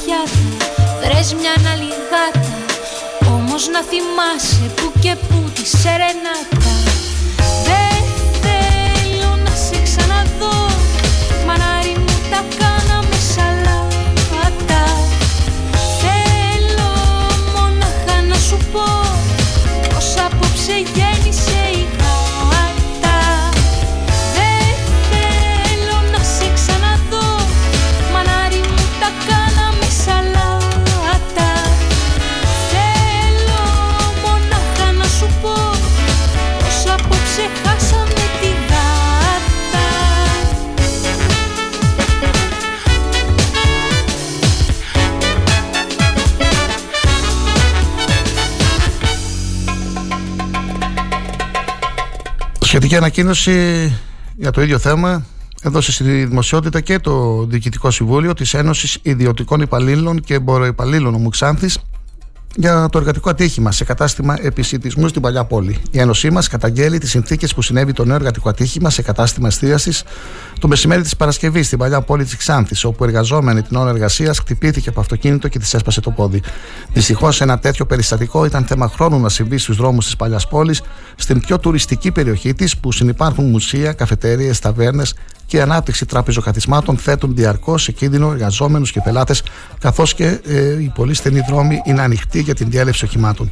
Πιάτα, 0.05 0.67
βρες 1.01 1.35
μια 1.35 1.55
άλλη 1.73 1.91
γάτα 2.11 2.57
Όμως 3.35 3.69
να 3.69 3.81
θυμάσαι 3.91 4.75
που 4.77 4.93
και 5.01 5.15
που 5.29 5.51
τη 5.55 5.67
σερενάτα. 5.67 6.73
Δεν 7.67 8.03
θέλω 8.45 9.37
να 9.45 9.55
σε 9.67 9.83
ξαναδώ 9.83 10.67
Μανάρι 11.47 11.95
μου 11.99 12.15
τα 12.31 12.45
κάναμε 12.59 13.17
σαλάτα. 13.35 14.85
Θέλω 16.01 16.91
μονάχα 17.55 18.23
να 18.29 18.35
σου 18.35 18.59
πω 18.73 19.04
Σχετική 52.85 53.03
ανακοίνωση 53.05 53.53
για 54.37 54.51
το 54.51 54.63
ίδιο 54.63 54.79
θέμα. 54.79 55.25
Έδωσε 55.63 55.93
στη 55.93 56.25
δημοσιότητα 56.25 56.81
και 56.81 56.99
το 56.99 57.45
Διοικητικό 57.45 57.91
Συμβούλιο 57.91 58.35
της 58.35 58.55
Ένωσης 58.55 58.99
Ιδιωτικών 59.03 59.61
Υπαλλήλων 59.61 60.21
και 60.21 60.35
Εμποροϊπαλλήλων 60.35 61.15
Ομουξάνθης 61.15 61.79
για 62.57 62.89
το 62.93 62.99
εργατικό 62.99 63.31
ατύχημα 63.31 63.73
σε 63.73 63.85
κατάστημα 63.85 64.37
επισητισμού 64.41 65.09
στην 65.09 65.23
παλιά 65.23 65.45
πόλη. 65.45 65.79
Η 65.91 65.99
Ένωσή 65.99 66.31
μας 66.31 66.49
καταγγέλει 66.49 66.99
τις 66.99 67.11
συνθήκες 67.11 67.55
που 67.55 67.63
συνέβη 67.63 67.93
το 67.93 68.05
νέο 68.05 68.17
εργατικό 68.17 68.49
ατύχημα 68.49 68.91
σε 68.91 69.03
κατάστημα 69.03 69.47
εστίασης 69.47 70.03
το 70.59 70.69
μεσημέρι 70.69 71.03
της 71.03 71.17
Παρασκευής 71.17 71.67
στην 71.67 71.79
παλιά 71.79 72.01
πόλη 72.01 72.25
της 72.25 72.37
Ξάνθης, 72.37 72.85
όπου 72.85 73.05
εργαζόμενη 73.05 73.63
την 73.63 73.77
ώρα 73.77 73.91
εργασίας 73.91 74.39
χτυπήθηκε 74.39 74.89
από 74.89 75.01
αυτοκίνητο 75.01 75.49
και 75.49 75.59
τη 75.59 75.71
έσπασε 75.73 76.01
το 76.01 76.11
πόδι. 76.11 76.43
Δυστυχώς, 76.93 77.41
ένα 77.41 77.59
τέτοιο 77.59 77.87
περιστατικό 77.87 78.45
ήταν 78.45 78.65
θέμα 78.65 78.89
χρόνου 78.89 79.21
να 79.21 79.29
συμβεί 79.29 79.59
στους 79.59 79.77
δρόμους 79.77 80.05
της 80.05 80.17
παλιάς 80.17 80.49
πόλης, 80.49 80.83
στην 81.17 81.41
πιο 81.41 81.59
τουριστική 81.59 82.11
περιοχή 82.11 82.55
της, 82.55 82.77
που 82.77 82.93
συνεπάρχουν 82.93 83.45
μουσεία, 83.45 83.93
καφετέρειες, 83.93 84.59
ταβέρνες 84.59 85.15
και 85.47 85.57
η 85.57 85.61
ανάπτυξη 85.61 86.07
τραπεζοκαθισμάτων 86.07 86.97
θέτουν 86.97 87.35
διαρκώς 87.35 87.83
σε 87.83 87.93
κίνδυνο 87.93 88.31
εργαζόμενους 88.31 88.93
και 88.93 89.01
πελάτες, 89.05 89.43
καθώς 89.79 90.15
και 90.15 90.41
ε, 90.47 90.83
οι 90.83 90.93
πολύ 90.95 91.15
στενοί 91.15 91.41
δρόμοι 91.49 91.83
είναι 91.85 92.03
ανοιχτοί 92.03 92.41
για 92.41 92.55
την 92.55 92.71
διέλευση 92.71 93.05
οχημάτων. 93.05 93.51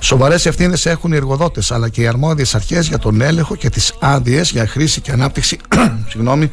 Σοβαρές 0.00 0.46
ευθύνες 0.46 0.86
έχουν 0.86 1.12
οι 1.12 1.16
εργοδότες 1.16 1.70
αλλά 1.70 1.88
και 1.88 2.00
οι 2.00 2.06
αρμόδιες 2.06 2.54
αρχές 2.54 2.88
για 2.88 2.98
τον 2.98 3.20
έλεγχο 3.20 3.56
και 3.56 3.68
τις 3.68 3.94
άδειες 4.00 4.50
για 4.50 4.66
χρήση 4.66 5.00
και 5.00 5.12
ανάπτυξη 5.12 5.58
συγγνώμη, 6.10 6.50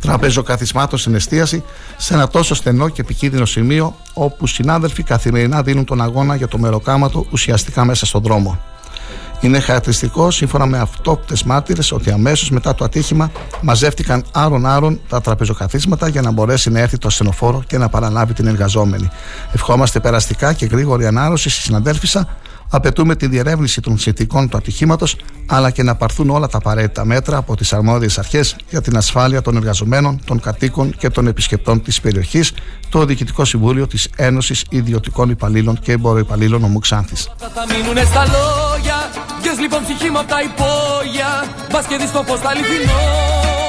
τραπεζοκαθισμάτων 0.00 0.98
στην 0.98 1.14
εστίαση 1.14 1.64
σε 1.96 2.14
ένα 2.14 2.28
τόσο 2.28 2.54
στενό 2.54 2.88
και 2.88 3.00
επικίνδυνο 3.00 3.44
σημείο 3.44 3.96
όπου 4.12 4.46
συνάδελφοι 4.46 5.02
καθημερινά 5.02 5.62
δίνουν 5.62 5.84
τον 5.84 6.02
αγώνα 6.02 6.34
για 6.36 6.48
το 6.48 6.58
μεροκάματο 6.58 7.26
ουσιαστικά 7.30 7.84
μέσα 7.84 8.06
στον 8.06 8.22
δρόμο. 8.22 8.73
Είναι 9.44 9.60
χαρακτηριστικό, 9.60 10.30
σύμφωνα 10.30 10.66
με 10.66 10.78
αυτόπτες 10.78 11.42
μάρτυρες, 11.42 11.92
ότι 11.92 12.10
αμέσως 12.10 12.50
μετά 12.50 12.74
το 12.74 12.84
ατύχημα 12.84 13.30
μαζεύτηκαν 13.60 14.24
άρον-άρον 14.32 15.00
τα 15.08 15.20
τραπεζοκαθίσματα 15.20 16.08
για 16.08 16.20
να 16.20 16.30
μπορέσει 16.30 16.70
να 16.70 16.80
έρθει 16.80 16.98
το 16.98 17.08
ασθενοφόρο 17.08 17.62
και 17.66 17.78
να 17.78 17.88
παραλάβει 17.88 18.32
την 18.32 18.46
εργαζόμενη. 18.46 19.10
Ευχόμαστε 19.52 20.00
περαστικά 20.00 20.52
και 20.52 20.66
γρήγορη 20.66 21.06
ανάρρωση 21.06 21.50
στη 21.50 21.60
συναδέλφισσα. 21.60 22.28
Απαιτούμε 22.68 23.16
τη 23.16 23.26
διερεύνηση 23.26 23.80
των 23.80 23.98
συνθηκών 23.98 24.48
του 24.48 24.56
ατυχήματος, 24.56 25.16
αλλά 25.46 25.70
και 25.70 25.82
να 25.82 25.94
πάρθουν 25.94 26.30
όλα 26.30 26.46
τα 26.46 26.58
απαραίτητα 26.58 27.04
μέτρα 27.04 27.36
από 27.36 27.56
τις 27.56 27.72
αρμόδιες 27.72 28.18
αρχές 28.18 28.56
για 28.70 28.80
την 28.80 28.96
ασφάλεια 28.96 29.42
των 29.42 29.56
εργαζομένων, 29.56 30.20
των 30.24 30.40
κατοίκων 30.40 30.96
και 30.98 31.10
των 31.10 31.26
επισκεπτών 31.26 31.82
της 31.82 32.00
περιοχής, 32.00 32.52
το 32.88 33.04
Διοικητικό 33.04 33.44
Συμβούλιο 33.44 33.86
της 33.86 34.08
Ένωσης 34.16 34.64
Ιδιωτικών 34.70 35.30
Υπαλλήλων 35.30 35.78
και 35.80 35.92
Εμποροϊπαλλήλων 35.92 36.64
Ομού 36.64 36.78
Ξάνθης. 36.78 37.30
Θα 37.38 37.74
μείνουνε 37.76 38.04
στα 38.04 38.24
λόγια, 38.24 39.10
βγες 39.40 39.58
λοιπόν 39.58 39.82
ψυχή 39.82 40.10
μου 40.10 40.18
απ' 40.18 40.28
τα 40.28 40.40
υπόγεια, 40.42 41.28
μπας 41.72 41.86
και 41.86 41.96
δεις 41.96 42.12
το 42.12 42.22
φως 42.26 42.40
θα 42.40 42.48
αληθινό. 42.48 43.63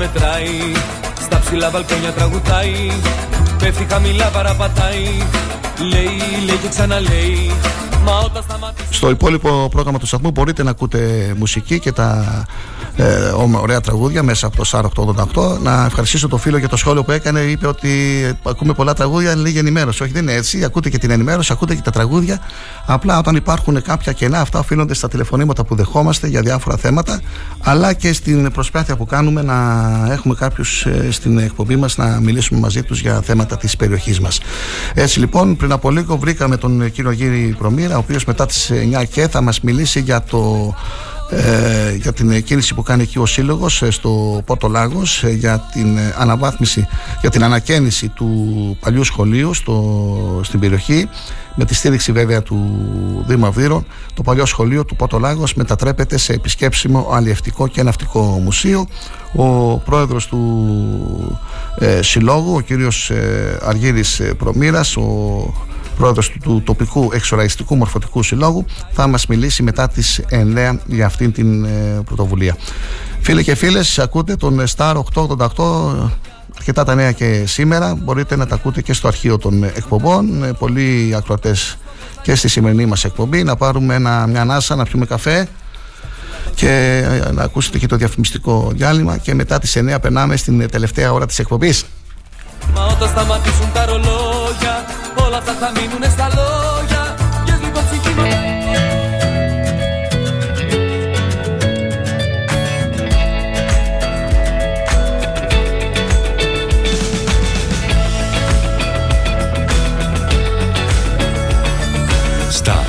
Μετράει. 0.00 0.58
Στα 1.24 1.38
ψηλά 1.44 1.70
βαλκόνια 1.70 2.12
τραγουδάει. 2.12 2.90
Πέφτει 3.58 3.86
χαμηλά 3.90 4.28
παραπατάει. 4.36 5.06
Λέει, 5.92 6.18
λέει 6.46 6.58
και 6.62 6.68
ξαναλέει. 6.68 7.50
Μα 7.50 7.54
όταν 7.54 7.58
σταματήσει 7.58 7.99
Στο 8.90 9.10
υπόλοιπο 9.10 9.68
πρόγραμμα 9.70 9.98
του 9.98 10.06
σταθμού 10.06 10.30
μπορείτε 10.30 10.62
να 10.62 10.70
ακούτε 10.70 11.32
μουσική 11.38 11.78
και 11.78 11.92
τα 11.92 12.44
ε, 12.96 13.32
ωραία 13.60 13.80
τραγούδια 13.80 14.22
μέσα 14.22 14.46
από 14.46 14.56
το 14.56 14.64
ΣΑΡ 14.64 14.84
888. 15.34 15.58
Να 15.62 15.84
ευχαριστήσω 15.84 16.28
το 16.28 16.36
φίλο 16.36 16.58
για 16.58 16.68
το 16.68 16.76
σχόλιο 16.76 17.02
που 17.02 17.10
έκανε. 17.10 17.40
Είπε 17.40 17.66
ότι 17.66 17.90
ακούμε 18.46 18.72
πολλά 18.72 18.94
τραγούδια, 18.94 19.32
είναι 19.32 19.40
λίγη 19.40 19.58
ενημέρωση. 19.58 20.02
Όχι, 20.02 20.12
δεν 20.12 20.22
είναι 20.22 20.32
έτσι. 20.32 20.64
Ακούτε 20.64 20.88
και 20.88 20.98
την 20.98 21.10
ενημέρωση, 21.10 21.52
ακούτε 21.52 21.74
και 21.74 21.80
τα 21.82 21.90
τραγούδια. 21.90 22.40
Απλά 22.86 23.18
όταν 23.18 23.36
υπάρχουν 23.36 23.82
κάποια 23.82 24.12
κενά, 24.12 24.40
αυτά 24.40 24.58
οφείλονται 24.58 24.94
στα 24.94 25.08
τηλεφωνήματα 25.08 25.64
που 25.64 25.74
δεχόμαστε 25.74 26.26
για 26.26 26.40
διάφορα 26.40 26.76
θέματα, 26.76 27.20
αλλά 27.62 27.92
και 27.92 28.12
στην 28.12 28.52
προσπάθεια 28.52 28.96
που 28.96 29.06
κάνουμε 29.06 29.42
να 29.42 29.56
έχουμε 30.10 30.34
κάποιους 30.34 30.86
στην 31.10 31.38
εκπομπή 31.38 31.76
μας 31.76 31.96
να 31.96 32.20
μιλήσουμε 32.20 32.60
μαζί 32.60 32.82
τους 32.82 33.00
για 33.00 33.20
θέματα 33.20 33.56
της 33.56 33.76
περιοχής 33.76 34.20
μας. 34.20 34.40
Έτσι 34.94 35.18
λοιπόν, 35.18 35.56
πριν 35.56 35.72
από 35.72 35.90
λίγο 35.90 36.16
βρήκαμε 36.16 36.56
τον 36.56 36.90
κύριο 36.92 37.10
Γύρι 37.10 37.54
Προμήρα, 37.58 37.89
ο 37.94 37.98
οποίος 37.98 38.24
μετά 38.24 38.46
τις 38.46 38.70
9 38.72 39.04
και 39.10 39.28
θα 39.28 39.40
μας 39.40 39.60
μιλήσει 39.60 40.00
για 40.00 40.22
το 40.22 40.74
ε, 41.30 41.94
για 41.94 42.12
την 42.12 42.42
κίνηση 42.42 42.74
που 42.74 42.82
κάνει 42.82 43.02
εκεί 43.02 43.18
ο 43.18 43.26
Σύλλογος 43.26 43.82
ε, 43.82 43.90
στο 43.90 44.42
Πότο 44.46 44.68
Λάγος 44.68 45.22
ε, 45.24 45.30
για 45.30 45.68
την 45.72 45.96
ε, 45.96 46.14
αναβάθμιση, 46.18 46.86
για 47.20 47.30
την 47.30 47.44
ανακαίνιση 47.44 48.08
του 48.08 48.28
παλιού 48.80 49.04
σχολείου 49.04 49.54
στο, 49.54 50.40
στην 50.44 50.60
περιοχή 50.60 51.08
με 51.54 51.64
τη 51.64 51.74
στήριξη 51.74 52.12
βέβαια 52.12 52.42
του 52.42 52.58
Δήμου 53.26 53.46
Αυδείρων 53.46 53.86
το 54.14 54.22
παλιό 54.22 54.46
σχολείο 54.46 54.84
του 54.84 54.96
Πότο 54.96 55.18
Λάγος 55.18 55.54
μετατρέπεται 55.54 56.18
σε 56.18 56.32
επισκέψιμο 56.32 57.08
αλλιευτικό 57.12 57.66
και 57.66 57.82
ναυτικό 57.82 58.20
μουσείο. 58.20 58.86
Ο 59.32 59.76
πρόεδρος 59.76 60.26
του 60.26 61.38
ε, 61.78 62.02
Συλλόγου 62.02 62.54
ο 62.54 62.60
κύριος 62.60 63.10
ε, 63.10 63.58
Αργύρης 63.62 64.22
Προμήρας 64.38 64.96
ο 64.96 65.54
πρόεδρος 66.00 66.30
του, 66.42 66.62
τοπικού 66.64 67.10
εξοραϊστικού 67.12 67.76
μορφωτικού 67.76 68.22
συλλόγου, 68.22 68.64
θα 68.92 69.06
μας 69.06 69.26
μιλήσει 69.26 69.62
μετά 69.62 69.88
τις 69.88 70.20
9 70.30 70.78
για 70.86 71.06
αυτήν 71.06 71.32
την 71.32 71.64
ε, 71.64 71.68
πρωτοβουλία. 72.04 72.56
Φίλοι 73.20 73.44
και 73.44 73.54
φίλες, 73.54 73.98
ακούτε 73.98 74.36
τον 74.36 74.64
Star 74.76 74.94
888 75.14 75.38
αρκετά 76.58 76.84
τα 76.84 76.94
νέα 76.94 77.12
και 77.12 77.44
σήμερα. 77.46 77.94
Μπορείτε 77.94 78.36
να 78.36 78.46
τα 78.46 78.54
ακούτε 78.54 78.82
και 78.82 78.92
στο 78.92 79.08
αρχείο 79.08 79.38
των 79.38 79.64
εκπομπών. 79.64 80.44
Ε, 80.44 80.52
πολλοί 80.52 81.14
ακροατές 81.16 81.78
και 82.22 82.34
στη 82.34 82.48
σημερινή 82.48 82.86
μας 82.86 83.04
εκπομπή. 83.04 83.42
Να 83.42 83.56
πάρουμε 83.56 83.94
ένα, 83.94 84.26
μια 84.26 84.40
ανάσα, 84.40 84.74
να 84.74 84.84
πιούμε 84.84 85.06
καφέ 85.06 85.48
και 86.54 86.68
ε, 87.26 87.32
να 87.32 87.42
ακούσετε 87.42 87.78
και 87.78 87.86
το 87.86 87.96
διαφημιστικό 87.96 88.70
διάλειμμα 88.74 89.16
και 89.16 89.34
μετά 89.34 89.58
τις 89.58 89.76
9 89.78 89.96
περνάμε 90.00 90.36
στην 90.36 90.70
τελευταία 90.70 91.12
ώρα 91.12 91.26
της 91.26 91.38
εκπομπής. 91.38 91.84
Μα 92.74 92.86
όταν 92.86 93.08
σταματήσουν 93.08 93.72
τα 93.72 93.84
ρολόγια 93.84 94.29
όλα 95.30 95.38
αυτά 95.38 95.52
θα 95.52 95.70
μείνουν 95.70 96.02
στα 96.10 96.28
λόγια. 96.34 97.14
Star 112.62 112.84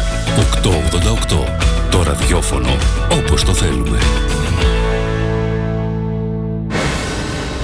888 0.64 1.46
Το 1.90 2.04
ραδιόφωνο 2.04 2.78
όπως 3.12 3.44
το 3.44 3.54
θέλουμε 3.54 3.98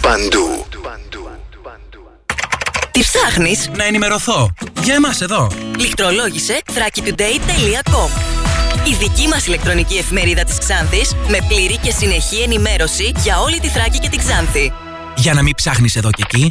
παντού. 0.00 0.66
Τι 2.90 3.00
ψάχνεις; 3.00 3.70
Να 3.76 3.84
ενημερωθώ. 3.84 4.52
Για 4.82 4.94
εμάς 4.94 5.20
εδώ. 5.20 5.50
Λιχτρολόγησε 5.78 6.60
thrakitoday.com 6.66 8.10
Η 8.90 8.94
δική 8.94 9.28
μας 9.28 9.46
ηλεκτρονική 9.46 9.96
εφημερίδα 9.96 10.44
της 10.44 10.58
Ξάνθης 10.58 11.14
με 11.28 11.38
πλήρη 11.48 11.76
και 11.76 11.90
συνεχή 11.90 12.42
ενημέρωση 12.42 13.12
για 13.16 13.40
όλη 13.40 13.60
τη 13.60 13.68
Θράκη 13.68 13.98
και 13.98 14.08
την 14.08 14.18
Ξάνθη. 14.18 14.72
Για 15.16 15.34
να 15.34 15.42
μην 15.42 15.54
ψάχνεις 15.54 15.96
εδώ 15.96 16.10
και 16.10 16.22
εκεί, 16.26 16.50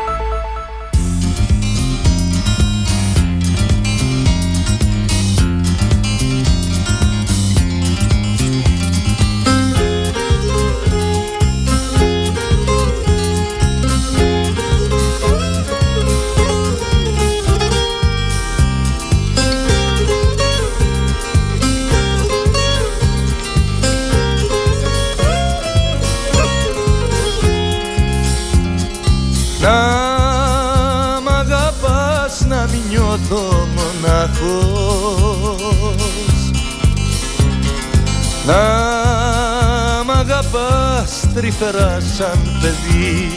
Τρυφερά 41.61 41.99
σαν 42.17 42.59
παιδί. 42.61 43.29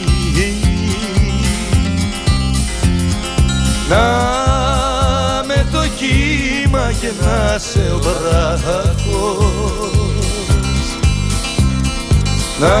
Να 3.89 4.05
με 5.47 5.65
το 5.71 5.81
κύμα 5.97 6.91
και 7.01 7.11
να 7.21 7.57
σε 7.57 7.91
ο 7.93 7.99
βράχος. 7.99 8.63
Να 12.59 12.77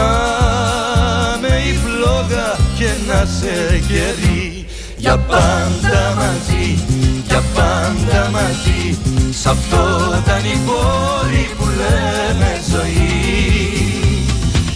με 1.41 1.47
η 1.47 1.77
φλόγα 1.83 2.57
και 2.77 2.89
να 3.07 3.25
σε 3.25 3.83
γερί 3.87 4.65
Για 4.97 5.17
πάντα 5.17 6.13
μαζί, 6.15 6.79
για 7.27 7.43
πάντα 7.55 8.29
μαζί. 8.31 8.97
Σ' 9.41 9.45
αυτό 9.45 9.85
τα 10.25 10.39
νυχόρι 10.39 11.49
που 11.57 11.65
λέμε 11.65 12.61
ζωή 12.71 13.84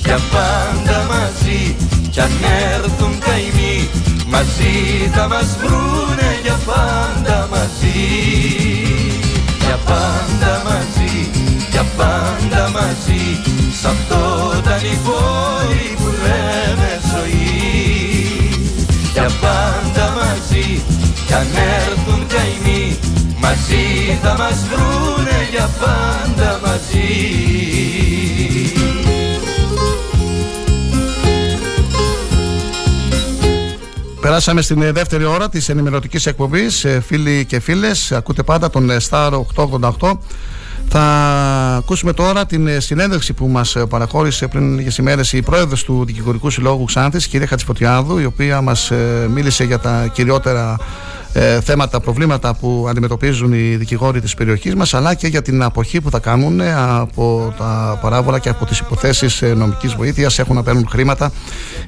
για 0.09 0.19
πάντα 0.31 0.97
μαζί. 1.11 1.75
Κι 2.09 2.19
αν 2.19 2.31
έρθουν 2.73 3.19
καημοί 3.25 3.89
μαζί 4.27 4.75
θα 5.13 5.27
μας 5.27 5.57
βρούνε 5.61 6.29
για 6.43 6.57
πάντα 6.69 7.47
μαζί. 7.51 8.01
Για 9.65 9.79
πάντα 9.89 10.51
μαζί, 10.67 11.15
για 11.71 11.85
πάντα 11.97 12.61
μαζί. 12.77 13.23
Σ' 13.79 13.85
αυτό 13.85 14.23
τα 14.63 14.75
νηφόρι 14.83 15.87
που 15.97 16.09
λέμε 16.23 16.91
ζωή. 17.11 17.49
Για 19.13 19.29
πάντα 19.43 20.05
μαζί 20.19 20.81
κι 21.25 21.33
αν 21.33 21.47
έρθουν 21.85 22.27
καημοί 22.27 22.97
μαζί 23.39 23.85
θα 24.21 24.35
μας 24.37 24.57
βρούνε 24.69 25.47
για 25.51 25.69
πάντα 25.79 26.59
μαζί 26.65 27.98
Περάσαμε 34.21 34.61
στην 34.61 34.81
ε, 34.81 34.91
δεύτερη 34.91 35.25
ώρα 35.25 35.49
της 35.49 35.69
ενημερωτικής 35.69 36.25
εκπομπής 36.25 36.83
ε, 36.83 37.01
Φίλοι 37.05 37.45
και 37.45 37.59
φίλες, 37.59 38.11
ακούτε 38.11 38.43
πάντα 38.43 38.69
τον 38.69 38.89
ε, 38.89 38.97
Star 39.09 39.31
888 39.55 40.11
θα 40.91 41.01
ακούσουμε 41.77 42.13
τώρα 42.13 42.45
την 42.45 42.81
συνέντευξη 42.81 43.33
που 43.33 43.47
μας 43.47 43.75
παραχώρησε 43.89 44.47
πριν 44.47 44.75
λίγες 44.75 44.97
ημέρες 44.97 45.33
η 45.33 45.41
πρόεδρος 45.41 45.83
του 45.83 46.05
Δικηγορικού 46.05 46.49
Συλλόγου 46.49 46.85
Ξάνθης, 46.85 47.27
κυρία 47.27 47.47
Χατσιφωτιάδου, 47.47 48.17
η 48.17 48.25
οποία 48.25 48.61
μας 48.61 48.91
μίλησε 49.29 49.63
για 49.63 49.79
τα 49.79 50.07
κυριότερα 50.13 50.77
ε, 51.33 51.61
θέματα, 51.61 51.99
προβλήματα 51.99 52.55
που 52.55 52.85
αντιμετωπίζουν 52.89 53.53
οι 53.53 53.75
δικηγόροι 53.75 54.21
της 54.21 54.33
περιοχής 54.33 54.75
μας 54.75 54.93
αλλά 54.93 55.13
και 55.13 55.27
για 55.27 55.41
την 55.41 55.63
αποχή 55.63 56.01
που 56.01 56.09
θα 56.09 56.19
κάνουν 56.19 56.61
από 56.99 57.53
τα 57.57 57.99
παράβολα 58.01 58.39
και 58.39 58.49
από 58.49 58.65
τις 58.65 58.79
υποθέσεις 58.79 59.41
νομικής 59.41 59.93
βοήθειας 59.93 60.39
έχουν 60.39 60.55
να 60.55 60.63
παίρνουν 60.63 60.87
χρήματα 60.89 61.31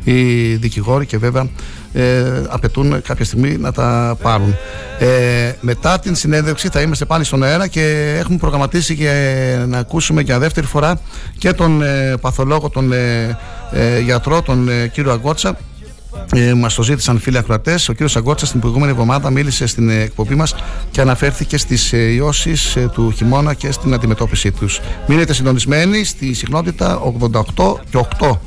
οι 0.04 0.54
δικηγόροι 0.56 1.06
και 1.06 1.18
βέβαια 1.18 1.48
ε, 1.94 2.24
απαιτούν 2.48 3.02
κάποια 3.02 3.26
στιγμή 3.26 3.58
να 3.58 3.72
τα 3.72 4.18
πάρουν. 4.22 4.56
Ε, 5.00 5.52
μετά 5.62 6.00
την 6.00 6.16
συνέντευξη 6.16 6.70
θα 6.70 6.82
είμαστε 6.82 7.06
πάλι 7.06 7.24
στον 7.24 7.44
αέρα 7.44 7.68
και 7.68 8.16
έχουμε 8.20 8.38
προγραμματίσει 8.38 8.96
και 8.96 9.56
να 9.68 9.78
ακούσουμε 9.78 10.22
για 10.22 10.40
δεύτερη 10.40 10.66
φορά 10.66 11.00
και 11.38 11.54
τον 11.54 11.82
ε, 11.82 12.14
παθολόγο, 12.22 12.70
τον 12.70 12.92
ε, 12.92 13.38
ε, 13.72 14.00
γιατρό, 14.00 14.42
τον 14.42 14.70
κύριο 14.92 15.12
Αγκότσα 15.12 15.58
ε, 16.34 16.54
μας 16.54 16.74
το 16.74 16.84
ζήτησαν 16.84 17.20
φίλοι 17.20 17.38
ακροατές. 17.38 17.90
Ο 17.90 17.94
κύριος 17.94 18.16
Αγκότσα 18.16 18.48
την 18.48 18.60
προηγούμενη 18.60 18.92
εβδομάδα 18.92 19.30
μίλησε 19.30 19.66
στην 19.66 19.90
εκπομπή 19.90 20.36
μας 20.36 20.56
και 20.92 21.02
αναφέρθηκε 21.02 21.58
στις 21.58 21.94
ε, 21.94 21.98
ιώσεις 21.98 22.76
ε, 22.76 22.90
του 22.94 23.12
χειμώνα 23.12 23.54
και 23.54 23.72
στην 23.72 23.94
αντιμετώπιση 23.94 24.52
τους. 24.52 24.80
Μείνετε 25.08 25.34
συντονισμένοι 25.34 26.04
στη 26.04 26.34
συχνότητα 26.34 27.02
88 27.32 27.76
και 27.90 28.06
8. 28.20 28.38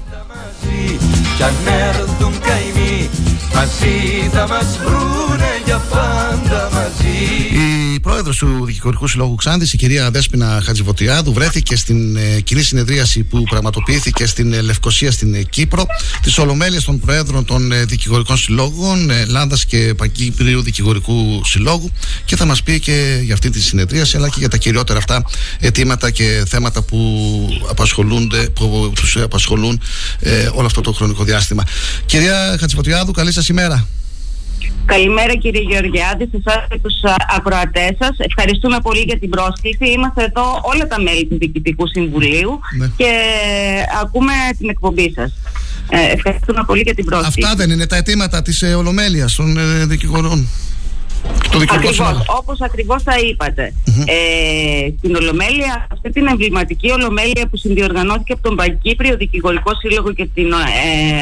Κι 1.37 1.43
αν 1.43 1.55
έρθουν 1.89 2.33
καημοί 2.41 3.09
μαζί 3.55 4.29
θα 4.33 4.49
μας 4.49 4.79
βρούνε 4.85 5.53
για 5.64 5.81
πάντα 5.91 6.68
μαζί 6.72 7.05
η 7.53 7.74
πρόεδρος 8.05 8.36
του 8.36 8.64
Δικηγορικού 8.64 9.09
Συλλόγου 9.09 9.34
Ξάντη, 9.34 9.68
η 9.72 9.76
κυρία 9.76 10.11
Δέσπινα 10.11 10.62
Χατζηβοτιάδου, 10.64 11.32
βρέθηκε 11.32 11.76
στην 11.76 12.16
ε, 12.16 12.40
κοινή 12.40 12.62
συνεδρίαση 12.62 13.22
που 13.22 13.42
πραγματοποιήθηκε 13.42 14.26
στην 14.26 14.52
ε, 14.52 14.61
Λευκοσία 14.61 15.11
στην 15.11 15.34
ε, 15.34 15.42
Κύπρο, 15.42 15.86
τη 16.22 16.40
Ολομέλεια 16.40 16.82
των 16.82 17.00
Προέδρων 17.00 17.44
των 17.44 17.72
ε, 17.72 17.84
Δικηγορικών 17.84 18.36
Συλλόγων, 18.36 19.11
Ελλάδας 19.11 19.64
και 19.64 19.94
Παγκύπριου 19.96 20.62
Δικηγορικού 20.62 21.44
Συλλόγου 21.44 21.90
και 22.24 22.36
θα 22.36 22.44
μας 22.44 22.62
πει 22.62 22.80
και 22.80 23.20
για 23.22 23.34
αυτή 23.34 23.50
τη 23.50 23.62
συνεδρίαση, 23.62 24.16
αλλά 24.16 24.28
και 24.28 24.36
για 24.38 24.48
τα 24.48 24.57
κυριότερα 24.57 24.98
αυτά 24.98 25.24
αιτήματα 25.61 26.11
και 26.11 26.44
θέματα 26.48 26.82
που, 26.82 27.48
απασχολούνται, 27.70 28.48
που 28.48 28.92
τους 28.94 29.16
απασχολούν 29.16 29.80
όλο 30.55 30.66
αυτό 30.66 30.80
το 30.80 30.92
χρονικό 30.92 31.24
διάστημα. 31.24 31.64
Κυρία 32.07 32.57
Χατζηβοτιάδου, 32.61 33.12
καλή 33.12 33.32
σας 33.32 33.48
ημέρα. 33.48 33.86
Καλημέρα 34.86 35.34
κύριε 35.34 35.61
Γεωργιάδη, 35.61 36.28
σε 36.30 36.42
εσάς 36.46 36.66
και 36.70 36.78
τους 36.82 36.94
ακροατές 37.36 37.90
σας. 37.98 38.16
Ευχαριστούμε 38.18 38.78
πολύ 38.82 39.00
για 39.00 39.18
την 39.18 39.30
πρόσκληση. 39.30 39.86
Είμαστε 39.96 40.24
εδώ 40.24 40.61
όλα 40.62 40.86
τα 40.86 41.00
μέλη 41.00 41.26
του 41.26 41.38
Διοικητικού 41.38 41.86
Συμβουλίου 41.86 42.61
ναι. 42.78 42.86
και 42.96 43.11
ακούμε 44.02 44.32
την 44.59 44.68
εκπομπή 44.68 45.12
σας. 45.14 45.32
Ε, 45.90 46.12
ευχαριστούμε 46.12 46.62
πολύ 46.66 46.80
για 46.80 46.94
την 46.94 47.05
πρόσκληση. 47.05 47.40
Αυτά 47.42 47.57
δεν 47.57 47.70
είναι 47.70 47.86
τα 47.86 47.96
αιτήματα 47.96 48.42
της 48.42 48.62
ε, 48.62 48.74
Ολομέλειας 48.74 49.34
των 49.34 49.57
ε, 49.59 49.86
δικηγορών. 49.86 50.48
Ακριβώς, 51.62 52.00
όπως 52.26 52.61
ακριβώς 52.61 53.02
θα 53.02 53.18
είπατε. 53.18 53.72
Ε, 54.05 54.90
στην 54.98 55.14
Ολομέλεια, 55.14 55.86
αυτή 55.92 56.11
την 56.11 56.26
εμβληματική 56.26 56.90
Ολομέλεια 56.90 57.46
που 57.50 57.57
συνδιοργανώθηκε 57.57 58.32
από 58.32 58.42
τον 58.42 58.57
Παγκύπριο 58.57 59.16
Δικηγορικό 59.16 59.74
Σύλλογο 59.74 60.12
και 60.12 60.28
την 60.34 60.52
ε, 60.52 60.57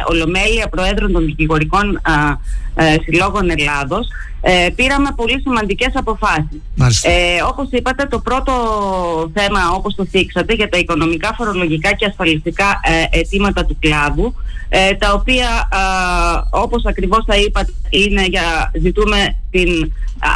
Ολομέλεια 0.08 0.68
Προέδρων 0.68 1.12
των 1.12 1.24
Δικηγορικών 1.24 2.00
ε, 2.74 2.96
Συλλόγων 3.02 3.50
Ελλάδος, 3.50 4.08
ε, 4.44 4.68
πήραμε 4.76 5.08
πολύ 5.16 5.40
σημαντικές 5.40 5.92
αποφάσεις. 5.94 6.60
Ε, 7.02 7.42
όπως 7.48 7.68
είπατε, 7.70 8.06
το 8.06 8.18
πρώτο 8.18 8.52
θέμα, 9.34 9.70
όπως 9.74 9.94
το 9.94 10.04
θίξατε, 10.04 10.54
για 10.54 10.68
τα 10.68 10.78
οικονομικά, 10.78 11.34
φορολογικά 11.36 11.92
και 11.94 12.06
ασφαλιστικά 12.06 12.80
ε, 12.82 13.18
αιτήματα 13.18 13.64
του 13.64 13.76
κλάδου, 13.80 14.34
ε, 14.68 14.94
τα 14.94 15.12
οποία, 15.12 15.68
ε, 15.72 15.78
όπως 16.50 16.84
ακριβώς 16.84 17.24
θα 17.26 17.36
είπατε, 17.36 17.72
είναι 17.90 18.24
για, 18.24 18.72
ζητούμε 18.80 19.36
την 19.50 19.92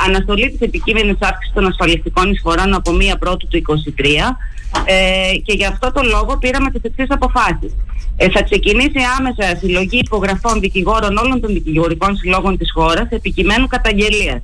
αναστολή 0.06 0.50
της 0.50 0.60
επικείμενης 0.60 1.16
αύξησης 1.20 1.54
των 1.54 1.66
ασφαλιστικών 1.66 2.30
εισφορών 2.30 2.74
από 2.74 2.92
1 2.92 3.18
πρώτου 3.18 3.48
του 3.48 3.62
2023 3.96 4.36
ε, 4.84 5.36
και 5.44 5.52
γι' 5.52 5.64
αυτό 5.64 5.92
το 5.92 6.00
λόγο 6.02 6.38
πήραμε 6.38 6.70
τις 6.70 6.82
εξής 6.82 7.06
αποφάσεις. 7.08 7.72
Ε, 8.16 8.30
θα 8.30 8.42
ξεκινήσει 8.42 9.00
άμεσα 9.18 9.56
συλλογή 9.58 9.98
υπογραφών 9.98 10.60
δικηγόρων 10.60 11.16
όλων 11.16 11.40
των 11.40 11.52
δικηγορικών 11.52 12.16
συλλόγων 12.16 12.56
της 12.58 12.72
χώρας 12.72 13.08
επικειμένου 13.10 13.66
καταγγελίας. 13.66 14.42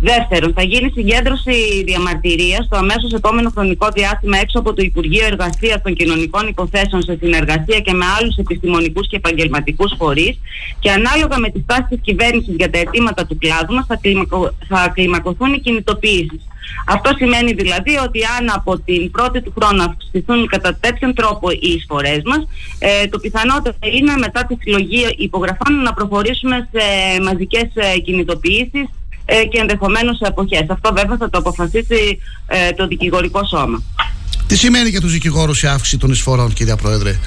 Δεύτερον, 0.00 0.52
θα 0.52 0.62
γίνει 0.62 0.90
συγκέντρωση 0.90 1.84
διαμαρτυρίας 1.84 2.64
στο 2.64 2.76
αμέσως 2.76 3.12
επόμενο 3.12 3.50
χρονικό 3.50 3.88
διάστημα 3.94 4.38
έξω 4.38 4.58
από 4.58 4.72
το 4.74 4.82
Υπουργείο 4.82 5.24
Εργασίας 5.26 5.82
των 5.82 5.94
Κοινωνικών 5.94 6.48
Υποθέσεων 6.48 7.02
σε 7.02 7.16
συνεργασία 7.20 7.80
και 7.80 7.92
με 7.92 8.04
άλλους 8.18 8.36
επιστημονικούς 8.36 9.08
και 9.08 9.16
επαγγελματικούς 9.16 9.92
φορείς 9.98 10.38
και 10.78 10.90
ανάλογα 10.90 11.38
με 11.38 11.50
τη 11.50 11.60
στάση 11.60 11.86
της 11.88 11.98
κυβέρνησης 12.02 12.54
για 12.56 12.70
τα 12.70 12.78
αιτήματα 12.78 13.26
του 13.26 13.38
κλάδου 13.38 13.74
μας 13.74 13.86
θα, 13.86 13.96
κλιμακω... 13.96 14.54
θα 14.68 14.92
κλιμακωθούν 14.94 15.52
οι 15.52 15.58
κινητοποιήσεις. 15.58 16.40
Αυτό 16.86 17.10
σημαίνει 17.16 17.52
δηλαδή 17.52 17.96
ότι 17.96 18.20
αν 18.38 18.50
από 18.54 18.78
την 18.78 19.10
πρώτη 19.10 19.42
του 19.42 19.52
χρόνου 19.58 19.82
αυξηθούν 19.82 20.46
κατά 20.46 20.74
τέτοιον 20.74 21.14
τρόπο 21.14 21.50
οι 21.50 21.68
εισφορές 21.76 22.20
μας, 22.24 22.42
ε, 22.78 23.06
το 23.06 23.18
πιθανότερο 23.18 23.76
είναι 23.80 24.14
μετά 24.16 24.46
τη 24.46 24.54
συλλογή 24.60 25.04
υπογραφών 25.16 25.82
να 25.82 25.92
προχωρήσουμε 25.94 26.68
σε 26.72 26.82
μαζικές 27.22 27.68
ε, 27.74 27.98
κινητοποιήσεις 27.98 28.86
ε, 29.24 29.44
και 29.44 29.58
ενδεχομένως 29.58 30.16
σε 30.16 30.26
εποχέ. 30.26 30.66
Αυτό 30.70 30.92
βέβαια 30.92 31.16
θα 31.16 31.30
το 31.30 31.38
αποφασίσει 31.38 32.18
ε, 32.46 32.72
το 32.72 32.86
δικηγορικό 32.86 33.46
σώμα. 33.46 33.82
Τι 34.46 34.56
σημαίνει 34.56 34.88
για 34.88 35.00
τους 35.00 35.12
δικηγόρους 35.12 35.62
η 35.62 35.66
αύξηση 35.66 35.98
των 35.98 36.10
εισφορών, 36.10 36.52
κυρία 36.52 36.76
Πρόεδρε; 36.76 37.18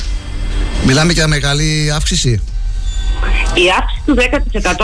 Μιλάμε 0.85 1.13
για 1.13 1.27
μεγάλη 1.27 1.91
αύξηση; 1.95 2.41
Η 3.53 3.65
αύξηση 3.79 4.01
του 4.05 4.15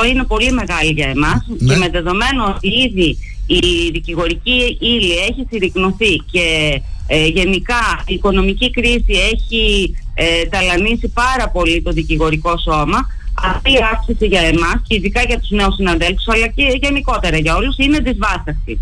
10% 0.03 0.09
είναι 0.09 0.23
πολύ 0.23 0.51
μεγάλη 0.51 0.91
για 0.91 1.07
εμάς 1.07 1.45
ναι. 1.57 1.73
και 1.73 1.79
με 1.79 1.89
δεδομένο 1.89 2.43
ότι 2.55 2.67
ήδη 2.67 3.17
η 3.45 3.89
δικηγορική 3.91 4.77
ύλη 4.79 5.11
έχει 5.11 5.47
συρρυκνωθεί 5.49 6.15
και 6.31 6.81
ε, 7.07 7.25
γενικά 7.25 8.03
η 8.05 8.13
οικονομική 8.13 8.71
κρίση 8.71 9.13
έχει 9.33 9.95
ε, 10.13 10.45
ταλανίσει 10.45 11.07
πάρα 11.07 11.49
πολύ 11.49 11.81
το 11.81 11.91
δικηγορικό 11.91 12.57
σώμα 12.57 13.07
αυτή 13.43 13.71
η 13.71 13.79
αύξηση 13.93 14.25
για 14.25 14.41
εμάς 14.41 14.81
και 14.87 14.95
ειδικά 14.95 15.21
για 15.21 15.39
τους 15.39 15.49
νέους 15.49 15.75
συναδέλφους, 15.75 16.27
αλλά 16.27 16.47
και 16.47 16.79
γενικότερα 16.81 17.37
για 17.37 17.55
όλους, 17.55 17.75
είναι 17.77 17.99
δυσβάσταχτη. 17.99 18.79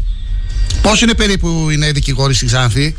Πώς 0.82 1.02
είναι 1.02 1.14
περίπου 1.14 1.70
οι 1.70 1.78
νέοι 1.78 1.92
δικηγόροι 1.92 2.34
στη 2.34 2.46
Ξάνθη, 2.46 2.96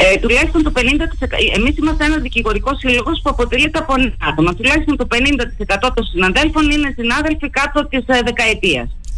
ε, 0.00 0.18
τουλάχιστον 0.18 0.62
το 0.62 0.70
50%. 0.70 1.36
Εμείς 1.56 1.76
είμαστε 1.76 2.04
ένας 2.04 2.20
δικηγορικός 2.20 2.78
σύλλογος 2.78 3.20
που 3.22 3.30
αποτελείται 3.30 3.78
από 3.78 3.94
άτομα. 4.30 4.54
Τουλάχιστον 4.54 4.96
το 4.96 5.06
50% 5.06 5.92
των 5.94 6.04
συναδέλφων 6.04 6.70
είναι 6.70 6.94
συνάδελφοι 6.96 7.50
κάτω 7.50 7.86
της 7.86 8.04
ε, 8.06 8.20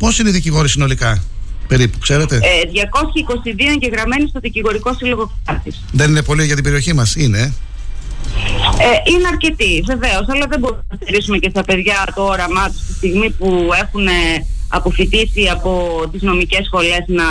δεκαετία. 0.03 0.09
Πώ 0.09 0.09
είναι 0.21 0.29
οι 0.29 0.33
δικηγόροι 0.33 0.69
συνολικά, 0.69 1.23
περίπου, 1.69 1.99
ξέρετε; 1.99 2.37
Ε, 2.37 2.71
222 2.73 3.71
εγγεγραμμένοι 3.71 4.29
στο 4.29 4.41
δικηγορικό 4.41 4.95
σύλλογο 4.95 5.33
Ξάνθης. 5.45 5.85
Δεν 5.93 6.11
είναι 6.11 6.23
πολύ 6.23 6.45
για 6.45 6.55
την 6.55 6.65
περιοχή 6.65 6.93
μας, 6.93 7.15
είναι. 7.17 7.55
Ε, 8.79 9.11
είναι 9.11 9.29
αρκετοί, 9.29 9.83
βεβαίως, 9.87 10.29
αλλά 10.29 10.47
δεν 10.49 10.59
μπορούμε 10.59 10.83
να 10.91 10.97
στηρίσουμε 11.03 11.39
και 11.39 11.51
στα 11.51 11.65
παιδιά 11.65 12.13
το 12.15 12.23
όραμά 12.23 12.71
τους 12.71 12.87
τη 12.87 12.93
στιγμή 12.93 13.31
που 13.31 13.71
έχουν 13.83 14.09
αποφυτίσει 14.69 15.49
από 15.53 16.03
τις 16.13 16.23
νομικές 16.23 16.67
σχολές 16.67 17.05
να 17.07 17.25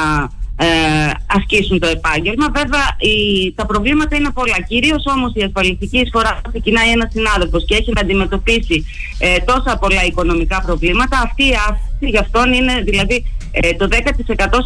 ε, 0.63 1.11
ασκήσουν 1.25 1.79
το 1.79 1.87
επάγγελμα. 1.87 2.47
Βέβαια, 2.59 2.85
η, 3.11 3.15
τα 3.55 3.65
προβλήματα 3.65 4.15
είναι 4.15 4.31
πολλά. 4.33 4.57
Κυρίως 4.67 5.03
όμως 5.15 5.31
η 5.35 5.41
ασφαλιστική 5.43 5.99
εισφορά 5.99 6.41
ξεκινάει 6.49 6.89
ένας 6.89 7.11
συνάδελφος 7.11 7.65
και 7.67 7.75
έχει 7.75 7.91
να 7.95 8.01
αντιμετωπίσει 8.01 8.85
ε, 9.17 9.39
τόσα 9.39 9.77
πολλά 9.77 10.03
οικονομικά 10.05 10.61
προβλήματα. 10.61 11.21
Αυτή 11.27 11.43
η 11.43 11.55
αύξηση 11.67 12.05
γι' 12.13 12.17
αυτόν 12.17 12.53
είναι 12.53 12.81
δηλαδή 12.81 13.25
ε, 13.51 13.73
το 13.73 13.87
10% 13.91 13.95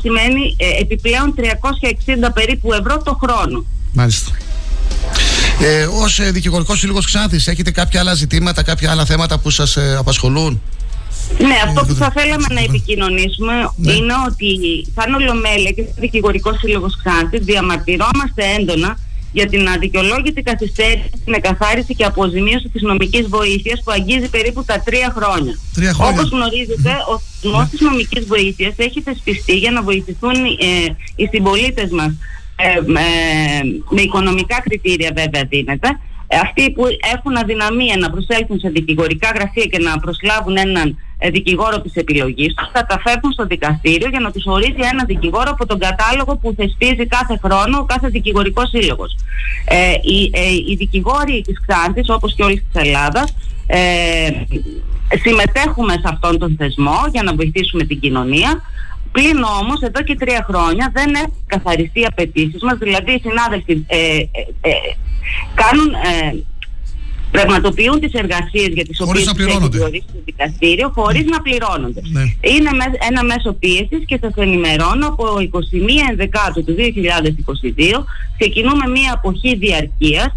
σημαίνει 0.02 0.56
ε, 0.58 0.82
επιπλέον 0.82 1.36
360 1.38 2.30
περίπου 2.34 2.74
ευρώ 2.74 3.02
το 3.04 3.20
χρόνο. 3.22 3.66
Μάλιστα. 3.94 4.32
Ε, 5.62 5.84
Ω 5.84 6.24
ε, 6.24 6.32
δικηγορικός 6.32 6.80
σύλλογος 6.80 7.06
Ξάνθης, 7.06 7.48
έχετε 7.48 7.72
κάποια 7.72 8.00
άλλα 8.00 8.14
ζητήματα, 8.14 8.64
κάποια 8.64 8.92
άλλα 8.92 9.06
θέματα 9.06 9.38
που 9.38 9.50
σας 9.50 9.78
ε, 9.78 9.96
απασχολούν; 10.00 10.62
Ναι, 11.40 11.56
αυτό 11.66 11.86
που 11.86 11.94
θα 11.94 12.12
θέλαμε 12.12 12.46
να 12.50 12.60
επικοινωνήσουμε 12.60 13.54
ναι. 13.76 13.92
είναι 13.92 14.14
ότι 14.28 14.50
σαν 14.96 15.14
Ολομέλεια 15.14 15.72
και 15.72 15.82
σαν 15.82 15.94
Δικηγορικός 15.98 16.58
Σύλλογος 16.58 16.94
Ξάνθη 17.04 17.38
διαμαρτυρόμαστε 17.40 18.44
έντονα 18.60 18.98
για 19.32 19.46
την 19.46 19.68
αδικαιολόγητη 19.68 20.42
καθυστέρηση, 20.42 21.10
την 21.26 21.34
εκαθάριση 21.34 21.96
και 21.96 22.06
αποζημίωση 22.06 22.70
της 22.70 22.82
νομικής 22.82 23.28
βοήθειας 23.28 23.82
που 23.84 23.92
αγγίζει 23.92 24.30
περίπου 24.30 24.64
τα 24.64 24.80
τρία 24.80 25.14
χρόνια. 25.18 25.54
χρόνια. 25.94 26.12
Όπως 26.12 26.30
γνωρίζετε, 26.30 26.90
ο 27.14 27.22
θεσμό 27.42 27.60
ναι. 27.60 27.68
της 27.68 27.80
νομικής 27.80 28.26
βοήθειας 28.26 28.74
έχει 28.78 29.02
θεσπιστεί 29.02 29.58
για 29.58 29.72
να 29.72 29.82
βοηθηθούν 29.82 30.36
ε, 30.46 30.96
οι 31.16 31.26
συμπολίτες 31.32 31.90
μας 31.92 32.14
ε, 32.56 32.82
με 33.90 34.02
οικονομικά 34.02 34.62
κριτήρια 34.62 35.12
βέβαια 35.16 35.44
δίνεται. 35.50 35.90
Ε, 36.36 36.40
αυτοί 36.40 36.72
που 36.72 36.84
έχουν 37.14 37.38
αδυναμία 37.38 37.96
να 37.98 38.10
προσέλθουν 38.10 38.60
σε 38.60 38.70
δικηγορικά 38.70 39.30
γραφεία 39.36 39.66
και 39.66 39.80
να 39.80 40.00
προσλάβουν 40.00 40.58
έναν 40.58 40.98
ε, 41.18 41.30
δικηγόρο 41.30 41.82
της 41.82 41.96
επιλογής 41.96 42.54
τους 42.54 42.70
θα 42.74 42.86
τα 42.86 43.00
φέρουν 43.04 43.32
στο 43.32 43.46
δικαστήριο 43.46 44.08
για 44.10 44.20
να 44.20 44.32
τους 44.32 44.46
ορίζει 44.46 44.84
ένα 44.92 45.04
δικηγόρο 45.06 45.50
από 45.52 45.66
τον 45.66 45.80
κατάλογο 45.80 46.38
που 46.38 46.54
θεσπίζει 46.58 47.06
κάθε 47.08 47.40
χρόνο 47.44 47.86
κάθε 47.86 48.08
δικηγορικός 48.08 48.70
σύλλογος. 48.70 49.16
Ε, 49.66 49.92
οι, 50.02 50.32
ε, 50.34 50.54
οι 50.68 50.76
δικηγόροι 50.76 51.42
της 51.42 51.58
Ξάνθης 51.68 52.10
όπως 52.10 52.34
και 52.36 52.44
όλης 52.44 52.64
της 52.72 52.82
Ελλάδας 52.82 53.36
ε, 53.68 54.30
συμμετέχουμε 55.24 55.94
σε 55.94 56.10
αυτόν 56.14 56.40
τον 56.40 56.56
θεσμό 56.58 57.00
για 57.12 57.24
να 57.24 57.36
βοηθήσουμε 57.36 57.84
την 57.84 58.00
κοινωνία 58.00 58.62
Πλην 59.16 59.44
όμως, 59.62 59.82
εδώ 59.82 60.02
και 60.04 60.16
τρία 60.16 60.46
χρόνια 60.50 60.92
δεν 60.94 61.14
έχουν 61.16 61.44
καθαριστεί 61.48 62.00
οι 62.00 62.06
απαιτήσεις 62.06 62.62
μας, 62.62 62.78
δηλαδή 62.78 63.12
οι 63.12 63.22
συνάδελφοι 63.24 63.84
ε, 63.88 63.98
ε, 63.98 64.42
ε 64.62 64.72
κάνουν, 65.54 65.94
ε, 65.94 66.44
πραγματοποιούν 67.32 68.00
τις 68.00 68.14
εργασίες 68.14 68.68
για 68.68 68.86
τις 68.86 69.00
οποίες 69.02 69.28
έχει 69.28 69.68
διορίσει 69.70 70.06
το 70.14 70.20
δικαστήριο 70.26 70.92
χωρίς 70.96 71.26
να 71.26 71.42
πληρώνονται. 71.42 72.02
Ναι. 72.04 72.22
Είναι 72.22 72.70
ένα 73.10 73.24
μέσο 73.24 73.54
πίεσης 73.54 74.06
και 74.06 74.18
σας 74.22 74.34
ενημερώνω 74.36 75.08
από 75.08 75.26
21 75.40 76.10
Ενδεκάτου 76.10 76.64
του 76.64 76.76
2022 76.78 78.06
ξεκινούμε 78.38 78.88
μία 78.88 79.14
αποχή 79.14 79.56
διαρκείας 79.56 80.26
ε, 80.26 80.36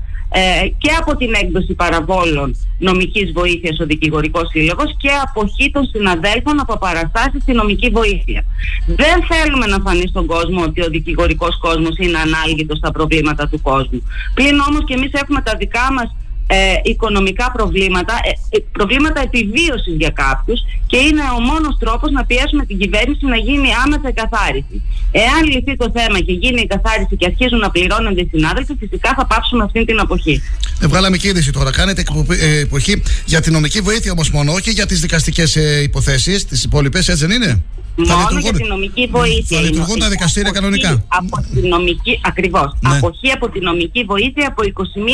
και 0.79 0.91
από 1.01 1.17
την 1.17 1.35
έκδοση 1.43 1.75
παραβόλων 1.75 2.57
νομικής 2.79 3.33
βοήθειας 3.33 3.79
ο 3.81 3.87
Δικηγορικός 3.87 4.49
Σύλλογος 4.51 4.97
και 4.99 5.11
αποχή 5.27 5.71
των 5.71 5.85
συναδέλφων 5.85 6.61
από 6.61 6.79
παραστάσεις 6.79 7.43
στη 7.43 7.53
νομική 7.53 7.89
βοήθεια. 7.89 8.45
Δεν 8.87 9.17
θέλουμε 9.31 9.67
να 9.67 9.79
φανεί 9.85 10.07
στον 10.09 10.27
κόσμο 10.27 10.63
ότι 10.63 10.83
ο 10.83 10.89
δικηγορικός 10.89 11.59
κόσμος 11.59 11.97
είναι 11.99 12.19
ανάλγητος 12.19 12.79
στα 12.79 12.91
προβλήματα 12.91 13.49
του 13.49 13.61
κόσμου. 13.61 14.03
Πλην 14.35 14.59
όμως 14.69 14.85
και 14.85 14.95
εμείς 14.95 15.13
έχουμε 15.13 15.41
τα 15.43 15.55
δικά 15.59 15.93
μας 15.93 16.15
ε, 16.51 16.57
οικονομικά 16.83 17.47
προβλήματα, 17.57 18.15
ε, 18.25 18.57
ε, 18.57 18.59
προβλήματα 18.73 19.21
επιβίωσης 19.21 19.95
για 20.03 20.11
κάποιους 20.11 20.61
και 20.87 20.97
είναι 20.97 21.23
ο 21.37 21.41
μόνος 21.41 21.77
τρόπος 21.79 22.11
να 22.11 22.25
πιέσουμε 22.25 22.65
την 22.67 22.79
κυβέρνηση 22.79 23.27
να 23.27 23.37
γίνει 23.37 23.69
άμεσα 23.85 24.13
καθάριση. 24.21 24.77
Εάν 25.11 25.43
λυθεί 25.53 25.77
το 25.77 25.93
θέμα 25.97 26.19
και 26.21 26.33
γίνει 26.33 26.61
η 26.61 26.67
καθάριση 26.67 27.17
και 27.17 27.27
αρχίζουν 27.27 27.59
να 27.59 27.71
πληρώνονται 27.71 28.21
οι 28.21 28.29
συνάδελφοι, 28.33 28.75
φυσικά 28.79 29.15
θα 29.17 29.27
πάψουμε 29.27 29.65
αυτή 29.65 29.85
την 29.85 30.01
αποχή. 30.01 30.43
Ε, 30.83 30.87
βγάλαμε 30.87 31.17
και 31.17 31.29
είδηση 31.29 31.53
τώρα. 31.53 31.71
Κάνετε 31.71 32.03
ε, 32.41 32.59
εποχή 32.59 33.03
για 33.25 33.41
την 33.41 33.53
νομική 33.53 33.81
βοήθεια 33.81 34.13
όμως 34.13 34.31
μόνο, 34.31 34.53
όχι 34.53 34.71
για 34.71 34.87
τις 34.87 35.01
δικαστικές 35.01 35.57
ε, 35.57 35.83
υποθέσεις, 35.83 36.45
τις 36.45 36.65
υπόλοιπες, 36.65 37.09
έτσι 37.09 37.27
δεν 37.27 37.43
είναι; 37.43 37.63
Μόνο 38.07 38.39
για 38.41 38.53
την 38.53 38.67
νομική 38.67 39.07
βοήθεια. 39.11 39.59
Θα 39.59 39.65
λειτουργούν 39.65 39.99
τα 39.99 40.09
δικαστήρια 40.09 40.51
κανονικά. 40.51 41.05
Από 41.09 41.37
τη 41.55 41.69
νομική, 41.69 42.21
ακριβώς. 42.25 42.77
Ναι. 42.81 42.97
Αποχή 42.97 43.31
από 43.31 43.49
τη 43.49 43.61
νομική 43.61 44.05
βοήθεια 44.05 44.47
από 44.47 44.63
21 44.63 44.67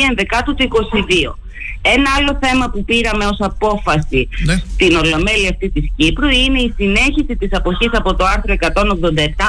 Ενδεκάτου 0.09 0.53
του 0.53 0.67
22. 1.27 1.35
Ένα 1.81 2.09
άλλο 2.17 2.37
θέμα 2.41 2.69
που 2.69 2.85
πήραμε 2.85 3.25
ως 3.25 3.37
απόφαση 3.39 4.27
ναι. 4.45 4.55
στην 4.73 4.95
Ολομέλεια 4.95 5.49
αυτή 5.49 5.69
της 5.69 5.91
Κύπρου 5.95 6.29
είναι 6.29 6.59
η 6.59 6.73
συνέχιση 6.77 7.35
της 7.39 7.49
αποχής 7.51 7.89
από 7.91 8.15
το 8.15 8.25
άρθρο 8.25 8.55
187 8.59 8.61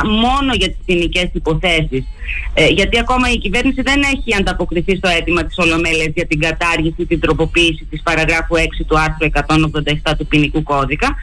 μόνο 0.05 0.55
για 0.55 0.69
τις 0.69 0.79
ποινικές 0.85 1.29
υποθέσεις. 1.33 2.05
Ε, 2.55 2.67
γιατί 2.67 2.99
ακόμα 2.99 3.31
η 3.31 3.39
κυβέρνηση 3.39 3.83
δεν 3.83 4.03
έχει 4.03 4.35
ανταποκριθεί 4.39 4.97
στο 4.97 5.09
αίτημα 5.09 5.45
της 5.45 5.59
Ολομέλειας 5.59 6.13
για 6.15 6.27
την 6.27 6.41
κατάργηση, 6.41 7.07
την 7.07 7.21
τροποποίηση 7.21 7.87
της 7.91 8.03
παραγράφου 8.03 8.55
6 8.57 8.85
του 8.87 8.99
άρθρου 8.99 9.27
187 10.11 10.15
του 10.19 10.27
ποινικού 10.27 10.63
κώδικα 10.63 11.17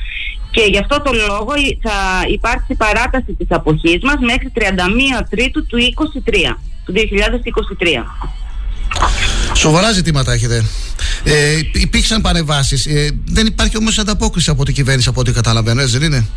και 0.56 0.64
γι' 0.72 0.78
αυτό 0.78 1.02
το 1.02 1.12
λόγο 1.28 1.52
θα 1.82 1.98
υπάρξει 2.28 2.76
παράταση 2.76 3.34
της 3.38 3.48
αποχής 3.50 4.02
μας 4.04 4.16
μέχρι 4.20 4.52
31 4.56 4.60
Τρίτου 5.30 5.66
του 5.66 5.78
2023, 6.26 6.58
του 6.86 6.94
2023. 6.94 8.04
Σοβαρά 9.54 9.92
ζητήματα 9.92 10.34
έχετε. 10.34 10.66
Ε, 11.24 11.60
υπήρξαν 11.74 12.22
παρεμβάσεις. 12.22 12.86
Ε, 12.86 13.10
δεν 13.26 13.46
υπάρχει 13.46 13.78
όμως 13.78 13.98
ανταπόκριση 13.98 14.50
από 14.50 14.66
την 14.66 14.74
κυβέρνηση, 14.74 15.10
από 15.10 15.20
ό,τι 15.20 15.32
καταλαβαίνω, 15.32 15.82
έτσι 15.82 15.98
δεν 15.98 16.12
είναι; 16.12 16.28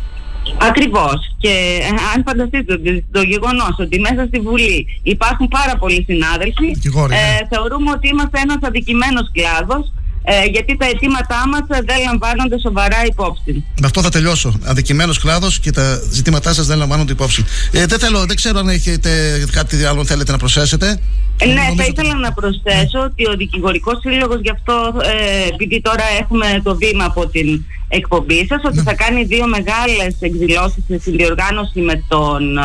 Ακριβώς. 0.57 1.35
Και 1.37 1.79
ε, 1.81 1.87
αν 2.15 2.23
φανταστείτε 2.25 3.03
το 3.11 3.21
γεγονός 3.21 3.75
ότι 3.79 3.99
μέσα 3.99 4.25
στη 4.27 4.39
Βουλή 4.39 4.87
υπάρχουν 5.03 5.47
πάρα 5.47 5.77
πολλοί 5.77 6.03
συνάδελφοι, 6.07 6.65
ε, 6.65 7.07
ναι. 7.07 7.37
θεωρούμε 7.49 7.91
ότι 7.91 8.07
είμαστε 8.07 8.39
ένας 8.39 8.57
αδικημένος 8.61 9.31
κλάδος 9.31 9.93
ε, 10.29 10.45
γιατί 10.45 10.77
τα 10.77 10.85
αιτήματά 10.85 11.47
μας 11.47 11.61
δεν 11.67 11.99
λαμβάνονται 12.05 12.59
σοβαρά 12.59 13.05
υπόψη. 13.05 13.63
Με 13.81 13.85
αυτό 13.85 14.01
θα 14.01 14.09
τελειώσω. 14.09 14.59
Αδικημένος 14.63 15.19
κλάδος 15.19 15.59
και 15.59 15.71
τα 15.71 16.01
ζητήματά 16.11 16.53
σας 16.53 16.65
δεν 16.65 16.77
λαμβάνονται 16.77 17.11
υπόψη. 17.11 17.45
Ε, 17.71 17.85
δεν, 17.85 17.99
θέλω, 17.99 18.25
δεν 18.25 18.35
ξέρω 18.35 18.59
αν 18.59 18.69
έχετε 18.69 19.09
κάτι 19.51 19.85
άλλο 19.85 20.05
θέλετε 20.05 20.31
να 20.31 20.37
προσθέσετε. 20.37 20.99
Ε, 21.39 21.45
ναι, 21.45 21.73
θα 21.77 21.85
ήθελα 21.85 22.13
να 22.15 22.33
προσθέσω 22.33 22.99
ότι 22.99 23.27
ο 23.27 23.35
Δικηγορικός 23.35 23.99
Σύλλογος, 23.99 24.39
γι' 24.41 24.49
αυτό 24.49 24.93
ε, 25.03 25.47
επειδή 25.53 25.81
τώρα 25.81 26.03
έχουμε 26.19 26.61
το 26.63 26.75
βήμα 26.75 27.05
από 27.05 27.27
την 27.27 27.65
εκπομπή 27.87 28.45
σας, 28.47 28.61
ότι 28.65 28.75
ναι. 28.75 28.81
θα 28.81 28.93
κάνει 28.93 29.23
δύο 29.23 29.47
μεγάλες 29.47 30.15
εκδηλώσεις 30.19 30.83
σε 30.87 30.99
συνδιοργάνωση 30.99 31.79
με 31.79 32.03
τον 32.07 32.57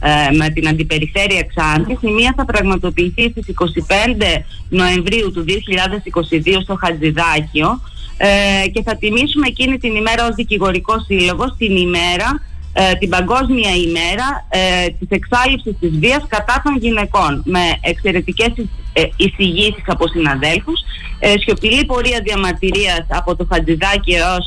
ε, 0.00 0.36
με 0.36 0.48
την 0.48 0.68
Αντιπεριφέρεια 0.68 1.42
Ξάνθης. 1.42 1.98
Η 2.00 2.10
μία 2.10 2.34
θα 2.36 2.44
πραγματοποιηθεί 2.44 3.30
στις 3.30 3.54
25 3.54 4.42
Νοεμβρίου 4.68 5.32
του 5.32 5.44
2022 5.44 6.58
στο 6.62 6.74
Χατζηδάκιο 6.74 7.80
ε, 8.16 8.68
και 8.68 8.82
θα 8.82 8.96
τιμήσουμε 8.96 9.46
εκείνη 9.46 9.78
την 9.78 9.94
ημέρα 9.94 10.26
ως 10.26 10.34
δικηγορικός 10.34 11.04
σύλλογος 11.04 11.54
την 11.58 11.76
ημέρα 11.76 12.42
ε, 12.80 12.94
την 12.94 13.08
παγκόσμια 13.08 13.72
ημέρα 13.86 14.46
ε, 14.48 14.86
της 14.98 15.08
εξάλληψης 15.10 15.74
της 15.80 15.98
βίας 15.98 16.24
κατά 16.28 16.60
των 16.64 16.76
γυναικών 16.76 17.42
με 17.44 17.60
εξαιρετικές 17.80 18.52
ε, 18.92 19.02
εισηγήσεις 19.16 19.84
από 19.86 20.08
συναδέλφους, 20.08 20.80
ε, 21.18 21.34
σιωπηλή 21.38 21.84
πορεία 21.84 22.20
διαμαρτυρίας 22.24 23.06
από 23.08 23.36
το 23.36 23.46
Χατζηδάκι 23.50 24.12
έως 24.12 24.46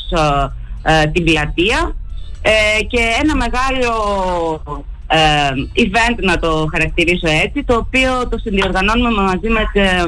ε, 0.84 1.08
την 1.08 1.24
πλατεία 1.24 1.96
και 2.88 3.00
ένα 3.22 3.36
μεγάλο 3.36 3.92
ε, 5.08 5.50
event 5.76 6.18
να 6.22 6.40
το 6.40 6.68
χαρακτηρίσω 6.72 7.28
έτσι, 7.44 7.64
το 7.64 7.76
οποίο 7.76 8.28
το 8.30 8.38
συνδιοργανώνουμε 8.38 9.22
μαζί 9.22 9.50
με, 9.50 9.64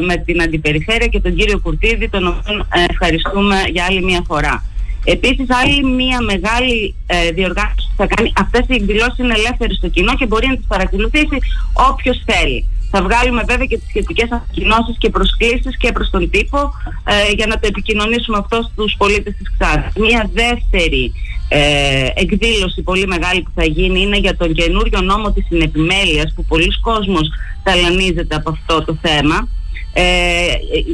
με 0.06 0.18
την 0.18 0.42
Αντιπεριφέρεια 0.42 1.08
και 1.08 1.20
τον 1.20 1.36
κύριο 1.36 1.60
Κουρτίδη, 1.60 2.10
τον 2.10 2.28
οποίο 2.28 2.66
ε, 2.74 2.86
ευχαριστούμε 2.90 3.56
για 3.72 3.86
άλλη 3.90 4.04
μια 4.04 4.24
φορά. 4.28 4.64
Επίσης 5.04 5.48
άλλη 5.50 5.84
μια 5.84 6.22
μεγάλη 6.22 6.96
ε, 7.06 7.32
διοργάνωση 7.32 7.88
που 7.90 7.96
θα 7.98 8.08
κάνει, 8.08 8.34
αυτές 8.38 8.66
οι 8.68 8.74
εκδηλώσεις 8.74 9.18
είναι 9.18 9.34
ελεύθερες 9.34 9.78
στο 9.78 9.88
κοινό 9.88 10.16
και 10.16 10.26
μπορεί 10.26 10.48
να 10.48 10.56
τις 10.56 10.66
παρακολουθήσει 10.68 11.38
όποιος 11.74 12.24
θέλει. 12.26 12.68
Θα 12.92 13.02
βγάλουμε 13.02 13.44
βέβαια 13.48 13.66
και 13.66 13.78
τις 13.78 13.88
σχετικές 13.88 14.32
ανακοινώσεις 14.32 14.96
και 14.98 15.10
προσκλήσεις 15.10 15.78
και 15.78 15.92
προς 15.92 16.10
τον 16.10 16.30
τύπο 16.30 16.74
ε, 17.04 17.32
για 17.36 17.46
να 17.46 17.60
το 17.60 17.68
επικοινωνήσουμε 17.68 18.38
αυτό 18.38 18.70
στους 18.72 18.96
πολίτες 18.98 19.34
της 19.38 19.52
Ξάρας. 19.58 19.94
Μια 19.96 20.30
δεύτερη 20.34 21.12
ε, 21.48 22.08
εκδήλωση 22.16 22.82
πολύ 22.82 23.08
μεγάλη 23.08 23.42
που 23.42 23.52
θα 23.56 23.66
γίνει 23.66 24.02
είναι 24.02 24.18
για 24.18 24.38
τον 24.38 24.54
καινούριο 24.54 25.02
νόμο 25.02 25.32
της 25.32 25.46
συνεπιμέλειας 25.46 26.34
που 26.36 26.46
πολλοί 26.46 26.80
κόσμος 26.82 27.30
ταλανίζεται 27.64 28.36
από 28.36 28.50
αυτό 28.50 28.84
το 28.84 28.98
θέμα 29.02 29.48
ε, 29.94 30.04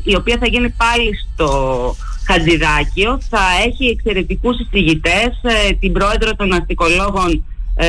η 0.04 0.16
οποία 0.16 0.38
θα 0.40 0.48
γίνει 0.48 0.70
πάλι 0.70 1.12
στο 1.34 1.50
Χατζηδάκιο. 2.32 3.20
Θα 3.30 3.44
έχει 3.66 3.86
εξαιρετικούς 3.86 4.60
εισηγητές 4.60 5.30
ε, 5.42 5.72
την 5.80 5.92
πρόεδρο 5.92 6.36
των 6.36 6.54
αστικολόγων 6.54 7.46
ε, 7.76 7.88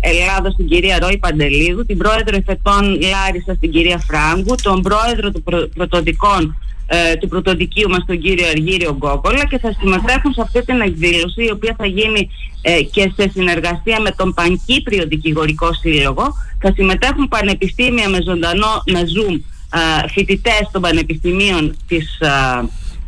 Ελλάδος 0.00 0.54
την 0.56 0.66
κυρία 0.66 0.98
Ρόη 0.98 1.18
Παντελίδου 1.18 1.86
την 1.86 1.98
πρόεδρο 1.98 2.36
εφετών 2.36 2.82
Λάρισα 2.84 3.56
την 3.60 3.70
κυρία 3.70 3.98
Φράγκου 3.98 4.54
τον 4.62 4.82
πρόεδρο 4.82 5.30
των 5.32 5.42
πρωτοδικών 5.74 6.56
ε, 6.86 7.16
του 7.16 7.28
πρωτοδικίου 7.28 7.88
μας 7.88 8.04
τον 8.06 8.20
κύριο 8.20 8.46
Αργύριο 8.46 8.92
Γκόκολα 8.98 9.46
και 9.46 9.58
θα 9.58 9.72
συμμετέχουν 9.80 10.32
σε 10.32 10.40
αυτή 10.40 10.64
την 10.64 10.80
εκδήλωση 10.80 11.44
η 11.44 11.50
οποία 11.50 11.74
θα 11.78 11.86
γίνει 11.86 12.30
ε, 12.62 12.82
και 12.82 13.12
σε 13.16 13.30
συνεργασία 13.32 14.00
με 14.00 14.10
τον 14.10 14.34
Πανκύπριο 14.34 15.04
Δικηγορικό 15.06 15.74
Σύλλογο. 15.74 16.34
Θα 16.60 16.72
συμμετέχουν 16.74 17.28
πανεπιστήμια 17.28 18.08
με 18.08 18.18
ζωντανό, 18.24 18.82
με 18.92 19.00
Zoom 19.00 19.40
ε, 19.74 20.08
φοιτητές 20.08 20.68
των 20.72 20.82
πανεπιστημίων 20.82 21.76
της, 21.86 22.18
ε, 22.20 22.28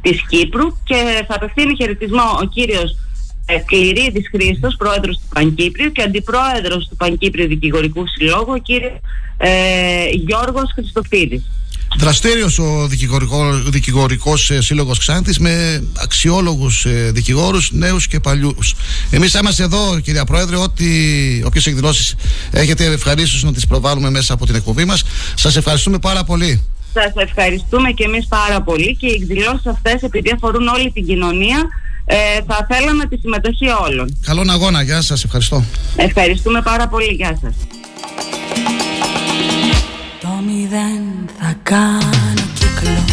της 0.02 0.26
Κύπρου 0.28 0.66
και 0.84 1.24
θα 1.28 1.34
απευθύνει 1.34 1.74
χαιρετισμό 1.76 2.38
ο 2.42 2.44
κύριος 2.44 2.96
ε, 3.46 3.56
Κληρίδης 3.58 4.28
Χρήστος, 4.30 4.76
πρόεδρος 4.76 5.16
του 5.16 5.28
Πανκύπριου 5.34 5.92
και 5.92 6.02
αντιπρόεδρος 6.02 6.88
του 6.88 6.96
Πανκύπριου 6.96 7.46
Δικηγορικού 7.46 8.04
Συλλόγου, 8.08 8.52
ο 8.52 8.58
κύριος 8.58 8.98
ε, 9.36 9.50
Γιώργος 10.26 10.70
Χριστοφίδης. 10.74 11.42
Δραστήριος 11.98 12.58
ο 12.58 12.86
δικηγορικό, 12.88 13.52
δικηγορικός 13.54 14.50
ε, 14.50 14.60
σύλλογος 14.60 14.98
Ξάνθης 14.98 15.38
με 15.38 15.84
αξιόλογους 16.02 16.84
ε, 16.84 17.10
δικηγόρους 17.14 17.70
νέους 17.72 18.06
και 18.06 18.20
παλιούς. 18.20 18.74
Εμείς 19.10 19.30
θα 19.30 19.38
είμαστε 19.38 19.62
εδώ 19.62 20.00
κυρία 20.00 20.24
Πρόεδρε 20.24 20.56
ότι 20.56 21.42
όποιες 21.46 21.66
εκδηλώσεις 21.66 22.14
έχετε 22.50 22.84
ευχαρίστως 22.84 23.42
να 23.42 23.52
τις 23.52 23.66
προβάλλουμε 23.66 24.10
μέσα 24.10 24.34
από 24.34 24.46
την 24.46 24.54
εκπομπή 24.54 24.84
μας. 24.84 25.04
Σας 25.34 25.56
ευχαριστούμε 25.56 25.98
πάρα 25.98 26.24
πολύ. 26.24 26.62
Σας 26.92 27.12
ευχαριστούμε 27.16 27.90
και 27.90 28.04
εμείς 28.04 28.26
πάρα 28.28 28.62
πολύ 28.62 28.96
και 28.96 29.06
οι 29.06 29.18
εκδηλώσεις 29.20 29.66
αυτές 29.66 30.02
επειδή 30.02 30.30
αφορούν 30.34 30.66
όλη 30.68 30.90
την 30.90 31.06
κοινωνία 31.06 31.68
ε, 32.04 32.16
θα 32.46 32.66
θέλαμε 32.70 33.06
τη 33.06 33.16
συμμετοχή 33.16 33.68
όλων. 33.68 34.18
Καλό 34.26 34.44
αγώνα, 34.50 34.82
γεια 34.82 35.00
σας, 35.00 35.24
ευχαριστώ. 35.24 35.64
Ευχαριστούμε 35.96 36.62
πάρα 36.62 36.88
πολύ, 36.88 37.12
γεια 37.12 37.38
σας. 37.42 37.54
Το 40.20 40.28
μηδέν 40.46 41.02
θα 41.40 41.54
κάνω 41.62 42.42
κύκλο 42.54 43.04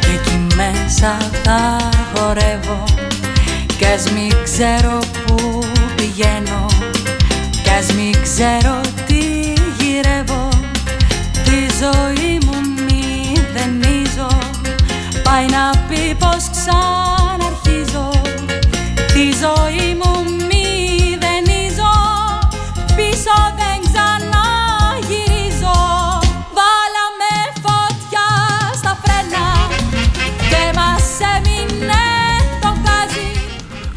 και 0.00 0.10
εκεί 0.14 0.54
μέσα 0.56 1.16
θα 1.42 1.90
χορεύω 2.14 2.84
κι 3.78 3.84
ας 3.84 4.10
μην 4.10 4.32
ξέρω 4.44 4.98
που 5.26 5.62
πηγαίνω 5.96 6.66
κι 7.62 7.70
ας 7.70 7.92
μην 7.92 8.22
ξέρω 8.22 8.80
τι 9.06 9.22
γυρεύω 9.78 10.48
τη 11.44 11.58
ζωή 11.80 12.11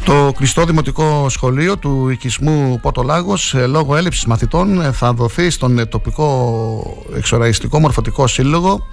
Το 0.06 0.32
κλειστό 0.36 0.64
δημοτικό 0.64 1.28
σχολείο 1.28 1.76
του 1.76 2.08
οικισμού 2.08 2.78
Πότο 2.82 3.04
ε, 3.52 3.66
λόγω 3.66 3.96
έλλειψης 3.96 4.24
μαθητών 4.24 4.80
ε, 4.80 4.92
θα 4.92 5.12
δοθεί 5.12 5.50
στον 5.50 5.78
ε, 5.78 5.86
τοπικό 5.86 7.04
εξοραϊστικό 7.16 7.80
μορφωτικό 7.80 8.26
σύλλογο 8.26 8.86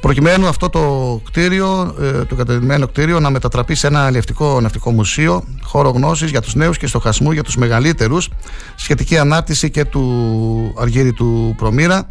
Προκειμένου 0.00 0.46
αυτό 0.46 0.68
το 0.68 1.20
κτίριο, 1.24 1.94
ε, 2.00 2.24
το 2.24 2.34
κατεδημένο 2.34 2.86
κτίριο, 2.86 3.20
να 3.20 3.30
μετατραπεί 3.30 3.74
σε 3.74 3.86
ένα 3.86 4.04
αλλιευτικό 4.04 4.60
ναυτικό 4.60 4.90
μουσείο, 4.90 5.44
χώρο 5.62 5.90
γνώσης 5.90 6.30
για 6.30 6.40
τους 6.40 6.54
νέους 6.54 6.78
και 6.78 6.86
στοχασμού 6.86 7.32
για 7.32 7.42
τους 7.42 7.56
μεγαλύτερους, 7.56 8.28
σχετική 8.74 9.18
ανάρτηση 9.18 9.70
και 9.70 9.84
του 9.84 10.74
Αργύρι 10.78 11.12
του 11.12 11.54
Προμήρα. 11.56 12.08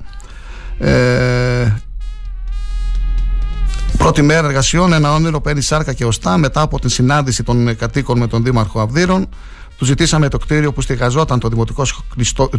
Ε, 3.93 3.97
Πρώτη 3.97 4.21
μέρα 4.21 4.47
εργασιών, 4.47 4.93
ένα 4.93 5.13
όνειρο 5.13 5.41
παίρνει 5.41 5.61
σάρκα 5.61 5.93
και 5.93 6.05
οστά 6.05 6.37
μετά 6.37 6.61
από 6.61 6.79
την 6.79 6.89
συνάντηση 6.89 7.43
των 7.43 7.75
κατοίκων 7.77 8.17
με 8.17 8.27
τον 8.27 8.43
Δήμαρχο 8.43 8.79
Αυδείρων. 8.79 9.29
Του 9.77 9.85
ζητήσαμε 9.85 10.27
το 10.29 10.37
κτίριο 10.37 10.73
που 10.73 10.81
στεγαζόταν 10.81 11.39
το 11.39 11.47
δημοτικό, 11.47 11.85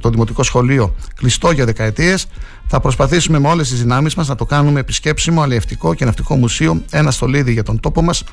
το 0.01 0.11
δημοτικό 0.11 0.43
σχολείο 0.43 0.95
κλειστό 1.15 1.51
για 1.51 1.65
δεκαετίες. 1.65 2.27
Θα 2.67 2.81
προσπαθήσουμε 2.81 3.39
με 3.39 3.49
όλες 3.49 3.69
τις 3.69 3.81
δυνάμεις 3.81 4.15
μας 4.15 4.29
να 4.29 4.35
το 4.35 4.45
κάνουμε 4.45 4.81
επισκέψιμο, 4.81 5.43
αλλιευτικό 5.43 5.95
και 5.95 6.05
ναυτικό 6.05 6.37
μουσείο, 6.37 6.83
ένα 6.91 7.11
στολίδι 7.11 7.53
για 7.53 7.63
τον 7.63 7.81
τόπο 7.81 8.03
μας. 8.03 8.25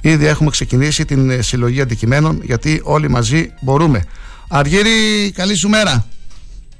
Ήδη 0.00 0.26
έχουμε 0.26 0.50
ξεκινήσει 0.50 1.04
την 1.04 1.30
ε, 1.30 1.42
συλλογή 1.42 1.80
αντικειμένων, 1.80 2.40
γιατί 2.42 2.80
όλοι 2.84 3.10
μαζί 3.10 3.52
μπορούμε. 3.60 4.04
Αργύρι, 4.48 5.30
καλή 5.34 5.54
σου 5.54 5.68
μέρα. 5.68 6.06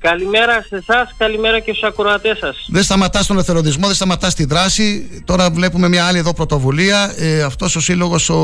Καλημέρα 0.03 0.65
σε 0.69 0.77
εσάς, 0.77 1.15
καλημέρα 1.17 1.59
και 1.59 1.73
στους 1.73 1.89
ακροατές 1.89 2.39
σας. 2.39 2.67
Δεν 2.69 2.83
σταματάς 2.83 3.27
τον 3.27 3.39
εθελοντισμό, 3.39 3.87
δεν 3.87 3.95
σταματάς 3.95 4.35
τη 4.35 4.45
δράση. 4.45 5.09
Τώρα 5.25 5.51
βλέπουμε 5.51 5.89
μια 5.89 6.07
άλλη 6.07 6.19
εδώ 6.19 6.35
πρωτοβουλία. 6.35 7.15
Ε, 7.17 7.43
Αυτός 7.43 7.77
ο 7.77 7.81
σύλλογος, 7.81 8.29
ο 8.29 8.37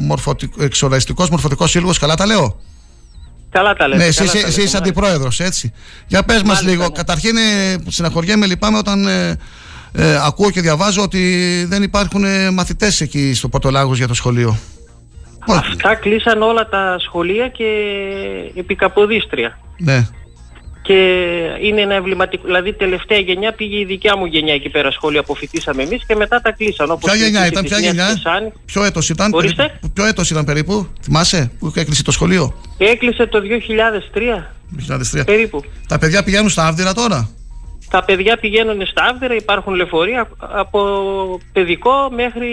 μορφωτικ... 0.00 0.52
εξοραϊστικός 0.58 1.30
μορφωτικός 1.30 1.70
σύλλογος, 1.70 1.98
καλά 1.98 2.14
τα 2.14 2.26
λέω; 2.26 2.60
Καλά 3.50 3.74
τα 3.74 3.88
λέτε. 3.88 4.02
Ναι, 4.02 4.08
εσύ, 4.08 4.24
εσύ 4.46 4.62
είσαι 4.62 4.76
αντιπρόεδρος, 4.76 5.40
έτσι. 5.40 5.72
Για 6.06 6.22
πες 6.22 6.42
μας 6.42 6.62
λίγο. 6.62 6.82
Ναι. 6.82 6.88
Καταρχήν, 6.88 7.36
ε, 7.36 7.76
συναχωριέμαι, 7.88 8.46
λυπάμαι 8.46 8.78
όταν 8.78 9.06
ε, 9.06 9.38
ε, 9.92 10.18
ακούω 10.26 10.50
και 10.50 10.60
διαβάζω 10.60 11.02
ότι 11.02 11.64
δεν 11.68 11.82
υπάρχουν 11.82 12.24
ε, 12.24 12.50
μαθητές 12.50 13.00
εκεί 13.00 13.34
στο 13.34 13.48
Πορτολάγος 13.48 13.98
για 13.98 14.08
το 14.08 14.14
σχολείο. 14.14 14.58
Αυτά 15.48 15.94
κλείσαν 15.94 16.42
όλα 16.42 16.68
τα 16.68 16.96
σχολεία 16.98 17.48
και 17.48 17.64
επί 18.54 18.76
Ναι 19.78 20.06
και 20.86 20.94
είναι 21.62 21.80
ένα 21.80 21.94
εμβληματικό. 21.94 22.42
Δηλαδή, 22.44 22.72
τελευταία 22.72 23.18
γενιά 23.18 23.52
πήγε 23.52 23.78
η 23.78 23.84
δικιά 23.84 24.16
μου 24.16 24.26
γενιά 24.26 24.54
εκεί 24.54 24.68
πέρα 24.68 24.90
σχολείο, 24.90 25.20
αποφυτίσαμε 25.20 25.82
εμείς 25.82 26.06
και 26.06 26.14
μετά 26.14 26.40
τα 26.40 26.50
κλείσαν. 26.50 26.90
Όπως 26.90 27.10
ποια 27.10 27.24
γενιά 27.24 27.46
ήταν, 27.46 27.64
ποια 27.64 27.78
γενιά, 27.78 28.22
ποιο 28.64 28.84
έτος 28.84 29.08
ήταν, 29.08 29.34
Ορίστε; 29.34 29.78
ποιο 29.94 30.04
έτος 30.04 30.30
ήταν 30.30 30.44
περίπου, 30.44 30.88
θυμάσαι 31.02 31.50
που 31.58 31.72
έκλεισε 31.74 32.02
το 32.02 32.10
σχολείο; 32.10 32.54
Έκλεισε 32.78 33.26
το 33.26 33.40
2003. 33.40 34.52
2003. 35.20 35.24
Περίπου. 35.24 35.64
Τα 35.88 35.98
παιδιά 35.98 36.22
πηγαίνουν 36.22 36.48
στα 36.48 36.66
Άβδηρα 36.66 36.92
τώρα; 36.92 37.30
Τα 37.90 38.04
παιδιά 38.04 38.36
πηγαίνουν 38.36 38.86
στα 38.86 39.04
Άβδηρα, 39.10 39.34
υπάρχουν 39.34 39.74
λεωφορεία 39.74 40.28
από 40.38 40.80
παιδικό 41.52 42.10
μέχρι 42.14 42.48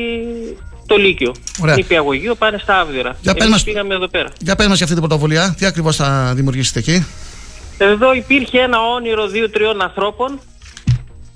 το 0.86 0.96
Λύκειο. 0.96 1.32
Ωραία. 1.62 1.76
Νηπιαγωγείο 1.76 2.36
πάνε 2.36 2.58
στα 2.58 2.80
Άβδηρα. 2.80 3.16
Για 3.22 3.34
πες 3.34 3.48
μας, 3.50 3.64
πήγαμε 3.64 3.94
εδώ 3.94 4.08
πέρα. 4.08 4.30
Για 4.40 4.56
πες 4.56 4.68
μας 4.68 4.76
για 4.76 4.86
αυτή 4.86 5.00
την 5.00 5.08
πρωτοβουλία, 5.08 5.56
τι 5.58 5.66
ακριβώς 5.66 5.96
θα 5.96 6.34
δημιουργήσετε 6.36 6.80
εκεί; 6.80 7.06
Εδώ 7.78 8.14
υπήρχε 8.14 8.60
ένα 8.60 8.82
όνειρο 8.82 9.28
δύο-τριών 9.28 9.82
ανθρώπων. 9.82 10.40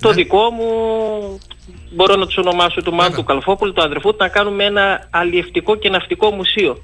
Το 0.02 0.08
ναι. 0.08 0.14
δικό 0.14 0.50
μου, 0.50 0.70
μπορώ 1.92 2.16
να 2.16 2.26
τους 2.26 2.38
ονομάσω 2.38 2.82
του 2.82 2.94
Μάντου 2.94 3.24
Καλφόπουλου, 3.24 3.74
του 3.74 3.82
αδερφού 3.82 4.10
του, 4.10 4.18
να 4.20 4.28
κάνουμε 4.28 4.64
ένα 4.64 5.08
αλλιευτικό 5.12 5.76
και 5.76 5.90
ναυτικό 5.90 6.32
μουσείο. 6.32 6.78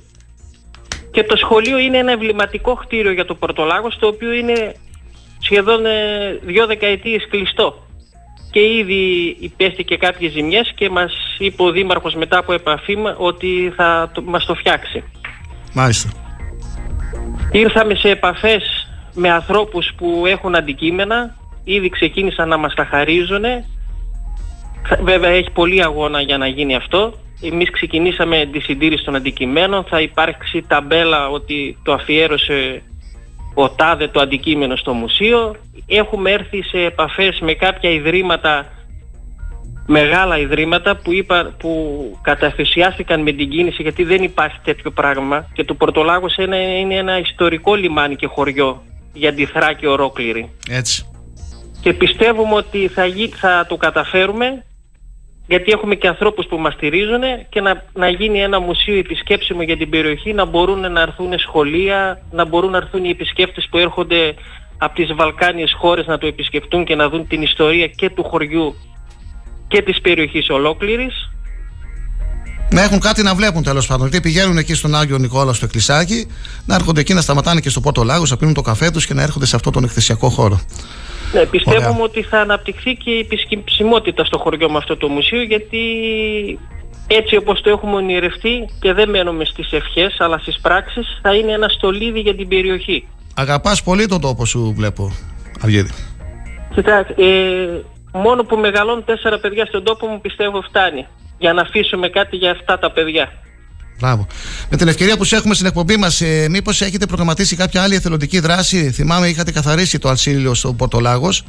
Και 1.12 1.24
το 1.24 1.36
σχολείο 1.36 1.78
είναι 1.78 1.98
ένα 1.98 2.12
εμβληματικό 2.12 2.74
κτίριο 2.76 3.12
για 3.12 3.26
το 3.26 3.36
Πορτολάγος, 3.36 3.98
το 4.00 4.08
οποίο 4.08 4.32
είναι 4.32 4.76
σχεδόν 5.40 5.86
ε, 5.86 6.40
δύο 6.44 6.66
δεκαετίες 6.66 7.28
κλειστό. 7.30 7.88
Και 8.52 8.60
ήδη 8.60 9.36
υπέστηκε 9.40 9.98
κάποιες 9.98 10.32
ζημιές 10.32 10.72
και 10.76 10.90
μας 10.90 11.14
είπε 11.38 11.64
ο 11.64 11.72
Δήμαρχος 11.72 12.16
μετά 12.16 12.38
από 12.38 12.54
επαφή 12.54 12.98
ότι 13.18 13.74
θα 13.76 14.12
το, 14.14 14.22
μας 14.22 14.46
το 14.46 14.56
φτιάξει. 14.56 15.04
Μάλιστα. 15.74 16.10
Ήρθαμε 17.52 17.96
σε 17.96 18.10
επαφές 18.10 18.83
με 19.14 19.30
ανθρώπους 19.30 19.94
που 19.98 20.24
έχουν 20.28 20.56
αντικείμενα, 20.56 21.36
ήδη 21.64 21.90
ξεκίνησαν 21.90 22.48
να 22.48 22.58
μας 22.58 22.74
τα 22.74 22.86
χαρίζουν. 22.86 23.44
Βέβαια 25.02 25.30
έχει 25.30 25.52
πολύ 25.52 25.84
αγώνα 25.84 26.22
για 26.22 26.38
να 26.38 26.48
γίνει 26.48 26.76
αυτό. 26.76 27.14
Εμείς 27.42 27.72
ξεκινήσαμε 27.72 28.50
τη 28.52 28.60
συντήρηση 28.60 29.04
των 29.04 29.16
αντικειμένων, 29.16 29.84
θα 29.84 30.02
υπάρξει 30.02 30.66
ταμπέλα 30.68 31.30
ότι 31.30 31.78
το 31.84 31.94
αφιέρωσε 31.94 32.82
ο 33.54 33.70
τάδε 33.70 34.08
το 34.08 34.20
αντικείμενο 34.20 34.76
στο 34.76 34.94
μουσείο. 34.94 35.56
Έχουμε 35.88 36.32
έρθει 36.32 36.64
σε 36.64 36.78
επαφές 36.78 37.40
με 37.40 37.54
κάποια 37.54 37.90
ιδρύματα, 37.90 38.66
μεγάλα 39.88 40.38
ιδρύματα 40.38 40.96
που, 40.96 41.14
είπα, 41.14 41.54
που 41.60 42.04
καταφυσιάστηκαν 42.22 43.22
με 43.22 43.32
την 43.32 43.50
κίνηση 43.50 43.82
γιατί 43.82 44.04
δεν 44.04 44.24
υπάρχει 44.24 44.60
τέτοιο 44.64 44.92
πράγμα 44.92 45.48
και 45.54 45.64
το 45.64 45.74
Πορτολάγος 45.74 46.38
είναι 46.38 46.96
ένα 46.96 47.20
ιστορικό 47.20 47.76
λιμάνι 47.76 48.16
και 48.16 48.28
χωριό 48.28 48.82
για 49.14 49.34
τη 49.34 49.46
Θράκη 49.46 49.86
ολόκληρη. 49.86 50.50
Έτσι. 50.70 51.06
Και 51.82 51.94
πιστεύουμε 51.94 52.56
ότι 52.56 52.88
θα, 52.88 53.04
θα 53.36 53.66
το 53.70 53.78
καταφέρουμε 53.78 54.64
γιατί 55.48 55.72
έχουμε 55.72 55.96
και 55.96 56.08
ανθρώπους 56.08 56.46
που 56.46 56.58
μας 56.58 56.74
στηρίζουν 56.74 57.22
και 57.50 57.62
να, 57.62 57.84
να 57.94 58.10
γίνει 58.10 58.42
ένα 58.42 58.60
μουσείο 58.60 58.98
επισκέψιμο 58.98 59.62
για 59.62 59.78
την 59.78 59.90
περιοχή, 59.90 60.34
να 60.34 60.46
μπορούν 60.46 60.92
να 60.92 61.02
έρθουν 61.02 61.40
σχολεία, 61.40 62.22
να 62.32 62.46
μπορούν 62.46 62.72
να 62.72 62.78
έρθουν 62.78 63.04
οι 63.04 63.10
επισκέπτες 63.10 63.68
που 63.70 63.78
έρχονται 63.78 64.34
από 64.78 64.96
τις 64.96 65.14
Βαλκάνιες 65.14 65.74
χώρες 65.74 66.06
να 66.06 66.18
το 66.18 66.28
επισκεφτούν 66.28 66.86
και 66.86 66.96
να 66.96 67.10
δουν 67.10 67.28
την 67.28 67.42
ιστορία 67.42 67.88
και 67.88 68.10
του 68.10 68.24
χωριού 68.24 68.76
και 69.68 69.82
της 69.82 70.02
περιοχής 70.02 70.50
ολόκληρης 70.50 71.33
να 72.74 72.84
έχουν 72.84 73.00
κάτι 73.00 73.24
να 73.24 73.36
βλέπουν 73.36 73.64
τέλος 73.64 73.88
πάντων. 73.88 74.08
Γιατί 74.08 74.30
πηγαίνουν 74.30 74.58
εκεί 74.58 74.74
στον 74.74 74.96
Άγιο 74.96 75.18
Νικόλα 75.18 75.54
στο 75.54 75.66
εκκλησάκι, 75.66 76.28
να 76.66 76.76
έρχονται 76.76 77.00
εκεί 77.00 77.14
να 77.14 77.22
σταματάνε 77.22 77.60
και 77.60 77.70
στο 77.70 77.82
Πόρτο 77.82 78.04
Λάγος, 78.04 78.30
να 78.30 78.38
πίνουν 78.38 78.54
το 78.54 78.62
καφέ 78.62 78.92
τους 78.92 79.06
και 79.06 79.14
να 79.14 79.22
έρχονται 79.22 79.46
σε 79.46 79.56
αυτόν 79.56 79.74
τον 79.74 79.84
εκθεσιακό 79.84 80.30
χώρο. 80.30 80.62
Ναι, 81.34 81.46
πιστεύουμε 81.46 81.88
Ωραία. 81.88 82.04
ότι 82.04 82.22
θα 82.24 82.40
αναπτυχθεί 82.40 82.96
και 82.96 83.12
η 83.12 83.20
επισκεψιμότητα 83.20 84.26
στο 84.26 84.38
χωριό 84.38 84.70
με 84.70 84.78
αυτό 84.78 84.98
το 84.98 85.08
μουσείο, 85.08 85.42
γιατί 85.42 85.80
έτσι 87.08 87.36
όπως 87.36 87.62
το 87.62 87.70
έχουμε 87.70 87.96
ονειρευτεί 87.96 88.70
και 88.80 88.94
δεν 88.94 89.10
μένουμε 89.10 89.46
στις 89.46 89.72
ευχές 89.72 90.16
αλλά 90.20 90.38
στις 90.38 90.60
πράξεις 90.62 91.20
θα 91.22 91.36
είναι 91.36 91.52
ένα 91.52 91.68
στολίδι 91.70 92.20
για 92.20 92.36
την 92.36 92.48
περιοχή. 92.48 93.08
Αγαπάς 93.36 93.84
πολύ 93.84 94.06
τον 94.06 94.22
τόπο 94.22 94.46
σου 94.46 94.74
βλέπω, 94.78 95.16
Αργίδη. 95.62 95.90
Κοιτάξτε, 96.76 97.14
ε, 97.18 97.82
μόνο 98.12 98.44
που 98.44 98.58
μεγαλώνουν 98.58 99.06
τέσσερα 99.06 99.40
παιδιά 99.40 99.66
στον 99.66 99.84
τόπο 99.84 100.08
μου 100.08 100.22
πιστεύω 100.22 100.62
φτάνει 100.62 101.06
για 101.44 101.54
να 101.54 101.62
αφήσουμε 101.62 102.08
κάτι 102.10 102.36
για 102.36 102.52
αυτά 102.52 102.80
τα 102.80 102.92
παιδιά. 102.92 103.32
Μπράβο. 104.00 104.28
Με 104.70 104.78
την 104.78 104.88
ευκαιρία 104.88 105.18
που 105.18 105.24
σε 105.24 105.36
έχουμε 105.36 105.54
στην 105.54 105.66
εκπομπή 105.66 105.98
μας, 105.98 106.22
ε, 106.22 106.48
μήπως 106.50 106.82
έχετε 106.82 107.06
προγραμματίσει 107.06 107.56
κάποια 107.56 107.84
άλλη 107.84 107.96
εθελοντική 107.96 108.40
δράση; 108.40 108.92
Θυμάμαι, 108.92 109.28
είχατε 109.28 109.52
καθαρίσει 109.52 110.00
το 110.00 110.10
Αλσίλιο 110.10 110.54
στο 110.54 110.74
Πορτολάγος. 110.74 111.46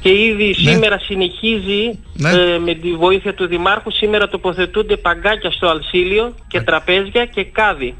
Και 0.00 0.08
ήδη 0.08 0.46
ναι. 0.46 0.70
σήμερα 0.70 0.98
συνεχίζει 0.98 1.98
ναι. 2.12 2.30
ε, 2.30 2.58
με 2.58 2.74
τη 2.74 2.94
βοήθεια 2.94 3.34
του 3.34 3.46
Δημάρχου. 3.46 3.92
Σήμερα 3.92 4.28
τοποθετούνται 4.28 4.96
παγκάκια 4.96 5.50
στο 5.50 5.68
Αλσίλιο 5.68 6.34
και 6.48 6.60
τραπέζια 6.60 7.24
και 7.24 7.44
κάδι. 7.44 7.94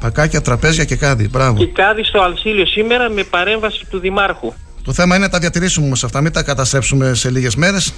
Παγκάκια, 0.00 0.40
τραπέζια 0.40 0.84
και 0.84 0.96
κάδι. 0.96 1.28
Μπράβο. 1.28 1.58
Και 1.58 1.66
κάδι 1.66 2.04
στο 2.04 2.20
Αλσίλιο 2.20 2.66
σήμερα 2.66 3.10
με 3.10 3.22
παρέμβαση 3.22 3.86
του 3.90 3.98
Δημάρχου. 3.98 4.52
Το 4.84 4.92
θέμα 4.92 5.16
είναι 5.16 5.24
να 5.24 5.30
τα 5.30 5.38
διατηρήσουμε 5.38 5.86
όμως 5.86 6.04
αυτά, 6.04 6.20
μην 6.20 6.32
τα 6.32 6.42
καταστρέψουμε 6.42 7.14
σε 7.14 7.30
λίγες 7.30 7.56
μέρες. 7.56 7.92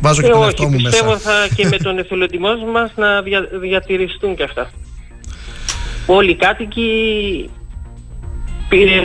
Βάζω 0.00 0.20
και 0.22 0.26
ε, 0.26 0.30
τον 0.30 0.42
εαυτό 0.42 0.62
μου 0.62 0.70
μέσα. 0.70 0.88
Πιστεύω 0.88 1.18
θα 1.18 1.48
και 1.54 1.66
με 1.66 1.76
τον 1.76 1.98
εθελοντισμό 1.98 2.56
μας 2.72 2.90
να 2.96 3.22
δια, 3.22 3.48
διατηρηστούν 3.60 4.36
και 4.36 4.42
αυτά. 4.42 4.70
Όλοι 6.06 6.30
οι 6.30 6.36
κάτοικοι 6.36 6.90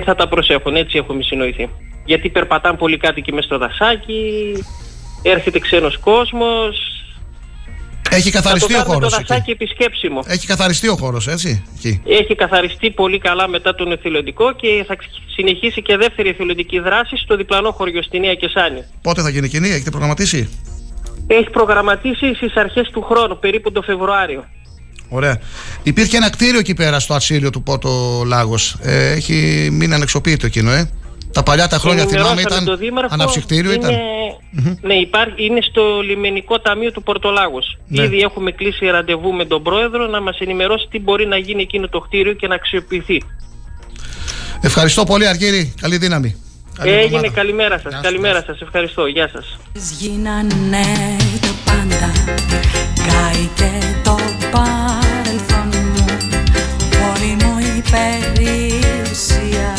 θα 0.05 0.15
τα 0.15 0.27
προσέχουν, 0.27 0.75
έτσι 0.75 0.97
έχουμε 0.97 1.23
συνοηθεί. 1.23 1.69
Γιατί 2.05 2.29
περπατάνε 2.29 2.77
πολλοί 2.77 2.97
κάτοικοι 2.97 3.33
μέσα 3.33 3.47
στο 3.47 3.57
δασάκι, 3.57 4.53
έρχεται 5.21 5.59
ξένος 5.59 5.97
κόσμος, 5.97 6.91
έχει 8.13 8.31
καθαριστεί 8.31 8.75
ο 8.75 8.83
χώρος. 8.83 9.19
επισκέψιμο. 9.45 10.19
Έχει 10.27 10.47
καθαριστεί 10.47 10.87
ο 10.87 10.95
χώρος, 10.95 11.27
έτσι. 11.27 11.63
Εκεί. 11.77 12.01
Έχει 12.05 12.35
καθαριστεί 12.35 12.91
πολύ 12.91 13.19
καλά 13.19 13.47
μετά 13.47 13.75
τον 13.75 13.91
εθελοντικό 13.91 14.53
και 14.53 14.83
θα 14.87 14.95
συνεχίσει 15.35 15.81
και 15.81 15.97
δεύτερη 15.97 16.29
εθελοντική 16.29 16.79
δράση 16.79 17.17
στο 17.17 17.35
διπλανό 17.35 17.71
χωριό 17.71 18.01
στη 18.03 18.19
Νέα 18.19 18.33
Κεσάνη. 18.33 18.83
Πότε 19.01 19.21
θα 19.21 19.29
γίνει 19.29 19.47
κοινή, 19.47 19.69
έχετε 19.69 19.89
προγραμματίσει; 19.89 20.49
Έχει 21.33 21.49
προγραμματίσει 21.49 22.33
στις 22.35 22.55
αρχές 22.55 22.89
του 22.89 23.01
χρόνου, 23.01 23.39
περίπου 23.39 23.71
το 23.71 23.81
Φεβρουάριο. 23.81 24.43
Ωραία. 25.09 25.39
Υπήρχε 25.83 26.17
ένα 26.17 26.29
κτίριο 26.29 26.59
εκεί 26.59 26.73
πέρα 26.73 26.99
στο 26.99 27.13
Ατσίλιο 27.13 27.49
του 27.49 27.63
Πότο 27.63 28.23
Λάγος. 28.25 28.77
Ε, 28.81 29.11
έχει 29.11 29.69
μείνει 29.71 29.93
ανεξοπίτητο 29.93 30.45
εκείνο, 30.45 30.71
ε. 30.71 30.89
Τα 31.31 31.43
παλιά 31.43 31.67
τα 31.67 31.77
χρόνια 31.77 32.05
θυμάμαι 32.05 32.41
ήταν 32.41 32.67
αναψυκτήριο. 33.09 33.71
Είναι, 33.71 33.99
Ναι, 34.81 34.93
υπάρχει, 34.93 35.45
είναι 35.45 35.61
στο 35.61 36.01
λιμενικό 36.01 36.59
ταμείο 36.59 36.91
του 36.91 37.03
Πορτολάγος. 37.03 37.77
Ναι. 37.87 38.03
Ήδη 38.03 38.19
έχουμε 38.19 38.51
κλείσει 38.51 38.85
ραντεβού 38.85 39.33
με 39.33 39.45
τον 39.45 39.63
πρόεδρο 39.63 40.07
να 40.07 40.21
μας 40.21 40.39
ενημερώσει 40.39 40.87
τι 40.91 40.99
μπορεί 40.99 41.25
να 41.25 41.37
γίνει 41.37 41.61
εκείνο 41.61 41.87
το 41.87 41.99
κτίριο 41.99 42.33
και 42.33 42.47
να 42.47 42.55
αξιοποιηθεί. 42.55 43.23
Ευχαριστώ 44.61 45.03
πολύ 45.03 45.27
Αργύρη. 45.27 45.73
Καλή 45.81 45.97
δύναμη. 45.97 46.35
Έγινε, 46.79 47.27
καλημέρα 47.27 47.79
σας, 47.79 47.99
καλημέρα 48.01 48.43
σας, 48.45 48.61
ευχαριστώ, 48.61 49.05
γεια 49.05 49.29
σας. 49.33 49.57
Γίνανε 49.73 50.85
το 51.41 51.47
πάντα, 51.65 52.11
και 53.55 53.71
το 54.03 54.15
παρελθόν 54.51 55.69
μου, 55.95 56.05
όλη 57.11 57.37
μου 57.43 57.59
η 57.59 57.83
περιουσία, 57.91 59.73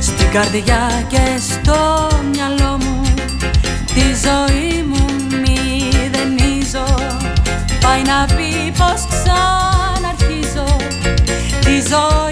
στην 0.00 0.30
καρδιά 0.32 1.06
και 1.08 1.40
στο 1.50 2.08
μυαλό 2.32 2.76
μου, 2.76 3.02
τη 3.94 4.00
ζωή 4.00 4.82
μου 4.82 5.04
μηδενίζω, 5.30 6.94
πάει 7.80 8.02
να 8.02 8.26
πει 8.36 8.72
πως 8.78 9.06
ξαναρχίζω, 9.10 10.76
τη 11.60 11.80
ζωή 11.88 12.27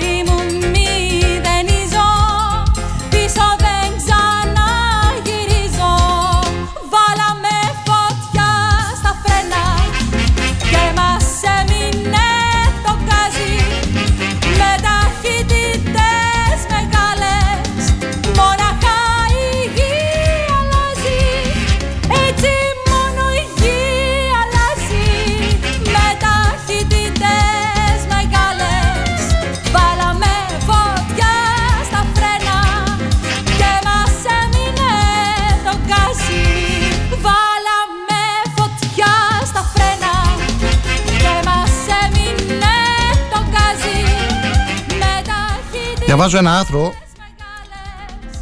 Διαβάζω 46.17 46.39
ένα 46.39 46.59
άθρο 46.59 46.95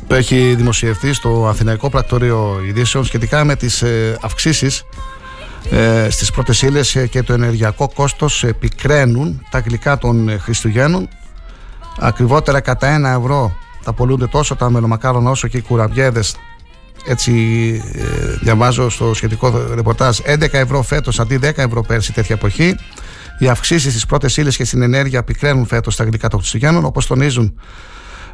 που 0.06 0.14
έχει 0.14 0.54
δημοσιευθεί 0.54 1.12
στο 1.12 1.46
Αθηναϊκό 1.48 1.88
Πρακτορείο 1.90 2.60
Ειδήσεων 2.66 3.04
σχετικά 3.04 3.44
με 3.44 3.56
τις 3.56 3.82
ε, 3.82 4.18
αυξήσεις 4.20 4.84
ε, 5.70 6.10
στις 6.10 6.30
πρώτες 6.30 6.62
ύλες 6.62 7.06
και 7.10 7.22
το 7.22 7.32
ενεργειακό 7.32 7.90
κόστος 7.94 8.44
επικραίνουν 8.44 9.46
τα 9.50 9.58
γλυκά 9.58 9.98
των 9.98 10.40
Χριστουγέννων. 10.40 11.08
Ακριβότερα 11.98 12.60
κατά 12.60 12.86
ένα 12.86 13.10
ευρώ 13.10 13.56
τα 13.84 13.92
πολλούνται 13.92 14.26
τόσο 14.26 14.56
τα 14.56 14.70
μελομακάρονα 14.70 15.30
όσο 15.30 15.48
και 15.48 15.56
οι 15.56 15.62
κουραμπιέδες. 15.62 16.36
Έτσι 17.06 17.32
ε, 17.94 18.02
διαβάζω 18.42 18.90
στο 18.90 19.14
σχετικό 19.14 19.66
ρεπορτάζ. 19.74 20.18
11 20.26 20.52
ευρώ 20.52 20.82
φέτος 20.82 21.20
αντί 21.20 21.38
10 21.42 21.50
ευρώ 21.56 21.82
πέρσι 21.82 22.12
τέτοια 22.12 22.34
εποχή 22.34 22.74
οι 23.38 23.48
αυξήσεις 23.48 23.92
στις 23.92 24.06
πρώτες 24.06 24.36
ύλες 24.36 24.56
και 24.56 24.64
στην 24.64 24.82
ενέργεια 24.82 25.24
πικραίνουν 25.24 25.66
φέτος 25.66 25.94
στα 25.94 26.04
γλυκά 26.04 26.28
των 26.28 26.38
Χριστουγέννων, 26.38 26.84
όπως 26.84 27.06
τονίζουν 27.06 27.54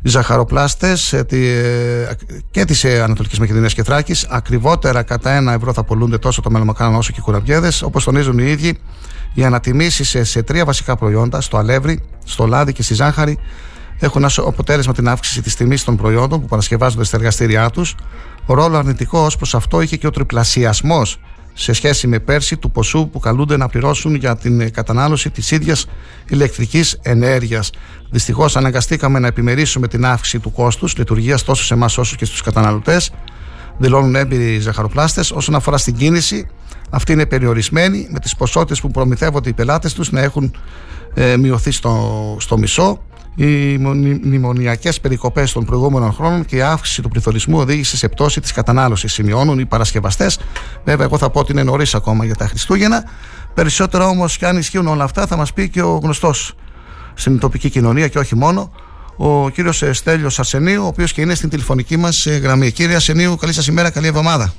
οι 0.03 0.09
ζαχαροπλάστες 0.09 1.13
ε, 1.13 1.27
ε, 1.31 2.15
και 2.51 2.65
τη 2.65 2.89
ε, 2.89 3.01
Ανατολική 3.01 3.41
Μακεδονίας 3.41 3.75
και 3.75 3.83
Θράκης. 3.83 4.27
Ακριβότερα 4.29 5.03
κατά 5.03 5.31
ένα 5.31 5.53
ευρώ 5.53 5.73
θα 5.73 5.85
πολλούνται 5.85 6.19
τόσο 6.19 6.41
το 6.41 6.51
μελομακάρονα 6.51 6.99
όσο 6.99 7.13
και 7.13 7.19
οι 7.21 7.23
κουραμπιέδες. 7.23 7.83
Όπως 7.83 8.05
τονίζουν 8.05 8.39
οι 8.39 8.45
ίδιοι, 8.47 8.79
οι 9.35 9.45
ανατιμήσεις 9.45 10.17
σε 10.31 10.43
τρία 10.43 10.65
βασικά 10.65 10.97
προϊόντα, 10.97 11.41
στο 11.41 11.57
αλεύρι, 11.57 12.03
στο 12.25 12.47
λάδι 12.47 12.73
και 12.73 12.83
στη 12.83 12.95
ζάχαρη, 12.95 13.39
έχουν 13.99 14.25
ως 14.25 14.39
αποτέλεσμα 14.39 14.93
την 14.93 15.09
αύξηση 15.09 15.43
της 15.43 15.55
τιμής 15.55 15.85
των 15.85 15.97
προϊόντων 15.97 16.41
που 16.41 16.47
παρασκευάζονται 16.47 17.05
στα 17.05 17.17
εργαστήριά 17.17 17.71
τους. 17.71 17.95
Ρόλο 18.47 18.77
αρνητικό 18.77 19.19
ως 19.19 19.37
προς 19.37 19.55
αυτό 19.55 19.81
είχε 19.81 19.97
και 19.97 20.07
ο 20.07 20.11
τριπλασιασμός 20.11 21.21
σε 21.61 21.73
σχέση 21.73 22.07
με 22.07 22.19
πέρσι 22.19 22.57
του 22.57 22.71
ποσού 22.71 23.09
που 23.13 23.19
καλούνται 23.19 23.57
να 23.57 23.69
πληρώσουν 23.69 24.15
για 24.15 24.37
την 24.37 24.73
κατανάλωση 24.73 25.31
της 25.31 25.51
ίδιας 25.51 25.87
ηλεκτρικής 26.29 26.99
ενέργειας. 27.03 27.71
Δυστυχώς 28.11 28.57
αναγκαστήκαμε 28.57 29.19
να 29.19 29.27
επιμερίσουμε 29.27 29.89
την 29.89 30.05
αύξηση 30.05 30.39
του 30.39 30.53
κόστους 30.53 30.97
λειτουργίας 30.97 31.45
τόσο 31.45 31.65
σε 31.65 31.75
εμάς 31.75 31.99
όσο 31.99 32.17
και 32.17 32.25
στους 32.25 32.41
καταναλωτές 32.41 33.11
δηλώνουν 33.79 34.15
έμπειροι 34.15 34.59
ζαχαροπλάστες 34.59 35.31
όσον 35.31 35.55
αφορά 35.55 35.77
στην 35.77 35.97
κίνηση 35.97 36.49
αυτή 36.91 37.13
είναι 37.13 37.27
περιορισμένη 37.27 38.09
με 38.11 38.19
τις 38.19 38.37
ποσότητες 38.37 38.81
που 38.81 38.91
προμηθεύονται 38.91 39.49
οι 39.49 39.53
πελάτες 39.53 39.93
τους 39.93 40.11
να 40.11 40.21
έχουν 40.21 40.55
ε, 41.15 41.37
μειωθεί 41.37 41.71
στο, 41.71 42.37
στο 42.41 42.59
μισό 42.59 43.03
οι 43.41 43.79
μνημονιακές 44.23 45.01
περικοπές 45.01 45.53
των 45.53 45.65
προηγούμενων 45.65 46.13
χρόνων 46.13 46.45
και 46.45 46.57
η 46.57 46.61
αύξηση 46.61 47.03
του 47.03 47.09
πληθωρισμού 47.09 47.59
οδήγησε 47.59 47.97
σε 47.97 48.09
πτώση 48.09 48.41
της 48.41 48.53
κατανάλωσης. 48.53 49.13
Σημειώνουν 49.13 49.59
οι 49.59 49.67
παρασκευαστές. 49.67 50.39
Βέβαια, 50.85 51.07
εγώ 51.07 51.19
θα 51.19 51.31
πω 51.31 51.41
ότι 51.41 51.53
είναι 51.53 51.63
νωρίς 51.63 51.95
ακόμα 51.95 52.25
για 52.25 52.35
τα 52.35 52.47
Χριστούγεννα. 52.47 53.05
Περισσότερο 53.55 54.05
όμως, 54.05 54.39
και 54.39 54.47
αν 54.47 54.57
ισχύουν 54.57 54.87
όλα 54.87 55.05
αυτά, 55.05 55.27
θα 55.27 55.37
μας 55.37 55.53
πει 55.53 55.69
και 55.69 55.83
ο 55.83 56.01
γνωστός 56.03 56.55
στην 57.15 57.39
τοπική 57.39 57.71
κοινωνία 57.71 58.09
και 58.09 58.19
όχι 58.19 58.37
μόνο, 58.37 58.73
ο 59.17 59.49
κύριος 59.49 59.83
Στέλιος 59.91 60.39
Αρσενίου, 60.39 60.83
ο 60.83 60.87
οποίος 60.87 61.13
και 61.13 61.21
είναι 61.21 61.35
στην 61.35 61.49
τηλεφωνική 61.49 61.97
μας 61.97 62.27
ε, 62.27 62.37
γραμμή. 62.37 62.71
Κύριε 62.71 62.95
Αρσενίου, 62.95 63.37
καλή 63.37 63.53
σας 63.53 63.67
ημέρα, 63.67 63.91
καλή 63.91 64.07
εβδομάδα. 64.07 64.53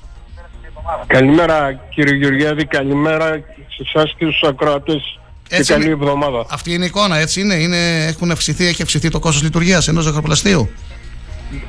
Καλημέρα 1.07 1.73
κύριε 1.89 2.15
Γεωργιάδη, 2.15 2.65
καλημέρα 2.65 3.25
σε 3.67 3.83
εσάς 3.93 4.13
και 4.17 4.25
στους 4.25 4.43
ακροατές 4.49 5.20
έτσι 5.57 5.73
καλή 5.73 5.89
εβδομάδα. 5.89 6.45
Αυτή 6.49 6.73
είναι 6.73 6.83
η 6.83 6.87
εικόνα, 6.87 7.17
έτσι 7.17 7.41
είναι. 7.41 7.53
είναι 7.53 8.05
έχουν 8.05 8.31
αυξηθεί, 8.31 8.65
έχει 8.65 8.81
αυξηθεί 8.81 9.09
το 9.09 9.19
κόστος 9.19 9.43
λειτουργίας 9.43 9.87
ενός 9.87 10.03
ζαχαροπλαστείου. 10.03 10.69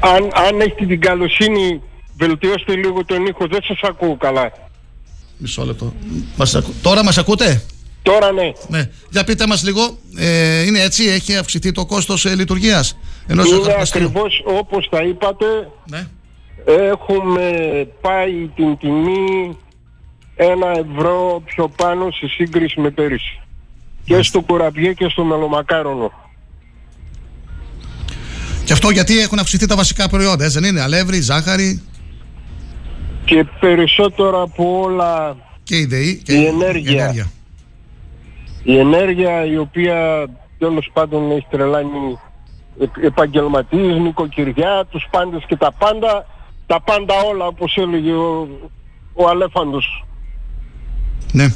Αν, 0.01 0.31
αν 0.49 0.61
έχετε 0.61 0.87
την 0.87 1.01
καλοσύνη, 1.01 1.81
βελτιώστε 2.17 2.75
λίγο 2.75 3.05
τον 3.05 3.27
ήχο. 3.27 3.47
Δεν 3.47 3.63
σας 3.63 3.81
ακούω 3.83 4.17
καλά. 4.17 4.53
Μισό 5.37 5.65
λεπτό. 5.65 5.95
Μας 6.37 6.55
ακου... 6.55 6.75
Τώρα 6.83 7.05
μας 7.05 7.19
ακούτε; 7.19 7.63
Τώρα 8.03 8.33
ναι. 8.33 8.53
ναι. 8.69 8.91
Για 9.11 9.25
πείτε 9.25 9.47
μας 9.47 9.65
λίγο, 9.65 9.99
ε, 10.17 10.63
είναι 10.63 10.81
έτσι, 10.81 11.05
έχει 11.05 11.37
αυξηθεί 11.37 11.73
το 11.73 11.87
κόστος 11.87 12.25
ε, 12.25 12.35
λειτουργίας 12.35 12.99
ενός 13.27 13.51
Είναι 13.51 13.77
ακριβώς 13.83 14.43
όπως 14.45 14.89
τα 14.89 15.03
είπατε. 15.03 15.47
Ναι. 15.91 16.07
Έχουμε 16.65 17.51
πάει 18.01 18.51
την 18.55 18.77
τιμή 18.79 19.57
ένα 20.37 20.71
ευρώ 20.71 21.43
πιο 21.45 21.69
πάνω 21.69 22.11
σε 22.11 22.27
σύγκριση 22.27 22.81
με 22.81 22.91
πέρυσι 22.91 23.43
και 24.05 24.23
στο 24.23 24.41
κουραμπιέ 24.41 24.93
και 24.93 25.09
στο 25.09 25.25
μελομακάρονο. 25.25 26.13
Και 28.65 28.73
αυτό 28.73 28.91
γιατί 28.91 29.21
έχουν 29.21 29.39
αυξηθεί 29.39 29.67
τα 29.67 29.77
βασικά 29.77 30.09
προϊόντα, 30.09 30.49
δεν 30.49 30.65
είναι, 30.65 30.81
αλεύρι, 30.81 31.21
ζάχαρη. 31.21 31.83
Και 33.25 33.45
περισσότερο 33.61 34.43
από 34.43 34.81
όλα 34.83 35.37
και 35.63 35.77
η, 35.77 35.85
ΔΕΗ, 35.85 36.23
και 36.25 36.33
η, 36.33 36.47
ενέργεια. 36.47 36.93
η 36.93 36.99
ενέργεια. 36.99 37.31
Η 38.63 38.79
ενέργεια 38.79 39.45
η 39.47 39.57
οποία 39.57 40.27
τέλος 40.59 40.91
πάντων 40.93 41.31
έχει 41.31 41.47
τρελάνει 41.51 42.19
επαγγελματίες, 43.03 43.99
νοικοκυριά, 43.99 44.85
τους 44.91 45.07
πάντες 45.11 45.45
και 45.47 45.57
τα 45.57 45.73
πάντα, 45.73 46.27
τα 46.67 46.81
πάντα 46.81 47.15
όλα 47.31 47.47
όπως 47.47 47.77
έλεγε 47.77 48.13
ο, 48.13 48.49
ο 49.13 49.29
Αλέφαντος. 49.29 50.05
Ναι. 51.33 51.53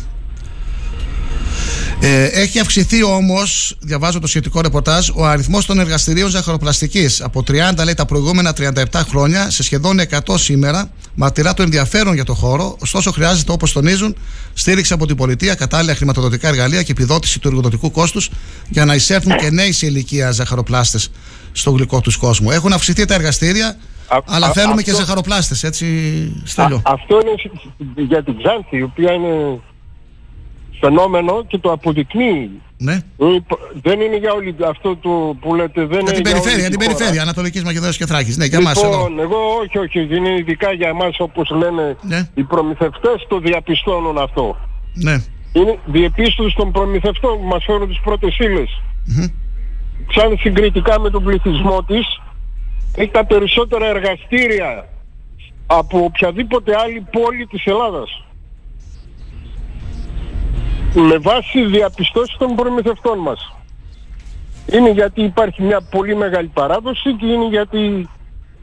Ε, 2.00 2.24
έχει 2.24 2.58
αυξηθεί 2.58 3.02
όμως, 3.02 3.76
διαβάζω 3.80 4.18
το 4.18 4.26
σχετικό 4.26 4.60
ρεπορτάζ, 4.60 5.08
ο 5.14 5.26
αριθμός 5.26 5.66
των 5.66 5.78
εργαστηρίων 5.78 6.28
ζαχαροπλαστικής. 6.28 7.20
Από 7.20 7.42
30 7.42 7.84
λέει 7.84 7.94
τα 7.94 8.04
προηγούμενα 8.04 8.52
37 8.52 9.02
χρόνια 9.08 9.50
σε 9.50 9.62
σχεδόν 9.62 10.00
100 10.00 10.38
σήμερα. 10.38 10.90
Μαρτυρά 11.14 11.54
το 11.54 11.62
ενδιαφέρον 11.62 12.14
για 12.14 12.24
το 12.24 12.34
χώρο. 12.34 12.76
Ωστόσο, 12.80 13.10
χρειάζεται, 13.10 13.52
όπως 13.52 13.72
τονίζουν, 13.72 14.16
στήριξη 14.54 14.92
από 14.92 15.06
την 15.06 15.16
πολιτεία, 15.16 15.54
κατάλληλα 15.54 15.94
χρηματοδοτικά 15.94 16.48
εργαλεία 16.48 16.82
και 16.82 16.92
επιδότηση 16.92 17.40
του 17.40 17.48
εργοδοτικού 17.48 17.90
κόστους 17.90 18.30
για 18.68 18.84
να 18.84 18.94
εισέλθουν 18.94 19.36
και 19.36 19.50
νέοι 19.50 19.72
σε 19.72 19.86
ηλικία 19.86 20.30
ζαχαροπλάστες 20.30 21.10
στο 21.52 21.70
γλυκό 21.70 22.00
τους 22.00 22.16
κόσμου. 22.16 22.50
Έχουν 22.50 22.72
αυξηθεί 22.72 23.04
τα 23.04 23.14
εργαστήρια. 23.14 23.76
αλλά 24.26 24.52
θέλουμε 24.52 24.82
και 24.82 24.94
ζαχαροπλάστες, 24.94 25.62
έτσι 25.62 25.86
Στέλιο. 26.44 26.82
αυτό 26.84 27.20
είναι 27.22 27.34
για 28.06 28.22
την 28.22 28.36
Ξάνθη, 28.38 28.76
η 28.76 28.82
οποία 28.82 29.12
είναι 29.12 29.60
φαινόμενο 30.80 31.44
και 31.46 31.58
το 31.58 31.72
αποδεικνύει. 31.72 32.50
Ναι. 32.78 32.92
Ε, 32.92 33.26
δεν 33.82 34.00
είναι 34.00 34.16
για 34.16 34.32
όλη 34.32 34.56
αυτό 34.68 34.96
το 34.96 35.36
που 35.40 35.54
λέτε. 35.54 35.84
Δεν 35.86 36.00
για 36.04 36.12
την 36.12 36.22
περιφέρεια, 36.22 36.58
για 36.58 36.70
την 36.70 36.78
περιφέρεια 36.78 37.22
Ανατολικής 37.22 37.64
Μακεδονία 37.64 37.94
και 37.98 38.06
Θράκης. 38.06 38.36
Ναι, 38.36 38.44
για 38.44 38.58
λοιπόν, 38.58 38.84
εδώ. 38.84 39.22
εγώ 39.22 39.36
όχι, 39.62 39.78
όχι. 39.78 40.16
Είναι 40.16 40.36
ειδικά 40.38 40.72
για 40.72 40.88
εμάς 40.88 41.16
όπως 41.18 41.50
λένε 41.50 41.96
ναι. 42.02 42.28
οι 42.34 42.42
προμηθευτές 42.42 43.26
το 43.28 43.38
διαπιστώνουν 43.38 44.18
αυτό. 44.18 44.56
Ναι. 44.94 45.22
Είναι 45.52 45.78
διεπίστωση 45.86 46.56
των 46.56 46.72
προμηθευτών 46.72 47.38
που 47.40 47.46
μας 47.46 47.64
φέρουν 47.64 47.88
τις 47.88 48.00
πρώτες 48.04 48.38
ύλες. 48.38 48.82
Mm-hmm. 49.06 49.30
Σαν 50.14 50.36
συγκριτικά 50.38 51.00
με 51.00 51.10
τον 51.10 51.24
πληθυσμό 51.24 51.82
της, 51.82 52.20
έχει 52.94 53.10
τα 53.10 53.24
περισσότερα 53.24 53.86
εργαστήρια 53.86 54.88
από 55.66 55.98
οποιαδήποτε 56.04 56.72
άλλη 56.84 57.06
πόλη 57.10 57.46
της 57.46 57.64
Ελλάδας 57.64 58.25
με 61.00 61.18
βάση 61.18 61.64
διαπιστώσεις 61.66 62.36
των 62.36 62.54
προμηθευτών 62.54 63.18
μας. 63.18 63.52
Είναι 64.72 64.90
γιατί 64.90 65.22
υπάρχει 65.22 65.62
μια 65.62 65.80
πολύ 65.80 66.16
μεγάλη 66.16 66.50
παράδοση 66.54 67.12
και 67.12 67.26
είναι 67.26 67.48
γιατί 67.48 68.08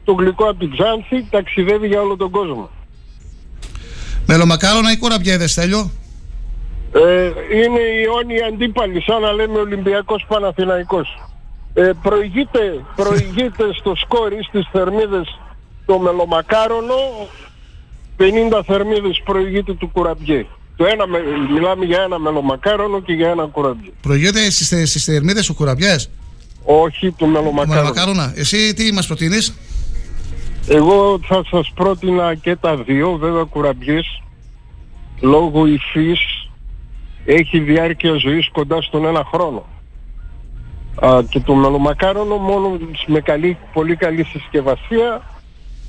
το 0.04 0.12
γλυκό 0.12 0.44
από 0.44 0.58
την 0.58 0.70
Ξάνθη 0.70 1.26
ταξιδεύει 1.30 1.86
για 1.86 2.00
όλο 2.00 2.16
τον 2.16 2.30
κόσμο. 2.30 2.70
Μελομακάρονα 4.26 4.92
ή 4.92 4.98
κουραμπιέδες, 4.98 5.50
Στέλιο; 5.50 5.90
Ε, 6.92 7.30
είναι 7.64 7.80
οι 7.80 8.02
αιώνιοι 8.02 8.42
αντίπαλοι, 8.42 9.02
σαν 9.02 9.20
να 9.20 9.32
λέμε 9.32 9.58
Ολυμπιακός 9.58 10.24
Παναθηναϊκός. 10.28 11.18
Ε, 11.74 11.90
προηγείται, 12.02 12.84
προηγείται 12.96 13.64
στο 13.72 13.94
σκόρ 13.94 14.32
ή 14.32 14.42
στις 14.42 14.68
θερμίδες 14.72 15.38
το 15.86 15.98
μελομακάρονο, 15.98 16.94
50 18.16 18.62
θερμίδες 18.66 19.22
προηγείται 19.24 19.74
του 19.74 19.88
κουραμπιέ. 19.88 20.46
Το 20.76 20.84
ένα, 20.84 21.06
με- 21.06 21.22
μιλάμε 21.52 21.84
για 21.84 22.02
ένα 22.02 22.18
μελομακάρονο 22.18 23.00
και 23.00 23.12
για 23.12 23.28
ένα 23.28 23.44
κουραμπιέ. 23.46 23.90
Προηγείται 24.00 24.50
στις, 24.50 24.90
στις 24.90 25.04
θερμίδες 25.04 25.48
ο 25.48 25.54
κουραμπιές. 25.54 26.10
Όχι 26.64 27.10
του 27.10 27.26
μελομακάρονα. 27.26 27.74
Μελομακάρονα. 27.74 28.32
Εσύ 28.36 28.74
τι 28.74 28.92
μας 28.92 29.06
προτείνεις; 29.06 29.54
Εγώ 30.68 31.18
θα 31.22 31.42
σας 31.50 31.72
πρότεινα 31.74 32.34
και 32.34 32.56
τα 32.56 32.76
δύο, 32.76 33.16
βέβαια 33.16 33.42
κουραμπιές, 33.42 34.22
λόγω 35.20 35.66
υφής, 35.66 36.20
έχει 37.24 37.58
διάρκεια 37.58 38.14
ζωής 38.14 38.48
κοντά 38.52 38.82
στον 38.82 39.04
ένα 39.06 39.24
χρόνο. 39.32 39.66
Α, 40.94 41.22
και 41.28 41.40
το 41.40 41.54
μελομακάρονο 41.54 42.36
μόνο 42.36 42.78
με 43.06 43.20
καλή, 43.20 43.56
πολύ 43.72 43.96
καλή 43.96 44.24
συσκευασία 44.24 45.22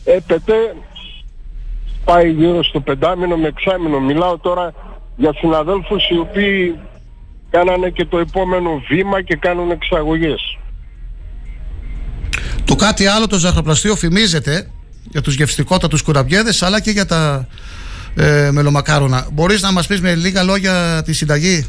έπεται 0.04 0.54
πάει 2.06 2.32
γύρω 2.32 2.64
στο 2.64 2.80
πεντάμινο 2.80 3.36
με 3.36 3.48
εξάμινο. 3.48 4.00
Μιλάω 4.00 4.38
τώρα 4.38 4.74
για 5.16 5.34
συναδέλφους 5.38 6.10
οι 6.10 6.18
οποίοι 6.18 6.76
κάνανε 7.50 7.90
και 7.90 8.06
το 8.06 8.18
επόμενο 8.18 8.84
βήμα 8.90 9.22
και 9.22 9.36
κάνουν 9.36 9.72
εξαγωγές. 9.72 10.58
Το 12.66 12.76
κάτι 12.76 13.06
άλλο 13.06 13.28
το 13.28 13.38
ζαχαροπλαστείο 13.38 13.96
φημίζεται 13.96 14.70
για 15.12 15.22
τους 15.22 15.36
γευστικότατους 15.36 16.02
κουραμπιέδες 16.02 16.62
αλλά 16.64 16.82
και 16.82 16.92
για 16.92 17.06
τα 17.06 17.48
ε, 18.16 18.50
μελομακάρονα. 18.52 19.28
Μπορείς 19.32 19.62
να 19.62 19.72
μας 19.72 19.88
πεις 19.88 20.02
με 20.02 20.16
λίγα 20.16 20.44
λόγια 20.44 21.02
τη 21.06 21.14
συνταγή; 21.14 21.68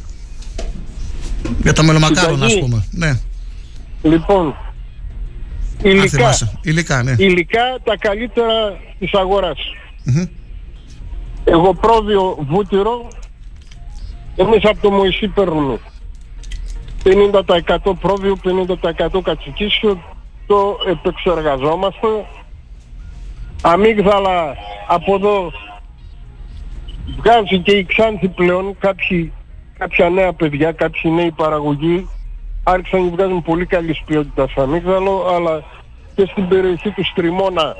Για 1.62 1.72
τα 1.72 1.82
μελομακάρονα 1.82 2.44
ας 2.44 2.52
Συνταγή. 2.52 2.70
πούμε. 2.70 2.84
Ναι. 2.90 3.20
Λοιπόν, 4.02 4.46
Αν 5.84 5.90
υλικά, 5.90 6.08
θυμάσαι. 6.08 6.58
Υλικά, 6.62 7.02
ναι. 7.02 7.14
υλικά 7.18 7.78
τα 7.84 7.96
καλύτερα 7.98 8.78
της 8.98 9.12
αγοράς. 9.14 9.58
Εγώ 11.44 11.74
πρόβιο 11.74 12.36
βούτυρο, 12.48 13.08
εμείς 14.36 14.64
από 14.64 14.80
το 14.80 14.90
Μωυσή 14.90 15.28
παίρνουμε 15.28 15.78
50% 17.04 17.92
πρόβιο, 18.00 18.36
50% 18.44 19.20
κατσικίσιο, 19.22 19.98
το 20.46 20.76
επεξεργαζόμαστε. 20.88 22.08
Αμύγδαλα 23.62 24.56
από 24.88 25.14
εδώ 25.14 25.52
βγάζει 27.16 27.58
και 27.58 27.76
η 27.76 27.84
Ξάνθη 27.84 28.28
πλέον 28.28 28.76
κάποιοι, 28.78 29.32
κάποια 29.78 30.08
νέα 30.08 30.32
παιδιά, 30.32 30.72
κάποιοι 30.72 31.12
νέοι 31.14 31.30
παραγωγοί 31.30 32.08
άρχισαν 32.62 33.04
να 33.04 33.10
βγάζουν 33.10 33.42
πολύ 33.42 33.66
καλής 33.66 34.02
ποιότητας 34.06 34.52
αμύγδαλο 34.56 35.26
αλλά 35.34 35.64
και 36.14 36.26
στην 36.30 36.48
περιοχή 36.48 36.90
του 36.90 37.04
Στριμώνα 37.04 37.76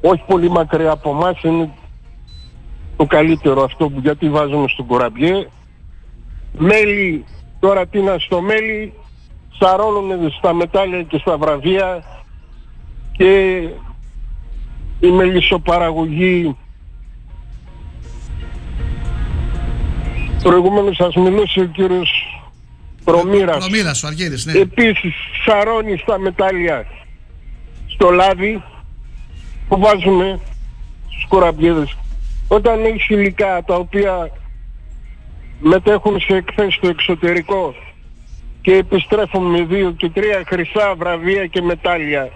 όχι 0.00 0.22
πολύ 0.26 0.50
μακριά 0.50 0.90
από 0.90 1.10
εμάς 1.10 1.42
είναι 1.42 1.70
το 2.96 3.04
καλύτερο 3.06 3.62
αυτό 3.62 3.88
που 3.88 4.00
γιατί 4.02 4.30
βάζουμε 4.30 4.68
στον 4.68 4.86
κοραμπιέ 4.86 5.46
μέλι 6.58 7.24
τώρα 7.60 7.86
τι 7.86 8.00
να 8.00 8.18
στο 8.18 8.40
μέλι 8.40 8.92
σαρώνουν 9.58 10.30
στα 10.30 10.52
μετάλλια 10.52 11.02
και 11.02 11.18
στα 11.18 11.38
βραβεία. 11.38 12.04
Και 13.12 13.58
η 15.00 15.10
μελισσοπαραγωγή. 15.10 16.56
Προηγουμένως 20.42 20.96
σας 20.96 21.14
μιλούσε 21.14 21.60
ο 21.60 21.64
κύριος 21.64 22.10
Προμήρας. 23.04 23.58
Προμήρας, 23.58 24.02
ο 24.02 24.06
Αργύρης, 24.06 24.46
ναι. 24.46 24.52
επίσης 24.52 25.14
σαρώνει 25.46 25.96
στα 25.96 26.18
μετάλλια 26.18 26.86
στο 27.86 28.10
λάδι 28.10 28.62
που 29.68 29.78
βάζουμε 29.78 30.40
στους 31.08 31.26
κοραμπιέδες 31.28 31.96
όταν 32.48 32.84
έχεις 32.84 33.08
υλικά 33.08 33.62
τα 33.66 33.74
οποία 33.74 34.30
μετέχουν 35.60 36.20
σε 36.20 36.34
εκθέσεις 36.34 36.74
στο 36.74 36.88
εξωτερικό 36.88 37.74
και 38.62 38.72
επιστρέφουν 38.72 39.44
με 39.44 39.64
δύο 39.64 39.90
και 39.90 40.10
τρία 40.10 40.42
χρυσά 40.46 40.94
βραβεία 40.96 41.46
και 41.46 41.62
μετάλλια 41.62 42.30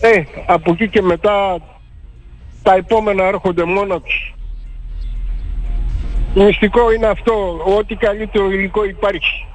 ε, 0.00 0.22
από 0.46 0.72
εκεί 0.72 0.88
και 0.88 1.02
μετά 1.02 1.58
τα 2.62 2.74
επόμενα 2.74 3.24
έρχονται 3.24 3.64
μόνα 3.64 4.00
τους 4.00 4.34
μυστικό 6.34 6.92
είναι 6.92 7.06
αυτό 7.06 7.62
ό,τι 7.78 7.94
καλύτερο 7.94 8.50
υλικό 8.50 8.84
υπάρχει 8.84 9.46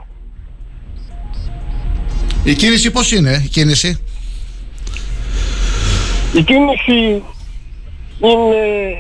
Η 2.43 2.53
κίνηση 2.53 2.91
πώς 2.91 3.11
είναι, 3.11 3.41
η 3.43 3.47
κίνηση; 3.47 4.03
Η 6.35 6.43
κίνηση 6.43 7.23
είναι 8.19 8.95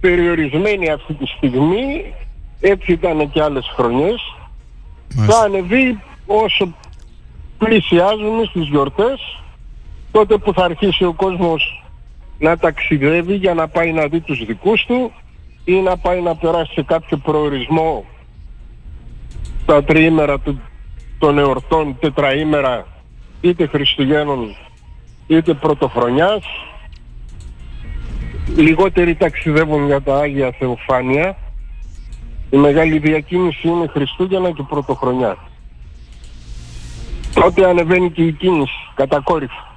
περιορισμένη 0.00 0.90
αυτή 0.90 1.14
τη 1.14 1.26
στιγμή, 1.26 2.14
έτσι 2.60 2.92
ήταν 2.92 3.30
και 3.30 3.42
άλλες 3.42 3.72
χρονιές. 3.74 4.20
Θα 5.08 5.38
ανεβεί 5.38 6.00
όσο 6.26 6.74
πλησιάζουμε 7.58 8.44
στις 8.44 8.68
γιορτές, 8.68 9.42
τότε 10.10 10.36
που 10.36 10.52
θα 10.52 10.64
αρχίσει 10.64 11.04
ο 11.04 11.12
κόσμος 11.12 11.84
να 12.38 12.56
ταξιδεύει 12.56 13.34
για 13.34 13.54
να 13.54 13.68
πάει 13.68 13.92
να 13.92 14.06
δει 14.06 14.20
τους 14.20 14.44
δικούς 14.44 14.84
του 14.86 15.12
ή 15.64 15.72
να 15.72 15.96
πάει 15.96 16.20
να 16.20 16.36
περάσει 16.36 16.72
σε 16.72 16.82
κάποιο 16.82 17.16
προορισμό 17.16 18.04
τα 19.66 19.84
τριήμερα 19.84 20.38
του, 20.38 20.60
των 21.18 21.38
εορτών, 21.38 21.96
τετραήμερα, 22.00 22.86
είτε 23.40 23.66
Χριστουγέννων 23.66 24.56
είτε 25.26 25.54
πρωτοχρονιάς 25.54 26.44
λιγότεροι 28.56 29.14
ταξιδεύουν 29.14 29.86
για 29.86 30.02
τα 30.02 30.18
Άγια 30.18 30.54
Θεοφάνεια 30.58 31.36
η 32.50 32.56
μεγάλη 32.56 32.98
διακίνηση 32.98 33.68
είναι 33.68 33.86
Χριστούγεννα 33.86 34.50
και 34.50 34.62
Πρωτοχρονιά 34.68 35.36
τότε 37.34 37.68
ανεβαίνει 37.68 38.10
και 38.10 38.22
η 38.22 38.32
κίνηση 38.32 38.72
κατακόρυφα 38.94 39.70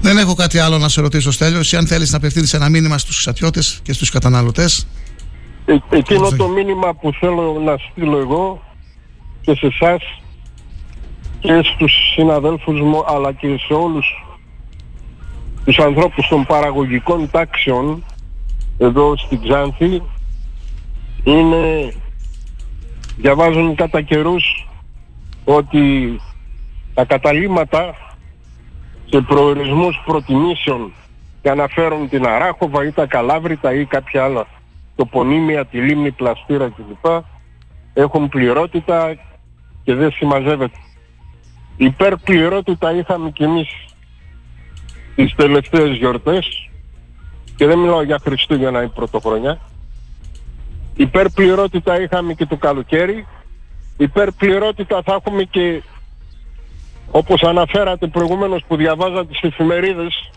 Δεν 0.00 0.18
έχω 0.18 0.34
κάτι 0.34 0.58
άλλο 0.58 0.78
να 0.78 0.88
σε 0.88 1.00
ρωτήσω, 1.00 1.30
Στέλιος. 1.30 1.60
Εσύ, 1.60 1.76
αν 1.76 1.86
θέλεις 1.86 2.10
να 2.10 2.16
απευθύνεις 2.16 2.54
ένα 2.54 2.68
μήνυμα 2.68 2.98
στους 2.98 3.16
εξατιώτες 3.16 3.80
και 3.82 3.92
στους 3.92 4.10
καταναλωτές. 4.10 4.86
Ε, 5.64 5.76
εκείνο 5.90 6.28
το 6.36 6.48
μήνυμα 6.48 6.94
που 6.94 7.12
θέλω 7.20 7.60
να 7.64 7.76
στείλω 7.76 8.18
εγώ 8.18 8.62
και 9.40 9.54
σε 9.54 9.66
εσάς 9.66 10.02
και 11.40 11.60
στους 11.74 11.92
συναδέλφους 12.14 12.80
μου 12.80 13.04
αλλά 13.06 13.32
και 13.32 13.58
σε 13.66 13.72
όλους 13.72 14.06
τους 15.68 15.78
ανθρώπους 15.78 16.28
των 16.28 16.44
παραγωγικών 16.44 17.30
τάξεων 17.30 18.04
εδώ 18.78 19.16
στην 19.16 19.42
Ξάνθη 19.42 20.02
είναι 21.24 21.92
διαβάζουν 23.16 23.74
κατά 23.74 24.02
καιρούς 24.02 24.68
ότι 25.44 26.20
τα 26.94 27.04
καταλήμματα 27.04 27.94
σε 29.10 29.20
προορισμούς 29.20 30.02
προτιμήσεων 30.04 30.92
και 31.42 31.50
αναφέρουν 31.50 32.08
την 32.08 32.26
Αράχοβα 32.26 32.84
ή 32.84 32.92
τα 32.92 33.06
Καλάβρητα 33.06 33.74
ή 33.74 33.84
κάποια 33.84 34.24
άλλα 34.24 34.46
τοπονύμια, 34.96 35.64
τη 35.64 35.78
Λίμνη, 35.78 36.10
Πλαστήρα 36.10 36.68
κλπ. 36.68 37.22
έχουν 37.94 38.28
πληρότητα 38.28 39.16
και 39.84 39.94
δεν 39.94 40.10
συμμαζεύεται. 40.10 40.78
Υπερπληρότητα 41.76 42.92
είχαμε 42.92 43.30
κι 43.30 43.42
εμείς 43.42 43.87
τις 45.24 45.34
τελευταίες 45.34 45.96
γιορτές 45.96 46.68
και 47.56 47.66
δεν 47.66 47.78
μιλάω 47.78 48.02
για 48.02 48.18
Χριστούγεννα 48.18 48.82
ή 48.82 48.88
Πρωτοχρονιά. 48.88 49.60
Υπερπληρότητα 50.96 52.00
είχαμε 52.00 52.34
και 52.34 52.46
το 52.46 52.56
καλοκαίρι. 52.56 53.26
Υπερπληρότητα 53.96 55.02
θα 55.04 55.14
έχουμε 55.14 55.42
και 55.42 55.82
όπως 57.10 57.42
αναφέρατε 57.42 58.06
προηγουμένως 58.06 58.64
που 58.68 58.76
διαβάζατε 58.76 59.34
στις 59.34 59.50
εφημερίδες 59.50 60.30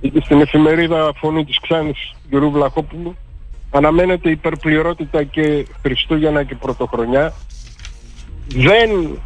είτε 0.00 0.20
στην 0.20 0.40
εφημερίδα 0.40 1.12
Φωνή 1.16 1.44
της 1.44 1.60
Ξάνης 1.60 2.14
κ. 2.30 2.36
Βλαχόπουλου 2.36 3.16
αναμένεται 3.70 4.30
υπερπληρότητα 4.30 5.22
και 5.22 5.66
Χριστούγεννα 5.82 6.44
και 6.44 6.54
Πρωτοχρονιά 6.54 7.32
δεν 8.46 9.20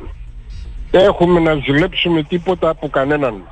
έχουμε 0.90 1.40
να 1.40 1.54
ζηλέψουμε 1.54 2.22
τίποτα 2.22 2.68
από 2.68 2.88
κανέναν 2.88 3.42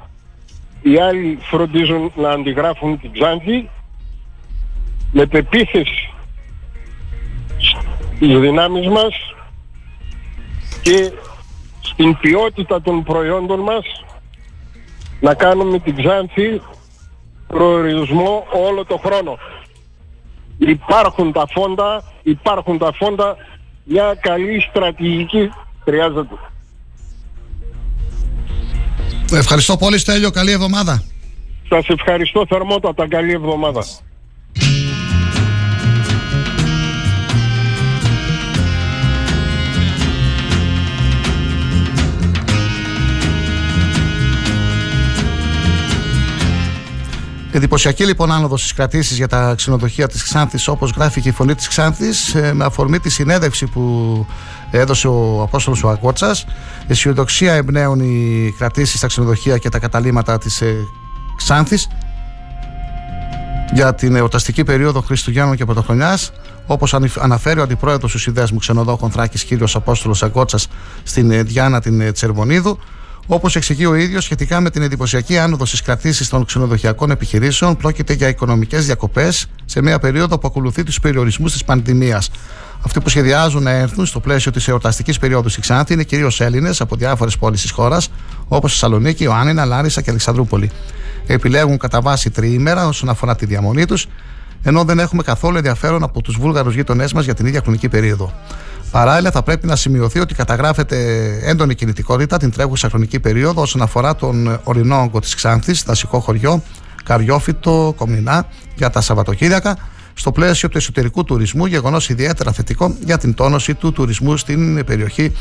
οι 0.82 0.98
άλλοι 1.00 1.38
φροντίζουν 1.40 2.12
να 2.14 2.30
αντιγράφουν 2.30 3.00
την 3.00 3.12
Ξάνθη 3.12 3.70
με 5.12 5.26
πεποίθηση 5.26 6.10
στις 8.16 8.38
δυνάμεις 8.38 8.88
μας 8.88 9.14
και 10.82 11.12
στην 11.80 12.18
ποιότητα 12.18 12.82
των 12.82 13.02
προϊόντων 13.02 13.60
μας 13.60 14.04
να 15.20 15.34
κάνουμε 15.34 15.78
την 15.78 15.96
Ξάνθη 15.96 16.60
προορισμό 17.46 18.46
όλο 18.68 18.84
το 18.84 18.96
χρόνο. 18.96 19.38
Υπάρχουν 20.58 21.32
τα 21.32 21.46
φόντα, 21.46 22.02
υπάρχουν 22.22 22.78
τα 22.78 22.92
φόντα, 22.92 23.36
μια 23.84 24.14
καλή 24.20 24.60
στρατηγική 24.60 25.50
χρειάζεται. 25.84 26.34
Ευχαριστώ 29.32 29.76
πολύ 29.76 29.98
Στέλιο, 29.98 30.30
καλή 30.30 30.50
εβδομάδα. 30.50 31.02
Σας 31.68 31.88
ευχαριστώ 31.88 32.46
θερμότατα, 32.48 33.08
καλή 33.08 33.32
εβδομάδα. 33.32 33.84
Εντυπωσιακή 47.52 48.04
λοιπόν 48.04 48.32
άνοδος 48.32 48.64
στι 48.64 48.74
κρατήσει 48.74 49.14
για 49.14 49.28
τα 49.28 49.54
ξενοδοχεία 49.56 50.08
της 50.08 50.22
Ξάνθης, 50.22 50.68
όπως 50.68 50.90
γράφει 50.90 51.20
και 51.20 51.28
η 51.28 51.32
φωνή 51.32 51.54
της 51.54 51.68
Ξάνθης, 51.68 52.34
ε, 52.34 52.52
με 52.52 52.64
αφορμή 52.64 52.98
τη 52.98 53.10
συνέντευξη 53.10 53.66
που 53.66 54.26
έδωσε 54.70 55.08
ο 55.08 55.42
Απόστολος 55.42 55.82
ο 55.82 55.88
Αγκότσα. 55.88 56.36
Αισιοδοξία 56.86 57.52
εμπνέουν 57.52 58.00
οι 58.00 58.54
κρατήσεις 58.58 58.98
στα 58.98 59.06
ξενοδοχεία 59.06 59.58
και 59.58 59.68
τα 59.68 59.78
καταλήμματα 59.78 60.38
της 60.38 60.60
ε, 60.60 60.76
Ξάνθης 61.36 61.88
για 63.72 63.94
την 63.94 64.16
εορταστική 64.16 64.64
περίοδο 64.64 65.00
Χριστουγέννων 65.00 65.56
και 65.56 65.64
Πρωτοχρονιάς. 65.64 66.32
Όπως 66.66 66.94
αναφέρει 67.18 67.60
ο 67.60 67.62
αντιπρόεδρος 67.62 68.12
του 68.12 68.18
Συνδέσμου 68.18 68.58
Ξενοδόχων 68.58 69.10
Θράκης, 69.10 69.44
κ. 69.44 69.48
Απόστολος 69.74 70.22
Αγκότσα, 70.22 70.58
στην 71.02 71.30
ε, 71.30 71.42
Διάνα 71.42 71.80
την 71.80 72.12
Τσερμονίδου, 72.12 72.78
Όπως 73.30 73.56
εξηγεί 73.56 73.86
ο 73.86 73.94
ίδιος, 73.94 74.24
σχετικά 74.24 74.60
με 74.60 74.70
την 74.70 74.82
εντυπωσιακή 74.82 75.38
άνοδο 75.38 75.64
στις 75.64 75.82
κρατήσεις 75.82 76.28
των 76.28 76.44
ξενοδοχειακών 76.44 77.10
επιχειρήσεων, 77.10 77.76
πρόκειται 77.76 78.12
για 78.12 78.28
οικονομικές 78.28 78.86
διακοπές 78.86 79.46
σε 79.64 79.82
μια 79.82 79.98
περίοδο 79.98 80.38
που 80.38 80.46
ακολουθεί 80.46 80.82
τους 80.82 81.00
περιορισμούς 81.00 81.52
της 81.52 81.64
πανδημίας. 81.64 82.30
Αυτοί 82.82 83.00
που 83.00 83.08
σχεδιάζουν 83.08 83.62
να 83.62 83.70
έρθουν 83.70 84.06
στο 84.06 84.20
πλαίσιο 84.20 84.52
της 84.52 84.68
εορταστικής 84.68 85.18
περίοδου 85.18 85.48
στη 85.48 85.60
Ξάνθη 85.60 85.92
είναι 85.92 86.02
κυρίως 86.02 86.40
Έλληνες 86.40 86.80
από 86.80 86.96
διάφορες 86.96 87.38
πόλεις 87.38 87.60
της 87.60 87.70
χώρας, 87.70 88.08
όπως 88.48 88.72
Θεσσαλονίκη, 88.72 89.24
Ιωάννινα, 89.24 89.64
Λάρισα 89.64 90.00
και 90.00 90.10
Αλεξανδρούπολη. 90.10 90.70
Επιλέγουν 91.26 91.78
κατά 91.78 92.00
βάση 92.00 92.30
τριήμερα 92.30 92.86
όσον 92.86 93.08
αφορά 93.08 93.36
τη 93.36 93.46
διαμονή 93.46 93.84
τους, 93.84 94.06
ενώ 94.62 94.84
δεν 94.84 94.98
έχουμε 94.98 95.22
καθόλου 95.22 95.56
ενδιαφέρον 95.56 96.02
από 96.02 96.22
τους 96.22 96.36
Βούλγαρους 96.36 96.74
γείτονές 96.74 97.12
μας 97.12 97.24
για 97.24 97.34
την 97.34 97.46
ίδια 97.46 97.60
χρονική 97.60 97.88
περίοδο. 97.88 98.32
Παράλληλα, 98.90 99.30
θα 99.30 99.42
πρέπει 99.42 99.66
να 99.66 99.76
σημειωθεί 99.76 100.20
ότι 100.20 100.34
καταγράφεται 100.34 100.98
έντονη 101.42 101.74
κινητικότητα 101.74 102.36
την 102.36 102.50
τρέχουσα 102.50 102.88
χρονική 102.88 103.20
περίοδο 103.20 103.62
όσον 103.62 103.82
αφορά 103.82 104.14
τον 104.14 104.60
ορεινό 104.64 105.00
όγκο 105.00 105.20
της 105.20 105.34
Ξάνθης, 105.34 105.82
δασικό 105.82 106.20
χωριό, 106.20 106.62
Καριόφυτο, 107.04 107.94
Κομινά 107.96 108.46
για 108.76 108.90
τα 108.90 109.00
Σαββατοκύριακα, 109.00 109.76
στο 110.14 110.32
πλαίσιο 110.32 110.68
του 110.68 110.78
εσωτερικού 110.78 111.24
τουρισμού, 111.24 111.66
γεγονός 111.66 112.08
ιδιαίτερα 112.08 112.52
θετικό 112.52 112.94
για 113.04 113.18
την 113.18 113.34
τόνωση 113.34 113.74
του 113.74 113.92
τουρισμού 113.92 114.36
στην 114.36 114.84
περιοχή, 114.84 115.32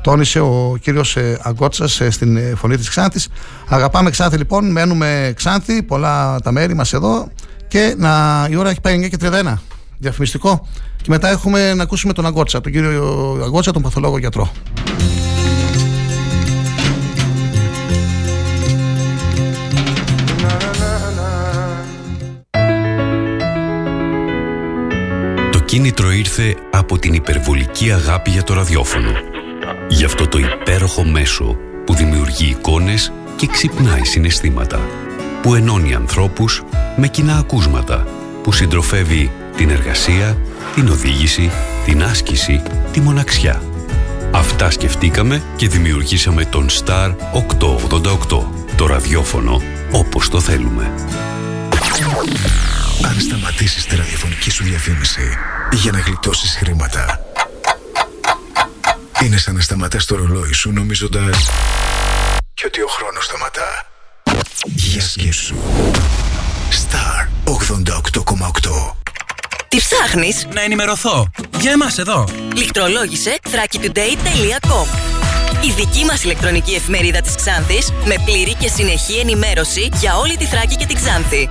τόνισε 0.00 0.40
ο 0.40 0.76
κύριος 0.80 1.16
ε, 1.16 1.38
Αγκότσας 1.42 2.00
ε, 2.00 2.10
στην 2.10 2.36
ε, 2.36 2.52
φωνή 2.56 2.76
της 2.76 2.88
Ξάνθης. 2.88 3.28
Αγαπάμε 3.68 4.10
Ξάνθη 4.10 4.36
λοιπόν, 4.36 4.70
μένουμε 4.70 5.32
Ξάνθη, 5.36 5.82
πολλά 5.82 6.40
τα 6.40 6.52
μέρη 6.52 6.74
μας 6.74 6.92
εδώ 6.92 7.28
και 7.68 7.94
να, 7.98 8.46
η 8.50 8.56
ώρα 8.56 8.70
έχει 8.70 8.80
πάει 8.80 9.00
9 9.04 9.08
και 9.08 9.16
31. 9.20 9.54
Διαφημιστικό. 9.98 10.66
Και 10.96 11.12
μετά 11.12 11.28
έχουμε 11.28 11.74
να 11.74 11.82
ακούσουμε 11.82 12.12
τον 12.12 12.26
Αγκότσα, 12.26 12.60
τον 12.60 12.72
κύριο 12.72 13.40
Αγκότσα, 13.44 13.72
τον 13.72 13.82
παθολόγο 13.82 14.18
γιατρό. 14.18 14.50
Το 25.52 25.58
κίνητρο 25.64 26.10
ήρθε 26.10 26.56
από 26.70 26.98
την 26.98 27.14
υπερβολική 27.14 27.92
αγάπη 27.92 28.30
για 28.30 28.42
το 28.42 28.54
ραδιόφωνο. 28.54 29.10
Γι' 29.88 30.04
αυτό 30.04 30.28
το 30.28 30.38
υπέροχο 30.38 31.04
μέσο 31.04 31.56
που 31.86 31.94
δημιουργεί 31.94 32.48
εικόνες 32.48 33.12
και 33.36 33.46
ξυπνάει 33.46 34.04
συναισθήματα. 34.04 35.05
Που 35.46 35.54
ενώνει 35.54 35.94
ανθρώπους 35.94 36.64
με 36.96 37.08
κοινά 37.08 37.36
ακούσματα. 37.36 38.06
Που 38.42 38.52
συντροφεύει 38.52 39.32
την 39.56 39.70
εργασία, 39.70 40.38
την 40.74 40.88
οδήγηση, 40.88 41.50
την 41.84 42.02
άσκηση, 42.02 42.62
τη 42.92 43.00
μοναξιά. 43.00 43.62
Αυτά 44.32 44.70
σκεφτήκαμε 44.70 45.42
και 45.56 45.68
δημιουργήσαμε 45.68 46.44
τον 46.44 46.66
Star 46.68 47.14
888, 47.32 48.46
το 48.76 48.86
ραδιόφωνο 48.86 49.62
όπως 49.92 50.28
το 50.28 50.40
θέλουμε. 50.40 50.92
Αν 53.04 53.20
σταματήσεις 53.20 53.86
τη 53.86 53.96
ραδιοφωνική 53.96 54.50
σου 54.50 54.64
διαφήμιση 54.64 55.28
για 55.72 55.92
να 55.92 55.98
γλιτώσεις 55.98 56.56
χρήματα, 56.56 57.20
είναι 59.24 59.36
σαν 59.36 59.54
να 59.54 59.60
σταματάς 59.60 60.04
το 60.04 60.16
ρολόι 60.16 60.52
σου 60.52 60.72
νομίζοντας 60.72 61.50
και 62.54 62.64
ότι 62.66 62.80
ο 62.80 62.88
χρόνος 62.88 63.24
σταματά. 63.24 63.95
Για 64.96 65.04
σκέψου. 65.04 65.54
Star 66.70 67.28
88,8 67.44 68.94
τι 69.68 69.76
ψάχνεις; 69.76 70.46
Να 70.54 70.62
ενημερωθώ. 70.62 71.30
Για 71.60 71.72
εμάς 71.72 71.98
εδώ. 71.98 72.24
Λιχτρολόγησε 72.54 73.38
thrakitoday.com 73.42 74.86
η 75.60 75.72
δική 75.76 76.04
μας 76.04 76.24
ηλεκτρονική 76.24 76.74
εφημερίδα 76.74 77.20
της 77.20 77.34
Ξάνθης 77.34 77.92
με 78.04 78.14
πλήρη 78.24 78.54
και 78.54 78.68
συνεχή 78.68 79.18
ενημέρωση 79.18 79.88
για 80.00 80.16
όλη 80.16 80.36
τη 80.36 80.44
Θράκη 80.44 80.76
και 80.76 80.86
την 80.86 80.96
Ξάνθη. 80.96 81.50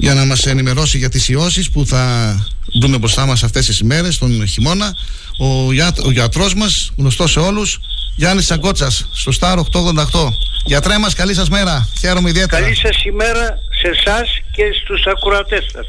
για 0.00 0.14
να 0.14 0.24
μας 0.24 0.46
ενημερώσει 0.46 0.98
για 0.98 1.08
τις 1.08 1.28
ιώσεις 1.28 1.70
που 1.70 1.86
θα 1.86 2.34
δούμε 2.80 2.98
μπροστά 2.98 3.26
μας 3.26 3.42
αυτές 3.42 3.66
τις 3.66 3.78
ημέρες, 3.78 4.18
τον 4.18 4.46
χειμώνα. 4.46 4.94
Ο, 5.38 5.72
για, 5.72 5.92
ο 6.04 6.10
γιατρός 6.10 6.54
μας, 6.54 6.90
γνωστός 6.96 7.30
σε 7.30 7.40
όλους, 7.40 7.80
Γιάννης 8.16 8.46
Σαγκότσας, 8.46 9.06
στο 9.12 9.32
Star 9.40 9.56
888. 9.58 10.32
Γιατρέ 10.64 10.98
μας, 10.98 11.14
καλή 11.14 11.34
σας 11.34 11.48
μέρα. 11.48 11.88
Χαίρομαι 12.00 12.28
ιδιαίτερα. 12.28 12.62
Καλή 12.62 12.76
σας 12.76 13.04
ημέρα 13.04 13.58
σε 13.80 13.88
εσάς 13.88 14.38
και 14.52 14.62
στους 14.82 15.06
ακουρατές 15.06 15.64
σας. 15.72 15.86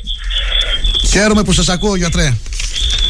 Χαίρομαι 1.12 1.44
που 1.44 1.52
σας 1.52 1.70
ακούω, 1.70 1.96
γιατρέ. 1.96 2.34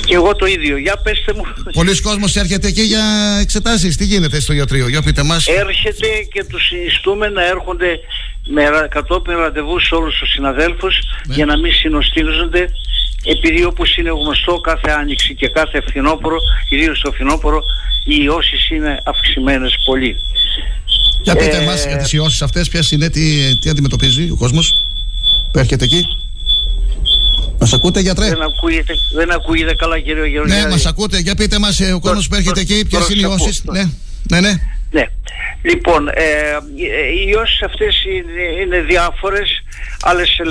Και 0.05 0.15
εγώ 0.15 0.35
το 0.35 0.45
ίδιο. 0.45 0.77
Για 0.77 0.97
πέστε 0.97 1.33
μου. 1.33 1.43
Πολλοί 1.73 2.01
κόσμος 2.01 2.35
έρχεται 2.35 2.67
εκεί 2.67 2.81
για 2.81 3.03
εξετάσεις. 3.41 3.97
Τι 3.97 4.05
γίνεται 4.05 4.39
στο 4.39 4.53
γιατρείο, 4.53 4.87
για 4.87 5.01
πείτε 5.01 5.23
μας. 5.23 5.47
Έρχεται 5.47 6.07
και 6.33 6.43
τους 6.43 6.65
συνιστούμε 6.67 7.29
να 7.29 7.45
έρχονται 7.45 7.99
με 8.47 8.63
κατόπιν 8.89 9.37
ραντεβού 9.37 9.79
σε 9.79 9.95
όλους 9.95 10.17
τους 10.19 10.29
συναδέλφους 10.29 10.95
Ναι. 11.27 11.35
για 11.35 11.45
να 11.45 11.57
μην 11.57 11.71
συνοστίζονται 11.73 12.69
επειδή 13.23 13.63
όπως 13.63 13.95
είναι 13.97 14.09
γνωστό 14.09 14.59
κάθε 14.59 14.91
άνοιξη 14.91 15.35
και 15.35 15.47
κάθε 15.49 15.81
φθινόπωρο, 15.87 16.37
ιδίως 16.69 16.99
το 16.99 17.11
φθινόπωρο, 17.11 17.61
οι 18.05 18.15
ιώσεις 18.23 18.69
είναι 18.69 19.01
αυξημένες 19.05 19.75
πολύ. 19.85 20.15
Για 21.23 21.35
πείτε 21.35 21.57
Ε, 21.57 21.65
μας 21.65 21.85
για 21.85 21.97
τις 21.97 22.13
ιώσεις 22.13 22.41
αυτές, 22.41 22.69
ποιες 22.69 22.91
είναι, 22.91 23.09
τι, 23.09 23.57
τι 23.59 23.69
αντιμετωπίζει 23.69 24.29
ο 24.31 24.35
κόσμος 24.35 24.73
που 25.51 25.59
έρχεται 25.59 25.85
εκεί. 25.85 26.05
Μας 27.59 27.73
ακούτε 27.73 27.99
γιατρέ; 27.99 28.27
Δεν 28.27 28.41
ακούγεται, 28.41 28.93
δεν 29.13 29.31
ακούγεται 29.31 29.73
καλά 29.75 29.99
κύριε 29.99 30.25
Γεωργιάδη. 30.27 30.61
Ναι, 30.63 30.69
μας 30.69 30.85
ακούτε. 30.85 31.17
Για 31.19 31.35
πείτε 31.35 31.59
μας 31.59 31.79
ε, 31.79 31.91
ο 31.93 31.99
κόσμος 31.99 32.27
που 32.27 32.35
έρχεται 32.35 32.59
εκεί, 32.59 32.85
ποιες 32.85 33.09
είναι 33.09 33.19
οι 33.19 33.23
προς- 33.23 33.39
ιώσεις; 33.41 33.63
Ναι, 33.63 33.83
ναι, 34.29 34.39
ναι. 34.39 34.53
Ναι. 34.91 35.05
Λοιπόν, 35.61 36.07
ε, 36.07 36.57
οι 37.13 37.29
ιώσεις 37.29 37.61
αυτές 37.61 38.03
είναι, 38.05 38.61
είναι 38.61 38.79
διάφορες, 38.79 39.63
άλλες 40.01 40.41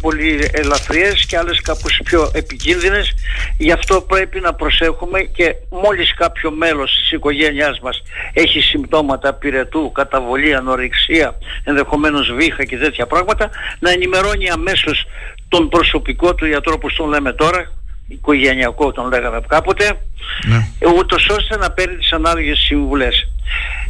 πολύ 0.00 0.50
ελαφριές 0.52 1.26
και 1.26 1.36
άλλες 1.36 1.60
κάπως 1.60 2.00
πιο 2.04 2.30
επικίνδυνες. 2.34 3.14
Γι' 3.58 3.72
αυτό 3.72 4.00
πρέπει 4.00 4.40
να 4.40 4.54
προσέχουμε 4.54 5.20
και 5.20 5.54
μόλις 5.70 6.14
κάποιο 6.14 6.50
μέλος 6.50 6.96
της 6.96 7.12
οικογένειάς 7.12 7.80
μας 7.80 8.02
έχει 8.32 8.60
συμπτώματα 8.60 9.34
πυρετού, 9.34 9.92
καταβολή, 9.92 10.54
ανορεξία, 10.54 11.38
ενδεχομένως 11.64 12.32
βήχα 12.32 12.64
και 12.64 12.76
τέτοια 12.76 13.06
πράγματα, 13.06 13.50
να 13.78 13.90
ενημερώνει 13.90 14.48
αμέσως 14.48 15.06
τον 15.48 15.68
προσωπικό 15.68 16.34
του 16.34 16.46
γιατρό 16.46 16.72
όπως 16.72 16.94
τον 16.94 17.08
λέμε 17.08 17.32
τώρα, 17.32 17.72
οικογενειακό 18.08 18.92
τον 18.92 19.08
λέγαμε 19.08 19.40
κάποτε, 19.48 20.00
ναι. 20.44 20.88
ούτως 20.98 21.28
ώστε 21.28 21.56
να 21.56 21.70
παίρνει 21.70 21.96
τις 21.96 22.12
ανάλογες 22.12 22.58
συμβουλές. 22.58 23.28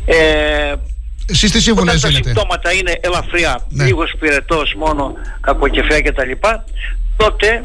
Ε, 0.06 0.74
εσείς 1.26 1.50
τι 1.50 1.60
συμβουλές 1.60 2.04
Όταν 2.04 2.12
τα 2.12 2.16
συμπτώματα 2.22 2.72
είναι 2.72 2.98
ελαφριά, 3.00 3.66
ναι. 3.68 3.84
λίγος 3.84 4.14
πυρετός 4.18 4.74
μόνο, 4.74 5.14
κακοκεφιά 5.40 6.00
κτλ. 6.00 6.30
Τότε 7.16 7.64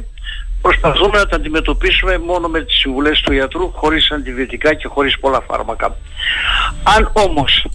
προσπαθούμε 0.61 1.17
να 1.17 1.25
τα 1.25 1.35
αντιμετωπίσουμε 1.35 2.17
μόνο 2.17 2.47
με 2.47 2.61
τις 2.63 2.77
συμβουλές 2.77 3.21
του 3.21 3.33
γιατρού 3.33 3.71
χωρίς 3.71 4.11
αντιβιωτικά 4.11 4.73
και 4.73 4.87
χωρίς 4.87 5.19
πολλά 5.19 5.41
φάρμακα. 5.47 5.97
Αν 6.83 7.11
όμως 7.13 7.65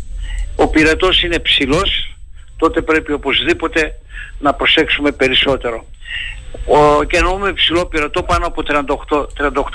ο 0.57 0.69
πυρετός 0.69 1.23
είναι 1.23 1.39
ψηλός, 1.39 2.17
τότε 2.57 2.83
πρέπει 2.83 3.13
οπωσδήποτε 3.13 3.99
να 4.39 4.55
προσέξουμε 4.55 5.13
περισσότερο. 5.13 5.85
Ο, 6.67 7.03
και 7.03 7.17
εννοούμε 7.17 7.53
ψηλό 7.53 7.87
πυρετό 7.87 8.23
πάνω 8.23 8.47
από 8.47 8.63
38, 8.67 9.27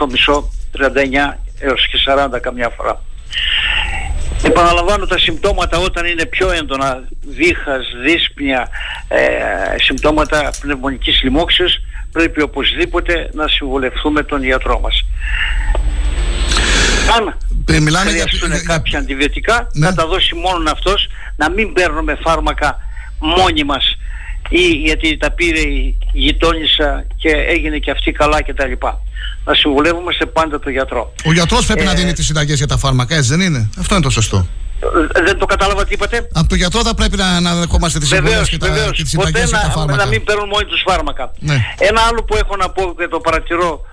38 0.05 0.09
μισό, 0.11 0.51
39 0.77 1.37
έως 1.59 1.87
και 1.87 1.97
40 2.35 2.39
καμιά 2.41 2.69
φορά. 2.69 3.01
Επαναλαμβάνω 4.43 5.05
τα 5.05 5.19
συμπτώματα 5.19 5.77
όταν 5.77 6.05
είναι 6.05 6.25
πιο 6.25 6.51
έντονα, 6.51 7.03
δίχας, 7.21 7.85
δύσπνοια, 8.03 8.69
ε, 9.07 9.19
συμπτώματα 9.77 10.51
πνευμονικής 10.61 11.21
λοιμόξεως, 11.23 11.79
πρέπει 12.11 12.41
οπωσδήποτε 12.41 13.29
να 13.33 13.47
συμβουλευτούμε 13.47 14.23
τον 14.23 14.43
ιατρό 14.43 14.79
μας. 14.79 15.05
Αν 17.17 17.37
ε, 17.75 17.79
Μιλάμε 17.79 18.09
χρειαστούν 18.09 18.51
για... 18.51 18.61
κάποια 18.61 18.99
αντιβιωτικά, 18.99 19.67
ναι. 19.73 19.87
να 19.87 19.93
τα 19.93 20.07
δώσει 20.07 20.35
μόνο 20.35 20.71
αυτός, 20.71 21.07
να 21.35 21.49
μην 21.49 21.73
παίρνουμε 21.73 22.17
φάρμακα 22.21 22.77
μόνοι 23.19 23.63
μας 23.63 23.97
ή 24.49 24.67
γιατί 24.67 25.17
τα 25.17 25.31
πήρε 25.31 25.59
η 25.59 25.97
γειτόνισσα 26.13 27.05
και 27.15 27.29
έγινε 27.29 27.77
και 27.77 27.91
αυτή 27.91 28.11
καλά 28.11 28.43
κτλ. 28.43 28.71
Να 29.45 29.53
συμβουλεύομαστε 29.53 30.25
πάντα 30.25 30.59
τον 30.59 30.71
γιατρό. 30.71 31.13
Ο 31.25 31.31
γιατρός 31.33 31.65
πρέπει 31.65 31.83
να 31.83 31.91
ε, 31.91 31.95
δίνει 31.95 32.13
τις 32.13 32.25
συνταγές 32.25 32.57
για 32.57 32.67
τα 32.67 32.77
φάρμακα, 32.77 33.15
έτσι 33.15 33.29
δεν 33.29 33.41
είναι; 33.41 33.69
Αυτό 33.79 33.95
είναι 33.95 34.03
το 34.03 34.09
σωστό. 34.09 34.47
Ε, 35.13 35.21
δεν 35.21 35.37
το 35.37 35.45
κατάλαβα 35.45 35.85
τι 35.85 35.93
είπατε. 35.93 36.27
Από 36.33 36.47
τον 36.47 36.57
γιατρό 36.57 36.81
θα 36.81 36.93
πρέπει 36.93 37.17
να, 37.17 37.39
να 37.39 37.55
δεχόμαστε 37.55 37.99
τις 37.99 38.07
συμβουλές 38.07 38.49
και, 38.49 38.57
τα, 38.57 38.67
και 38.91 39.01
τις 39.01 39.11
συνταγές 39.11 39.49
για 39.49 39.59
τα 39.59 39.69
φάρμακα. 39.69 40.03
Να 40.03 40.09
μην 40.09 40.23
παίρνουν 40.23 40.47
μόνοι 40.47 40.65
τους 40.65 40.83
φάρμακα. 40.87 41.31
Ναι. 41.39 41.57
Ένα 41.77 42.01
άλλο 42.09 42.23
που 42.23 42.35
έχω 42.35 42.55
να 42.55 42.69
πω 42.69 42.95
και 42.97 43.07
το 43.07 43.19
παρατηρώ 43.19 43.81
ε, 43.81 43.85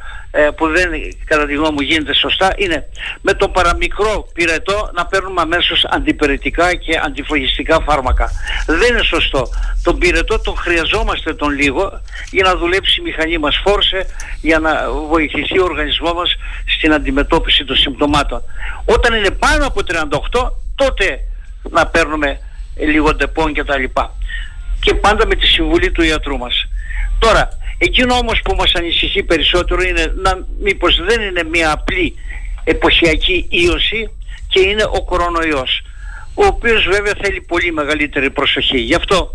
που 0.57 0.67
δεν 0.67 0.91
κατά 1.25 1.47
τη 1.47 1.55
γνώμη 1.55 1.73
μου 1.73 1.81
γίνεται 1.81 2.15
σωστά 2.15 2.55
είναι 2.57 2.89
με 3.21 3.33
το 3.35 3.49
παραμικρό 3.49 4.29
πυρετό 4.33 4.91
να 4.95 5.07
παίρνουμε 5.07 5.41
αμέσως 5.41 5.85
αντιπηρετικά 5.91 6.75
και 6.75 7.01
αντιφογιστικά 7.05 7.81
φάρμακα. 7.81 8.31
Δεν 8.67 8.95
είναι 8.95 9.03
σωστό. 9.03 9.49
Τον 9.83 9.99
πυρετό 9.99 10.41
τον 10.41 10.57
χρειαζόμαστε 10.57 11.35
τον 11.35 11.51
λίγο 11.51 12.01
για 12.31 12.45
να 12.45 12.57
δουλέψει 12.57 13.01
η 13.01 13.03
μηχανή 13.03 13.39
μας 13.39 13.61
φόρσε, 13.65 14.07
για 14.41 14.59
να 14.59 14.91
βοηθηθεί 14.91 15.59
ο 15.59 15.65
οργανισμός 15.65 16.13
μας 16.13 16.37
στην 16.77 16.93
αντιμετώπιση 16.93 17.65
των 17.65 17.77
συμπτωμάτων. 17.77 18.43
Όταν 18.85 19.15
είναι 19.15 19.31
πάνω 19.31 19.67
από 19.67 19.81
38 20.31 20.51
τότε 20.75 21.21
να 21.71 21.87
παίρνουμε 21.87 22.41
λίγο 22.77 23.15
Depon 23.15 23.53
και 23.53 23.65
τα 23.65 23.79
λοιπά. 23.79 24.15
Και 24.81 24.95
πάντα 24.95 25.27
με 25.27 25.35
τη 25.35 25.47
συμβουλή 25.47 25.91
του 25.91 26.03
ιατρού 26.03 26.39
μας. 26.39 26.69
Τώρα, 27.19 27.49
Εκείνο 27.79 28.15
όμως 28.15 28.41
που 28.45 28.55
μας 28.55 28.73
ανησυχεί 28.75 29.23
περισσότερο 29.23 29.83
είναι 29.83 30.13
να 30.23 30.47
μήπως 30.61 31.01
δεν 31.09 31.21
είναι 31.21 31.43
μια 31.51 31.73
απλή 31.73 32.15
εποχιακή 32.65 33.47
ίωση 33.51 34.11
και 34.49 34.61
είναι 34.61 34.83
ο 34.83 35.05
κορονοϊός 35.05 35.83
ο 36.35 36.47
οποίος 36.47 36.85
βέβαια 36.85 37.13
θέλει 37.23 37.41
πολύ 37.41 37.73
μεγαλύτερη 37.73 38.31
προσοχή. 38.31 38.79
Γι' 38.79 38.95
αυτό 38.95 39.35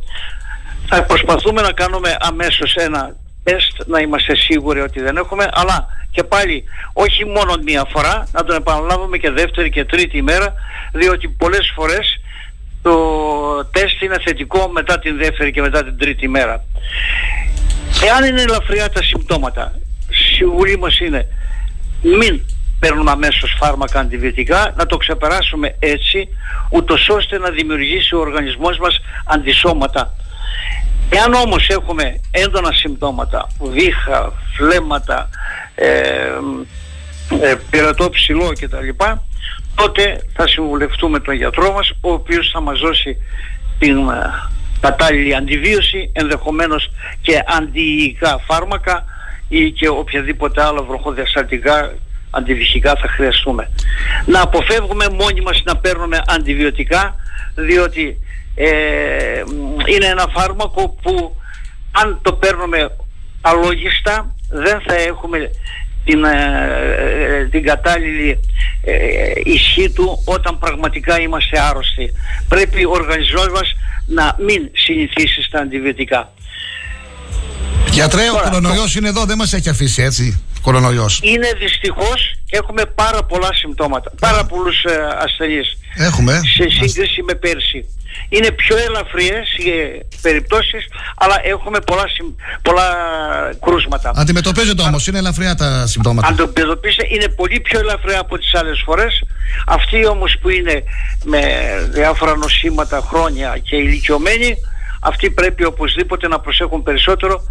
θα 0.88 1.03
προσπαθούμε 1.03 1.61
να 1.61 1.72
κάνουμε 1.72 2.15
αμέσως 2.20 2.76
ένα 2.76 3.15
τεστ 3.44 3.72
να 3.86 3.99
είμαστε 3.99 4.36
σίγουροι 4.36 4.80
ότι 4.80 5.02
δεν 5.02 5.18
έχουμε 5.18 5.49
αλλά 5.53 5.88
και 6.11 6.24
πάλι 6.24 6.64
όχι 6.94 7.26
μόνο 7.26 7.53
μία 7.64 7.86
φορά 7.90 8.28
να 8.32 8.44
τον 8.44 8.56
επαναλάβουμε 8.56 9.18
και 9.18 9.30
δεύτερη 9.30 9.70
και 9.70 9.86
τρίτη 9.86 10.18
ημέρα 10.18 10.53
διότι 10.91 11.28
πολλές 11.28 11.72
φορές 11.76 12.20
το 12.82 12.95
τεστ 13.65 14.02
είναι 14.02 14.18
θετικό 14.26 14.68
μετά 14.68 14.99
την 14.99 15.18
δεύτερη 15.18 15.52
και 15.52 15.61
μετά 15.61 15.84
την 15.84 15.98
τρίτη 15.98 16.26
ημέρα. 16.26 16.64
Εάν 18.06 18.24
είναι 18.24 18.42
ελαφριά 18.42 18.90
τα 18.90 19.04
συμπτώματα, 19.04 19.80
συμβουλή 20.10 20.78
μας 20.78 21.00
είναι 21.00 21.28
μην 22.04 22.42
παίρνουμε 22.80 23.12
αμέσως 23.12 23.56
φάρμακα 23.60 24.00
αντιβιωτικά, 24.00 24.74
να 24.78 24.86
το 24.86 24.98
ξεπεράσουμε 24.98 25.76
έτσι, 25.80 26.28
ούτως 26.70 27.10
ώστε 27.10 27.38
να 27.38 27.50
δημιουργήσει 27.50 28.16
ο 28.16 28.20
οργανισμός 28.20 28.78
μας 28.78 29.00
αντισώματα. 29.26 30.14
Εάν 31.10 31.34
όμως 31.34 31.68
έχουμε 31.68 32.20
έντονα 32.32 32.72
συμπτώματα, 32.72 33.48
βήχα, 33.60 34.34
φλέμματα, 34.56 35.30
ε, 35.76 35.88
ε, 37.42 37.56
πειρατό 37.70 38.10
ψηλό 38.10 38.52
κτλ, 38.60 38.90
τότε 39.76 40.26
θα 40.34 40.48
συμβουλευτούμε 40.48 41.20
τον 41.20 41.36
γιατρό 41.36 41.72
μας, 41.72 41.92
ο 42.02 42.12
οποίος 42.12 42.50
θα 42.54 42.62
μας 42.62 42.80
δώσει 42.80 43.18
την 43.80 43.98
κατάλληλη 44.84 45.36
αντιβίωση, 45.36 46.10
ενδεχομένως 46.14 46.92
και 47.22 47.44
αντιϊκά 47.58 48.40
φάρμακα 48.48 49.06
ή 49.48 49.72
και 49.72 49.88
οποιαδήποτε 49.88 50.64
άλλα 50.64 50.82
βροχοδιαστατικά 50.82 51.94
αντιβυχικά 52.30 52.96
θα 52.96 53.08
χρειαστούμε. 53.08 53.72
Να 54.26 54.42
αποφεύγουμε 54.42 55.06
μόνοι 55.20 55.42
μας 55.42 55.62
να 55.66 55.78
παίρνουμε 55.78 56.22
αντιβιωτικά 56.28 57.16
διότι 57.56 58.18
ε, 58.56 58.68
είναι 59.86 60.06
ένα 60.06 60.28
φάρμακο 60.36 60.98
που 61.02 61.36
αν 61.92 62.20
το 62.22 62.34
παίρνουμε 62.34 62.92
αλόγιστα 63.42 64.36
δεν 64.50 64.82
θα 64.88 64.94
έχουμε 64.96 65.52
την, 66.06 66.24
ε, 66.24 67.48
την 67.52 67.64
κατάλληλη 67.64 68.40
ε, 68.84 68.96
ισχύ 69.44 69.90
του 69.92 70.24
όταν 70.26 70.60
πραγματικά 70.60 71.20
είμαστε 71.20 71.60
άρρωστοι. 71.60 72.14
Πρέπει 72.48 72.86
ο 72.86 72.92
οργανισμός 72.92 73.48
μας 73.48 73.76
να 74.08 74.36
μην 74.40 74.70
συνηθίσεις 74.74 75.46
στα 75.46 75.60
αντιβιωτικά. 75.60 76.34
Γιατρέ, 77.94 78.30
ο 78.30 78.40
κορονοϊός 78.44 78.95
είναι 78.95 79.07
εδώ, 79.07 79.26
δεν 79.26 79.38
μας 79.38 79.53
έχει 79.53 79.70
αφήσει 79.70 80.02
έτσι, 80.02 80.44
κορονοϊός. 80.61 81.20
Είναι 81.24 81.49
δυστυχώς, 81.60 82.36
έχουμε 82.49 82.86
πάρα 82.86 83.24
πολλά 83.24 83.49
συμπτώματα, 83.53 84.11
πάρα 84.20 84.45
πολλούς 84.45 84.84
ε, 84.84 85.07
ασθενείς. 85.24 85.78
Έχουμε. 85.98 86.34
Σε 86.34 86.70
σύγκριση 86.70 87.24
με 87.24 87.34
πέρσι. 87.34 87.86
Είναι 88.30 88.52
πιο 88.52 88.78
ελαφριές 88.78 89.53
οι 89.57 89.72
περιπτώσεις, 90.22 90.86
αλλά 91.15 91.36
έχουμε 91.44 91.80
πολλά, 91.80 92.03
πολλά 92.61 92.88
κρούσματα. 93.65 94.11
Αντιμετωπίζεται 94.15 94.82
όμως, 94.82 95.07
είναι 95.07 95.18
ελαφριά 95.18 95.56
τα 95.56 95.88
συμπτώματα. 95.88 96.28
Αντιμετωπίζεται, 96.28 97.07
είναι 97.10 97.28
πολύ 97.28 97.60
πιο 97.60 97.80
ελαφριά 97.80 98.20
από 98.20 98.38
τις 98.38 98.53
άλλες 98.53 98.82
φορές. 98.86 99.24
Αυτοί 99.68 100.06
όμως 100.07 100.38
που 100.41 100.49
είναι 100.49 100.84
με 101.24 101.41
διάφορα 101.91 102.36
νοσήματα, 102.36 103.03
χρόνια 103.07 103.57
και 103.64 103.76
ηλικιωμένοι, 103.76 104.56
αυτοί 104.99 105.30
πρέπει 105.30 105.64
οπωσδήποτε 105.64 106.28
να 106.28 106.40
προσέχουν 106.40 106.84
περισσότερο 106.84 107.44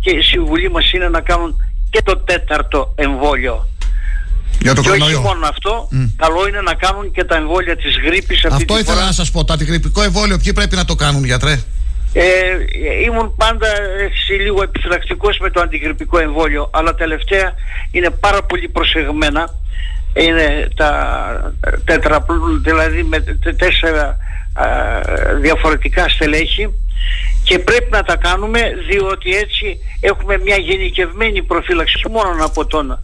και 0.00 0.10
η 0.10 0.22
συμβουλή 0.22 0.70
μας 0.70 0.92
είναι 0.92 1.08
να 1.08 1.20
κάνουν 1.20 1.62
και 1.90 2.02
το 2.02 2.16
τέταρτο 2.16 2.92
εμβόλιο. 2.94 3.68
Για 4.60 4.74
το 4.74 4.82
και 4.82 4.90
όχι 4.90 5.16
μόνο 5.16 5.46
αυτό, 5.46 5.88
καλό 6.16 6.48
είναι 6.48 6.60
να 6.60 6.74
κάνουν 6.74 7.10
και 7.10 7.24
τα 7.24 7.36
εμβόλια 7.36 7.76
της 7.76 7.98
γρήπης 8.04 8.44
αυτή 8.44 8.56
Αυτό 8.56 8.78
ήθελα 8.78 9.04
να 9.04 9.12
σας 9.12 9.30
πω, 9.30 9.44
το 9.44 9.52
αντιγρυπικό 9.52 10.02
εμβόλιο 10.02 10.38
ποιοι 10.38 10.52
πρέπει 10.52 10.76
να 10.76 10.84
το 10.84 10.94
κάνουν 10.94 11.24
γιατρέ; 11.24 11.58
Ε, 12.12 12.22
ήμουν 13.04 13.34
πάντα 13.36 13.66
έτσι 14.00 14.32
λίγο 14.32 14.62
επιφυλακτικός 14.62 15.38
με 15.38 15.50
το 15.50 15.60
αντιγρυπικό 15.60 16.18
εμβόλιο 16.18 16.70
αλλά 16.72 16.94
τελευταία 16.94 17.54
είναι 17.90 18.10
πάρα 18.10 18.42
πολύ 18.42 18.68
προσεγμένα 18.68 19.54
είναι 20.14 20.68
τα 20.76 21.54
τετρα, 21.84 22.26
δηλαδή 22.62 23.02
με 23.02 23.20
τέσσερα 23.52 24.04
α, 24.06 24.29
διαφορετικά 25.40 26.08
στελέχη 26.08 26.74
και 27.44 27.58
πρέπει 27.58 27.90
να 27.90 28.02
τα 28.02 28.16
κάνουμε 28.16 28.60
διότι 28.88 29.36
έτσι 29.36 29.78
έχουμε 30.00 30.38
μια 30.38 30.56
γενικευμένη 30.56 31.42
προφύλαξη 31.42 32.08
μόνο 32.10 32.44
από 32.44 32.66
τον 32.66 32.98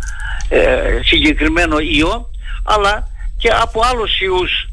ε, 0.48 1.00
συγκεκριμένο 1.04 1.78
ιό 1.78 2.30
αλλά 2.64 3.08
και 3.38 3.48
από 3.48 3.80
άλλους 3.90 4.20
ιούς 4.20 4.68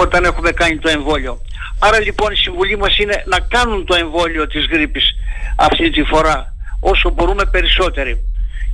όταν 0.00 0.24
έχουμε 0.24 0.50
κάνει 0.50 0.78
το 0.78 0.88
εμβόλιο. 0.88 1.40
Άρα 1.78 2.00
λοιπόν 2.00 2.32
η 2.32 2.36
συμβουλή 2.36 2.76
μας 2.76 2.98
είναι 2.98 3.22
να 3.26 3.38
κάνουν 3.40 3.86
το 3.86 3.94
εμβόλιο 3.94 4.46
της 4.46 4.66
γρήπης 4.66 5.14
αυτή 5.56 5.90
τη 5.90 6.02
φορά 6.02 6.54
όσο 6.80 7.10
μπορούμε 7.10 7.44
περισσότεροι 7.44 8.24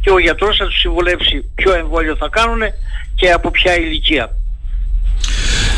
και 0.00 0.10
ο 0.10 0.18
γιατρός 0.18 0.56
θα 0.56 0.64
τους 0.64 0.78
συμβουλεύσει 0.78 1.50
ποιο 1.54 1.74
εμβόλιο 1.74 2.16
θα 2.16 2.28
κάνουν 2.28 2.60
και 3.14 3.30
από 3.30 3.50
ποια 3.50 3.76
ηλικία. 3.76 4.36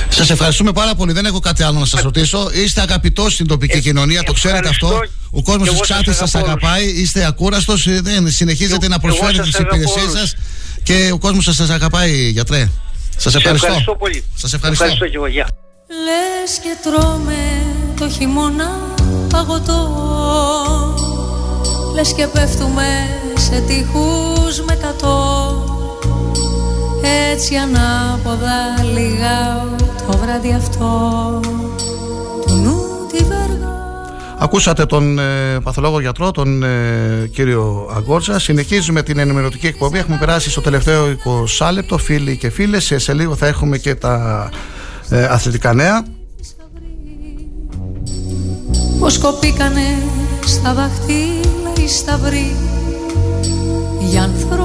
Σας 0.09 0.31
ευχαριστούμε 0.31 0.73
πάρα 0.73 0.95
πολύ. 0.95 1.13
Δεν 1.13 1.25
έχω 1.25 1.39
κάτι 1.41 1.63
άλλο 1.63 1.79
να 1.79 1.85
σας 1.85 2.01
ρωτήσω. 2.01 2.51
Είστε 2.53 2.81
αγαπητός 2.81 3.33
στην 3.33 3.47
τοπική 3.47 3.77
ε, 3.77 3.81
κοινωνία, 3.81 4.23
το 4.23 4.33
ξέρετε 4.33 4.69
αυτό. 4.69 5.01
Ο 5.31 5.43
κόσμος 5.43 5.69
της 5.71 5.81
Ξάνθη 5.81 6.13
σας 6.13 6.35
αγαπάει. 6.35 6.85
Είστε 6.85 7.27
ακούραστος. 7.27 7.87
Ε, 7.87 8.03
συνεχίζετε 8.27 8.89
να 8.89 8.99
προσφέρετε 8.99 9.43
τις 9.43 9.59
υπηρεσίες 9.59 10.11
σας 10.13 10.35
και 10.83 11.11
ο 11.13 11.19
κόσμος 11.19 11.45
σας 11.45 11.71
αγαπάει, 11.71 12.31
γιατρέ. 12.31 12.69
Σας 13.17 13.35
ευχαριστώ. 13.35 13.67
ευχαριστώ 13.67 13.95
πολύ. 13.95 14.25
Σας 14.35 14.53
ευχαριστώ. 14.53 14.85
ευχαριστώ 14.85 15.07
και 15.07 15.17
εγώ. 15.17 15.27
Λες 15.27 16.59
και 16.63 16.77
τρώμε 16.83 17.67
το 17.99 18.09
χειμώνα 18.11 18.71
παγωτό. 19.29 19.81
Λες 21.95 22.13
και 22.13 22.27
πέφτουμε 22.27 22.87
σε 23.37 23.61
τείχους 23.67 24.61
με 24.67 24.75
κατώ 24.75 25.78
έτσι 27.33 27.55
ανάποδα 27.55 28.83
λίγα 28.95 29.67
το 30.07 30.19
βράδυ 30.19 30.53
αυτό 30.53 31.41
του 32.47 32.55
νου 32.55 32.81
τη 33.13 33.25
βεργά 33.25 33.79
Ακούσατε 34.41 34.87
τον 34.87 35.19
ε, 35.19 35.61
παθολόγο 35.63 36.01
γιατρό, 36.01 36.31
τον 36.31 36.63
ε, 36.63 37.29
κύριο 37.33 37.91
Αγκόρτσα. 37.97 38.39
Συνεχίζουμε 38.39 39.03
την 39.03 39.19
ενημερωτική 39.19 39.67
εκπομπή. 39.67 39.99
Έχουμε 39.99 40.17
περάσει 40.17 40.51
στο 40.51 40.61
τελευταίο 40.61 41.17
20 41.59 41.71
λεπτό, 41.73 41.99
φίλοι 41.99 42.37
και 42.37 42.51
φίλες. 42.51 42.85
Σε, 42.85 42.99
σε 42.99 43.13
λίγο 43.13 43.35
θα 43.35 43.47
έχουμε 43.47 43.79
και 43.79 43.95
τα 43.95 44.49
ε, 45.09 45.25
αθλητικά 45.25 45.73
νέα. 45.73 46.05
Πως 49.01 49.19
κοπήκανε 49.19 50.03
στα 50.47 50.75
δαχτύλα 50.75 51.73
οι 51.85 51.89
σταυροί 51.89 52.57
για 54.01 54.23
ανθρώπων 54.23 54.58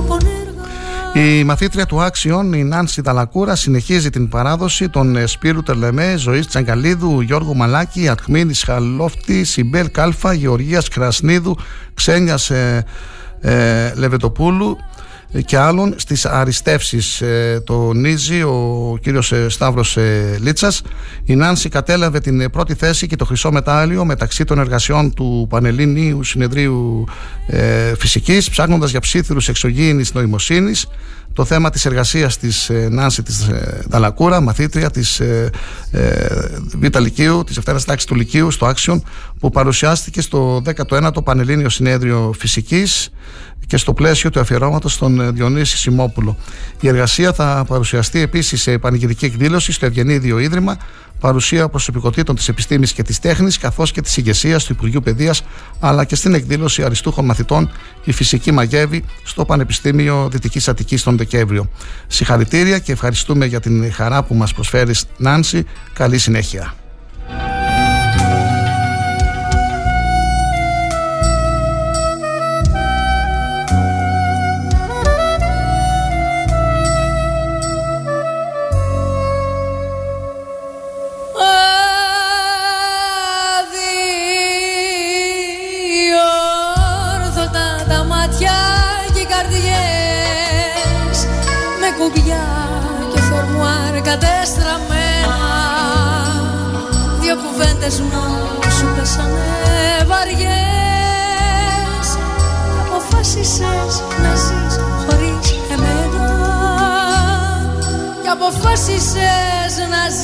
η 1.15 1.44
μαθήτρια 1.44 1.85
του 1.85 2.02
Άξιον, 2.02 2.53
η 2.53 2.64
Νάνση 2.64 3.02
Δαλακούρα, 3.02 3.56
συνεχίζει 3.56 4.10
την 4.10 4.30
παράδοση 4.30 4.90
των 4.90 5.15
ε, 5.15 5.26
Σπύρου 5.26 5.64
Τερλεμέ, 5.64 6.15
Ζωής 6.18 6.48
Τσαγκαλίδου, 6.48 7.22
Γιώργου 7.22 7.56
Μαλάκη, 7.56 8.10
Ατχμίνη 8.10 8.53
Χαλόφτη, 8.53 9.44
Σιμπέλ 9.44 9.91
Κάλφα, 9.91 10.34
Γεωργίας 10.34 10.88
Κρασνίδου, 10.88 11.57
Ξένιας 11.94 12.49
ε, 12.49 12.85
ε, 13.41 13.94
Λεβετοπούλου, 13.95 14.77
και 15.41 15.57
άλλων 15.57 15.93
στις 15.97 16.26
αριστεύσεις 16.26 17.22
ε, 17.22 17.61
το 17.65 17.93
νίζει 17.93 18.41
ο 18.41 18.97
κύριος 19.01 19.31
ε, 19.31 19.49
Σταύρος 19.49 19.97
ε, 19.97 20.38
Λίτσας. 20.41 20.81
Η 21.23 21.35
Νάνση 21.35 21.69
κατέλαβε 21.69 22.19
την 22.19 22.49
πρώτη 22.51 22.73
θέση 22.73 23.07
και 23.07 23.15
το 23.15 23.26
χρυσό 23.26 23.51
μετάλλιο 23.51 24.05
μεταξύ 24.05 24.43
των 24.43 24.60
εργασιών 24.60 25.14
του 25.14 25.47
Πανελλήνιου 25.49 26.23
Συνεδρίου 26.23 27.05
Φυσικής 27.97 28.49
ψάχνοντας 28.49 28.91
για 28.91 28.99
ψήθυρους 28.99 29.47
εξωγήινης 29.47 30.14
νοημοσύνης. 30.14 30.88
Το 31.34 31.45
θέμα 31.45 31.69
της 31.69 31.85
εργασίας 31.85 32.38
της 32.38 32.72
Νάνση 32.89 33.23
της 33.23 33.49
Δαλακούρα, 33.88 34.41
μαθήτρια 34.41 34.91
της 34.91 35.22
Β' 36.80 36.99
Λυκείου, 36.99 37.43
της 37.43 37.55
Δευτέρας 37.55 37.85
Τάξης 37.85 38.07
του 38.07 38.15
Λυκείου 38.15 38.51
στο 38.51 38.65
Άξιον 38.65 39.03
που 39.39 39.49
παρουσιάστηκε 39.49 40.22
στο 40.22 40.61
19ο 40.89 41.23
Πανελλήνιο 41.23 41.69
Συνέδριο 41.69 42.34
Φυσικής 42.38 43.10
και 43.68 43.77
στο 43.77 43.94
πλαίσιο 43.94 44.30
του 44.30 44.40
αφιερώματος 44.40 44.94
στον 44.94 45.22
ε, 45.22 45.31
Διονύση 45.31 45.77
Σιμόπουλο. 45.77 46.38
Η 46.80 46.88
εργασία 46.88 47.34
θα 47.34 47.65
παρουσιαστεί 47.68 48.19
επίσης 48.19 48.61
σε 48.61 48.77
πανηγυρική 48.77 49.26
εκδήλωση 49.26 49.72
στο 49.72 49.85
Ευγενίδιο 49.85 50.40
Ίδρυμα, 50.40 50.77
παρουσία 51.19 51.69
προσωπικότητων 51.69 52.35
της 52.35 52.48
επιστήμης 52.48 52.94
και 52.94 53.03
της 53.03 53.19
τέχνης, 53.19 53.57
καθώς 53.57 53.91
και 53.91 54.02
της 54.02 54.18
ηγεσίας 54.18 54.64
του 54.64 54.73
Υπουργείου 54.73 55.02
Παιδείας, 55.02 55.44
αλλά 55.80 56.06
και 56.06 56.15
στην 56.15 56.34
εκδήλωση 56.34 56.84
αριστούχων 56.84 57.26
μαθητών 57.26 57.72
Η 58.03 58.11
Φυσική 58.11 58.52
Μαγεύη 58.52 59.03
στο 59.23 59.45
Πανεπιστήμιο 59.45 60.30
Δυτικής 60.31 60.68
Αττικής 60.68 61.03
τον 61.03 61.18
Δεκέμβριο. 61.18 61.69
Συγχαρητήρια 62.07 62.80
και 62.80 62.91
ευχαριστούμε 62.91 63.45
για 63.45 63.60
την 63.60 63.94
χαρά 63.94 64.23
που 64.23 64.35
μας 64.35 64.53
προσφέρεις, 64.53 65.06
Νάνση. 65.18 65.65
Καλή 65.94 66.18
συνέχεια. 66.18 66.73
Κουβέντες 97.53 97.99
μου 97.99 98.10
σου 98.78 98.88
πέσανε 98.95 100.06
βαριές. 100.07 102.07
Και 102.74 102.82
αποφάσισες 102.88 103.94
να 104.22 104.32
ζεις 104.36 104.74
χωρίς 105.06 105.45
εμένα. 105.72 106.28
Και 108.24 108.30
αποφάσισες 108.30 109.74
να 109.90 110.10
ζεις 110.10 110.24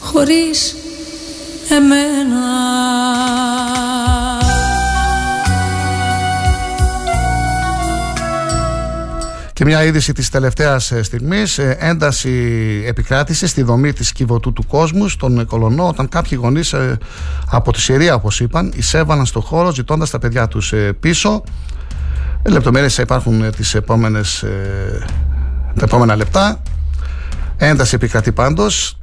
χωρίς 0.00 0.76
εμένα 1.68 2.44
Και 9.56 9.64
μια 9.64 9.84
είδηση 9.84 10.12
της 10.12 10.28
τελευταίας 10.28 10.90
ε, 10.90 11.02
στιγμής, 11.02 11.58
ε, 11.58 11.76
ένταση 11.80 12.30
επικράτησε 12.86 13.46
στη 13.46 13.62
δομή 13.62 13.92
της 13.92 14.12
κυβωτού 14.12 14.52
του 14.52 14.66
κόσμου 14.66 15.08
στον 15.08 15.46
Κολονό 15.46 15.88
όταν 15.88 16.08
κάποιοι 16.08 16.38
γονείς 16.42 16.72
ε, 16.72 16.98
από 17.50 17.72
τη 17.72 17.80
Συρία 17.80 18.14
όπως 18.14 18.40
είπαν 18.40 18.72
εισέβαλαν 18.76 19.26
στο 19.26 19.40
χώρο 19.40 19.72
ζητώντας 19.72 20.10
τα 20.10 20.18
παιδιά 20.18 20.48
τους 20.48 20.74
πίσω. 21.00 21.42
Λεπτομέρειες 22.42 22.94
θα 22.94 23.02
υπάρχουν 23.02 23.50
τις 23.50 23.74
επόμενες, 23.74 24.44
τα 25.74 25.84
επόμενα 25.84 26.16
λεπτά. 26.16 26.62
Ένταση 27.56 27.94
επικρατεί 27.94 28.32
πάντως. 28.32 28.98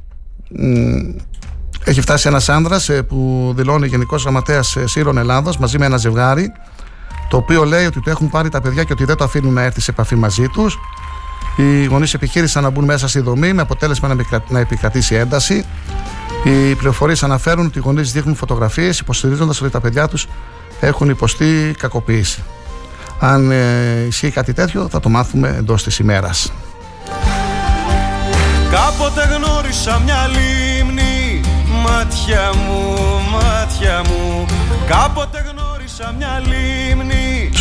Έχει 1.84 2.00
φτάσει 2.00 2.28
ένας 2.28 2.48
άνδρας 2.48 2.90
που 3.08 3.52
δηλώνει 3.56 3.86
Γενικός 3.86 4.22
Γραμματέας 4.22 4.76
Σύρων 4.84 5.18
Ελλάδος 5.18 5.58
μαζί 5.58 5.78
με 5.78 5.86
ένα 5.86 5.96
ζευγάρι 5.96 6.52
το 7.34 7.40
οποίο 7.40 7.64
λέει 7.64 7.86
ότι 7.86 8.00
το 8.00 8.10
έχουν 8.10 8.28
πάρει 8.28 8.48
τα 8.48 8.60
παιδιά 8.60 8.84
και 8.84 8.92
ότι 8.92 9.04
δεν 9.04 9.16
το 9.16 9.24
αφήνουν 9.24 9.52
να 9.52 9.62
έρθει 9.62 9.80
σε 9.80 9.90
επαφή 9.90 10.14
μαζί 10.14 10.48
τους. 10.48 10.78
Οι 11.56 11.84
γονείς 11.84 12.14
επιχείρησαν 12.14 12.62
να 12.62 12.70
μπουν 12.70 12.84
μέσα 12.84 13.08
στη 13.08 13.20
δομή 13.20 13.52
με 13.52 13.62
αποτέλεσμα 13.62 14.16
να 14.48 14.58
επικρατήσει 14.58 15.14
ένταση. 15.14 15.64
Οι 16.44 16.74
πληροφορίες 16.74 17.22
αναφέρουν 17.22 17.66
ότι 17.66 17.78
οι 17.78 17.80
γονείς 17.84 18.12
δείχνουν 18.12 18.34
φωτογραφίες 18.34 18.98
υποστηρίζοντας 18.98 19.60
ότι 19.60 19.70
τα 19.70 19.80
παιδιά 19.80 20.08
τους 20.08 20.28
έχουν 20.80 21.08
υποστεί 21.08 21.74
κακοποίηση. 21.78 22.42
Αν 23.18 23.50
ε, 23.50 24.04
ισχύει 24.08 24.30
κάτι 24.30 24.52
τέτοιο, 24.52 24.88
θα 24.90 25.00
το 25.00 25.08
μάθουμε 25.08 25.54
εντός 25.58 25.82
της 25.82 25.98
ημέρας. 25.98 26.52
Κάποτε 28.70 29.34
γνώρισα 29.34 30.00
μια 30.04 30.26
λίμνη, 30.26 31.40
μάτια 31.82 32.50
μου, 32.54 32.96
μάτια 33.30 34.02
μου. 34.08 34.46
Κάποτε 34.86 35.38
γνώρισα 35.50 36.14
μια 36.18 36.42
λίμνη 36.46 37.13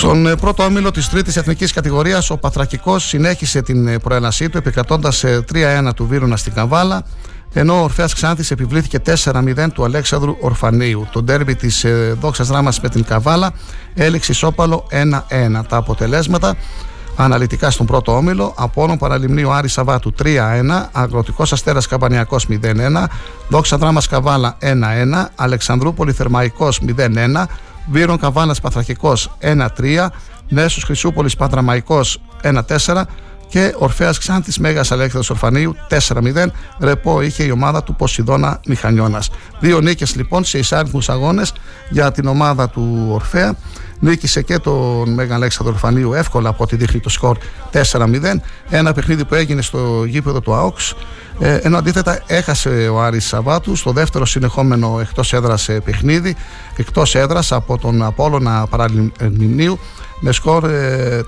στον 0.04 0.28
ε, 0.28 0.36
πρώτο 0.36 0.64
όμιλο 0.64 0.92
της 0.92 1.10
τρίτης 1.10 1.38
εθνικής 1.38 1.74
κατηγορίας, 1.74 2.30
ο 2.30 2.38
Παθρακικός 2.38 3.08
συνέχισε 3.08 3.62
την 3.62 3.88
ε, 3.88 4.00
προέλασή 4.00 4.50
του, 4.50 4.58
επικρατώντας 4.58 5.24
3-1 5.26 5.90
του 5.96 6.08
Βίρουνα 6.08 6.38
στην 6.38 6.54
Καβάλα, 6.54 7.06
ενώ 7.54 7.80
ο 7.80 7.84
Ορφαία 7.84 8.08
Ξάνθης 8.14 8.52
επιβλήθηκε 8.52 9.00
4-0 9.24 9.68
του 9.74 9.84
Αλέξανδρου 9.84 10.36
Ορφανίου. 10.40 11.08
Το 11.12 11.22
ντέρμπι 11.22 11.56
της 11.56 11.84
ε, 11.84 12.18
Δόξας 12.20 12.48
Δράμα 12.48 12.72
με 12.82 12.90
την 12.90 13.04
Καβάλα 13.04 13.52
έληξε 13.94 14.32
ισόπαλο 14.32 14.88
1-1. 14.92 15.62
Τα 15.70 15.78
αποτελέσματα 15.78 16.56
αναλυτικά 17.16 17.70
στον 17.70 17.86
πρώτο 17.86 18.16
όμιλο. 18.16 18.54
Απόλων 18.58 18.98
Παραλιμνίου 18.98 19.52
Άρη 19.52 19.68
Σαββάτου 19.68 20.14
3-1, 20.24 20.26
Αγροτικός 20.92 21.52
Αστέρας 21.54 21.88
Καμπανιακός 21.88 22.48
0-1, 22.50 23.06
Δόξα 23.48 23.78
Δράμα 23.78 24.02
Καβάλα 24.10 24.58
1-1, 24.62 24.70
Αλεξανδρούπολη 25.36 26.12
Θερμαϊκός 26.12 26.82
0-1, 26.98 27.48
Βύρον 27.92 28.18
Καβάνα 28.18 28.56
Παθρακικός 28.62 29.38
1-3, 29.40 30.10
Νέσος 30.50 30.84
Χρυσούπολης 30.84 31.36
Πατραμαϊκό 31.36 32.02
1-4 32.42 33.04
και 33.48 33.76
Ορφαία 33.78 34.12
Ξάνθης 34.12 34.58
Μέγας 34.58 34.92
Αλέκτρο 34.92 35.22
Ορφανίου 35.30 35.76
4-0. 35.90 36.52
Ρεπό 36.80 37.22
είχε 37.22 37.44
η 37.44 37.52
ομάδα 37.52 37.84
του 37.84 37.96
Ποσειδώνα 37.96 38.60
Μηχανιώνας. 38.68 39.30
Δύο 39.60 39.80
νίκες 39.80 40.16
λοιπόν 40.16 40.44
σε 40.44 40.58
εισάριθμους 40.58 41.10
αγώνες 41.10 41.54
για 41.90 42.12
την 42.12 42.28
ομάδα 42.28 42.70
του 42.70 43.08
Ορφαία. 43.12 43.56
Νίκησε 44.04 44.42
και 44.42 44.60
τον 44.60 45.14
Μέγαν 45.14 45.36
Αλέξανδρο 45.36 45.76
Φανίου 45.76 46.14
εύκολα 46.14 46.50
από 46.50 46.64
ό,τι 46.64 46.76
δείχνει 46.76 47.00
το 47.00 47.10
σκορ 47.10 47.38
4-0. 47.92 48.08
Ένα 48.70 48.94
παιχνίδι 48.94 49.26
που 49.26 49.36
έγινε 49.36 49.62
στο 49.62 50.04
γήπεδο 50.08 50.42
του 50.42 50.54
ΑΟΚΣ. 50.54 50.94
Ε, 51.40 51.56
ενώ 51.56 51.78
αντίθετα 51.78 52.22
έχασε 52.28 52.70
ο 52.70 53.02
Άρης 53.02 53.26
Σαββάτου 53.26 53.76
στο 53.76 53.92
δεύτερο 53.92 54.26
συνεχόμενο 54.26 54.98
εκτός 55.00 55.34
έδρας 55.34 55.70
ε, 55.70 55.80
παιχνίδι, 55.80 56.36
εκτός 56.76 57.16
έδρας 57.16 57.52
από 57.52 57.78
τον 57.78 58.04
Απόλλωνα 58.04 58.68
Παραλιμνίου 58.70 59.80
με 60.20 60.32
σκορ 60.32 60.64
3-1. 60.64 60.70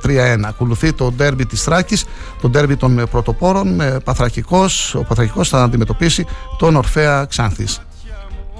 Ε, 0.07 0.35
Ακολουθεί 0.43 0.93
το 0.93 1.11
ντέρμπι 1.11 1.45
της 1.45 1.61
Θράκης, 1.63 2.05
το 2.41 2.49
ντέρμπι 2.49 2.75
των 2.75 3.07
πρωτοπόρων. 3.11 3.81
Παθρακικός, 4.03 4.95
ο 4.95 5.03
Παθρακικός 5.03 5.49
θα 5.49 5.63
αντιμετωπίσει 5.63 6.25
τον 6.57 6.75
Ορφέα 6.75 7.25
Ξάνθης. 7.25 7.81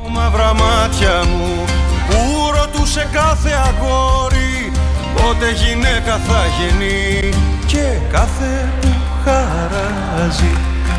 Μαύρα 0.09 0.53
μάτια 0.53 1.23
μου 1.25 1.63
που 1.65 1.74
ρωτούσε 1.74 1.74
κάθε 3.35 3.55
αγόρι 3.67 4.71
πότε 5.15 5.51
γυναίκα 5.51 6.17
θα 6.27 6.41
γεννεί. 6.57 7.33
Και 7.65 7.85
κάθε 8.11 8.69
που 8.81 8.87
χαράζει 9.23 10.57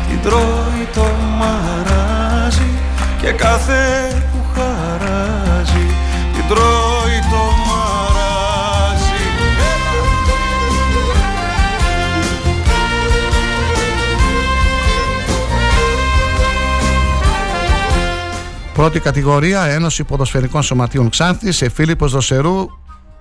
την 0.09 0.21
τρώει 0.21 0.87
το 0.93 1.05
μαράζι. 1.37 2.69
Και 3.21 3.31
κάθε 3.31 3.81
Πρώτη 18.77 18.99
κατηγορία 18.99 19.63
Ένωση 19.63 20.03
Ποδοσφαιρικών 20.03 20.61
Σωματείων 20.63 21.09
Ξάνθης 21.09 21.55
σε 21.55 21.69
Φίλιππος 21.69 22.11
Δοσερού 22.11 22.65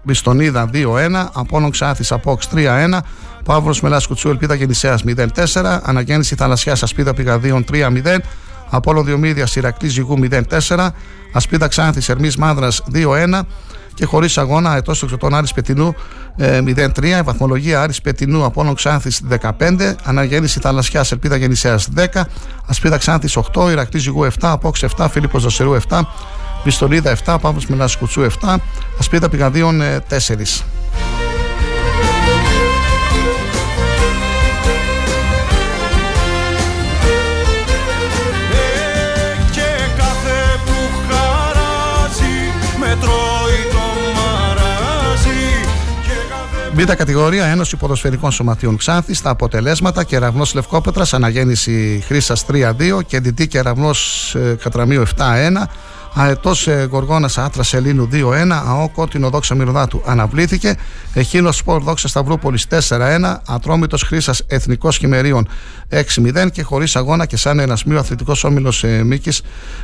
Μπιστονίδα 0.03 0.71
2-1, 0.73 1.29
Απόλλων 1.33 1.71
Ξάθης 1.71 2.13
Απόξ 2.13 2.49
3-1, 2.55 2.99
Παύρο 3.45 3.75
Μελάς 3.83 4.07
Κουτσού 4.07 4.29
Ελπίδα 4.29 4.55
Γεννησέα 4.55 4.99
0-4, 5.07 5.81
Αναγέννηση 5.83 6.35
Θαλασσιάς 6.35 6.83
Ασπίδα 6.83 7.15
Πηγαδίων 7.15 7.65
3-0, 7.73 8.19
Απόλο 8.71 9.03
Διομήδια 9.03 9.47
Ηρακλή 9.55 9.89
Ζυγού 9.89 10.19
0-4, 10.69 10.89
Ασπίδα 11.33 11.69
Ξάνθης 11.69 12.09
Ερμής 12.09 12.37
Μάνδρα 12.37 12.69
2-1 12.93 13.41
και 13.97 14.05
χωρίς 14.05 14.39
αγώνα 14.39 14.77
ετό 14.77 14.95
στο 14.95 15.07
ξωτών 15.07 15.35
Άρης 15.35 15.53
Πετινού 15.53 15.95
0-3, 16.39 17.17
ε, 17.17 17.23
βαθμολογία 17.23 17.83
Άρης 17.83 18.01
Πετινού 18.01 18.45
Απόλο 18.45 18.73
Ξάνθης 18.73 19.21
15, 19.29 19.97
Αναγέννηση 20.05 20.61
Θαλασσιάς 20.61 21.13
Ελπίδα 21.13 21.37
Γεννησέα 21.37 21.79
10, 21.95 22.27
Ασπίδα 22.67 22.97
Ξάνθης 22.97 23.37
8, 23.37 23.71
Ηρακλή 23.71 23.99
Ζυγού 23.99 24.25
7, 24.25 24.31
Απόξ 24.41 24.83
7, 24.97 25.09
Φίλιππος 25.11 25.43
Δοσερού 25.43 25.73
7, 25.89 26.01
Πιστολίδα 26.65 27.11
7, 27.25 27.37
Παύλος 27.41 27.67
Μελά 27.67 27.89
Κουτσού 27.99 28.23
7, 28.23 28.57
Ασπίδα 28.99 29.29
Πηγαδίων 29.29 29.83
4. 30.09 30.65
Β' 46.77 46.93
κατηγορία 46.95 47.45
Ένωση 47.45 47.77
Ποδοσφαιρικών 47.77 48.31
Σωματείων 48.33 48.77
Ξάνθης. 48.77 49.23
Τα 49.23 49.31
αποτελέσματα 49.31 50.05
Κεραυνός 50.05 50.55
Λευκόπετρας, 50.55 51.15
Αναγέννηση 51.15 52.03
Χρήσα 52.07 52.37
3-2 52.47 53.03
και 53.07 53.21
Ντιτή 53.21 53.47
Κεραυνός 53.49 54.35
ε, 54.35 54.57
Κατραμίου 54.63 55.03
7-1. 55.07 55.13
Αετός 56.19 56.67
ε, 56.67 56.89
Γοργόνας 56.91 57.39
Άτρα 57.39 57.63
Ελλήνου 57.73 58.09
2-1. 58.13 58.51
ΑΟ 58.67 58.89
Κότινο 58.89 59.31
Δόξα 59.31 59.55
Μυρωδάτου 59.55 60.03
αναβλήθηκε. 60.07 60.77
Εχίνος 61.15 61.57
Σπορ 61.57 61.83
Δόξα 61.83 62.09
Σταυρούπολης 62.09 62.67
4-1. 62.89 63.37
Ατρόμητος 63.47 64.03
Χρήσας 64.03 64.43
Εθνικός 64.47 64.97
Χιμερίων 64.97 65.49
6-0. 65.91 66.51
Και 66.53 66.63
χωρίς 66.63 66.97
αγώνα 66.97 67.27
και 67.27 67.37
σαν 67.37 67.59
ένας 67.59 67.85
μείο 67.85 67.99
αθλητικός 67.99 68.45
όμιλος 68.45 68.85
ε, 68.85 69.03
Μίκη 69.05 69.31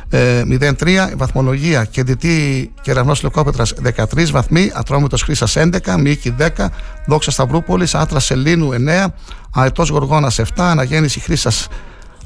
0-3. 0.09 0.73
Βαθμολογία 1.15 1.85
Κεντητή 1.85 2.71
Κεραυνός 2.81 3.23
Λευκόπετρας 3.23 3.73
13 3.95 4.29
βαθμοί. 4.31 4.71
Ατρόμητος 4.73 5.21
Χρήσας 5.23 5.55
11. 5.57 5.95
Μίκη 5.99 6.35
10. 6.57 6.65
Δόξα 7.07 7.31
Σταυρούπολης 7.31 7.95
Άτρα 7.95 8.19
Ελλήνου 8.29 8.69
9. 8.71 9.13
Αετός 9.51 9.89
Γοργόνας 9.89 10.39
7. 10.39 10.45
Αναγέννηση 10.55 11.19
Χρήσας 11.19 11.67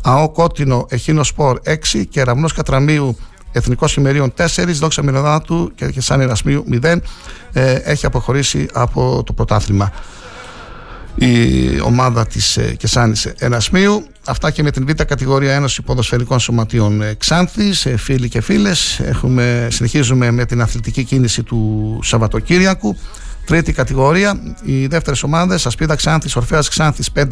ΑΟ 0.02 0.30
Κότινο 0.30 0.86
Εχίνος 0.90 1.28
Σπορ 1.28 1.60
6. 1.64 2.06
Κεραυνός 2.10 2.54
Κατραμίου 2.54 3.18
Εθνικός 3.58 3.92
Χειμερίων 3.92 4.34
4, 4.38 4.46
Δόξα 4.74 5.04
Μυροδάτου 5.04 5.72
και, 5.76 5.86
και 5.86 6.02
Σαν 6.02 6.22
Ερασμίου 6.22 6.66
0 6.84 6.98
ε, 7.54 7.74
έχει 7.74 8.06
αποχωρήσει 8.06 8.68
από 8.74 9.24
το 9.26 9.34
πρωτάθλημα. 9.34 9.92
Η 11.20 11.80
ομάδα 11.82 12.28
της 12.28 12.58
ε, 12.58 12.76
Κεσάνης 12.78 13.26
Ερασμίου 13.26 14.08
αυτά 14.26 14.52
και 14.52 14.64
με 14.64 14.72
την 14.72 14.86
β' 14.88 15.04
κατηγορία 15.04 15.54
Ένωση 15.54 15.82
Ποδοσφαιρικών 15.82 16.40
Σωματείων 16.40 17.02
ε, 17.02 17.14
Ξάνθης 17.14 17.86
ε, 17.86 17.98
φίλοι 17.98 18.30
και 18.30 18.42
φίλες. 18.42 19.00
Έχουμε, 19.00 19.68
συνεχίζουμε 19.72 20.32
με 20.32 20.46
την 20.46 20.62
αθλητική 20.62 21.04
κίνηση 21.04 21.44
του 21.44 22.00
Σαββατοκύριακου. 22.04 22.98
Τρίτη 23.46 23.74
κατηγορία, 23.74 24.40
οι 24.64 24.88
δεύτερες 24.88 25.24
ομάδες 25.24 25.66
Ασπίδα 25.66 25.96
Ξάνθης, 25.96 26.36
Ορφαία 26.36 26.62
Ξάνθης 26.70 27.10
5-0, 27.16 27.26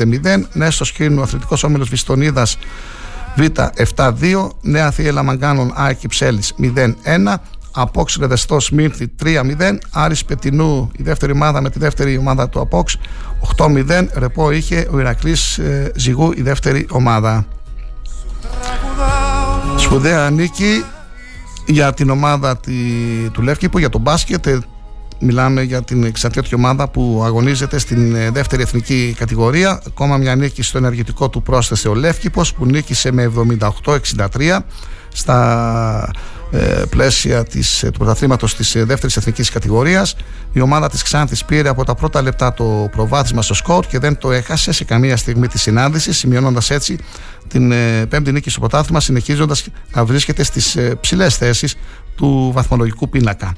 Νέστος 0.54 0.92
Κίνου, 0.92 1.22
Αθλητικός 1.22 1.64
Όμιλος 1.64 1.90
Βιστονίδας 1.90 2.58
Β 3.36 3.46
7-2, 3.96 4.50
Νέα 4.62 4.92
Θεία 4.92 5.24
Μαγκάνων 5.24 5.74
Άκη 5.76 6.08
Ψέλης 6.08 6.54
0-1, 6.60 7.36
Απόξ 7.72 8.16
Ρεδεστό 8.16 8.58
Μύρθη 8.72 9.12
3-0, 9.24 9.78
Άρης 9.92 10.26
Πετινού 10.26 10.92
η 10.98 11.04
δεύτερη 11.04 11.32
ομάδα 11.32 11.62
με 11.62 11.70
τη 11.70 11.80
δεύτερη 11.80 12.18
ομάδα 12.18 12.50
του 12.50 12.60
Απόξ 12.60 12.98
8-0, 13.58 14.08
ρεπό 14.14 14.52
είχε 14.52 14.88
ο 14.92 15.00
Ηρακλής 15.00 15.58
ε, 15.58 15.92
Ζυγού 15.96 16.32
η 16.36 16.42
δεύτερη 16.42 16.88
ομάδα. 16.92 17.46
Σπουδαία 19.76 20.30
νίκη 20.30 20.84
για 21.66 21.94
την 21.94 22.10
ομάδα 22.10 22.58
τη, 22.58 22.74
του 23.32 23.42
Λεύκηπου, 23.42 23.80
για 23.80 23.90
τον 23.90 24.02
μπάσκετ 24.02 24.48
Μιλάμε 25.26 25.62
για 25.62 25.84
την 25.84 26.04
εξαρτήτη 26.04 26.56
ομάδα 26.56 26.88
που 26.88 27.22
αγωνίζεται 27.26 27.78
στην 27.78 28.16
ε, 28.16 28.30
δεύτερη 28.30 28.62
εθνική 28.62 29.16
κατηγορία. 29.18 29.82
Ακόμα 29.88 30.18
μια 30.18 30.36
νίκη 30.36 30.62
στο 30.62 30.78
ενεργητικό 30.78 31.30
του 31.30 31.42
πρόσθεσε 31.42 31.88
ο 31.88 31.94
Λεύκηπος 31.96 32.54
που 32.54 32.66
νίκησε 32.66 33.12
με 33.12 33.32
78-63 33.60 34.60
στα 35.14 36.12
ε, 36.52 36.84
πλαίσια 36.90 37.44
της, 37.44 37.84
ε, 37.84 37.92
του 37.92 37.98
πρωταθλήματος 37.98 38.56
της 38.56 38.76
δεύτερης 38.78 39.18
εθνικής 39.18 39.50
κατηγορίας. 39.50 40.16
Η 40.54 40.62
ομάδα 40.62 40.90
της 40.90 41.02
Ξάνθης 41.02 41.46
πήρε 41.46 41.70
από 41.70 41.84
τα 41.84 41.96
πρώτα 41.96 42.22
λεπτά 42.22 42.54
το 42.54 42.90
προβάδισμα 42.92 43.42
στο 43.42 43.54
σκορ 43.54 43.86
και 43.86 44.00
δεν 44.00 44.18
το 44.18 44.32
έχασε 44.32 44.72
σε 44.72 44.84
καμία 44.84 45.18
στιγμή 45.18 45.48
τη 45.48 45.60
συνάντηση, 45.60 46.14
σημειώνοντας 46.14 46.70
έτσι 46.70 46.98
την 47.48 47.74
πέμπτη 48.10 48.32
νίκη 48.32 48.50
στο 48.50 48.60
πρωτάθλημα, 48.60 49.00
συνεχίζοντας 49.00 49.66
να 49.94 50.06
βρίσκεται 50.06 50.44
στις 50.44 50.78
ψηλές 51.00 51.36
θέσεις 51.38 51.76
του 52.16 52.52
βαθμολογικού 52.54 53.10
πίνακα. 53.10 53.56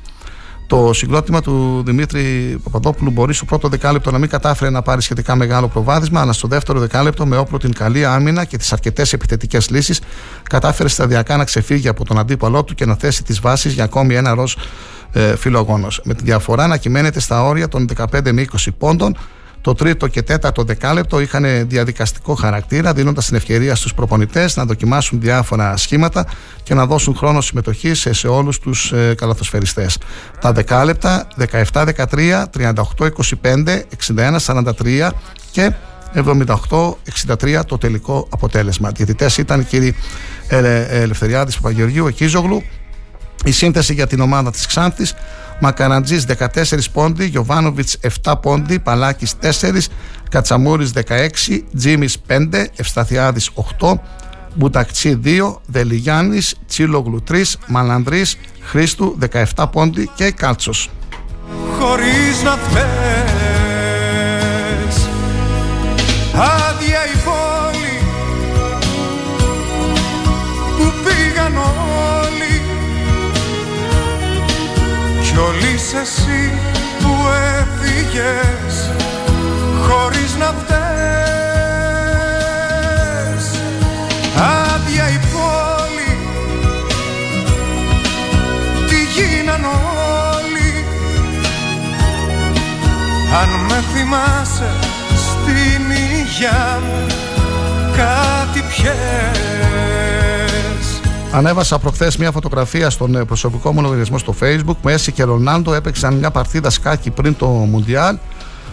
Το 0.67 0.93
συγκρότημα 0.93 1.41
του 1.41 1.83
Δημήτρη 1.85 2.21
Παπαδόπουλου 2.63 3.11
μπορεί 3.11 3.33
στο 3.33 3.45
πρώτο 3.45 3.67
δεκάλεπτο 3.67 4.11
να 4.11 4.17
μην 4.17 4.29
κατάφερε 4.29 4.69
να 4.69 4.81
πάρει 4.81 5.01
σχετικά 5.01 5.35
μεγάλο 5.35 5.67
προβάδισμα, 5.67 6.21
αλλά 6.21 6.33
στο 6.33 6.47
δεύτερο 6.47 6.79
δεκάλεπτο, 6.79 7.25
με 7.25 7.37
όπλο 7.37 7.57
την 7.57 7.73
καλή 7.73 8.05
άμυνα 8.05 8.45
και 8.45 8.57
τις 8.57 8.73
αρκετές 8.73 9.13
επιθετικές 9.13 9.69
λύσεις, 9.69 10.01
κατάφερε 10.49 10.89
σταδιακά 10.89 11.37
να 11.37 11.43
ξεφύγει 11.43 11.87
από 11.87 12.05
τον 12.05 12.19
αντίπαλό 12.19 12.63
του 12.63 12.75
και 12.75 12.85
να 12.85 12.95
θέσει 12.95 13.23
τις 13.23 13.39
βάσεις 13.39 13.73
για 13.73 13.83
ακόμη 13.83 14.15
ένα 14.15 14.33
ροζ 14.33 14.53
ε, 15.11 15.35
φιλογόνος. 15.35 16.01
Με 16.03 16.13
τη 16.13 16.23
διαφορά 16.23 16.67
να 16.67 16.77
κυμαίνεται 16.77 17.19
στα 17.19 17.43
όρια 17.43 17.67
των 17.67 17.87
15 17.97 18.31
με 18.31 18.45
20 18.57 18.67
πόντων, 18.77 19.17
το 19.67 19.73
τρίτο 19.73 20.07
και 20.07 20.21
τέταρτο 20.21 20.63
δεκάλεπτο 20.63 21.19
είχαν 21.19 21.67
διαδικαστικό 21.67 22.35
χαρακτήρα, 22.35 22.93
δίνοντας 22.93 23.25
την 23.25 23.35
ευκαιρία 23.35 23.75
στους 23.75 23.93
προπονητές 23.93 24.55
να 24.55 24.65
δοκιμάσουν 24.65 25.19
διάφορα 25.19 25.77
σχήματα 25.77 26.25
και 26.63 26.73
να 26.73 26.85
δώσουν 26.85 27.15
χρόνο 27.15 27.41
συμμετοχή 27.41 27.93
σε, 27.93 28.13
σε 28.13 28.27
όλους 28.27 28.59
τους 28.59 28.91
ε, 28.91 29.13
καλαθοσφαιριστές. 29.17 29.97
Τα 30.41 30.51
δεκάλεπτα 30.51 31.27
17-13, 31.73 32.43
38-25, 32.57 33.81
61-43 34.45 35.09
και 35.51 35.73
78-63 36.15 37.59
το 37.67 37.77
τελικό 37.77 38.27
αποτέλεσμα. 38.29 38.91
Διαιτητές 38.91 39.37
ήταν 39.37 39.59
οι 39.59 39.63
κύριοι 39.63 39.95
Ελευθεριάδης 40.89 41.55
Παπαγεωργίου, 41.55 42.07
Εκίζογλου. 42.07 42.63
Η 43.45 43.51
σύνθεση 43.51 43.93
για 43.93 44.07
την 44.07 44.19
ομάδα 44.19 44.51
της 44.51 44.65
Ξάνθης 44.65 45.13
Μακαραντζής 45.59 46.25
14 46.25 46.89
πόντι, 46.93 47.25
Γιωβάνοβιτς 47.25 47.97
7 48.23 48.39
πόντι, 48.41 48.79
Παλάκης 48.79 49.33
4, 49.41 49.89
Κατσαμούρης 50.29 50.91
16, 50.91 51.65
Τζίμις 51.75 52.17
5, 52.27 52.67
Ευσταθιάδης 52.75 53.49
8, 53.53 54.01
Μπουτακτσί 54.53 55.15
2, 55.23 55.61
Δελιγιάννης, 55.65 56.55
Τσίλογλου 56.67 57.23
3, 57.23 57.57
Μαλανδρής, 57.67 58.37
Χρήστου 58.61 59.17
17 59.55 59.67
πόντι 59.71 60.09
και 60.15 60.31
Κάλτσος. 60.31 60.89
Χωρίς 61.79 62.43
να 62.43 62.55
θες 62.55 63.16
όλοι 75.87 75.93
κι 75.93 75.95
όλοι 75.95 75.99
εσύ 75.99 76.59
έφυγες 77.59 78.91
χωρίς 79.87 80.35
να 80.35 80.45
φταίς. 80.45 80.81
Άδεια 84.35 85.09
η 85.09 85.19
πόλη 85.33 86.17
Τι 88.87 88.95
γίναν 88.95 89.63
όλοι. 89.63 90.85
Αν 93.41 93.49
με 93.67 93.83
θυμάσαι 93.93 94.71
στην 95.15 95.91
υγειά 95.91 96.79
μου 96.81 97.05
κάτι 97.95 98.61
πιες 98.61 99.86
Ανέβασα 101.31 101.79
προχθές 101.79 102.17
μια 102.17 102.31
φωτογραφία 102.31 102.89
στον 102.89 103.15
ε, 103.15 103.25
προσωπικό 103.25 103.73
μου 103.73 103.81
λογαριασμό 103.81 104.17
στο 104.17 104.35
Facebook. 104.41 104.75
Μέση 104.81 105.11
και 105.11 105.23
Ρονάλντο 105.23 105.73
έπαιξαν 105.73 106.13
μια 106.13 106.31
παρτίδα 106.31 106.69
σκάκι 106.69 107.09
πριν 107.09 107.35
το 107.35 107.47
Μουντιάλ. 107.47 108.17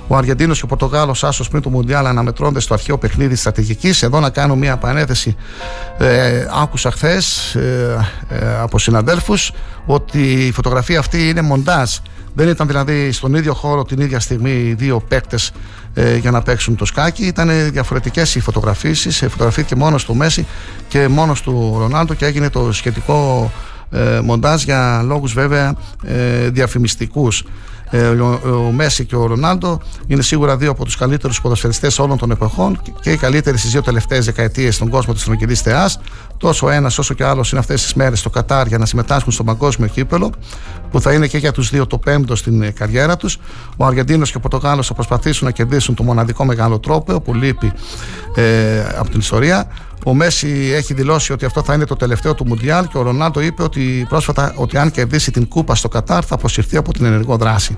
Ο 0.09 0.16
Αργεντίνος 0.16 0.59
και 0.59 0.64
ο 0.64 0.68
Πορτογάλος 0.68 1.24
άσος 1.24 1.48
πριν 1.48 1.62
το 1.62 1.70
Μουντιάλ 1.70 2.06
αναμετρώνται 2.06 2.60
στο 2.60 2.74
αρχαίο 2.74 2.98
παιχνίδι 2.98 3.36
στρατηγικής. 3.36 4.02
Εδώ 4.02 4.20
να 4.20 4.31
κάνω 4.31 4.56
μια 4.56 4.72
επανέθεση. 4.72 5.36
Ε, 5.98 6.47
άκουσα 6.62 6.90
χθες 6.90 7.55
ε, 7.55 8.09
ε, 8.28 8.56
από 8.60 8.78
συναδέλφους 8.78 9.52
ότι 9.86 10.47
η 10.47 10.52
φωτογραφία 10.52 10.98
αυτή 10.98 11.28
είναι 11.28 11.43
μοντάζ. 11.43 11.90
Δεν 12.35 12.48
ήταν 12.48 12.66
δηλαδή 12.66 13.12
στον 13.12 13.35
ίδιο 13.35 13.55
χώρο 13.55 13.85
την 13.85 14.01
ίδια 14.01 14.20
στιγμή 14.20 14.51
οι 14.51 14.74
δύο 14.74 15.01
παίκτες 15.09 15.52
ε, 15.95 16.16
για 16.16 16.31
να 16.31 16.43
παίξουν 16.43 16.77
το 16.77 16.85
σκάκι. 16.85 17.27
Ήταν 17.27 17.71
διαφορετικές 17.71 18.35
οι 18.35 18.41
φωτογραφίσει. 18.41 19.29
Φωτογραφήθηκε 19.29 19.77
μόνος 19.77 20.05
του 20.05 20.15
Μέση 20.15 20.47
και 20.89 21.09
μόνος 21.09 21.43
του 21.43 21.75
Ρονάλντο 21.79 22.15
και 22.15 22.27
έγινε 22.27 22.51
το 22.51 22.73
σχετικό 22.73 23.51
ε, 23.91 24.21
μοντάζ 24.21 24.62
για 24.62 25.03
λόγους 25.05 25.33
βέβαια 25.33 25.75
ε, 26.05 26.49
διαφημιστικούς 26.49 27.41
ε, 27.41 27.47
ο, 27.93 28.48
ο 28.48 28.70
Μέση 28.73 29.05
και 29.05 29.16
ο 29.16 29.27
Ρονάλντο 29.27 29.81
είναι 30.06 30.23
σίγουρα 30.23 30.56
δύο 30.56 30.70
από 30.70 30.85
τους 30.85 30.97
καλύτερους 30.97 31.40
ποδοσφαιριστές 31.40 31.98
όλων 31.98 32.19
των 32.19 32.31
εποχών 32.31 32.81
και 33.01 33.11
οι 33.11 33.16
καλύτεροι 33.16 33.59
στις 33.59 33.70
δύο 33.70 33.82
τελευταίες 33.82 34.24
δεκαετίες 34.24 34.74
στον 34.74 34.89
κόσμο 34.89 35.12
της 35.12 35.23
τρομοκρατική 35.23 35.62
θεάς. 35.62 36.01
Τόσο 36.36 36.70
ένας 36.70 36.98
όσο 36.98 37.15
και 37.15 37.24
άλλος 37.24 37.51
είναι 37.51 37.61
αυτές 37.61 37.82
τις 37.82 37.94
μέρες 37.94 38.19
στο 38.19 38.31
Κατάρ 38.31 38.66
για 38.66 38.78
να 38.78 38.86
συμμετάσχουν 38.86 39.32
στο 39.32 39.44
παγκόσμιο 39.44 39.89
κύπελο, 39.89 40.32
που 40.90 41.01
θα 41.01 41.12
είναι 41.12 41.27
και 41.27 41.39
για 41.39 41.52
τους 41.52 41.70
δύο 41.70 41.86
το 41.86 41.98
πέμπτο 41.98 42.36
στην 42.36 42.62
ε, 42.62 42.70
καριέρα 42.70 43.16
τους. 43.16 43.39
Ο 43.77 43.85
Αργεντίνος 43.85 44.31
και 44.31 44.36
ο 44.36 44.40
Πορτογάλος 44.40 44.86
θα 44.86 44.94
προσπαθήσουν 44.94 45.47
να 45.47 45.52
κερδίσουν 45.52 45.94
το 45.94 46.02
μοναδικό 46.02 46.44
μεγάλο 46.44 46.78
τρόπαιο 46.78 47.20
που 47.20 47.35
λείπει 47.35 47.73
ε, 48.35 48.81
από 48.98 49.11
την 49.11 49.20
ιστορία. 49.20 49.66
Ο 50.05 50.14
Μέση 50.14 50.70
έχει 50.74 50.94
δηλώσει 50.94 51.32
ότι 51.32 51.44
αυτό 51.44 51.62
θα 51.62 51.74
είναι 51.74 51.85
το 51.85 51.97
τελευταίο 51.97 52.35
του 52.35 52.47
Μουντιάλ 52.47 52.89
και 52.89 52.98
ο 52.98 53.02
Ρονάλντο 53.02 53.40
είπε 53.40 53.62
ότι 53.62 54.06
πρόσφατα 54.09 54.52
ότι 54.56 54.78
αν 54.78 54.90
κερδίσει 54.90 55.31
την 55.31 55.48
κούπα 55.48 55.74
στο 55.74 55.89
Κατάρ 55.89 56.24
θα 56.26 56.35
αποσυρθεί 56.35 56.76
από 56.76 56.93
την 56.93 57.05
ενεργό 57.05 57.36
δράση. 57.36 57.76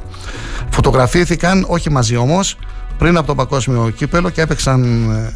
Φωτογραφήθηκαν, 0.70 1.64
όχι 1.68 1.90
μαζί 1.90 2.16
όμως, 2.16 2.58
πριν 2.98 3.16
από 3.16 3.26
το 3.26 3.34
παγκόσμιο 3.34 3.90
κύπελο 3.96 4.30
και 4.30 4.40
έπαιξαν 4.40 5.10
ε, 5.10 5.32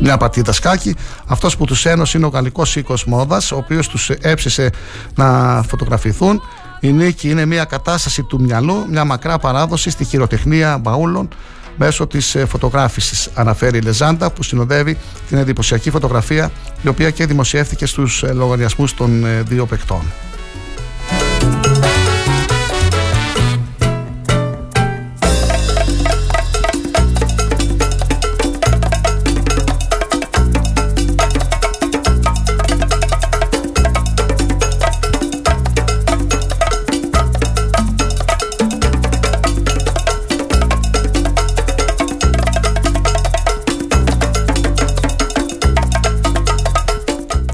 μια 0.00 0.16
πατήτα 0.16 0.52
σκάκι. 0.52 0.94
Αυτός 1.26 1.56
που 1.56 1.64
τους 1.64 1.86
ένωσε 1.86 2.18
είναι 2.18 2.26
ο 2.26 2.30
γαλλικός 2.30 2.76
οίκος 2.76 3.04
μόδας, 3.04 3.52
ο 3.52 3.56
οποίος 3.56 3.88
τους 3.88 4.10
έψησε 4.10 4.70
να 5.14 5.62
φωτογραφηθούν. 5.68 6.42
Η 6.80 6.92
νίκη 6.92 7.30
είναι 7.30 7.44
μια 7.44 7.64
κατάσταση 7.64 8.22
του 8.22 8.40
μυαλού, 8.40 8.86
μια 8.90 9.04
μακρά 9.04 9.38
παράδοση 9.38 9.90
στη 9.90 10.04
χειροτεχνία 10.04 10.78
μπαούλων 10.78 11.28
μέσω 11.78 12.06
της 12.06 12.34
ε, 12.34 12.46
φωτογράφησης, 12.46 13.28
αναφέρει 13.34 13.78
η 13.78 13.80
Λεζάντα, 13.80 14.30
που 14.30 14.42
συνοδεύει 14.42 14.98
την 15.28 15.38
εντυπωσιακή 15.38 15.90
φωτογραφία, 15.90 16.50
η 16.82 16.88
οποία 16.88 17.10
και 17.10 17.26
δημοσιεύθηκε 17.26 17.86
στους 17.86 18.22
ε, 18.22 18.32
λογαριασμούς 18.32 18.94
των 18.94 19.24
ε, 19.24 19.42
δύο 19.42 19.66
παικτών. 19.66 20.02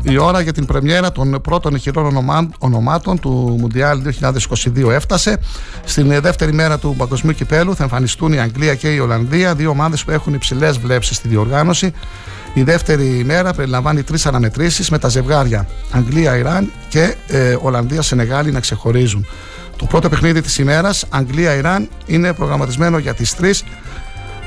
Η 0.06 0.18
ώρα 0.18 0.40
για 0.40 0.52
την 0.52 0.66
πρεμιέρα 0.66 1.12
των 1.12 1.40
πρώτων 1.42 1.74
ηχηρών 1.74 2.28
ονομάτων 2.58 3.20
του 3.20 3.56
Μουντιάλ 3.60 4.02
2022 4.74 4.90
έφτασε. 4.90 5.38
Στην 5.84 6.20
δεύτερη 6.20 6.52
μέρα 6.52 6.78
του 6.78 6.94
Παγκοσμίου 6.98 7.34
Κυπέλου 7.34 7.74
θα 7.74 7.82
εμφανιστούν 7.82 8.32
η 8.32 8.40
Αγγλία 8.40 8.74
και 8.74 8.88
η 8.88 8.98
Ολλανδία, 8.98 9.54
δύο 9.54 9.70
ομάδες 9.70 10.04
που 10.04 10.10
έχουν 10.10 10.34
υψηλές 10.34 10.78
βλέψεις 10.78 11.16
στη 11.16 11.28
διοργάνωση. 11.28 11.92
Η 12.54 12.62
δεύτερη 12.62 13.18
ημέρα 13.18 13.52
περιλαμβάνει 13.52 14.02
τρεις 14.02 14.26
αναμετρήσεις 14.26 14.90
με 14.90 14.98
τα 14.98 15.08
ζευγάρια 15.08 15.68
Αγγλία-Ιράν 15.90 16.70
και 16.88 17.14
ε, 17.26 17.56
Ολλανδία-Σενεγάλη 17.60 18.50
να 18.50 18.60
ξεχωρίζουν. 18.60 19.26
Το 19.76 19.84
πρώτο 19.84 20.08
παιχνίδι 20.08 20.40
της 20.40 20.58
ημέρας, 20.58 21.04
Αγγλία-Ιράν, 21.08 21.88
είναι 22.06 22.32
προγραμματισμένο 22.32 22.98
για 22.98 23.14
τις 23.14 23.34
3 23.40 23.50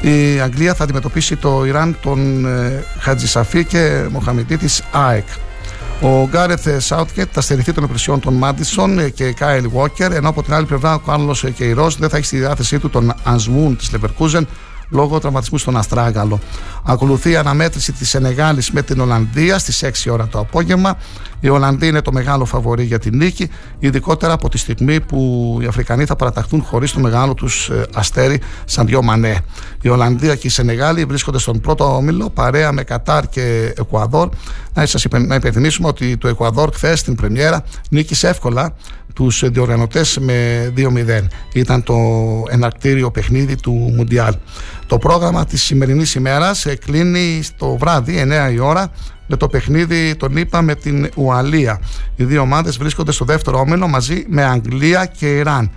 η 0.02 0.40
Αγγλία 0.40 0.74
θα 0.74 0.84
αντιμετωπίσει 0.84 1.36
το 1.36 1.66
Ιράν 1.66 1.98
των 2.02 2.46
ε, 2.46 2.84
Χατζησαφή 3.00 3.66
και 3.66 4.06
Μοχαμιτή 4.12 4.58
της 4.58 4.84
ΑΕΚ. 4.92 5.28
Ο 6.02 6.28
Γκάρεθ 6.28 6.68
Σάουτκετ 6.78 7.28
θα 7.32 7.42
στερηθεί 7.42 7.74
των 7.74 7.84
υπηρεσιών 7.84 8.20
των 8.20 8.34
Μάντισον 8.34 9.14
και 9.14 9.32
Κάιλ 9.32 9.70
Βόκερ, 9.70 10.12
ενώ 10.12 10.30
από 10.30 10.44
την 10.44 10.54
άλλη 10.54 10.66
πλευρά 10.66 10.94
ο 10.94 11.00
Κάρλος 11.00 11.46
Κεϊρό 11.56 11.90
δεν 12.00 12.10
θα 12.10 12.18
έχει 12.18 12.26
στη 12.26 12.38
διάθεσή 12.38 12.80
του 12.80 12.90
τον 12.90 13.14
Ανσμούν 13.24 13.78
της 13.78 13.92
Λεβερκούζεν 13.92 14.48
λόγω 14.90 15.20
τραυματισμού 15.20 15.58
στον 15.58 15.78
Αστράγαλο. 15.78 16.40
Ακολουθεί 16.84 17.30
η 17.30 17.36
αναμέτρηση 17.36 17.92
της 17.92 18.10
Σενεγάλης 18.10 18.72
με 18.72 18.82
την 18.82 19.00
Ολλανδία 19.00 19.58
στις 19.60 19.84
6 19.84 20.12
ώρα 20.12 20.28
το 20.28 20.40
απόγευμα. 20.40 20.98
Η 21.40 21.50
Ολλανδία 21.50 21.88
είναι 21.88 22.02
το 22.02 22.12
μεγάλο 22.12 22.46
φαβορή 22.46 22.84
για 22.84 23.00
την 23.00 23.18
νίκη, 23.18 23.50
ειδικότερα 23.80 24.34
από 24.34 24.50
τη 24.50 24.58
στιγμή 24.58 25.00
που 25.02 25.60
οι 25.62 25.66
Αφρικανοί 25.66 26.06
θα 26.06 26.16
παραταχθούν 26.16 26.64
χωρίς 26.64 26.92
το 26.92 27.00
μεγάλο 27.00 27.34
τους 27.34 27.70
ε, 27.70 27.86
αστέρι 27.94 28.42
σαν 28.66 28.86
δυο 28.86 29.04
μανέ. 29.04 29.40
Η 29.82 29.90
Ολλανδία 29.90 30.36
και 30.36 30.48
η 30.48 30.50
Σενεγάλη 30.50 31.06
βρίσκονται 31.06 31.40
στον 31.40 31.60
πρώτο 31.60 31.96
όμιλο 31.96 32.30
παρέα 32.30 32.72
με 32.72 32.84
Κατάρ 32.84 33.30
και 33.30 33.74
Εκουαδόρ. 33.78 34.30
Να 34.74 34.86
σας 34.86 35.06
να 35.10 35.36
υπενθυμίσουμε 35.36 35.88
ότι 35.88 36.18
το 36.18 36.28
Εκουαδόρ 36.28 36.74
χθες 36.74 37.00
στην 37.00 37.16
Πρεμιέρα 37.16 37.64
νίκησε 37.90 38.28
εύκολα 38.28 38.76
τους 39.18 39.44
διοργανωτές 39.50 40.18
με 40.18 40.72
2-0. 40.78 41.28
Ήταν 41.54 41.84
το 41.84 41.96
εναρκτήριο 42.50 43.12
παιχνίδι 43.12 43.56
του 43.56 43.72
Μουντιάλ. 43.96 44.36
Το 44.88 44.98
πρόγραμμα 44.98 45.46
της 45.46 45.64
σημερινής 45.64 46.16
ημέρας 46.16 46.66
κλείνει 46.86 47.42
στο 47.44 47.78
βράδυ 47.78 48.24
9 48.50 48.52
η 48.54 48.60
ώρα 48.60 48.92
με 49.28 49.38
το 49.38 49.48
παιχνίδι 49.48 50.16
τον 50.16 50.38
είπα 50.38 50.62
με 50.62 50.76
την 50.76 51.10
Ουαλία. 51.16 51.80
Οι 52.16 52.24
δύο 52.24 52.42
ομάδες 52.42 52.78
βρίσκονται 52.78 53.12
στο 53.12 53.26
δεύτερο 53.26 53.60
όμιλο 53.60 53.88
μαζί 53.88 54.26
με 54.28 54.44
Αγγλία 54.44 55.06
και 55.06 55.28
Ιράν. 55.28 55.72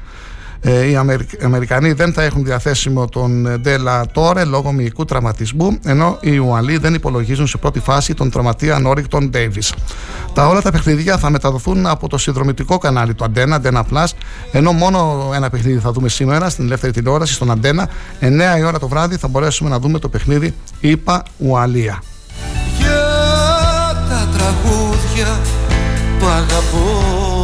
Ε, 0.63 0.87
οι 0.87 0.97
Αμερικανοί 1.43 1.93
δεν 1.93 2.13
θα 2.13 2.23
έχουν 2.23 2.45
διαθέσιμο 2.45 3.09
τον 3.09 3.61
Ντέλα 3.61 4.07
Τόρε 4.13 4.45
λόγω 4.45 4.73
μυϊκού 4.73 5.05
τραυματισμού, 5.05 5.79
ενώ 5.85 6.19
οι 6.21 6.37
Ουαλοί 6.37 6.77
δεν 6.77 6.95
υπολογίζουν 6.95 7.47
σε 7.47 7.57
πρώτη 7.57 7.81
φάση 7.81 8.15
τον 8.15 8.31
τραυματία 8.31 8.79
Νόριγκτον 8.79 9.31
Ντέιβις. 9.31 9.75
Τα 10.35 10.47
όλα 10.47 10.63
τα 10.63 10.71
παιχνίδια 10.71 11.19
θα 11.19 11.31
μεταδοθούν 11.31 11.87
από 11.87 12.09
το 12.09 12.19
συνδρομητικό 12.19 12.79
κανάλι 12.79 13.15
του 13.15 13.25
Αντένα, 13.25 13.57
Αντένα 13.57 13.85
Plus, 13.93 14.07
ενώ 14.53 14.73
μόνο 14.73 15.31
ένα 15.35 15.51
παιχνίδι 15.51 15.79
θα 15.79 15.93
δούμε 15.93 16.09
σήμερα 16.09 16.49
στην 16.49 16.65
ελεύθερη 16.65 16.93
τηλεόραση, 16.93 17.33
στον 17.33 17.51
Αντένα. 17.51 17.89
9 18.21 18.59
η 18.59 18.63
ώρα 18.63 18.79
το 18.79 18.89
βράδυ 18.89 19.17
θα 19.17 19.29
μπορέσουμε 19.29 19.71
να 19.71 19.79
δούμε 19.79 19.99
το 19.99 20.09
παιχνίδι 20.09 20.55
ΙΠΑ 20.81 21.23
Ουαλία. 21.39 22.03
Για 22.79 22.99
τα 24.09 24.29
τραγούδια 24.33 25.41
που 26.19 26.27
αγαπώ 26.27 27.40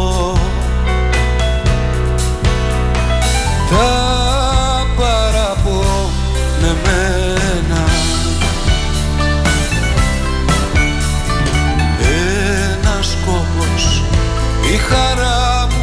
η 14.76 14.78
χαρά 14.78 15.66
μου 15.70 15.82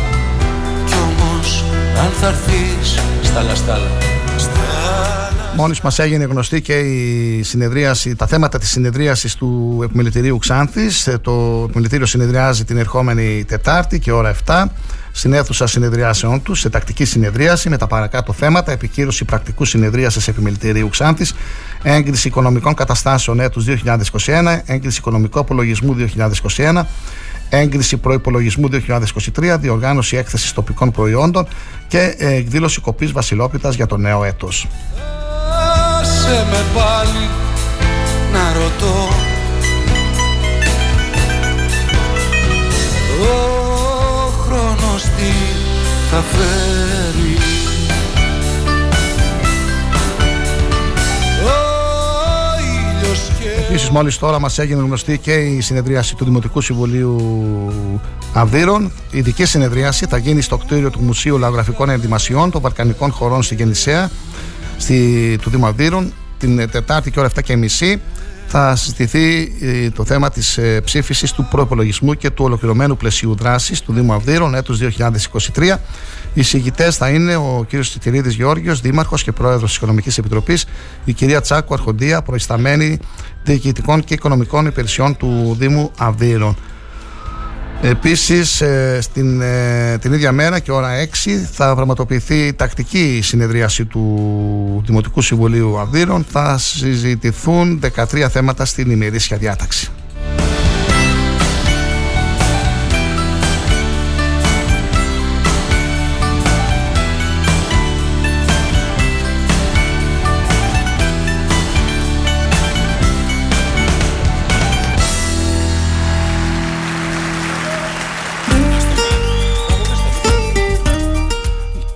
κι 0.85 0.93
όμως 0.93 1.63
αν 2.03 2.11
θα 2.11 2.27
έρθεις 2.27 2.99
στα 3.23 3.41
λαστάλα 3.41 3.87
Μόλις 5.55 5.81
μας 5.81 5.99
έγινε 5.99 6.23
γνωστή 6.23 6.61
και 6.61 6.73
η 6.73 7.43
συνεδρίαση, 7.43 8.15
τα 8.15 8.27
θέματα 8.27 8.59
της 8.59 8.69
συνεδρίασης 8.69 9.35
του 9.35 9.79
Επιμελητηρίου 9.83 10.37
Ξάνθης. 10.37 11.07
Ε, 11.07 11.17
το 11.17 11.63
Επιμελητήριο 11.67 12.05
συνεδριάζει 12.05 12.63
την 12.63 12.77
ερχόμενη 12.77 13.45
Τετάρτη 13.47 13.99
και 13.99 14.11
ώρα 14.11 14.35
7 14.45 14.65
στην 15.11 15.33
αίθουσα 15.33 15.67
συνεδριάσεών 15.67 16.41
τους 16.41 16.59
σε 16.59 16.69
τακτική 16.69 17.05
συνεδρίαση 17.05 17.69
με 17.69 17.77
τα 17.77 17.87
παρακάτω 17.87 18.33
θέματα, 18.33 18.71
επικύρωση 18.71 19.25
πρακτικού 19.25 19.65
συνεδρίασης 19.65 20.27
επιμελητηρίου 20.27 20.89
Ξάνθης, 20.89 21.33
έγκριση 21.83 22.27
οικονομικών 22.27 22.73
καταστάσεων 22.73 23.39
έτους 23.39 23.65
2021, 23.65 24.61
έγκριση 24.65 24.97
οικονομικού 24.99 25.39
απολογισμού 25.39 25.95
2021, 26.55 26.85
έγκριση 27.57 27.97
προπολογισμού 27.97 28.69
2023, 28.71 29.57
διοργάνωση 29.59 30.17
έκθεσης 30.17 30.53
τοπικών 30.53 30.91
προϊόντων 30.91 31.47
και 31.87 32.15
εκδήλωση 32.17 32.81
κοπής 32.81 33.11
Βασιλόπιτας 33.11 33.75
για 33.75 33.85
το 33.85 33.97
νέο 33.97 34.23
έτος. 34.23 34.67
με 36.49 36.63
πάλι 36.75 37.29
να 38.33 38.53
ρωτώ 38.53 39.07
Ο 43.21 44.29
χρόνος 44.45 45.03
τι 45.03 45.31
θα 46.09 46.21
φέρει; 46.21 46.72
Επίσης, 53.73 53.91
μόλις 53.91 54.17
τώρα 54.17 54.39
μας 54.39 54.59
έγινε 54.59 54.81
γνωστή 54.81 55.17
και 55.17 55.33
η 55.33 55.61
συνεδρίαση 55.61 56.15
του 56.15 56.25
Δημοτικού 56.25 56.61
Συμβουλίου 56.61 57.17
Αυδείρων. 58.33 58.91
Η 59.11 59.17
ειδική 59.17 59.45
συνεδρίαση 59.45 60.05
θα 60.05 60.17
γίνει 60.17 60.41
στο 60.41 60.57
κτίριο 60.57 60.89
του 60.89 60.99
Μουσείου 61.01 61.37
Λαογραφικών 61.37 61.89
Ενδυμασιών 61.89 62.51
των 62.51 62.61
Βαλκανικών 62.61 63.11
Χωρών 63.11 63.43
στη 63.43 63.55
Γεννησέα 63.55 64.09
στη, 64.77 65.37
του 65.41 65.49
Δήμου 65.49 65.65
Αυδείρων 65.65 66.13
την 66.37 66.69
Τετάρτη 66.69 67.11
και 67.11 67.19
ώρα 67.19 67.29
7.30 67.47 67.97
θα 68.55 68.75
συζητηθεί 68.75 69.55
ε, 69.61 69.89
το 69.89 70.05
θέμα 70.05 70.29
της 70.29 70.57
ε, 70.57 70.81
ψήφισης 70.81 71.31
του 71.31 71.47
προπολογισμού 71.49 72.13
και 72.13 72.29
του 72.29 72.45
ολοκληρωμένου 72.45 72.97
πλαισίου 72.97 73.35
δράσης 73.35 73.81
του 73.81 73.93
Δήμου 73.93 74.13
Αυδείρων 74.13 74.55
έτους 74.55 74.79
2023. 75.55 75.75
Οι 76.33 76.43
συγητέ 76.43 76.91
θα 76.91 77.09
είναι 77.09 77.35
ο 77.35 77.65
κ. 77.69 77.79
Τσιτηρίδης 77.79 78.33
Γεώργιος, 78.33 78.81
Δήμαρχος 78.81 79.23
και 79.23 79.31
Πρόεδρος 79.31 79.69
της 79.69 79.75
Οικονομικής 79.75 80.17
Επιτροπής, 80.17 80.65
η 81.05 81.13
κυρία 81.13 81.41
Τσάκου 81.41 81.73
Αρχοντία, 81.73 82.21
προϊσταμένη 82.21 82.99
διοικητικών 83.43 84.03
και 84.03 84.13
οικονομικών 84.13 84.65
υπηρεσιών 84.65 85.17
του 85.17 85.55
Δήμου 85.59 85.91
Αυδείρων. 85.97 86.55
Επίσης 87.81 88.61
ε, 88.61 88.99
στην, 89.01 89.41
ε, 89.41 89.97
την 89.97 90.13
ίδια 90.13 90.31
μέρα 90.31 90.59
και 90.59 90.71
ώρα 90.71 90.89
6 91.25 91.29
θα 91.51 91.75
πραγματοποιηθεί 91.75 92.35
η 92.35 92.53
τακτική 92.53 93.19
συνεδρίαση 93.23 93.85
του 93.85 94.83
Δημοτικού 94.85 95.21
Συμβουλίου 95.21 95.79
Αυδείρων. 95.79 96.25
Θα 96.29 96.57
συζητηθούν 96.57 97.81
13 97.95 98.27
θέματα 98.29 98.65
στην 98.65 98.91
ημερήσια 98.91 99.37
διάταξη. 99.37 99.91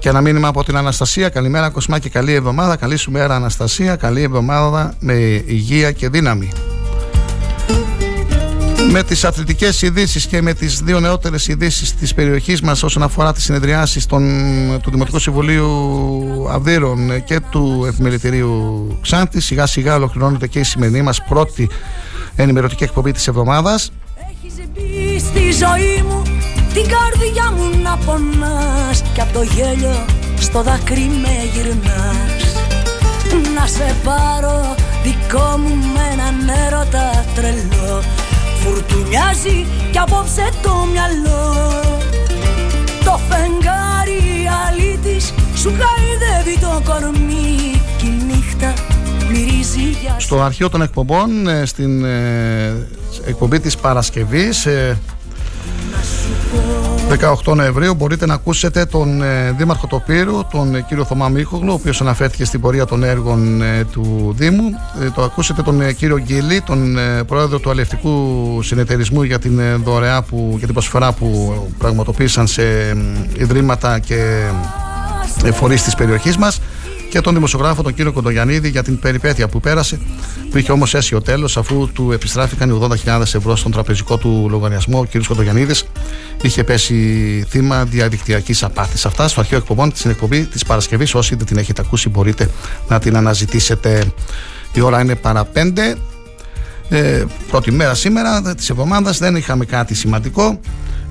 Και 0.08 0.14
ένα 0.14 0.22
μήνυμα 0.22 0.48
από 0.48 0.64
την 0.64 0.78
Αναστασία. 0.78 1.30
Καλημέρα, 1.30 1.70
Κοσμάκη. 1.70 2.10
Καλή 2.10 2.34
εβδομάδα. 2.34 2.76
Καλή 2.76 2.98
σου 2.98 3.12
μέρα, 3.12 3.36
Αναστασία. 3.36 3.96
Καλή 3.96 4.22
εβδομάδα 4.22 4.94
με 5.00 5.14
υγεία 5.46 5.92
και 5.92 6.10
δύναμη. 6.10 6.52
Με 8.92 9.04
τις 9.04 9.26
αθλητικές 9.26 9.82
ειδήσεις 9.82 10.26
και 10.26 10.42
με 10.42 10.54
τις 10.54 10.82
δύο 10.82 11.00
νεότερες 11.00 11.48
ειδήσεις 11.48 11.96
της 11.96 12.14
περιοχής 12.14 12.62
μας 12.62 12.84
όσον 12.84 13.04
αφορά 13.04 13.34
τις 13.34 13.44
συνεδριάσεις 13.44 14.06
των, 14.06 14.24
του 14.82 14.92
Δημοτικού 14.92 15.20
Συμβουλίου 15.20 15.70
Αυδείρων 16.50 17.24
και 17.24 17.40
του 17.50 17.84
Εφημεριτηρίου 17.88 18.88
Ξάντη 19.02 19.42
σιγά 19.42 19.66
σιγά 19.66 19.96
ολοκληρώνεται 19.96 20.48
και 20.48 20.60
η 20.60 20.64
σημερινή 20.64 21.02
μας 21.02 21.24
πρώτη 21.24 21.70
ενημερωτική 22.36 22.84
εκπομπή 22.84 23.12
της 23.12 23.28
εβδομάδας. 23.28 23.92
Έχεις 24.30 25.24
στη 25.24 25.66
ζωή 25.66 26.04
μου 26.10 26.37
την 26.78 26.92
καρδιά 26.96 27.52
μου 27.56 27.82
να 27.84 27.98
πονάς 28.06 29.02
Κι 29.14 29.22
από 29.22 29.34
το 29.34 29.42
γέλιο 29.42 30.06
στο 30.40 30.64
δάκρυ 30.64 31.12
με 31.22 31.36
γυρνάς. 31.54 32.44
Να 33.56 33.68
σε 33.68 33.96
πάρω 34.04 34.76
δικό 35.04 35.58
μου 35.58 35.76
με 35.94 36.02
έναν 36.12 36.36
έρωτα 36.66 37.26
τρελό. 37.36 38.02
Φουρτουνιάζει 38.60 39.66
κι 39.92 39.98
απόψε 39.98 40.50
το 40.62 40.88
μυαλό. 40.92 41.82
Το 43.04 43.20
φεγγάρι 43.30 44.50
αλήτης 44.68 45.34
σου 45.56 45.74
χαϊδεύει 45.80 46.60
το 46.60 46.82
κορμί 46.86 47.82
Κι 47.98 48.06
η 48.06 48.24
νύχτα 48.28 48.74
μυρίζει 49.32 49.98
για 50.02 50.16
Στο 50.18 50.42
αρχείο 50.42 50.70
των 50.70 50.82
εκπομπών, 50.82 51.48
ε, 51.48 51.66
στην 51.66 52.06
ε, 52.06 52.88
εκπομπή 53.26 53.60
της 53.60 53.78
Παρασκευής 53.78 54.66
ε, 54.66 54.98
18 57.46 57.56
Νοεμβρίου 57.56 57.94
μπορείτε 57.94 58.26
να 58.26 58.34
ακούσετε 58.34 58.86
τον 58.86 59.22
ε, 59.22 59.52
Δήμαρχο 59.58 59.88
Τοπύρου, 59.88 60.46
τον 60.52 60.76
ε, 60.76 60.82
κύριο 60.82 61.06
Θωμά 61.06 61.30
Μίχογλου, 61.30 61.72
ο 61.72 61.74
οποίος 61.74 62.02
αναφέρθηκε 62.02 62.46
στην 62.46 62.62
πορεία 62.62 62.86
των 62.86 63.04
έργων 63.04 63.62
ε, 63.62 63.86
του 63.92 64.34
Δήμου. 64.38 64.64
το 65.16 65.22
ακούσετε 65.22 65.62
τον 65.62 65.96
κύριο 65.96 66.18
Γκίλη, 66.20 66.62
τον 66.62 66.98
πρόεδρο 67.28 67.60
του 67.60 67.70
Αλληλευτικού 67.70 68.60
Συνεταιρισμού 68.62 69.24
για 69.24 69.40
την 69.40 69.84
δωρεά 69.84 70.22
που, 70.22 70.54
για 70.58 70.66
την 70.66 70.74
προσφορά 70.74 71.12
που 71.12 71.56
πραγματοποίησαν 71.78 72.48
σε 72.48 72.64
ιδρύματα 73.38 74.00
και 74.00 74.50
φορείς 75.54 75.84
της 75.84 75.96
περιοχής 75.96 76.38
μας 76.38 76.60
και 77.10 77.22
τον 77.22 77.34
δημοσιογράφο 77.34 77.84
τον 77.84 77.94
κύριο 77.94 78.12
Κοντογιαννίδη 78.12 78.70
για 78.70 78.84
την 78.84 79.00
περιπέτεια 79.00 79.48
που 79.48 79.60
πέρασε, 79.60 80.00
που 80.52 80.58
είχε 80.58 80.72
όμως 80.72 81.12
ο 81.14 81.22
τέλος 81.22 81.58
αφού 81.58 81.90
του 81.94 82.12
επιστράφηκαν 82.12 82.70
οι 82.70 82.80
80.000 83.06 83.22
ευρώ 83.22 83.56
στον 83.56 83.72
τραπεζικό 83.72 84.18
του 84.18 84.48
λογαριασμό. 84.50 85.00
Ο 85.00 85.06
κύριος 85.06 85.28
Κοντογιαννίδης 85.28 85.84
είχε 86.42 86.64
πέσει 86.64 86.96
θύμα 87.50 87.86
διαδικτυακής 87.86 88.64
απάθης. 88.64 89.06
Αυτά 89.06 89.28
στο 89.28 89.40
αρχαίο 89.40 89.58
εκπομπών 89.58 89.92
στην 89.96 90.12
εκπομπή 90.12 90.46
της 90.46 90.66
Παρασκευής. 90.66 91.16
Όσοι 91.16 91.36
δεν 91.36 91.46
την 91.46 91.58
έχετε 91.58 91.82
ακούσει, 91.86 92.10
μπορείτε 92.10 92.50
να 92.88 93.00
την 93.00 93.18
αναζητήσετε. 93.18 94.04
Η 94.74 94.82
ώρα 94.82 95.02
είναι 95.02 95.16
παρά 95.16 95.46
πέντε. 95.46 95.96
Ε, 96.90 97.24
πρώτη 97.50 97.72
μέρα 97.72 97.94
σήμερα 97.94 98.56
της 98.56 98.70
εβδομάδας 98.70 99.18
δεν 99.18 99.36
είχαμε 99.36 99.66
κάτι 99.66 99.96
σημαντικό. 99.96 100.60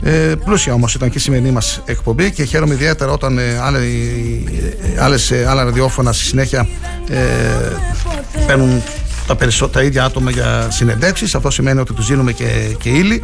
Ε, 0.02 0.35
πλούσια 0.44 0.73
όμως 0.73 0.94
ήταν 0.94 1.10
και 1.10 1.18
η 1.18 1.20
σημερινή 1.20 1.51
μας 1.51 1.82
εκπομπή 1.85 2.31
και 2.31 2.44
χαίρομαι 2.44 2.74
ιδιαίτερα 2.74 3.12
όταν 3.12 3.39
ε, 3.39 3.59
άλλε, 3.59 3.78
άλλες, 4.98 5.31
ε, 5.31 5.47
άλλα 5.48 5.64
ραδιόφωνα 5.64 6.12
στη 6.12 6.24
συνέχεια 6.24 6.68
ε, 7.09 7.16
παίρνουν 8.47 8.82
τα, 9.27 9.36
περισσότερα 9.36 9.85
ίδια 9.85 10.05
άτομα 10.05 10.31
για 10.31 10.66
συνεντεύξεις. 10.70 11.35
Αυτό 11.35 11.51
σημαίνει 11.51 11.81
ότι 11.81 11.93
τους 11.93 12.06
δίνουμε 12.06 12.32
και, 12.32 12.77
και 12.78 12.89
ύλη 12.89 13.23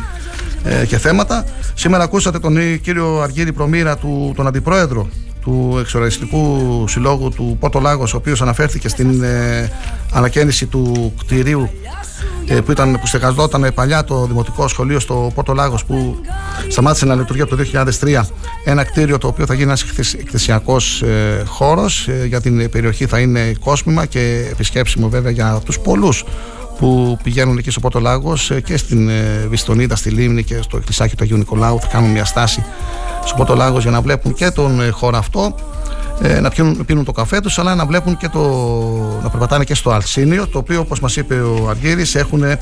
ε, 0.65 0.87
και 0.87 0.99
θέματα. 0.99 1.45
Σήμερα 1.75 2.05
ακούσατε 2.05 2.39
τον 2.39 2.81
κύριο 2.81 3.21
Αργύρη 3.21 3.53
Προμήρα 3.53 3.97
του, 3.97 4.33
τον 4.37 4.47
αντιπρόεδρο 4.47 5.09
του 5.43 5.77
Εξοραϊστικού 5.81 6.85
Συλλόγου 6.89 7.29
του 7.29 7.57
Πόρτο 7.61 7.81
Λάγος 7.81 8.15
ο 8.15 8.17
οποίος 8.17 8.43
αναφέρθηκε 8.43 8.89
στην 8.89 9.23
ε, 9.23 9.71
ανακαίνιση 10.13 10.67
του 10.67 11.15
κτηρίου 11.19 11.71
ε, 12.47 12.61
που, 12.61 12.71
ήταν, 12.71 12.99
που 13.01 13.07
στεγαζόταν 13.07 13.71
παλιά 13.75 14.05
το 14.05 14.27
Δημοτικό 14.27 14.69
Σχολείο 14.69 15.01
στο 15.01 15.33
Πόρτο 15.35 15.53
Λάγος 15.53 15.85
που 15.85 16.17
σταμάτησε 16.69 17.07
να 17.07 17.15
λειτουργεί 17.15 17.43
από 17.43 17.57
το 17.57 17.65
2003 18.01 18.21
ένα 18.65 18.85
κτίριο 18.85 19.19
το 19.19 19.27
οποίο 19.27 19.47
θα 19.47 19.53
γίνει 19.53 19.65
ένας 19.65 19.85
εκθεσιακός 20.19 21.03
ε, 21.03 21.43
χώρος 21.47 22.09
ε, 22.09 22.25
για 22.27 22.41
την 22.41 22.71
περιοχή 22.71 23.07
θα 23.07 23.19
είναι 23.19 23.53
κόσμημα 23.61 24.07
και 24.07 24.49
επισκέψιμο 24.51 25.09
βέβαια 25.09 25.31
για 25.31 25.61
τους 25.65 25.79
πολλούς 25.79 26.25
που 26.83 27.19
πηγαίνουν 27.23 27.59
εκεί 27.59 27.71
στο 27.71 27.81
Πόρτο 27.81 28.01
Λάγος 28.01 28.51
ε, 28.51 28.61
και 28.61 28.77
στην 28.77 29.09
ε, 29.09 29.47
Βιστονίδα, 29.49 29.97
στη 29.97 30.11
Λίμνη 30.11 30.43
και 30.43 30.63
στο 30.63 30.77
εκκλησάκι 30.77 31.17
του 31.17 31.25
Αγίου 31.25 31.37
Νικολάου 31.37 31.81
θα 31.81 31.87
κάνουν 31.87 32.11
μια 32.11 32.25
στάση 32.25 32.65
στο 33.25 33.35
Πόρτο 33.37 33.55
Λάγος 33.55 33.83
για 33.83 33.91
να 33.91 34.01
βλέπουν 34.01 34.35
και 34.35 34.51
τον 34.51 34.93
χώρο 34.93 35.17
αυτό 35.19 35.55
ε, 36.23 36.41
να 36.41 36.51
πίνουν, 36.51 36.85
πίνουν 36.85 37.05
το 37.05 37.13
καφέ 37.13 37.41
τους 37.41 37.59
αλλά 37.59 37.75
να 37.75 37.87
βλέπουν 37.87 38.17
και 38.17 38.29
το, 38.29 38.41
να 39.23 39.29
περπατάνε 39.31 39.65
και 39.65 39.75
στο 39.75 39.91
Αλσίνιο 39.91 40.47
το 40.47 40.59
οποίο 40.59 40.81
όπως 40.81 41.01
μας 41.01 41.17
είπε 41.17 41.35
ο 41.35 41.69
Αργύρης 41.71 42.15
έχουν 42.15 42.43
ε, 42.43 42.59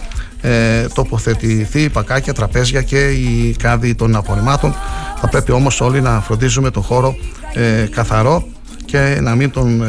τοποθετηθεί 0.95 1.89
πακάκια, 1.89 2.35
τραπέζια 2.35 2.83
και 2.83 3.09
οι 3.09 3.57
κάδοι 3.59 3.95
των 3.95 4.17
απορριμμάτων. 4.17 4.75
Θα 5.21 5.29
πρέπει 5.29 5.53
όμως 5.53 5.81
όλοι 5.81 6.01
να 6.01 6.21
φροντίζουμε 6.21 6.71
τον 6.71 6.83
χώρο 6.83 7.15
ε, 7.55 7.87
καθαρό 7.91 8.47
και 8.85 9.19
να 9.21 9.35
μην 9.35 9.51
τον 9.51 9.83
ε, 9.83 9.87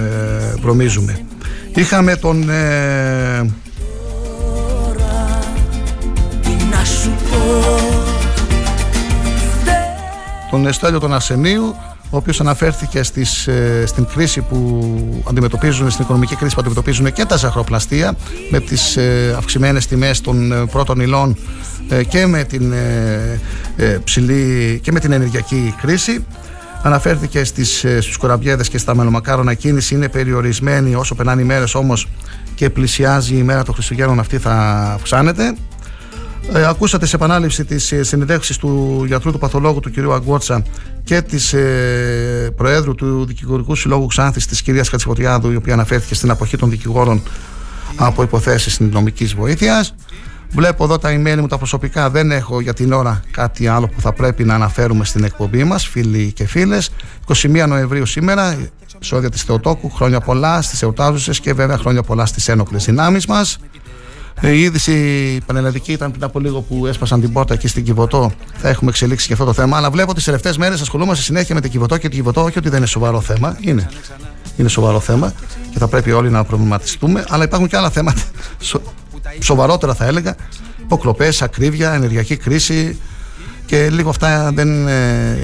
βρωμίζουμε. 0.61 1.19
Είχαμε 1.75 2.15
τον 2.15 2.49
ε, 2.49 3.51
τον 10.49 10.67
Εστέλιο 10.67 10.99
τον 10.99 11.13
Ασενίου 11.13 11.75
ο 12.11 12.17
οποίος 12.17 12.39
αναφέρθηκε 12.39 13.03
στις, 13.03 13.47
ε, 13.47 13.83
στην 13.85 14.05
κρίση 14.05 14.41
που 14.41 15.23
αντιμετωπίζουν, 15.29 15.89
στην 15.89 16.03
οικονομική 16.03 16.35
κρίση 16.35 16.53
που 16.53 16.59
αντιμετωπίζουν 16.59 17.13
και 17.13 17.25
τα 17.25 17.35
ζαχαροπλαστεία 17.35 18.15
με 18.49 18.59
τις 18.59 18.97
ε, 18.97 19.35
αυξημένες 19.37 19.87
τιμές 19.87 20.21
των 20.21 20.51
ε, 20.51 20.65
πρώτων 20.65 20.99
υλών 20.99 21.37
και 22.09 22.25
με 22.25 22.43
την 22.43 22.73
ψηλή 24.03 24.79
και 24.83 24.91
με 24.91 24.99
την 24.99 25.11
ενεργειακή 25.11 25.75
κρίση. 25.81 26.25
Αναφέρθηκε 26.83 27.43
στις, 27.43 27.85
στους 27.99 28.17
κοραμπιέδες 28.17 28.69
και 28.69 28.77
στα 28.77 28.95
μελομακάρονα 28.95 29.53
κίνηση 29.53 29.95
είναι 29.95 30.09
περιορισμένη 30.09 30.95
όσο 30.95 31.15
περνάνε 31.15 31.41
οι 31.41 31.45
μέρες 31.45 31.75
όμως 31.75 32.07
και 32.55 32.69
πλησιάζει 32.69 33.35
η 33.35 33.43
μέρα 33.43 33.63
των 33.63 33.73
Χριστουγέννων 33.73 34.19
αυτή 34.19 34.37
θα 34.37 34.53
αυξάνεται. 34.93 35.55
Ε, 36.53 36.65
ακούσατε 36.65 37.05
σε 37.05 37.15
επανάληψη 37.15 37.65
τη 37.65 37.95
ε, 37.95 38.03
συνεντεύξη 38.03 38.59
του 38.59 39.03
γιατρού 39.07 39.31
του 39.31 39.37
παθολόγου 39.37 39.79
του 39.79 39.91
κυρίου 39.91 40.13
Αγκότσα 40.13 40.63
και 41.03 41.21
της 41.21 41.53
ε, 41.53 42.53
Προέδρου 42.55 42.95
του 42.95 43.25
Δικηγορικού 43.25 43.75
Συλλόγου 43.75 44.07
Ξάνθης 44.07 44.45
της 44.45 44.61
κυρίας 44.61 44.89
Κατσιφωτιάδου, 44.89 45.51
η 45.51 45.55
οποία 45.55 45.73
αναφέρθηκε 45.73 46.15
στην 46.15 46.29
αποχή 46.29 46.57
των 46.57 46.69
δικηγόρων 46.69 47.21
από 47.95 48.23
υποθέσεις 48.23 48.79
νομικής 48.79 49.33
βοήθειας. 49.33 49.95
Βλέπω 50.51 50.83
εδώ 50.83 50.97
τα 50.97 51.09
email 51.09 51.37
μου 51.39 51.47
τα 51.47 51.57
προσωπικά. 51.57 52.09
Δεν 52.09 52.31
έχω 52.31 52.61
για 52.61 52.73
την 52.73 52.91
ώρα 52.91 53.21
κάτι 53.31 53.67
άλλο 53.67 53.87
που 53.87 54.01
θα 54.01 54.13
πρέπει 54.13 54.43
να 54.43 54.55
αναφέρουμε 54.55 55.05
στην 55.05 55.23
εκπομπή 55.23 55.63
μας, 55.63 55.87
φίλοι 55.87 56.31
και 56.31 56.45
φίλες. 56.45 56.91
21 57.27 57.65
Νοεμβρίου 57.67 58.05
σήμερα, 58.05 58.57
σώδια 58.99 59.29
της 59.29 59.43
Θεοτόκου. 59.43 59.89
Χρόνια 59.89 60.19
πολλά 60.19 60.61
στις 60.61 60.81
εορτάζουσες 60.81 61.39
και 61.39 61.53
βέβαια 61.53 61.77
χρόνια 61.77 62.03
πολλά 62.03 62.25
στις 62.25 62.47
ένοπλες 62.47 62.85
δυνάμεις 62.85 63.25
μας. 63.25 63.59
Η 64.41 64.61
είδηση 64.61 65.37
πανελλαδική 65.45 65.91
ήταν 65.91 66.11
πριν 66.11 66.23
από 66.23 66.39
λίγο 66.39 66.61
που 66.61 66.87
έσπασαν 66.87 67.21
την 67.21 67.33
πόρτα 67.33 67.53
εκεί 67.53 67.67
στην 67.67 67.83
Κιβωτό. 67.83 68.31
Θα 68.57 68.69
έχουμε 68.69 68.89
εξελίξει 68.89 69.27
και 69.27 69.33
αυτό 69.33 69.45
το 69.45 69.53
θέμα. 69.53 69.77
Αλλά 69.77 69.89
βλέπω 69.91 70.13
τις 70.13 70.23
τελευταίες 70.23 70.57
μέρες 70.57 70.81
ασχολούμαστε 70.81 71.23
συνέχεια 71.23 71.55
με 71.55 71.61
την 71.61 71.71
Κιβωτό 71.71 71.97
και 71.97 72.07
την 72.07 72.17
Κιβωτό. 72.17 72.43
Όχι 72.43 72.57
ότι 72.57 72.69
δεν 72.69 72.77
είναι 72.77 72.87
σοβαρό 72.87 73.21
θέμα. 73.21 73.57
Είναι. 73.59 73.89
Είναι 74.57 74.69
σοβαρό 74.69 74.99
θέμα 74.99 75.33
και 75.71 75.77
θα 75.77 75.87
πρέπει 75.87 76.11
όλοι 76.11 76.29
να 76.29 76.43
προβληματιστούμε. 76.43 77.25
Αλλά 77.29 77.43
υπάρχουν 77.43 77.67
και 77.67 77.77
άλλα 77.77 77.89
θέματα. 77.89 78.21
Σοβαρότερα 79.39 79.93
θα 79.93 80.05
έλεγα. 80.05 80.35
Υποκλοπές, 80.81 81.41
ακρίβεια, 81.41 81.93
ενεργειακή 81.93 82.37
κρίση, 82.37 82.97
και 83.71 83.89
λίγο 83.89 84.09
αυτά 84.09 84.51
δεν, 84.53 84.87
ε, 84.87 85.35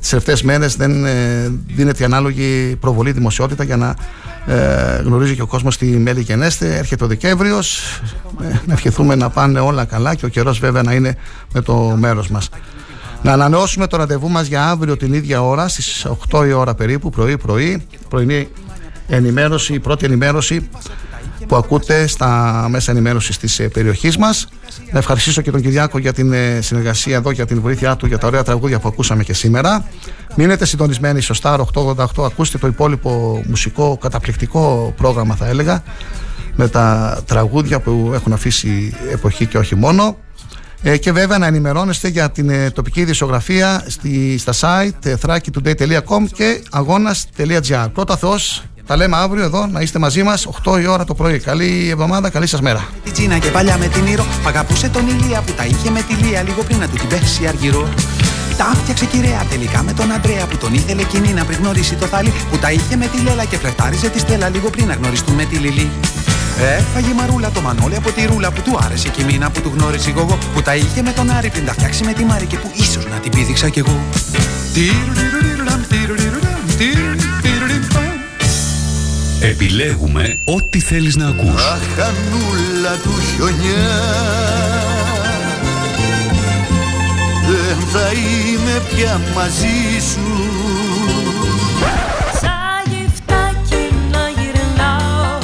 τις 0.00 0.08
τελευταίες 0.08 0.42
μέρες 0.42 0.76
δεν 0.76 1.04
ε, 1.04 1.52
δίνεται 1.66 2.02
η 2.02 2.04
ανάλογη 2.04 2.76
προβολή 2.80 3.12
δημοσιότητα 3.12 3.64
για 3.64 3.76
να 3.76 3.94
ε, 4.46 5.00
γνωρίζει 5.04 5.34
και 5.34 5.42
ο 5.42 5.46
κόσμος 5.46 5.76
τι 5.76 5.86
μέλη 5.86 6.20
γενέστε 6.20 6.76
έρχεται 6.76 7.04
ο 7.04 7.06
Δεκέμβριος. 7.06 8.00
Ε, 8.42 8.60
να 8.66 8.72
ευχηθούμε 8.72 9.14
να 9.14 9.30
πάνε 9.30 9.60
όλα 9.60 9.84
καλά 9.84 10.14
και 10.14 10.24
ο 10.24 10.28
καιρός 10.28 10.58
βέβαια 10.58 10.82
να 10.82 10.92
είναι 10.92 11.16
με 11.52 11.60
το 11.60 11.74
μέρος 11.98 12.28
μας. 12.28 12.48
Να 13.22 13.32
ανανεώσουμε 13.32 13.86
το 13.86 13.96
ραντεβού 13.96 14.28
μας 14.28 14.46
για 14.46 14.68
αύριο 14.68 14.96
την 14.96 15.12
ίδια 15.12 15.42
ώρα 15.42 15.68
στις 15.68 16.06
8 16.30 16.46
η 16.46 16.52
ώρα 16.52 16.74
περίπου 16.74 17.10
πρωί 17.10 17.36
πρωί. 17.36 17.86
Πρωινή 18.08 18.48
ενημέρωση, 19.08 19.74
η 19.74 19.78
πρώτη 19.78 20.04
ενημέρωση 20.04 20.68
που 21.48 21.56
ακούτε 21.56 22.06
στα 22.06 22.66
μέσα 22.70 22.90
ενημέρωσης 22.90 23.38
της 23.38 23.58
ε, 23.58 23.68
περιοχής 23.68 24.16
μας. 24.16 24.48
Να 24.92 24.98
ευχαριστήσω 24.98 25.40
και 25.42 25.50
τον 25.50 25.60
Κυριάκο 25.60 25.98
για 25.98 26.12
την 26.12 26.32
ε, 26.32 26.60
συνεργασία 26.60 27.16
εδώ, 27.16 27.30
για 27.30 27.46
την 27.46 27.60
βοήθειά 27.60 27.96
του, 27.96 28.06
για 28.06 28.18
τα 28.18 28.26
ωραία 28.26 28.42
τραγούδια 28.42 28.78
που 28.78 28.88
ακούσαμε 28.88 29.22
και 29.22 29.34
σήμερα. 29.34 29.84
Μείνετε 30.36 30.64
συντονισμένοι 30.64 31.20
στο 31.20 31.34
Star 31.42 31.58
888, 31.74 32.24
ακούστε 32.24 32.58
το 32.58 32.66
υπόλοιπο 32.66 33.42
μουσικό, 33.46 33.98
καταπληκτικό 34.00 34.94
πρόγραμμα 34.96 35.34
θα 35.34 35.46
έλεγα, 35.46 35.82
με 36.56 36.68
τα 36.68 37.18
τραγούδια 37.26 37.80
που 37.80 38.10
έχουν 38.14 38.32
αφήσει 38.32 38.94
εποχή 39.12 39.46
και 39.46 39.58
όχι 39.58 39.74
μόνο. 39.74 40.16
Ε, 40.86 40.96
και 40.96 41.12
βέβαια 41.12 41.38
να 41.38 41.46
ενημερώνεστε 41.46 42.08
για 42.08 42.30
την 42.30 42.48
ε, 42.48 42.70
τοπική 42.70 43.00
ειδησιογραφία 43.00 43.84
στη, 43.86 44.38
στα 44.38 44.52
site 44.60 45.06
ε, 45.06 45.14
thrakitoday.com 45.26 46.24
και 46.32 46.62
αγώνας.gr. 46.70 47.86
Πρώτα 47.92 48.16
Θεός, 48.16 48.64
τα 48.86 48.96
λέμε 48.96 49.16
αύριο 49.16 49.44
εδώ, 49.44 49.66
να 49.66 49.80
είστε 49.80 49.98
μαζί 49.98 50.22
μας 50.22 50.46
8 50.64 50.80
η 50.80 50.86
ώρα 50.86 51.04
το 51.04 51.14
πρωί. 51.14 51.38
Καλή 51.38 51.88
εβδομάδα, 51.90 52.30
καλή 52.30 52.46
σας 52.46 52.60
μέρα. 52.60 52.88
Την 53.04 53.12
Τσίνα 53.12 53.38
και 53.38 53.48
παλιά 53.48 53.76
με 53.78 53.86
την 53.86 54.06
Ήρο, 54.06 54.26
αγαπούσε 54.46 54.88
τον 54.88 55.08
Ηλία 55.08 55.42
που 55.46 55.52
τα 55.52 55.64
είχε 55.64 55.90
με 55.90 56.02
τη 56.02 56.14
Λία 56.14 56.42
λίγο 56.42 56.62
πριν 56.62 56.78
να 56.78 56.88
του 56.88 56.96
την 56.96 57.08
πέσει 57.08 57.46
αργυρό. 57.46 57.88
Τα 58.56 58.64
φτιάξε 58.64 59.04
κυρία 59.04 59.46
τελικά 59.50 59.82
με 59.82 59.92
τον 59.92 60.12
Αντρέα 60.12 60.46
που 60.46 60.56
τον 60.56 60.74
ήθελε 60.74 61.00
εκείνη 61.00 61.32
να 61.32 61.44
πριν 61.44 61.58
γνωρίσει 61.58 61.94
το 61.94 62.06
θάλι. 62.06 62.32
Που 62.50 62.58
τα 62.58 62.72
είχε 62.72 62.96
με 62.96 63.06
τη 63.06 63.18
Λέλα 63.18 63.44
και 63.44 63.56
φλερτάριζε 63.56 64.08
τη 64.08 64.18
Στέλλα 64.18 64.48
λίγο 64.48 64.70
πριν 64.70 64.86
να 64.86 64.94
γνωριστούν 64.94 65.34
με 65.34 65.44
τη 65.44 65.56
Λιλή. 65.56 65.90
Έφαγε 66.78 67.14
μαρούλα 67.14 67.50
το 67.50 67.60
μανόλι 67.60 67.96
από 67.96 68.10
τη 68.10 68.26
ρούλα 68.26 68.50
που 68.50 68.60
του 68.60 68.78
άρεσε 68.84 69.08
και 69.08 69.24
μήνα 69.24 69.50
που 69.50 69.60
του 69.60 69.72
γνώρισε 69.76 70.10
εγώ. 70.10 70.38
Που 70.54 70.62
τα 70.62 70.74
είχε 70.74 71.02
με 71.02 71.12
τον 71.12 71.30
Άρη 71.30 71.50
πριν 71.50 71.64
τα 71.64 71.72
φτιάξει 71.72 72.04
με 72.04 72.12
τη 72.12 72.24
Μάρη 72.24 72.46
και 72.46 72.56
που 72.56 72.70
ίσως 72.74 73.06
να 73.06 73.16
την 73.16 73.30
πήδηξα 73.30 73.68
κι 73.68 73.78
εγώ. 73.78 74.00
Επιλέγουμε 79.50 80.38
ό,τι 80.44 80.80
θέλεις 80.80 81.16
να 81.16 81.26
ακούς. 81.28 81.62
Αχανούλα 81.62 82.96
του 83.02 83.10
χιονιά. 83.34 83.90
Δεν 87.48 87.76
θα 87.92 88.12
είμαι 88.12 88.82
πια 88.94 89.20
μαζί 89.34 90.00
σου. 90.12 90.50
Σαν 92.40 92.92
γυφτάκι 92.92 93.94
να 94.10 94.28
γυρνάω 94.28 95.38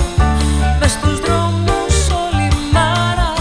Μες 0.80 0.90
στους 0.90 1.20
δρόμους 1.20 1.96
όλη 2.24 2.48
μέρα. 2.72 3.32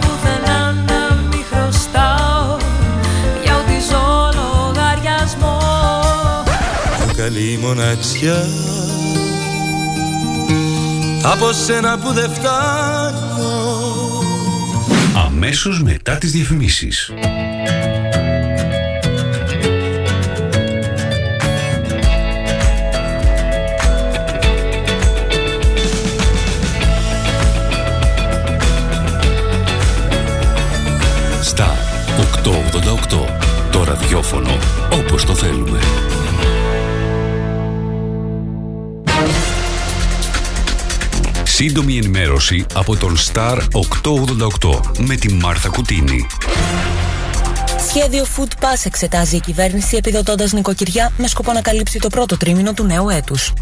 Πουθενά 0.00 0.72
να 0.86 1.14
μη 1.30 1.44
χρωστάω 1.50 2.56
Για 3.42 3.56
ό,τι 3.56 3.74
ζω 3.90 4.32
λογαριασμό. 4.34 5.58
Καλή 7.16 7.58
μοναξιά 7.62 8.44
από 11.22 11.52
σένα 11.52 11.98
που 11.98 12.12
δεν 12.12 12.30
φτάνω. 12.30 13.20
Αμέσως 15.26 15.82
μετά 15.82 16.18
τις 16.18 16.30
διαφημίσεις. 16.30 17.12
Στα 31.42 31.76
888 32.20 33.26
Το 33.70 33.84
ραδιόφωνο 33.84 34.58
όπως 34.92 35.24
το 35.24 35.34
θέλουμε 35.34 35.78
Σύντομη 41.62 41.96
ενημέρωση 41.96 42.66
από 42.74 42.96
τον 42.96 43.16
Star 43.16 43.58
888 44.02 44.80
με 44.98 45.14
τη 45.14 45.32
Μάρθα 45.32 45.68
Κουτίνη. 45.68 46.26
Σχέδιο 47.88 48.26
Food 48.36 48.64
Pass 48.64 48.82
εξετάζει 48.84 49.36
η 49.36 49.40
κυβέρνηση 49.40 49.96
επιδοτώντας 49.96 50.52
νοικοκυριά 50.52 51.12
με 51.18 51.26
σκοπό 51.26 51.52
να 51.52 51.60
καλύψει 51.60 51.98
το 51.98 52.08
πρώτο 52.08 52.36
τρίμηνο 52.36 52.72
του 52.72 52.84
νέου 52.84 53.08
έτους. 53.08 53.52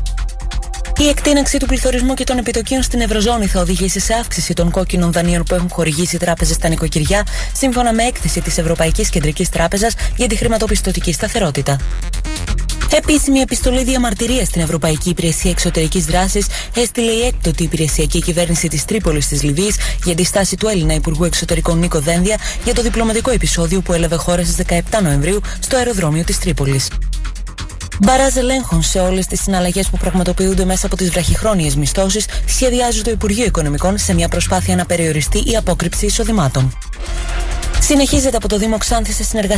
Η 0.98 1.08
εκτείναξη 1.08 1.58
του 1.58 1.66
πληθωρισμού 1.66 2.14
και 2.14 2.24
των 2.24 2.38
επιτοκίων 2.38 2.82
στην 2.82 3.00
Ευρωζώνη 3.00 3.46
θα 3.46 3.60
οδηγήσει 3.60 4.00
σε 4.00 4.14
αύξηση 4.14 4.54
των 4.54 4.70
κόκκινων 4.70 5.12
δανείων 5.12 5.42
που 5.42 5.54
έχουν 5.54 5.68
χορηγήσει 5.68 6.16
οι 6.16 6.18
τράπεζες 6.18 6.56
στα 6.56 6.68
νοικοκυριά, 6.68 7.26
σύμφωνα 7.52 7.92
με 7.92 8.02
έκθεση 8.02 8.40
της 8.40 8.58
Ευρωπαϊκής 8.58 9.08
Κεντρικής 9.08 9.48
Τράπεζας 9.48 9.94
για 10.16 10.26
τη 10.26 10.36
χρηματοπιστωτική 10.36 11.12
σταθερότητα. 11.12 11.76
Επίσημη 12.96 13.38
επιστολή 13.38 13.84
διαμαρτυρίας 13.84 14.46
στην 14.48 14.60
Ευρωπαϊκή 14.60 15.08
Υπηρεσία 15.08 15.50
Εξωτερικής 15.50 16.04
Δράσης 16.04 16.46
έστειλε 16.74 17.10
η 17.10 17.26
έκτοτη 17.26 17.62
υπηρεσιακή 17.62 18.22
κυβέρνηση 18.22 18.68
της 18.68 18.84
Τρίπολης 18.84 19.26
της 19.26 19.42
Λιβύης 19.42 19.76
για 20.04 20.14
τη 20.14 20.24
στάση 20.24 20.56
του 20.56 20.68
Έλληνα 20.68 20.94
Υπουργού 20.94 21.24
Εξωτερικών 21.24 21.78
Νίκο 21.78 22.00
Δένδια 22.00 22.38
για 22.64 22.74
το 22.74 22.82
διπλωματικό 22.82 23.30
επεισόδιο 23.30 23.80
που 23.80 23.92
έλαβε 23.92 24.16
χώρα 24.16 24.44
στις 24.44 24.56
17 24.68 25.02
Νοεμβρίου 25.02 25.40
στο 25.60 25.76
αεροδρόμιο 25.76 26.24
της 26.24 26.38
Τρίπολης. 26.38 26.88
Μπαράζ 28.00 28.36
ελέγχων 28.36 28.82
σε 28.82 29.00
όλες 29.00 29.26
τις 29.26 29.40
συναλλαγές 29.40 29.88
που 29.88 29.96
πραγματοποιούνται 29.96 30.64
μέσα 30.64 30.86
από 30.86 30.96
τις 30.96 31.10
βραχυχρόνιες 31.10 31.76
μισθώσεις 31.76 32.26
σχεδιάζει 32.46 33.02
το 33.02 33.10
Υπουργείο 33.10 33.44
Οικονομικών 33.44 33.98
σε 33.98 34.14
μια 34.14 34.28
προσπάθεια 34.28 34.76
να 34.76 34.86
περιοριστεί 34.86 35.38
η 35.38 35.56
απόκρυψη 35.56 36.06
εισοδημάτων. 36.06 36.78
Συνεχίζεται 37.80 38.36
από 38.36 38.48
το 38.48 38.58
Δήμο 38.58 38.78
Ξάνθη 38.78 39.12
σε 39.12 39.24
συνεργασία 39.24 39.56